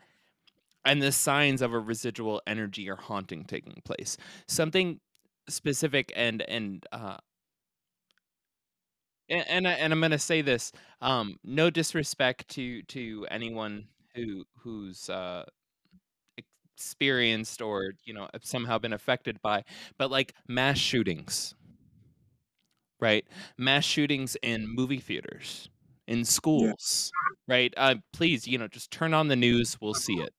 And 0.85 1.01
the 1.01 1.11
signs 1.11 1.61
of 1.61 1.73
a 1.73 1.79
residual 1.79 2.41
energy 2.47 2.89
or 2.89 2.95
haunting 2.95 3.45
taking 3.45 3.81
place. 3.85 4.17
Something 4.47 4.99
specific 5.49 6.11
and 6.15 6.41
and 6.43 6.85
uh 6.91 7.17
and 9.29 9.45
and, 9.47 9.67
and 9.67 9.93
i'm 9.93 9.99
going 9.99 10.11
to 10.11 10.19
say 10.19 10.41
this 10.41 10.71
um 11.01 11.38
no 11.43 11.69
disrespect 11.69 12.47
to 12.47 12.83
to 12.83 13.25
anyone 13.29 13.88
who 14.15 14.45
who's 14.59 15.09
uh 15.09 15.43
experienced 16.82 17.62
or 17.62 17.94
you 18.03 18.14
know 18.14 18.28
have 18.34 18.44
somehow 18.44 18.80
been 18.80 18.94
affected 18.94 19.40
by 19.41 19.64
but 19.98 20.10
like 20.10 20.34
mass 20.48 20.78
shootings. 20.78 21.53
Right? 22.99 23.26
Mass 23.58 23.84
shootings 23.84 24.36
in 24.41 24.68
movie 24.68 24.99
theaters 24.99 25.70
in 26.08 26.26
schools 26.26 27.12
right? 27.48 27.74
Uh 27.78 27.95
please 28.14 28.48
you 28.48 28.58
know 28.58 28.68
just 28.68 28.90
turn 28.91 29.14
on 29.14 29.28
the 29.28 29.36
news 29.36 29.78
we'll 29.80 29.94
see 29.94 30.16
it 30.20 30.34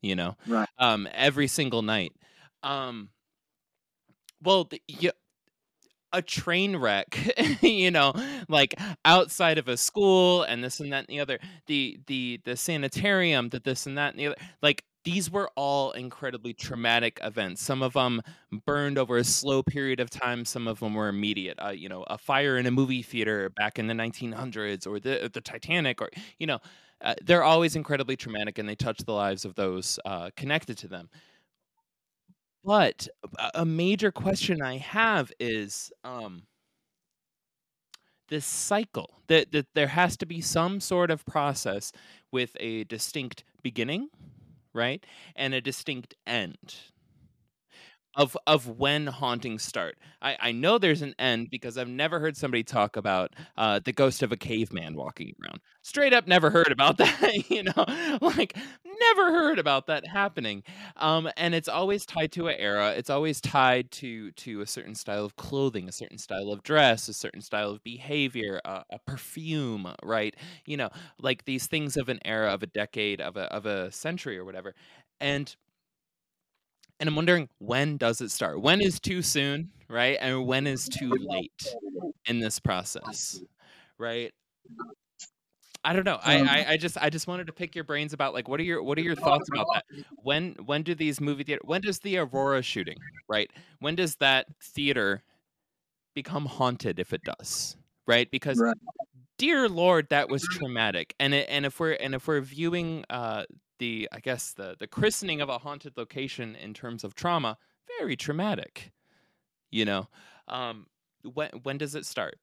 you 0.00 0.16
know? 0.16 0.36
Right. 0.46 0.68
um 0.78 1.06
every 1.12 1.46
single 1.48 1.82
night. 1.82 2.12
Um 2.62 3.10
well 4.42 4.64
th- 4.64 4.82
yeah, 4.88 5.10
a 6.14 6.22
train 6.22 6.76
wreck 6.76 7.18
you 7.60 7.90
know 7.90 8.12
like 8.48 8.74
outside 9.04 9.58
of 9.58 9.66
a 9.66 9.76
school 9.76 10.44
and 10.44 10.62
this 10.62 10.78
and 10.78 10.92
that 10.92 11.00
and 11.00 11.08
the 11.08 11.20
other 11.20 11.38
the 11.66 11.98
the 12.06 12.40
the 12.44 12.56
sanitarium 12.56 13.48
that 13.48 13.64
this 13.64 13.86
and 13.86 13.98
that 13.98 14.12
and 14.12 14.20
the 14.20 14.26
other 14.28 14.36
like 14.62 14.84
these 15.04 15.30
were 15.30 15.50
all 15.56 15.92
incredibly 15.92 16.54
traumatic 16.54 17.18
events. 17.22 17.62
Some 17.62 17.82
of 17.82 17.92
them 17.92 18.22
burned 18.66 18.98
over 18.98 19.16
a 19.16 19.24
slow 19.24 19.62
period 19.62 20.00
of 20.00 20.10
time 20.10 20.44
some 20.44 20.66
of 20.66 20.80
them 20.80 20.94
were 20.94 21.08
immediate. 21.08 21.58
Uh, 21.64 21.70
you 21.70 21.88
know 21.88 22.02
a 22.04 22.18
fire 22.18 22.56
in 22.58 22.66
a 22.66 22.70
movie 22.70 23.02
theater 23.02 23.50
back 23.50 23.78
in 23.78 23.86
the 23.86 23.94
1900s 23.94 24.86
or 24.86 24.98
the 25.00 25.30
the 25.32 25.40
titanic 25.40 26.00
or 26.00 26.10
you 26.38 26.46
know 26.46 26.58
uh, 27.02 27.14
they're 27.22 27.42
always 27.42 27.76
incredibly 27.76 28.16
traumatic 28.16 28.58
and 28.58 28.68
they 28.68 28.74
touch 28.76 28.98
the 28.98 29.12
lives 29.12 29.44
of 29.44 29.54
those 29.54 29.98
uh, 30.06 30.30
connected 30.36 30.78
to 30.78 30.88
them. 30.88 31.08
But 32.64 33.08
a- 33.54 33.64
major 33.64 34.10
question 34.10 34.60
I 34.62 34.78
have 34.78 35.32
is 35.38 35.92
um, 36.02 36.46
this 38.28 38.46
cycle 38.46 39.20
that, 39.26 39.52
that 39.52 39.66
there 39.74 39.88
has 39.88 40.16
to 40.18 40.26
be 40.26 40.40
some 40.40 40.80
sort 40.80 41.10
of 41.10 41.24
process 41.26 41.92
with 42.32 42.56
a 42.58 42.84
distinct 42.84 43.44
beginning, 43.62 44.08
right? 44.74 45.04
And 45.34 45.54
a 45.54 45.60
distinct 45.60 46.14
end 46.26 46.74
of 48.16 48.36
of 48.46 48.68
when 48.68 49.06
hauntings 49.06 49.62
start. 49.62 49.96
I, 50.22 50.36
I 50.40 50.52
know 50.52 50.78
there's 50.78 51.02
an 51.02 51.14
end 51.18 51.50
because 51.50 51.76
I've 51.76 51.88
never 51.88 52.20
heard 52.20 52.36
somebody 52.36 52.62
talk 52.62 52.96
about 52.96 53.34
uh, 53.56 53.80
the 53.84 53.92
ghost 53.92 54.22
of 54.22 54.32
a 54.32 54.36
caveman 54.36 54.94
walking 54.94 55.34
around. 55.42 55.60
Straight 55.82 56.12
up, 56.12 56.26
never 56.26 56.50
heard 56.50 56.72
about 56.72 56.96
that. 56.98 57.50
You 57.50 57.64
know, 57.64 58.18
like 58.20 58.56
never 59.00 59.32
heard 59.32 59.58
about 59.58 59.86
that 59.86 60.06
happening. 60.06 60.62
Um, 60.96 61.28
and 61.36 61.54
it's 61.54 61.68
always 61.68 62.06
tied 62.06 62.32
to 62.32 62.48
an 62.48 62.56
era. 62.58 62.90
It's 62.96 63.10
always 63.10 63.40
tied 63.40 63.90
to 63.92 64.30
to 64.32 64.60
a 64.60 64.66
certain 64.66 64.94
style 64.94 65.24
of 65.24 65.36
clothing, 65.36 65.88
a 65.88 65.92
certain 65.92 66.18
style 66.18 66.50
of 66.50 66.62
dress, 66.62 67.08
a 67.08 67.14
certain 67.14 67.40
style 67.40 67.70
of 67.70 67.82
behavior, 67.82 68.60
uh, 68.64 68.82
a 68.90 68.98
perfume, 69.06 69.92
right? 70.02 70.34
You 70.66 70.76
know, 70.76 70.90
like 71.20 71.44
these 71.44 71.66
things 71.66 71.96
of 71.96 72.08
an 72.08 72.20
era, 72.24 72.52
of 72.52 72.62
a 72.62 72.66
decade, 72.66 73.20
of 73.20 73.36
a 73.36 73.52
of 73.52 73.66
a 73.66 73.90
century, 73.92 74.38
or 74.38 74.44
whatever. 74.44 74.74
And 75.20 75.54
and 77.00 77.08
I'm 77.08 77.16
wondering 77.16 77.48
when 77.58 77.96
does 77.96 78.20
it 78.20 78.30
start? 78.30 78.60
When 78.60 78.80
is 78.80 79.00
too 79.00 79.22
soon, 79.22 79.70
right? 79.88 80.16
And 80.20 80.46
when 80.46 80.66
is 80.66 80.88
too 80.88 81.16
late 81.28 81.76
in 82.26 82.40
this 82.40 82.58
process, 82.58 83.42
right? 83.98 84.32
I 85.84 85.92
don't 85.92 86.04
know. 86.04 86.18
I, 86.22 86.40
Um, 86.40 86.46
I, 86.48 86.66
I 86.70 86.76
just 86.78 86.96
I 86.98 87.10
just 87.10 87.26
wanted 87.26 87.46
to 87.46 87.52
pick 87.52 87.74
your 87.74 87.84
brains 87.84 88.12
about 88.14 88.32
like 88.32 88.48
what 88.48 88.58
are 88.58 88.64
your 88.64 88.82
what 88.82 88.96
are 88.98 89.02
your 89.02 89.14
thoughts 89.14 89.48
about 89.50 89.66
that? 89.74 89.84
When 90.16 90.54
when 90.64 90.82
do 90.82 90.94
these 90.94 91.20
movie 91.20 91.44
theater 91.44 91.60
when 91.64 91.82
does 91.82 91.98
the 92.00 92.18
Aurora 92.18 92.62
shooting, 92.62 92.98
right? 93.28 93.50
When 93.80 93.94
does 93.94 94.16
that 94.16 94.46
theater 94.62 95.22
become 96.14 96.46
haunted 96.46 96.98
if 96.98 97.12
it 97.12 97.24
does? 97.24 97.76
Right? 98.06 98.30
Because 98.30 98.58
Right. 98.58 98.76
dear 99.38 99.68
lord 99.68 100.08
that 100.10 100.28
was 100.28 100.46
traumatic 100.46 101.14
and 101.20 101.34
it, 101.34 101.48
and 101.50 101.66
if 101.66 101.80
we're 101.80 101.92
and 101.94 102.14
if 102.14 102.26
we're 102.28 102.40
viewing 102.40 103.04
uh 103.10 103.44
the 103.78 104.08
i 104.12 104.20
guess 104.20 104.52
the 104.52 104.76
the 104.78 104.86
christening 104.86 105.40
of 105.40 105.48
a 105.48 105.58
haunted 105.58 105.96
location 105.96 106.54
in 106.56 106.74
terms 106.74 107.04
of 107.04 107.14
trauma 107.14 107.58
very 107.98 108.16
traumatic 108.16 108.92
you 109.70 109.84
know 109.84 110.08
um 110.48 110.86
when 111.34 111.50
when 111.62 111.78
does 111.78 111.94
it 111.94 112.06
start 112.06 112.38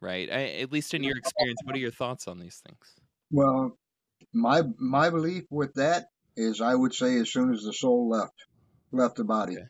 right 0.00 0.30
I, 0.30 0.58
at 0.60 0.72
least 0.72 0.94
in 0.94 1.02
your 1.04 1.16
experience 1.18 1.60
what 1.64 1.76
are 1.76 1.80
your 1.80 1.90
thoughts 1.90 2.28
on 2.28 2.38
these 2.38 2.58
things 2.66 2.96
Well, 3.30 3.78
my 4.32 4.62
my 4.78 5.10
belief 5.10 5.44
with 5.50 5.74
that 5.74 6.08
is, 6.36 6.60
I 6.60 6.74
would 6.74 6.94
say, 6.94 7.18
as 7.18 7.32
soon 7.32 7.52
as 7.54 7.62
the 7.62 7.72
soul 7.72 8.08
left 8.08 8.46
left 8.92 9.16
the 9.16 9.24
body, 9.24 9.58
Okay. 9.58 9.66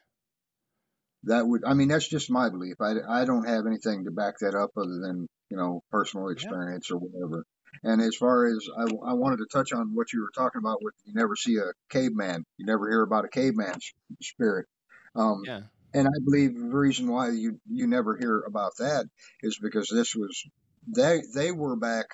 that 1.24 1.46
would. 1.46 1.64
I 1.64 1.74
mean, 1.74 1.88
that's 1.88 2.08
just 2.08 2.30
my 2.30 2.48
belief. 2.48 2.76
I 2.80 2.94
I 3.08 3.24
don't 3.24 3.46
have 3.46 3.66
anything 3.66 4.04
to 4.04 4.10
back 4.10 4.36
that 4.40 4.54
up 4.54 4.70
other 4.76 4.98
than 5.00 5.26
you 5.50 5.56
know 5.56 5.82
personal 5.90 6.28
experience 6.28 6.90
or 6.90 6.98
whatever. 6.98 7.44
And 7.82 8.00
as 8.00 8.16
far 8.16 8.46
as 8.46 8.68
I, 8.76 8.82
I 8.82 9.14
wanted 9.14 9.38
to 9.38 9.46
touch 9.52 9.72
on 9.72 9.94
what 9.94 10.12
you 10.12 10.20
were 10.20 10.32
talking 10.34 10.58
about, 10.58 10.82
with 10.82 10.94
you 11.04 11.14
never 11.14 11.36
see 11.36 11.56
a 11.56 11.72
caveman, 11.90 12.44
you 12.58 12.66
never 12.66 12.88
hear 12.88 13.02
about 13.02 13.24
a 13.24 13.28
caveman's 13.28 13.92
spirit. 14.20 14.66
Um, 15.14 15.42
yeah 15.44 15.60
and 15.96 16.06
I 16.06 16.18
believe 16.24 16.54
the 16.54 16.76
reason 16.76 17.08
why 17.08 17.30
you 17.30 17.58
you 17.70 17.86
never 17.86 18.16
hear 18.16 18.40
about 18.40 18.72
that 18.78 19.06
is 19.42 19.58
because 19.58 19.88
this 19.88 20.14
was 20.14 20.44
they 20.86 21.22
they 21.34 21.52
were 21.52 21.76
back 21.76 22.06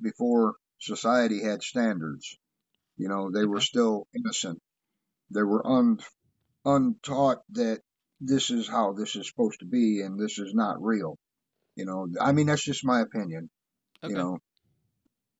before 0.00 0.56
society 0.78 1.42
had 1.42 1.62
standards. 1.62 2.38
You 2.98 3.08
know, 3.08 3.30
they 3.30 3.46
were 3.46 3.60
still 3.60 4.06
innocent. 4.14 4.60
They 5.30 5.42
were 5.42 5.66
un 5.66 6.00
untaught 6.66 7.38
that 7.52 7.80
this 8.20 8.50
is 8.50 8.68
how 8.68 8.92
this 8.92 9.16
is 9.16 9.26
supposed 9.26 9.60
to 9.60 9.66
be 9.66 10.02
and 10.02 10.20
this 10.20 10.38
is 10.38 10.52
not 10.52 10.82
real. 10.82 11.16
You 11.76 11.86
know, 11.86 12.08
I 12.20 12.32
mean 12.32 12.46
that's 12.46 12.64
just 12.64 12.84
my 12.84 13.00
opinion. 13.00 13.48
okay 14.04 14.12
You 14.12 14.18
know, 14.18 14.38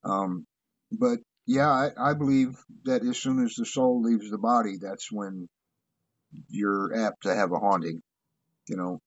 um, 0.05 0.47
but 0.93 1.19
yeah, 1.47 1.69
I, 1.69 2.11
I 2.11 2.15
believe 2.15 2.57
that 2.85 3.03
as 3.03 3.19
soon 3.19 3.45
as 3.45 3.55
the 3.55 3.67
soul 3.67 4.03
leaves 4.03 4.31
the 4.31 4.39
body, 4.39 4.77
that's 4.81 5.11
when 5.11 5.49
you're 6.49 7.07
apt 7.07 7.25
to 7.25 7.35
have 7.35 7.53
a 7.53 7.59
haunting. 7.59 8.01
You 8.69 8.77
know, 8.77 9.01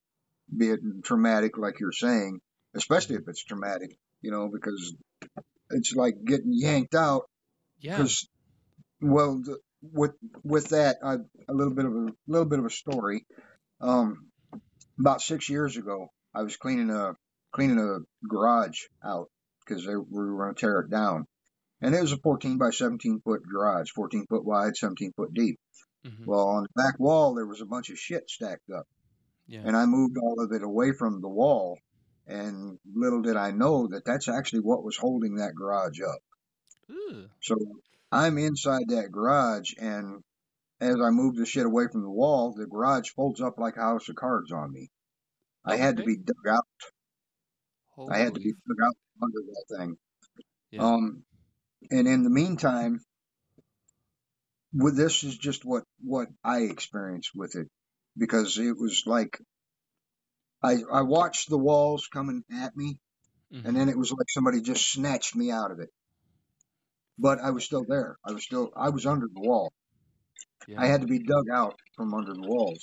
be 0.55 0.69
it 0.69 0.79
traumatic, 1.03 1.57
like 1.57 1.79
you're 1.79 1.91
saying, 1.91 2.39
especially 2.75 3.15
if 3.15 3.27
it's 3.27 3.43
traumatic. 3.43 3.95
You 4.21 4.31
know, 4.31 4.49
because 4.51 4.93
it's 5.69 5.93
like 5.93 6.15
getting 6.25 6.53
yanked 6.53 6.95
out. 6.95 7.23
yeah 7.79 7.97
Because, 7.97 8.27
well, 9.01 9.41
the, 9.43 9.57
with 9.81 10.13
with 10.43 10.69
that, 10.69 10.97
I, 11.03 11.15
a 11.49 11.53
little 11.53 11.73
bit 11.73 11.85
of 11.85 11.93
a 11.93 12.07
little 12.27 12.47
bit 12.47 12.59
of 12.59 12.65
a 12.65 12.69
story. 12.69 13.25
Um, 13.81 14.27
about 14.99 15.21
six 15.21 15.49
years 15.49 15.77
ago, 15.77 16.09
I 16.33 16.43
was 16.43 16.55
cleaning 16.55 16.89
a 16.89 17.15
cleaning 17.51 17.79
a 17.79 18.27
garage 18.27 18.79
out 19.03 19.29
because 19.65 19.85
we 19.88 19.95
were 19.95 20.38
going 20.38 20.56
to 20.56 20.60
tear 20.60 20.80
it 20.81 20.90
down, 20.90 21.26
and 21.81 21.94
it 21.95 22.02
was 22.02 22.11
a 22.11 22.18
14 22.18 22.57
by 22.57 22.69
17 22.72 23.22
foot 23.23 23.41
garage, 23.48 23.90
14 23.91 24.26
foot 24.27 24.45
wide, 24.45 24.76
17 24.76 25.11
foot 25.15 25.34
deep. 25.34 25.60
mhm, 26.06 26.26
Well, 26.26 26.48
on 26.48 26.64
the 26.64 26.81
back 26.81 26.99
wall 26.99 27.34
there 27.35 27.48
was 27.48 27.61
a 27.61 27.65
bunch 27.65 27.90
of 27.90 27.98
shit 27.98 28.30
stacked 28.30 28.69
up, 28.69 28.88
yeah 29.48 29.61
and 29.65 29.76
I 29.76 29.85
moved 29.85 30.18
all 30.18 30.41
of 30.44 30.52
it 30.52 30.64
away 30.64 30.91
from 30.94 31.22
the 31.22 31.30
wall 31.30 31.77
And 32.26 32.80
little 32.95 33.22
did 33.22 33.35
I 33.35 33.52
know 33.52 33.88
that 33.88 34.06
that's 34.06 34.30
actually 34.30 34.61
what 34.61 34.84
was 34.84 34.95
holding 34.95 35.35
that 35.35 35.56
garage 35.56 35.99
up. 35.99 36.22
Ooh. 36.90 37.30
So 37.41 37.56
I'm 38.11 38.38
inside 38.38 38.88
that 38.90 39.11
garage, 39.11 39.73
and 39.77 40.23
as 40.80 40.95
I 41.02 41.10
move 41.10 41.35
the 41.35 41.45
shit 41.45 41.65
away 41.65 41.88
from 41.91 42.02
the 42.03 42.10
wall, 42.10 42.53
the 42.53 42.65
garage 42.65 43.10
folds 43.10 43.41
up 43.41 43.57
like 43.57 43.76
a 43.76 43.81
house 43.81 44.07
of 44.07 44.15
cards 44.15 44.52
on 44.53 44.72
me. 44.72 44.90
I 45.65 45.76
had 45.76 45.98
to 45.98 46.03
be 46.03 46.15
dug 46.18 46.48
out. 46.48 46.68
I 48.10 48.18
had 48.19 48.34
to 48.35 48.40
be 48.40 48.53
dug 48.53 48.85
out 48.88 48.95
under 49.22 49.40
that 49.40 49.77
thing. 49.77 49.98
yeah. 50.72 50.81
Um, 50.84 51.23
and 51.91 52.07
in 52.07 52.23
the 52.23 52.30
meantime, 52.30 53.02
with 54.73 54.95
this 54.98 55.23
is 55.23 55.38
just 55.38 55.65
what 55.65 55.84
what 56.02 56.27
I 56.44 56.61
experienced 56.61 57.31
with 57.35 57.56
it 57.56 57.68
because 58.18 58.57
it 58.57 58.76
was 58.77 59.03
like 59.06 59.40
I 60.64 60.77
I 60.91 61.02
watched 61.03 61.49
the 61.49 61.57
walls 61.57 62.07
coming 62.11 62.44
at 62.52 62.76
me, 62.76 62.98
and 63.52 63.76
Mhm. 63.76 63.80
then 63.80 63.90
it 63.90 63.98
was 63.98 64.11
like 64.11 64.27
somebody 64.30 64.61
just 64.61 64.91
snatched 64.91 65.35
me 65.35 65.52
out 65.52 65.72
of 65.72 65.80
it. 65.80 65.90
But 67.19 67.40
I 67.40 67.52
was 67.52 67.64
still 67.65 67.85
there. 67.88 68.18
I 68.26 68.31
was 68.31 68.44
still 68.44 68.72
I 68.76 68.90
was 68.90 69.06
under 69.06 69.27
the 69.27 69.41
wall. 69.41 69.72
I 70.77 70.88
had 70.88 71.02
to 71.02 71.07
be 71.07 71.19
dug 71.19 71.45
out 71.53 71.76
from 71.95 72.14
under 72.14 72.34
the 72.34 72.41
walls. 72.48 72.80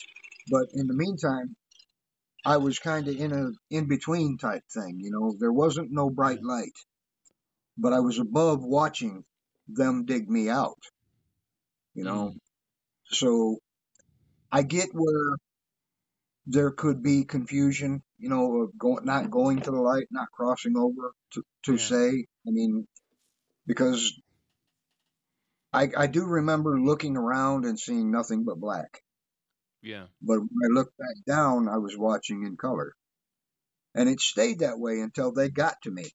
But 0.51 0.67
in 0.75 0.87
the 0.87 0.95
meantime, 0.95 1.57
I 2.45 2.59
was 2.59 2.79
kind 2.79 3.09
of 3.09 3.17
in 3.17 3.33
a 3.33 3.51
in 3.71 3.89
between 3.89 4.39
type 4.39 4.65
thing. 4.73 5.01
You 5.01 5.11
know, 5.13 5.37
there 5.39 5.53
wasn't 5.53 5.93
no 5.93 6.11
bright 6.11 6.43
light, 6.43 6.77
but 7.79 7.93
I 7.95 8.01
was 8.01 8.19
above 8.19 8.65
watching 8.65 9.25
them 9.69 10.07
dig 10.07 10.31
me 10.31 10.51
out. 10.51 10.79
You 11.95 12.05
know, 12.05 12.31
Mm. 12.31 12.39
so 13.07 13.59
I 14.53 14.63
get 14.63 14.91
where 14.95 15.37
there 16.47 16.71
could 16.73 17.03
be 17.03 17.25
confusion. 17.25 18.03
You 18.19 18.31
know, 18.31 18.63
of 18.63 18.79
going 18.79 19.05
not 19.07 19.31
going 19.31 19.63
to 19.63 19.71
the 19.73 19.81
light, 19.81 20.09
not 20.11 20.31
crossing 20.33 20.77
over 20.77 21.13
to 21.35 21.45
to 21.65 21.73
Yeah. 21.73 21.79
say. 21.79 22.27
I 22.49 22.51
mean, 22.51 22.87
because 23.67 24.15
I 25.73 25.91
I 25.97 26.07
do 26.09 26.27
remember 26.27 26.81
looking 26.81 27.17
around 27.17 27.67
and 27.67 27.79
seeing 27.81 28.11
nothing 28.11 28.45
but 28.45 28.61
black. 28.61 29.03
Yeah. 29.83 30.07
But 30.23 30.41
when 30.41 30.49
I 30.65 30.75
looked 30.75 30.97
back 30.99 31.17
down, 31.27 31.69
I 31.69 31.79
was 31.79 31.97
watching 31.97 32.45
in 32.45 32.57
color. 32.57 32.95
And 33.95 34.09
it 34.09 34.21
stayed 34.21 34.61
that 34.61 34.79
way 34.79 35.01
until 35.01 35.33
they 35.33 35.49
got 35.49 35.77
to 35.83 35.91
me, 35.91 36.11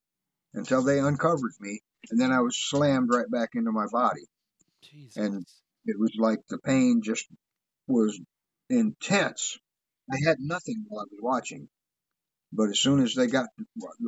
until 0.53 0.83
they 0.83 0.99
uncovered 0.99 1.53
me. 1.59 1.81
And 2.09 2.19
then 2.19 2.31
I 2.31 2.41
was 2.41 2.57
slammed 2.57 3.09
right 3.11 3.29
back 3.29 3.49
into 3.55 3.71
my 3.71 3.87
body. 3.91 4.25
And 5.17 5.45
it 5.85 5.99
was 5.99 6.11
like 6.17 6.39
the 6.47 6.59
pain 6.59 7.01
just 7.03 7.25
was 7.87 8.19
intense. 8.69 9.57
I 10.11 10.17
had 10.27 10.37
nothing 10.39 10.85
while 10.87 11.01
I 11.01 11.11
was 11.11 11.19
watching. 11.21 11.67
But 12.53 12.69
as 12.69 12.79
soon 12.79 13.03
as 13.03 13.15
they 13.15 13.27
got, 13.27 13.47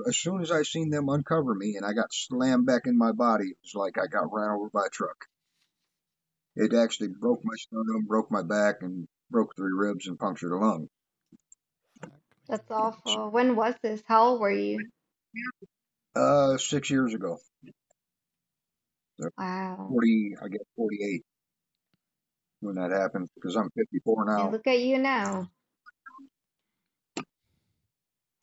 as 0.08 0.18
soon 0.18 0.42
as 0.42 0.52
I 0.52 0.62
seen 0.64 0.90
them 0.90 1.10
uncover 1.10 1.54
me 1.54 1.76
and 1.76 1.86
I 1.86 1.94
got 1.94 2.14
slammed 2.14 2.66
back 2.66 2.84
in 2.86 2.98
my 2.98 3.12
body, 3.12 3.46
it 3.46 3.58
was 3.64 3.76
like 3.76 3.98
I 3.98 4.08
got 4.08 4.32
ran 4.32 4.52
over 4.52 4.70
by 4.70 4.86
a 4.86 4.90
truck. 4.90 5.26
It 6.56 6.74
actually 6.74 7.10
broke 7.10 7.42
my 7.44 7.56
sternum, 7.58 8.06
broke 8.08 8.32
my 8.32 8.44
back, 8.44 8.78
and 8.82 9.08
broke 9.30 9.56
three 9.56 9.74
ribs 9.76 10.08
and 10.08 10.18
punctured 10.18 10.52
a 10.54 10.58
lung. 10.58 10.88
That's 12.48 12.72
awful. 12.72 13.30
When 13.30 13.56
was 13.56 13.76
this? 13.82 14.02
How 14.08 14.30
old 14.30 14.42
were 14.42 14.52
you? 14.52 14.88
Uh, 16.16 16.58
six 16.58 16.90
years 16.90 17.14
ago. 17.14 17.38
So 19.20 19.30
Wow. 19.38 19.88
40, 19.90 20.36
I 20.44 20.48
guess 20.48 20.62
48 20.76 21.24
when 22.62 22.76
that 22.76 22.92
happened 22.92 23.30
because 23.36 23.56
I'm 23.56 23.70
54 23.78 24.26
And 24.26 24.28
now. 24.38 24.52
look 24.52 24.68
at 24.68 24.80
you 24.80 24.98
now. 24.98 25.50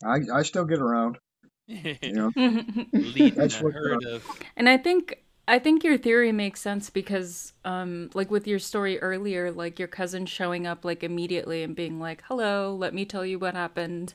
I, 0.04 0.18
I 0.32 0.42
still 0.42 0.64
get 0.64 0.80
around, 0.80 1.18
you 1.66 2.12
know. 2.12 2.32
Leading 2.92 3.34
That's 3.36 3.60
what, 3.60 3.74
uh, 3.74 3.78
herd 3.78 4.04
of 4.04 4.22
And 4.56 4.68
I 4.68 4.76
think 4.76 5.23
I 5.46 5.58
think 5.58 5.84
your 5.84 5.98
theory 5.98 6.32
makes 6.32 6.60
sense 6.60 6.88
because 6.90 7.52
um 7.64 8.10
like 8.14 8.30
with 8.30 8.46
your 8.46 8.58
story 8.58 8.98
earlier, 9.00 9.50
like 9.52 9.78
your 9.78 9.88
cousin 9.88 10.26
showing 10.26 10.66
up 10.66 10.84
like 10.84 11.02
immediately 11.02 11.62
and 11.62 11.76
being 11.76 12.00
like, 12.00 12.22
"Hello, 12.28 12.74
let 12.74 12.94
me 12.94 13.04
tell 13.04 13.26
you 13.26 13.38
what 13.38 13.54
happened." 13.54 14.14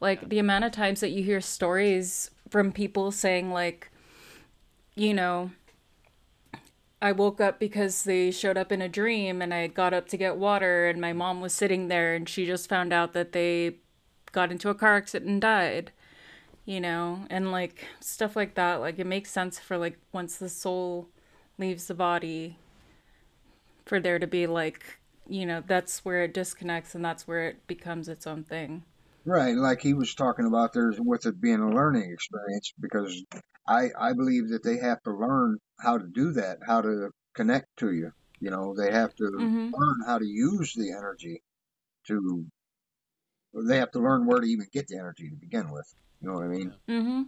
Like 0.00 0.28
the 0.28 0.38
amount 0.38 0.64
of 0.64 0.72
times 0.72 1.00
that 1.00 1.10
you 1.10 1.22
hear 1.22 1.40
stories 1.40 2.30
from 2.48 2.72
people 2.72 3.10
saying 3.12 3.50
like, 3.52 3.90
you 4.94 5.14
know, 5.14 5.50
I 7.00 7.12
woke 7.12 7.40
up 7.40 7.58
because 7.58 8.04
they 8.04 8.30
showed 8.30 8.56
up 8.56 8.72
in 8.72 8.80
a 8.82 8.88
dream 8.88 9.42
and 9.42 9.52
I 9.52 9.66
got 9.66 9.92
up 9.94 10.08
to 10.08 10.16
get 10.16 10.36
water 10.36 10.88
and 10.88 11.00
my 11.00 11.12
mom 11.12 11.40
was 11.40 11.52
sitting 11.52 11.88
there 11.88 12.14
and 12.14 12.28
she 12.28 12.46
just 12.46 12.68
found 12.68 12.92
out 12.92 13.12
that 13.12 13.32
they 13.32 13.76
got 14.32 14.50
into 14.50 14.70
a 14.70 14.74
car 14.74 14.96
accident 14.96 15.30
and 15.30 15.40
died 15.40 15.92
you 16.64 16.80
know 16.80 17.26
and 17.30 17.52
like 17.52 17.86
stuff 18.00 18.36
like 18.36 18.54
that 18.54 18.76
like 18.76 18.98
it 18.98 19.06
makes 19.06 19.30
sense 19.30 19.58
for 19.58 19.76
like 19.76 19.98
once 20.12 20.36
the 20.36 20.48
soul 20.48 21.08
leaves 21.58 21.86
the 21.86 21.94
body 21.94 22.56
for 23.86 24.00
there 24.00 24.18
to 24.18 24.26
be 24.26 24.46
like 24.46 24.98
you 25.28 25.46
know 25.46 25.62
that's 25.66 26.04
where 26.04 26.22
it 26.24 26.34
disconnects 26.34 26.94
and 26.94 27.04
that's 27.04 27.26
where 27.26 27.48
it 27.48 27.66
becomes 27.66 28.08
its 28.08 28.26
own 28.26 28.42
thing 28.44 28.82
right, 29.24 29.56
like 29.56 29.80
he 29.80 29.94
was 29.94 30.14
talking 30.14 30.46
about 30.46 30.72
there's 30.72 30.98
with 31.00 31.26
it 31.26 31.40
being 31.40 31.60
a 31.60 31.70
learning 31.70 32.10
experience 32.12 32.72
because 32.80 33.24
I, 33.68 33.88
I 33.98 34.12
believe 34.12 34.48
that 34.50 34.62
they 34.62 34.78
have 34.78 35.02
to 35.04 35.12
learn 35.12 35.58
how 35.80 35.98
to 35.98 36.06
do 36.06 36.32
that, 36.32 36.58
how 36.66 36.82
to 36.82 37.10
connect 37.34 37.66
to 37.78 37.92
you. 37.92 38.10
You 38.40 38.50
know, 38.50 38.74
they 38.76 38.92
have 38.92 39.14
to 39.16 39.24
mm-hmm 39.38 39.72
learn 39.72 39.96
how 40.06 40.18
to 40.18 40.26
use 40.26 40.74
the 40.74 40.92
energy 40.92 41.42
to, 42.08 42.46
they 43.68 43.78
have 43.78 43.90
to 43.92 44.00
learn 44.00 44.26
where 44.26 44.40
to 44.40 44.46
even 44.46 44.66
get 44.72 44.86
the 44.88 44.98
energy 44.98 45.30
to 45.30 45.36
begin 45.36 45.70
with. 45.70 45.86
You 46.24 46.30
know 46.30 46.36
what 46.36 46.44
I 46.46 46.48
mean? 46.48 46.74
mm-hmm. 46.88 47.22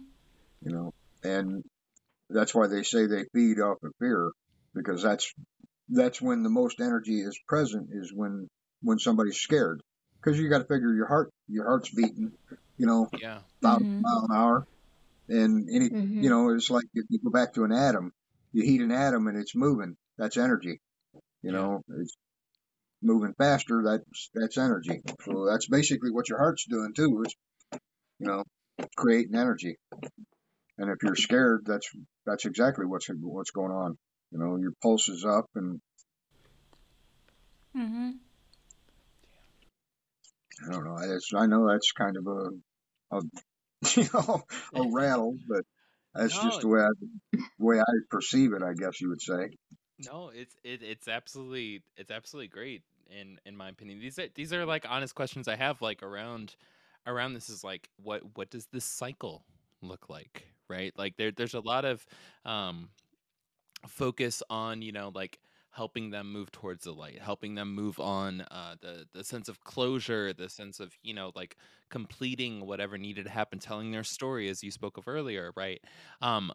You 0.63 0.71
know, 0.71 0.93
and 1.23 1.63
that's 2.29 2.55
why 2.55 2.67
they 2.67 2.81
say 2.83 3.05
they 3.05 3.25
feed 3.33 3.59
off 3.59 3.77
of 3.83 3.93
fear 3.99 4.31
because 4.73 5.03
that's 5.03 5.31
that's 5.89 6.19
when 6.21 6.41
the 6.43 6.49
most 6.49 6.81
energy 6.81 7.21
is 7.21 7.39
present 7.47 7.89
is 7.93 8.11
when 8.13 8.49
when 8.81 8.97
somebody's 8.97 9.37
scared. 9.37 9.81
Because 10.19 10.39
you 10.39 10.49
got 10.49 10.59
to 10.59 10.65
figure 10.65 10.93
your 10.95 11.07
heart 11.07 11.31
your 11.47 11.65
heart's 11.65 11.93
beating 11.93 12.33
you 12.77 12.87
know 12.87 13.07
yeah. 13.21 13.41
thousand 13.61 13.85
mm-hmm. 13.85 14.01
mile 14.01 14.27
an 14.29 14.35
hour. 14.35 14.67
And 15.29 15.69
any 15.69 15.85
you 16.19 16.29
hmm 16.29 16.29
know 16.29 16.49
it's 16.49 16.71
like 16.71 16.85
if 16.95 17.05
you 17.09 17.19
go 17.23 17.29
back 17.29 17.53
to 17.53 17.65
an 17.65 17.71
atom 17.71 18.13
you 18.53 18.63
heat 18.63 18.81
an 18.81 18.91
atom 18.91 19.27
and 19.27 19.37
it's 19.37 19.55
moving 19.55 19.95
that's 20.17 20.37
energy. 20.37 20.81
You 21.43 21.51
Yeah. 21.51 21.51
know 21.51 21.83
it's 21.99 22.15
moving 23.03 23.33
faster 23.37 23.83
that's 23.85 24.31
that's 24.33 24.57
energy. 24.57 25.01
So 25.23 25.45
that's 25.45 25.67
basically 25.67 26.11
what 26.11 26.29
your 26.29 26.39
heart's 26.39 26.65
doing 26.65 26.93
too 26.95 27.23
is 27.25 27.35
you 28.19 28.27
know 28.27 28.43
creating 28.95 29.35
energy. 29.35 29.77
And 30.77 30.91
if 30.91 30.97
you're 31.03 31.15
scared 31.15 31.63
that's 31.65 31.89
that's 32.25 32.45
exactly 32.45 32.85
what's 32.85 33.07
what's 33.21 33.51
going 33.51 33.71
on. 33.71 33.97
You 34.31 34.39
know 34.39 34.57
your 34.57 34.73
pulse 34.81 35.09
is 35.09 35.25
up 35.25 35.45
and 35.55 35.81
mm-hmm. 37.75 38.11
I 40.67 40.71
don't 40.71 40.83
know. 40.83 40.97
It's, 41.01 41.31
i 41.35 41.45
know 41.45 41.69
that's 41.69 41.91
kind 41.91 42.17
of 42.17 42.27
a, 42.27 42.49
a 43.11 43.21
you 43.95 44.07
know 44.13 44.43
a 44.73 44.83
rattle 44.91 45.37
but 45.47 45.63
that's 46.13 46.35
No, 46.35 46.43
just 46.43 46.61
the 46.61 46.67
way 46.67 46.81
i 46.81 47.37
way 47.59 47.79
i 47.79 47.93
perceive 48.09 48.53
it 48.53 48.63
i 48.63 48.73
guess 48.73 48.99
you 49.01 49.09
would 49.09 49.21
say. 49.21 49.49
No, 50.05 50.29
it's 50.33 50.55
it, 50.63 50.83
it's 50.83 51.07
absolutely 51.07 51.81
it's 51.95 52.11
absolutely 52.11 52.49
great 52.49 52.83
in 53.09 53.39
in 53.45 53.57
my 53.57 53.69
opinion. 53.69 53.99
These 53.99 54.19
are 54.19 54.27
these 54.35 54.53
are 54.53 54.65
like 54.65 54.85
honest 54.87 55.15
questions 55.15 55.47
I 55.47 55.55
have 55.55 55.81
like 55.81 56.03
around 56.03 56.55
around 57.07 57.33
this 57.33 57.49
is 57.49 57.63
like 57.63 57.89
what 57.97 58.21
what 58.35 58.49
does 58.51 58.67
this 58.67 58.85
cycle 58.85 59.45
look 59.81 60.09
like, 60.09 60.47
right? 60.69 60.93
Like 60.97 61.17
there 61.17 61.31
there's 61.31 61.55
a 61.55 61.61
lot 61.61 61.85
of 61.85 62.05
um 62.45 62.89
focus 63.87 64.43
on 64.49 64.81
you 64.81 64.91
know 64.91 65.11
like 65.13 65.39
helping 65.71 66.09
them 66.09 66.31
move 66.31 66.51
towards 66.51 66.85
the 66.85 66.91
light 66.91 67.19
helping 67.21 67.53
them 67.55 67.73
move 67.73 67.99
on 67.99 68.41
uh 68.51 68.75
the 68.81 69.05
the 69.13 69.23
sense 69.23 69.47
of 69.47 69.63
closure 69.63 70.33
the 70.33 70.49
sense 70.49 70.79
of 70.79 70.97
you 71.03 71.13
know 71.13 71.31
like 71.35 71.55
completing 71.89 72.65
whatever 72.65 72.97
needed 72.97 73.25
to 73.25 73.29
happen 73.29 73.59
telling 73.59 73.91
their 73.91 74.03
story 74.03 74.49
as 74.49 74.63
you 74.63 74.71
spoke 74.71 74.97
of 74.97 75.07
earlier 75.07 75.51
right 75.55 75.81
um 76.21 76.51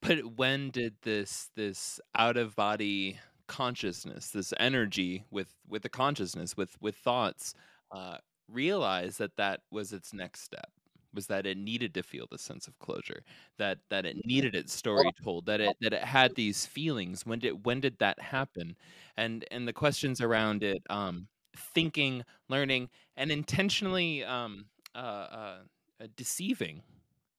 but 0.00 0.36
when 0.36 0.70
did 0.70 0.94
this 1.02 1.50
this 1.56 2.00
out 2.14 2.36
of 2.36 2.54
body 2.56 3.18
consciousness 3.46 4.28
this 4.30 4.52
energy 4.58 5.24
with 5.30 5.54
with 5.68 5.82
the 5.82 5.88
consciousness 5.88 6.56
with 6.56 6.76
with 6.80 6.96
thoughts 6.96 7.54
uh 7.90 8.16
realize 8.52 9.18
that 9.18 9.36
that 9.36 9.60
was 9.70 9.92
its 9.92 10.12
next 10.12 10.42
step 10.42 10.70
was 11.14 11.26
that 11.26 11.46
it 11.46 11.56
needed 11.58 11.94
to 11.94 12.02
feel 12.02 12.26
the 12.30 12.38
sense 12.38 12.66
of 12.66 12.78
closure 12.78 13.22
that 13.58 13.78
that 13.90 14.06
it 14.06 14.24
needed 14.24 14.54
its 14.54 14.72
story 14.72 15.12
told 15.22 15.46
that 15.46 15.60
it 15.60 15.76
that 15.80 15.92
it 15.92 16.04
had 16.04 16.34
these 16.34 16.66
feelings. 16.66 17.26
When 17.26 17.38
did 17.38 17.64
when 17.66 17.80
did 17.80 17.98
that 17.98 18.20
happen? 18.20 18.76
And 19.16 19.44
and 19.50 19.68
the 19.68 19.72
questions 19.72 20.20
around 20.20 20.62
it 20.62 20.82
um 20.90 21.28
thinking 21.56 22.24
learning 22.48 22.88
and 23.16 23.30
intentionally 23.30 24.24
um 24.24 24.66
uh, 24.94 24.98
uh 24.98 25.58
uh, 26.02 26.06
deceiving 26.16 26.82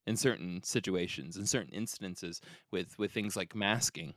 in 0.08 0.18
certain 0.18 0.62
situations 0.64 1.38
in 1.38 1.46
certain 1.48 1.74
instances 1.74 2.42
with 2.72 2.98
with 3.00 3.12
things 3.12 3.36
like 3.36 3.56
masking 3.56 4.14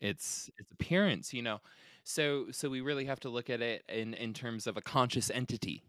its 0.00 0.50
its 0.58 0.72
appearance 0.72 1.34
you 1.34 1.42
know? 1.42 1.60
So 2.04 2.46
so 2.52 2.70
we 2.70 2.80
really 2.80 3.04
have 3.06 3.20
to 3.20 3.28
look 3.28 3.50
at 3.50 3.60
it 3.60 3.84
in 3.88 4.14
in 4.14 4.32
terms 4.34 4.66
of 4.66 4.76
a 4.76 4.82
conscious 4.82 5.30
entity 5.30 5.82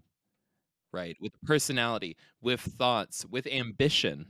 right? 0.91 1.17
With 1.19 1.33
personality, 1.43 2.15
with 2.41 2.61
thoughts, 2.61 3.25
with 3.25 3.47
ambition, 3.47 4.25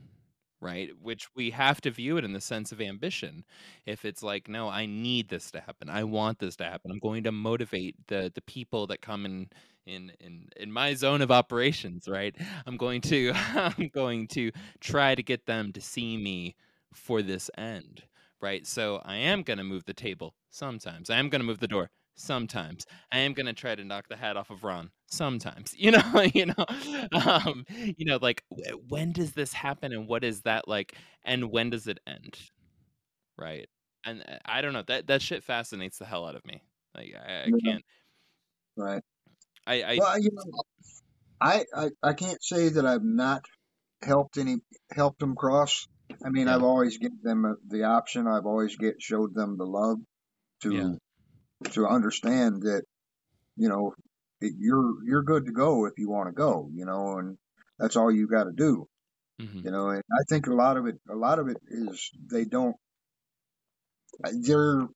right? 0.60 0.90
Which 1.00 1.28
we 1.34 1.50
have 1.50 1.80
to 1.82 1.90
view 1.90 2.16
it 2.16 2.24
in 2.24 2.32
the 2.32 2.40
sense 2.40 2.72
of 2.72 2.80
ambition. 2.80 3.44
If 3.86 4.04
it's 4.04 4.22
like, 4.22 4.48
no, 4.48 4.68
I 4.68 4.86
need 4.86 5.28
this 5.28 5.50
to 5.52 5.60
happen. 5.60 5.88
I 5.88 6.04
want 6.04 6.38
this 6.38 6.56
to 6.56 6.64
happen. 6.64 6.90
I'm 6.90 6.98
going 6.98 7.24
to 7.24 7.32
motivate 7.32 7.96
the 8.08 8.30
the 8.34 8.42
people 8.42 8.86
that 8.88 9.00
come 9.00 9.24
in 9.24 9.48
in 9.86 10.12
in 10.20 10.48
in 10.56 10.70
my 10.70 10.94
zone 10.94 11.22
of 11.22 11.30
operations, 11.30 12.08
right? 12.08 12.36
I'm 12.66 12.76
going 12.76 13.00
to 13.02 13.32
I'm 13.54 13.88
going 13.88 14.28
to 14.28 14.52
try 14.80 15.14
to 15.14 15.22
get 15.22 15.46
them 15.46 15.72
to 15.72 15.80
see 15.80 16.16
me 16.16 16.56
for 16.92 17.22
this 17.22 17.50
end, 17.56 18.02
right? 18.40 18.66
So 18.66 19.00
I 19.04 19.16
am 19.16 19.42
going 19.42 19.58
to 19.58 19.64
move 19.64 19.84
the 19.86 19.94
table 19.94 20.34
sometimes. 20.50 21.08
I 21.08 21.16
am 21.16 21.28
going 21.28 21.40
to 21.40 21.46
move 21.46 21.60
the 21.60 21.68
door 21.68 21.90
sometimes. 22.20 22.86
I 23.10 23.18
am 23.18 23.32
going 23.32 23.46
to 23.46 23.52
try 23.52 23.74
to 23.74 23.84
knock 23.84 24.08
the 24.08 24.16
hat 24.16 24.36
off 24.36 24.50
of 24.50 24.64
Ron 24.64 24.90
sometimes. 25.06 25.74
You 25.80 25.92
know, 25.92 26.20
you 26.34 26.46
know, 26.46 26.66
um, 27.24 27.64
you 27.68 28.04
know, 28.04 28.18
like 28.20 28.44
when 28.88 29.12
does 29.12 29.32
this 29.32 29.52
happen 29.52 29.92
and 29.92 30.06
what 30.06 30.24
is 30.24 30.42
that 30.42 30.68
like 30.68 30.94
and 31.24 31.50
when 31.50 31.70
does 31.70 31.86
it 31.86 31.98
end? 32.06 32.38
Right? 33.38 33.68
And 34.04 34.22
uh, 34.22 34.38
I 34.44 34.60
don't 34.60 34.72
know. 34.72 34.84
That 34.86 35.06
that 35.06 35.22
shit 35.22 35.42
fascinates 35.42 35.98
the 35.98 36.04
hell 36.04 36.26
out 36.26 36.34
of 36.34 36.44
me. 36.44 36.62
Like 36.94 37.14
I, 37.16 37.44
I 37.44 37.50
can't 37.64 37.84
Right. 38.76 39.02
I 39.66 39.82
I 39.82 39.96
Well, 39.98 40.18
you 40.20 40.30
know, 40.32 40.62
I, 41.40 41.64
I 41.74 41.90
I 42.02 42.12
can't 42.12 42.42
say 42.42 42.68
that 42.70 42.86
I've 42.86 43.04
not 43.04 43.44
helped 44.02 44.36
any 44.36 44.58
helped 44.94 45.20
them 45.20 45.34
cross. 45.34 45.86
I 46.24 46.30
mean, 46.30 46.46
Yeah. 46.46 46.56
I've 46.56 46.62
always 46.62 46.98
given 46.98 47.20
them 47.22 47.44
uh, 47.44 47.54
the 47.66 47.84
option. 47.84 48.26
I've 48.26 48.46
always 48.46 48.76
get 48.76 49.00
showed 49.00 49.34
them 49.34 49.56
the 49.56 49.66
love 49.66 49.98
to 50.62 50.74
Yeah. 50.74 50.92
To 51.72 51.86
understand 51.86 52.62
that 52.62 52.84
you 53.56 53.68
know 53.68 53.94
it, 54.40 54.54
you're 54.58 55.04
you're 55.04 55.22
good 55.24 55.46
to 55.46 55.52
go 55.52 55.86
if 55.86 55.94
you 55.98 56.10
want 56.10 56.28
to 56.28 56.34
go. 56.34 56.70
You 56.72 56.86
know, 56.86 57.18
and 57.18 57.38
that's 57.78 57.96
all 57.96 58.12
you 58.12 58.28
got 58.28 58.44
to 58.44 58.52
do. 58.52 58.86
mhm, 59.38 59.64
You 59.64 59.72
know, 59.72 59.90
and 59.90 60.02
I 60.12 60.24
think 60.28 60.46
a 60.48 60.54
lot 60.54 60.76
of 60.78 60.86
it 60.86 60.96
a 61.10 61.16
lot 61.16 61.38
of 61.40 61.48
it 61.48 61.58
is 61.68 62.10
they 62.30 62.44
don't 62.46 62.76
they're 64.42 64.86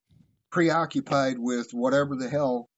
preoccupied 0.51 1.37
with 1.39 1.71
whatever 1.73 2.15
the 2.15 2.29
hell 2.29 2.69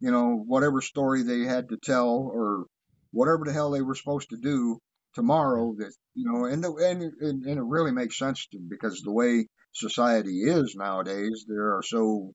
you 0.00 0.10
know 0.12 0.36
whatever 0.46 0.80
story 0.82 1.22
they 1.22 1.40
had 1.42 1.68
to 1.70 1.78
tell 1.78 2.10
or 2.32 2.66
whatever 3.12 3.44
the 3.46 3.52
hell 3.52 3.70
they 3.72 3.82
were 3.82 3.94
supposed 3.96 4.30
to 4.30 4.38
do 4.38 4.78
tomorrow 5.14 5.74
that 5.78 5.92
you 6.14 6.30
know 6.30 6.44
and 6.46 6.64
the, 6.64 6.72
and, 6.76 7.02
and 7.02 7.44
and 7.46 7.58
it 7.58 7.64
really 7.64 7.92
makes 7.92 8.18
sense 8.18 8.46
to 8.48 8.58
because 8.68 9.02
the 9.02 9.12
way 9.12 9.46
society 9.74 10.42
is 10.42 10.74
nowadays 10.76 11.44
there 11.48 11.76
are 11.76 11.82
so 11.84 12.32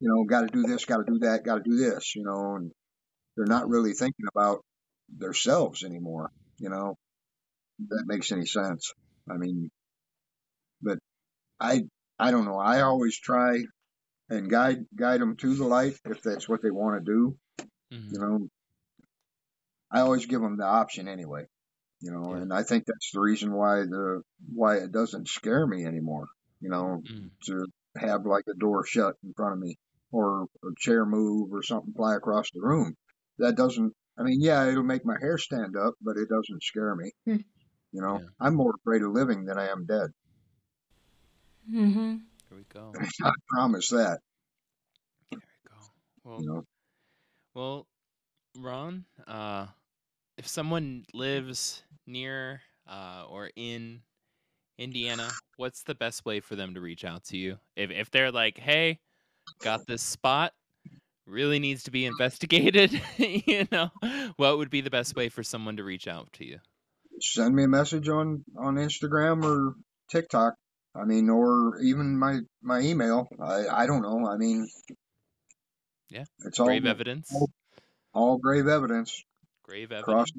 you 0.00 0.08
know 0.08 0.24
got 0.24 0.42
to 0.42 0.46
do 0.48 0.62
this 0.62 0.84
got 0.84 0.98
to 0.98 1.04
do 1.12 1.18
that 1.20 1.44
got 1.44 1.56
to 1.56 1.62
do 1.70 1.76
this 1.76 2.14
you 2.14 2.22
know 2.24 2.56
and 2.56 2.70
they're 3.36 3.46
not 3.46 3.68
really 3.68 3.92
thinking 3.92 4.26
about 4.34 4.64
themselves 5.16 5.84
anymore 5.84 6.30
you 6.58 6.68
know 6.68 6.94
if 7.80 7.88
that 7.88 8.04
makes 8.06 8.30
any 8.32 8.46
sense 8.46 8.92
i 9.30 9.36
mean 9.36 9.70
but 10.82 10.98
i 11.60 11.82
i 12.18 12.30
don't 12.30 12.44
know 12.44 12.58
i 12.58 12.80
always 12.82 13.18
try 13.18 13.62
and 14.30 14.50
guide 14.50 14.84
guide 14.94 15.20
them 15.20 15.36
to 15.36 15.54
the 15.54 15.64
light 15.64 15.98
if 16.04 16.22
that's 16.22 16.48
what 16.48 16.62
they 16.62 16.70
want 16.70 17.04
to 17.04 17.12
do 17.12 17.36
mhm. 17.92 18.12
you 18.12 18.18
know 18.18 18.48
i 19.90 20.00
always 20.00 20.26
give 20.26 20.40
them 20.40 20.56
the 20.56 20.64
option 20.64 21.08
anyway 21.08 21.44
you 22.00 22.12
know 22.12 22.34
Yeah. 22.34 22.42
and 22.42 22.52
i 22.52 22.62
think 22.62 22.84
that's 22.86 23.10
the 23.12 23.20
reason 23.20 23.52
why 23.52 23.80
the 23.80 24.22
why 24.54 24.76
it 24.76 24.92
doesn't 24.92 25.28
scare 25.28 25.66
me 25.66 25.84
anymore 25.84 26.26
you 26.60 26.68
know 26.70 27.02
Mm. 27.04 27.30
to 27.46 27.64
have 27.96 28.26
like 28.26 28.44
a 28.48 28.54
door 28.54 28.84
shut 28.86 29.14
in 29.24 29.32
front 29.34 29.54
of 29.54 29.58
me 29.58 29.76
or 30.12 30.44
a 30.64 30.68
chair 30.78 31.04
move 31.06 31.52
or 31.52 31.62
something 31.62 31.92
fly 31.94 32.16
across 32.16 32.50
the 32.52 32.60
room 32.60 32.94
that 33.38 33.56
doesn't 33.56 33.92
i 34.18 34.22
mean 34.22 34.40
yeah 34.40 34.66
it'll 34.68 34.82
make 34.82 35.04
my 35.04 35.16
hair 35.20 35.38
stand 35.38 35.76
up 35.76 35.94
but 36.02 36.16
it 36.16 36.28
doesn't 36.28 36.62
scare 36.62 36.94
me 36.96 37.10
Hmm. 37.24 37.36
you 37.92 38.00
know 38.02 38.20
Yeah. 38.20 38.28
i'm 38.40 38.54
more 38.54 38.74
afraid 38.80 39.02
of 39.02 39.12
living 39.12 39.44
than 39.44 39.58
i 39.58 39.68
am 39.68 39.86
dead 39.86 40.10
Mm-hmm. 41.70 42.16
Here 42.48 42.58
we 42.58 42.64
go. 42.72 42.92
i 43.24 43.30
promise 43.50 43.88
that 43.90 44.20
There 45.30 45.40
we 45.40 45.70
go. 45.70 45.76
Well, 46.24 46.40
you 46.40 46.46
know 46.46 46.64
Well, 47.54 47.86
Ron, 48.56 49.04
uh, 49.26 49.66
if 50.36 50.46
someone 50.46 51.04
lives 51.14 51.82
near 52.06 52.62
uh, 52.88 53.24
or 53.28 53.50
in 53.56 54.02
Indiana, 54.78 55.38
what's 55.56 55.82
the 55.82 55.94
best 55.94 56.24
way 56.24 56.40
for 56.40 56.56
them 56.56 56.74
to 56.74 56.80
reach 56.80 57.04
out 57.04 57.24
to 57.26 57.36
you? 57.36 57.58
If 57.76 57.90
if 57.90 58.10
they're 58.10 58.32
like, 58.32 58.58
"Hey, 58.58 59.00
got 59.60 59.86
this 59.86 60.02
spot, 60.02 60.52
really 61.26 61.58
needs 61.58 61.82
to 61.84 61.90
be 61.90 62.04
investigated," 62.06 63.00
you 63.16 63.66
know, 63.72 63.90
what 64.36 64.58
would 64.58 64.70
be 64.70 64.80
the 64.80 64.90
best 64.90 65.14
way 65.16 65.28
for 65.28 65.42
someone 65.42 65.76
to 65.76 65.84
reach 65.84 66.06
out 66.08 66.32
to 66.34 66.44
you? 66.46 66.58
send 67.20 67.52
me 67.56 67.64
a 67.64 67.68
message 67.68 68.08
on 68.08 68.44
on 68.56 68.76
Instagram 68.76 69.42
or 69.44 69.74
TikTok. 70.10 70.54
I 70.94 71.04
mean, 71.04 71.28
or 71.28 71.78
even 71.80 72.16
my 72.18 72.40
my 72.62 72.80
email. 72.80 73.28
I 73.42 73.66
I 73.68 73.86
don't 73.86 74.02
know. 74.02 74.26
I 74.28 74.36
mean, 74.36 74.68
Yeah. 76.08 76.24
it's 76.44 76.60
all 76.60 76.66
Grave 76.66 76.86
evidence. 76.86 77.28
all, 77.34 77.50
all 78.14 78.38
grave 78.38 78.66
evidence 78.68 79.22
Grave 79.64 79.92
evidence. 79.92 80.30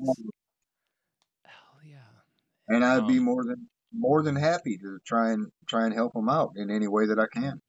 Hell 1.45 1.80
yeah. 1.86 1.98
and 2.68 2.84
I'd 2.86 3.07
be 3.07 3.19
more 3.19 3.44
than 3.44 3.68
more 3.94 4.22
than 4.23 4.36
happy 4.36 4.77
to 4.77 4.99
try 5.06 5.31
and 5.31 5.52
try 5.68 5.86
and 5.86 5.94
help 5.94 6.14
them 6.14 6.30
out 6.30 6.53
in 6.56 6.69
any 6.72 6.88
way 6.88 7.07
that 7.07 7.19
I 7.19 7.27
can. 7.31 7.61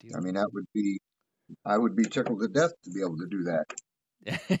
Good 0.00 0.16
I 0.16 0.20
mean, 0.20 0.34
that 0.34 0.50
would 0.52 0.66
be 0.74 0.98
I 1.64 1.76
would 1.76 1.96
be 1.96 2.04
tickled 2.04 2.40
to 2.40 2.48
death 2.48 2.72
to 2.84 2.90
be 2.90 3.00
able 3.00 3.18
to 3.18 3.26
do 3.26 3.44
that. 3.44 4.60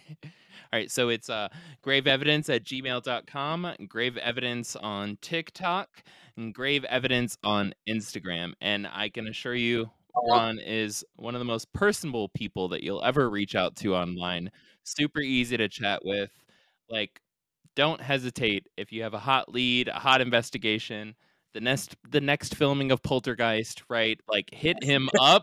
All 0.72 0.78
right, 0.78 0.90
so 0.90 1.08
it's 1.08 1.28
uh, 1.28 1.48
grave 1.82 2.06
evidence 2.06 2.48
at 2.48 2.64
gmail.com, 2.64 3.74
grave 3.88 4.16
evidence 4.18 4.76
on 4.76 5.18
TikTok, 5.20 5.88
and 6.36 6.54
grave 6.54 6.84
evidence 6.84 7.36
on 7.42 7.74
Instagram. 7.88 8.52
And 8.60 8.86
I 8.86 9.08
can 9.08 9.26
assure 9.26 9.54
you, 9.54 9.90
Ron 10.28 10.60
is 10.60 11.04
one 11.16 11.34
of 11.34 11.40
the 11.40 11.44
most 11.44 11.72
personable 11.72 12.28
people 12.28 12.68
that 12.68 12.84
you'll 12.84 13.04
ever 13.04 13.28
reach 13.28 13.54
out 13.54 13.74
to 13.76 13.96
online. 13.96 14.50
Super 14.84 15.20
easy 15.20 15.56
to 15.56 15.68
chat 15.68 16.04
with. 16.04 16.30
Like, 16.88 17.20
don't 17.74 18.00
hesitate 18.00 18.66
if 18.76 18.92
you 18.92 19.02
have 19.02 19.14
a 19.14 19.18
hot 19.18 19.48
lead, 19.48 19.88
a 19.88 19.94
hot 19.94 20.20
investigation, 20.20 21.14
the 21.52 21.60
next 21.60 21.96
the 22.08 22.20
next 22.20 22.54
filming 22.54 22.92
of 22.92 23.02
Poltergeist, 23.02 23.82
right? 23.88 24.20
Like 24.28 24.52
hit 24.52 24.82
him 24.82 25.08
up. 25.20 25.42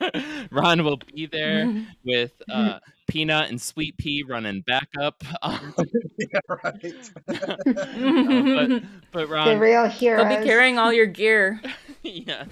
Ron 0.50 0.84
will 0.84 0.98
be 1.14 1.26
there 1.26 1.84
with 2.04 2.32
uh, 2.50 2.78
Peanut 3.08 3.50
and 3.50 3.60
Sweet 3.60 3.96
Pea 3.96 4.22
running 4.22 4.62
backup. 4.66 5.22
Um, 5.42 5.74
yeah, 6.18 6.40
right. 6.48 7.10
no, 7.26 8.80
but 9.12 9.28
but 9.28 9.44
the 9.44 9.58
real 9.58 9.58
real 9.58 9.88
They'll 9.88 10.40
be 10.40 10.46
carrying 10.46 10.78
all 10.78 10.92
your 10.92 11.06
gear. 11.06 11.60
yes, 12.02 12.46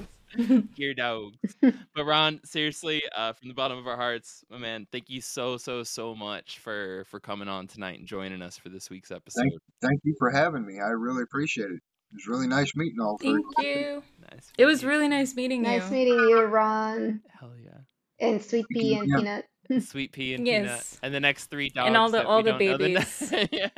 gear 0.74 0.94
dogs. 0.94 1.36
But 1.60 2.04
Ron, 2.04 2.40
seriously, 2.44 3.02
uh, 3.16 3.32
from 3.32 3.48
the 3.48 3.54
bottom 3.54 3.78
of 3.78 3.86
our 3.86 3.96
hearts, 3.96 4.44
my 4.50 4.58
man, 4.58 4.86
thank 4.90 5.08
you 5.08 5.20
so 5.20 5.56
so 5.56 5.84
so 5.84 6.14
much 6.14 6.58
for 6.58 7.04
for 7.08 7.20
coming 7.20 7.48
on 7.48 7.68
tonight 7.68 7.98
and 7.98 8.08
joining 8.08 8.42
us 8.42 8.58
for 8.58 8.70
this 8.70 8.90
week's 8.90 9.12
episode. 9.12 9.44
Thank 9.80 10.00
you 10.02 10.16
for 10.18 10.30
having 10.30 10.66
me. 10.66 10.80
I 10.80 10.88
really 10.88 11.22
appreciate 11.22 11.70
it. 11.70 11.80
It 12.12 12.14
was 12.14 12.26
really 12.28 12.46
nice 12.46 12.74
meeting 12.76 13.00
all 13.00 13.18
three. 13.18 13.30
Thank 13.56 13.66
you. 13.66 14.02
Nice. 14.32 14.52
It 14.58 14.64
was 14.66 14.84
really 14.84 15.08
nice 15.08 15.34
meeting 15.34 15.64
you. 15.64 15.70
nice 15.70 15.90
meeting 15.90 16.14
you, 16.14 16.42
Ron, 16.42 17.20
hell 17.38 17.52
yeah. 17.62 17.78
and 18.20 18.42
Sweet 18.42 18.66
Pea 18.70 18.94
and 18.98 19.08
Yeah. 19.08 19.16
Peanut. 19.16 19.44
Sweet 19.84 20.12
pea 20.12 20.34
and 20.34 20.44
peanut, 20.44 20.62
Yes. 20.66 20.98
and 21.02 21.12
the 21.12 21.18
next 21.18 21.46
three 21.46 21.70
dogs, 21.70 21.88
And 21.88 21.96
all 21.96 22.08
the- 22.08 22.24
all 22.24 22.42
the 22.44 22.50
don't 22.52 22.58
babies. 22.78 23.32
yeah. 23.50 23.68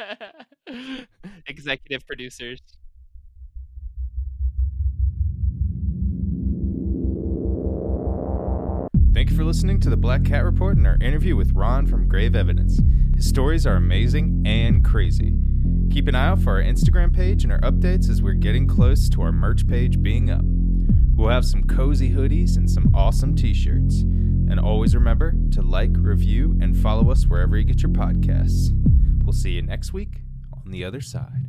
Executive 1.46 2.06
producers. 2.06 2.60
Thank 9.14 9.30
you 9.30 9.36
for 9.36 9.44
listening 9.44 9.80
to 9.80 9.90
the 9.90 9.96
Black 9.96 10.24
Cat 10.24 10.44
Report 10.44 10.76
and 10.76 10.86
our 10.86 10.96
interview 11.00 11.34
with 11.34 11.50
Ron 11.52 11.86
from 11.88 12.08
Grave 12.08 12.36
Evidence. 12.36 12.80
His 13.16 13.26
stories 13.28 13.66
are 13.66 13.74
amazing 13.74 14.44
and 14.46 14.84
crazy. 14.84 15.32
Keep 15.90 16.08
an 16.08 16.14
eye 16.14 16.28
out 16.28 16.40
for 16.40 16.52
our 16.52 16.62
Instagram 16.62 17.14
page 17.14 17.44
and 17.44 17.52
our 17.52 17.60
updates 17.60 18.08
as 18.08 18.22
we're 18.22 18.34
getting 18.34 18.66
close 18.66 19.08
to 19.08 19.22
our 19.22 19.32
merch 19.32 19.66
page 19.66 20.02
being 20.02 20.30
up. 20.30 20.44
We'll 21.16 21.30
have 21.30 21.44
some 21.44 21.64
cozy 21.64 22.10
hoodies 22.10 22.56
and 22.56 22.70
some 22.70 22.94
awesome 22.94 23.34
t 23.34 23.52
shirts. 23.54 24.02
And 24.02 24.60
always 24.60 24.94
remember 24.94 25.34
to 25.52 25.62
like, 25.62 25.90
review, 25.94 26.56
and 26.60 26.76
follow 26.76 27.10
us 27.10 27.26
wherever 27.26 27.56
you 27.56 27.64
get 27.64 27.82
your 27.82 27.90
podcasts. 27.90 28.70
We'll 29.24 29.32
see 29.32 29.52
you 29.52 29.62
next 29.62 29.92
week 29.92 30.22
on 30.52 30.70
the 30.70 30.84
other 30.84 31.00
side. 31.00 31.46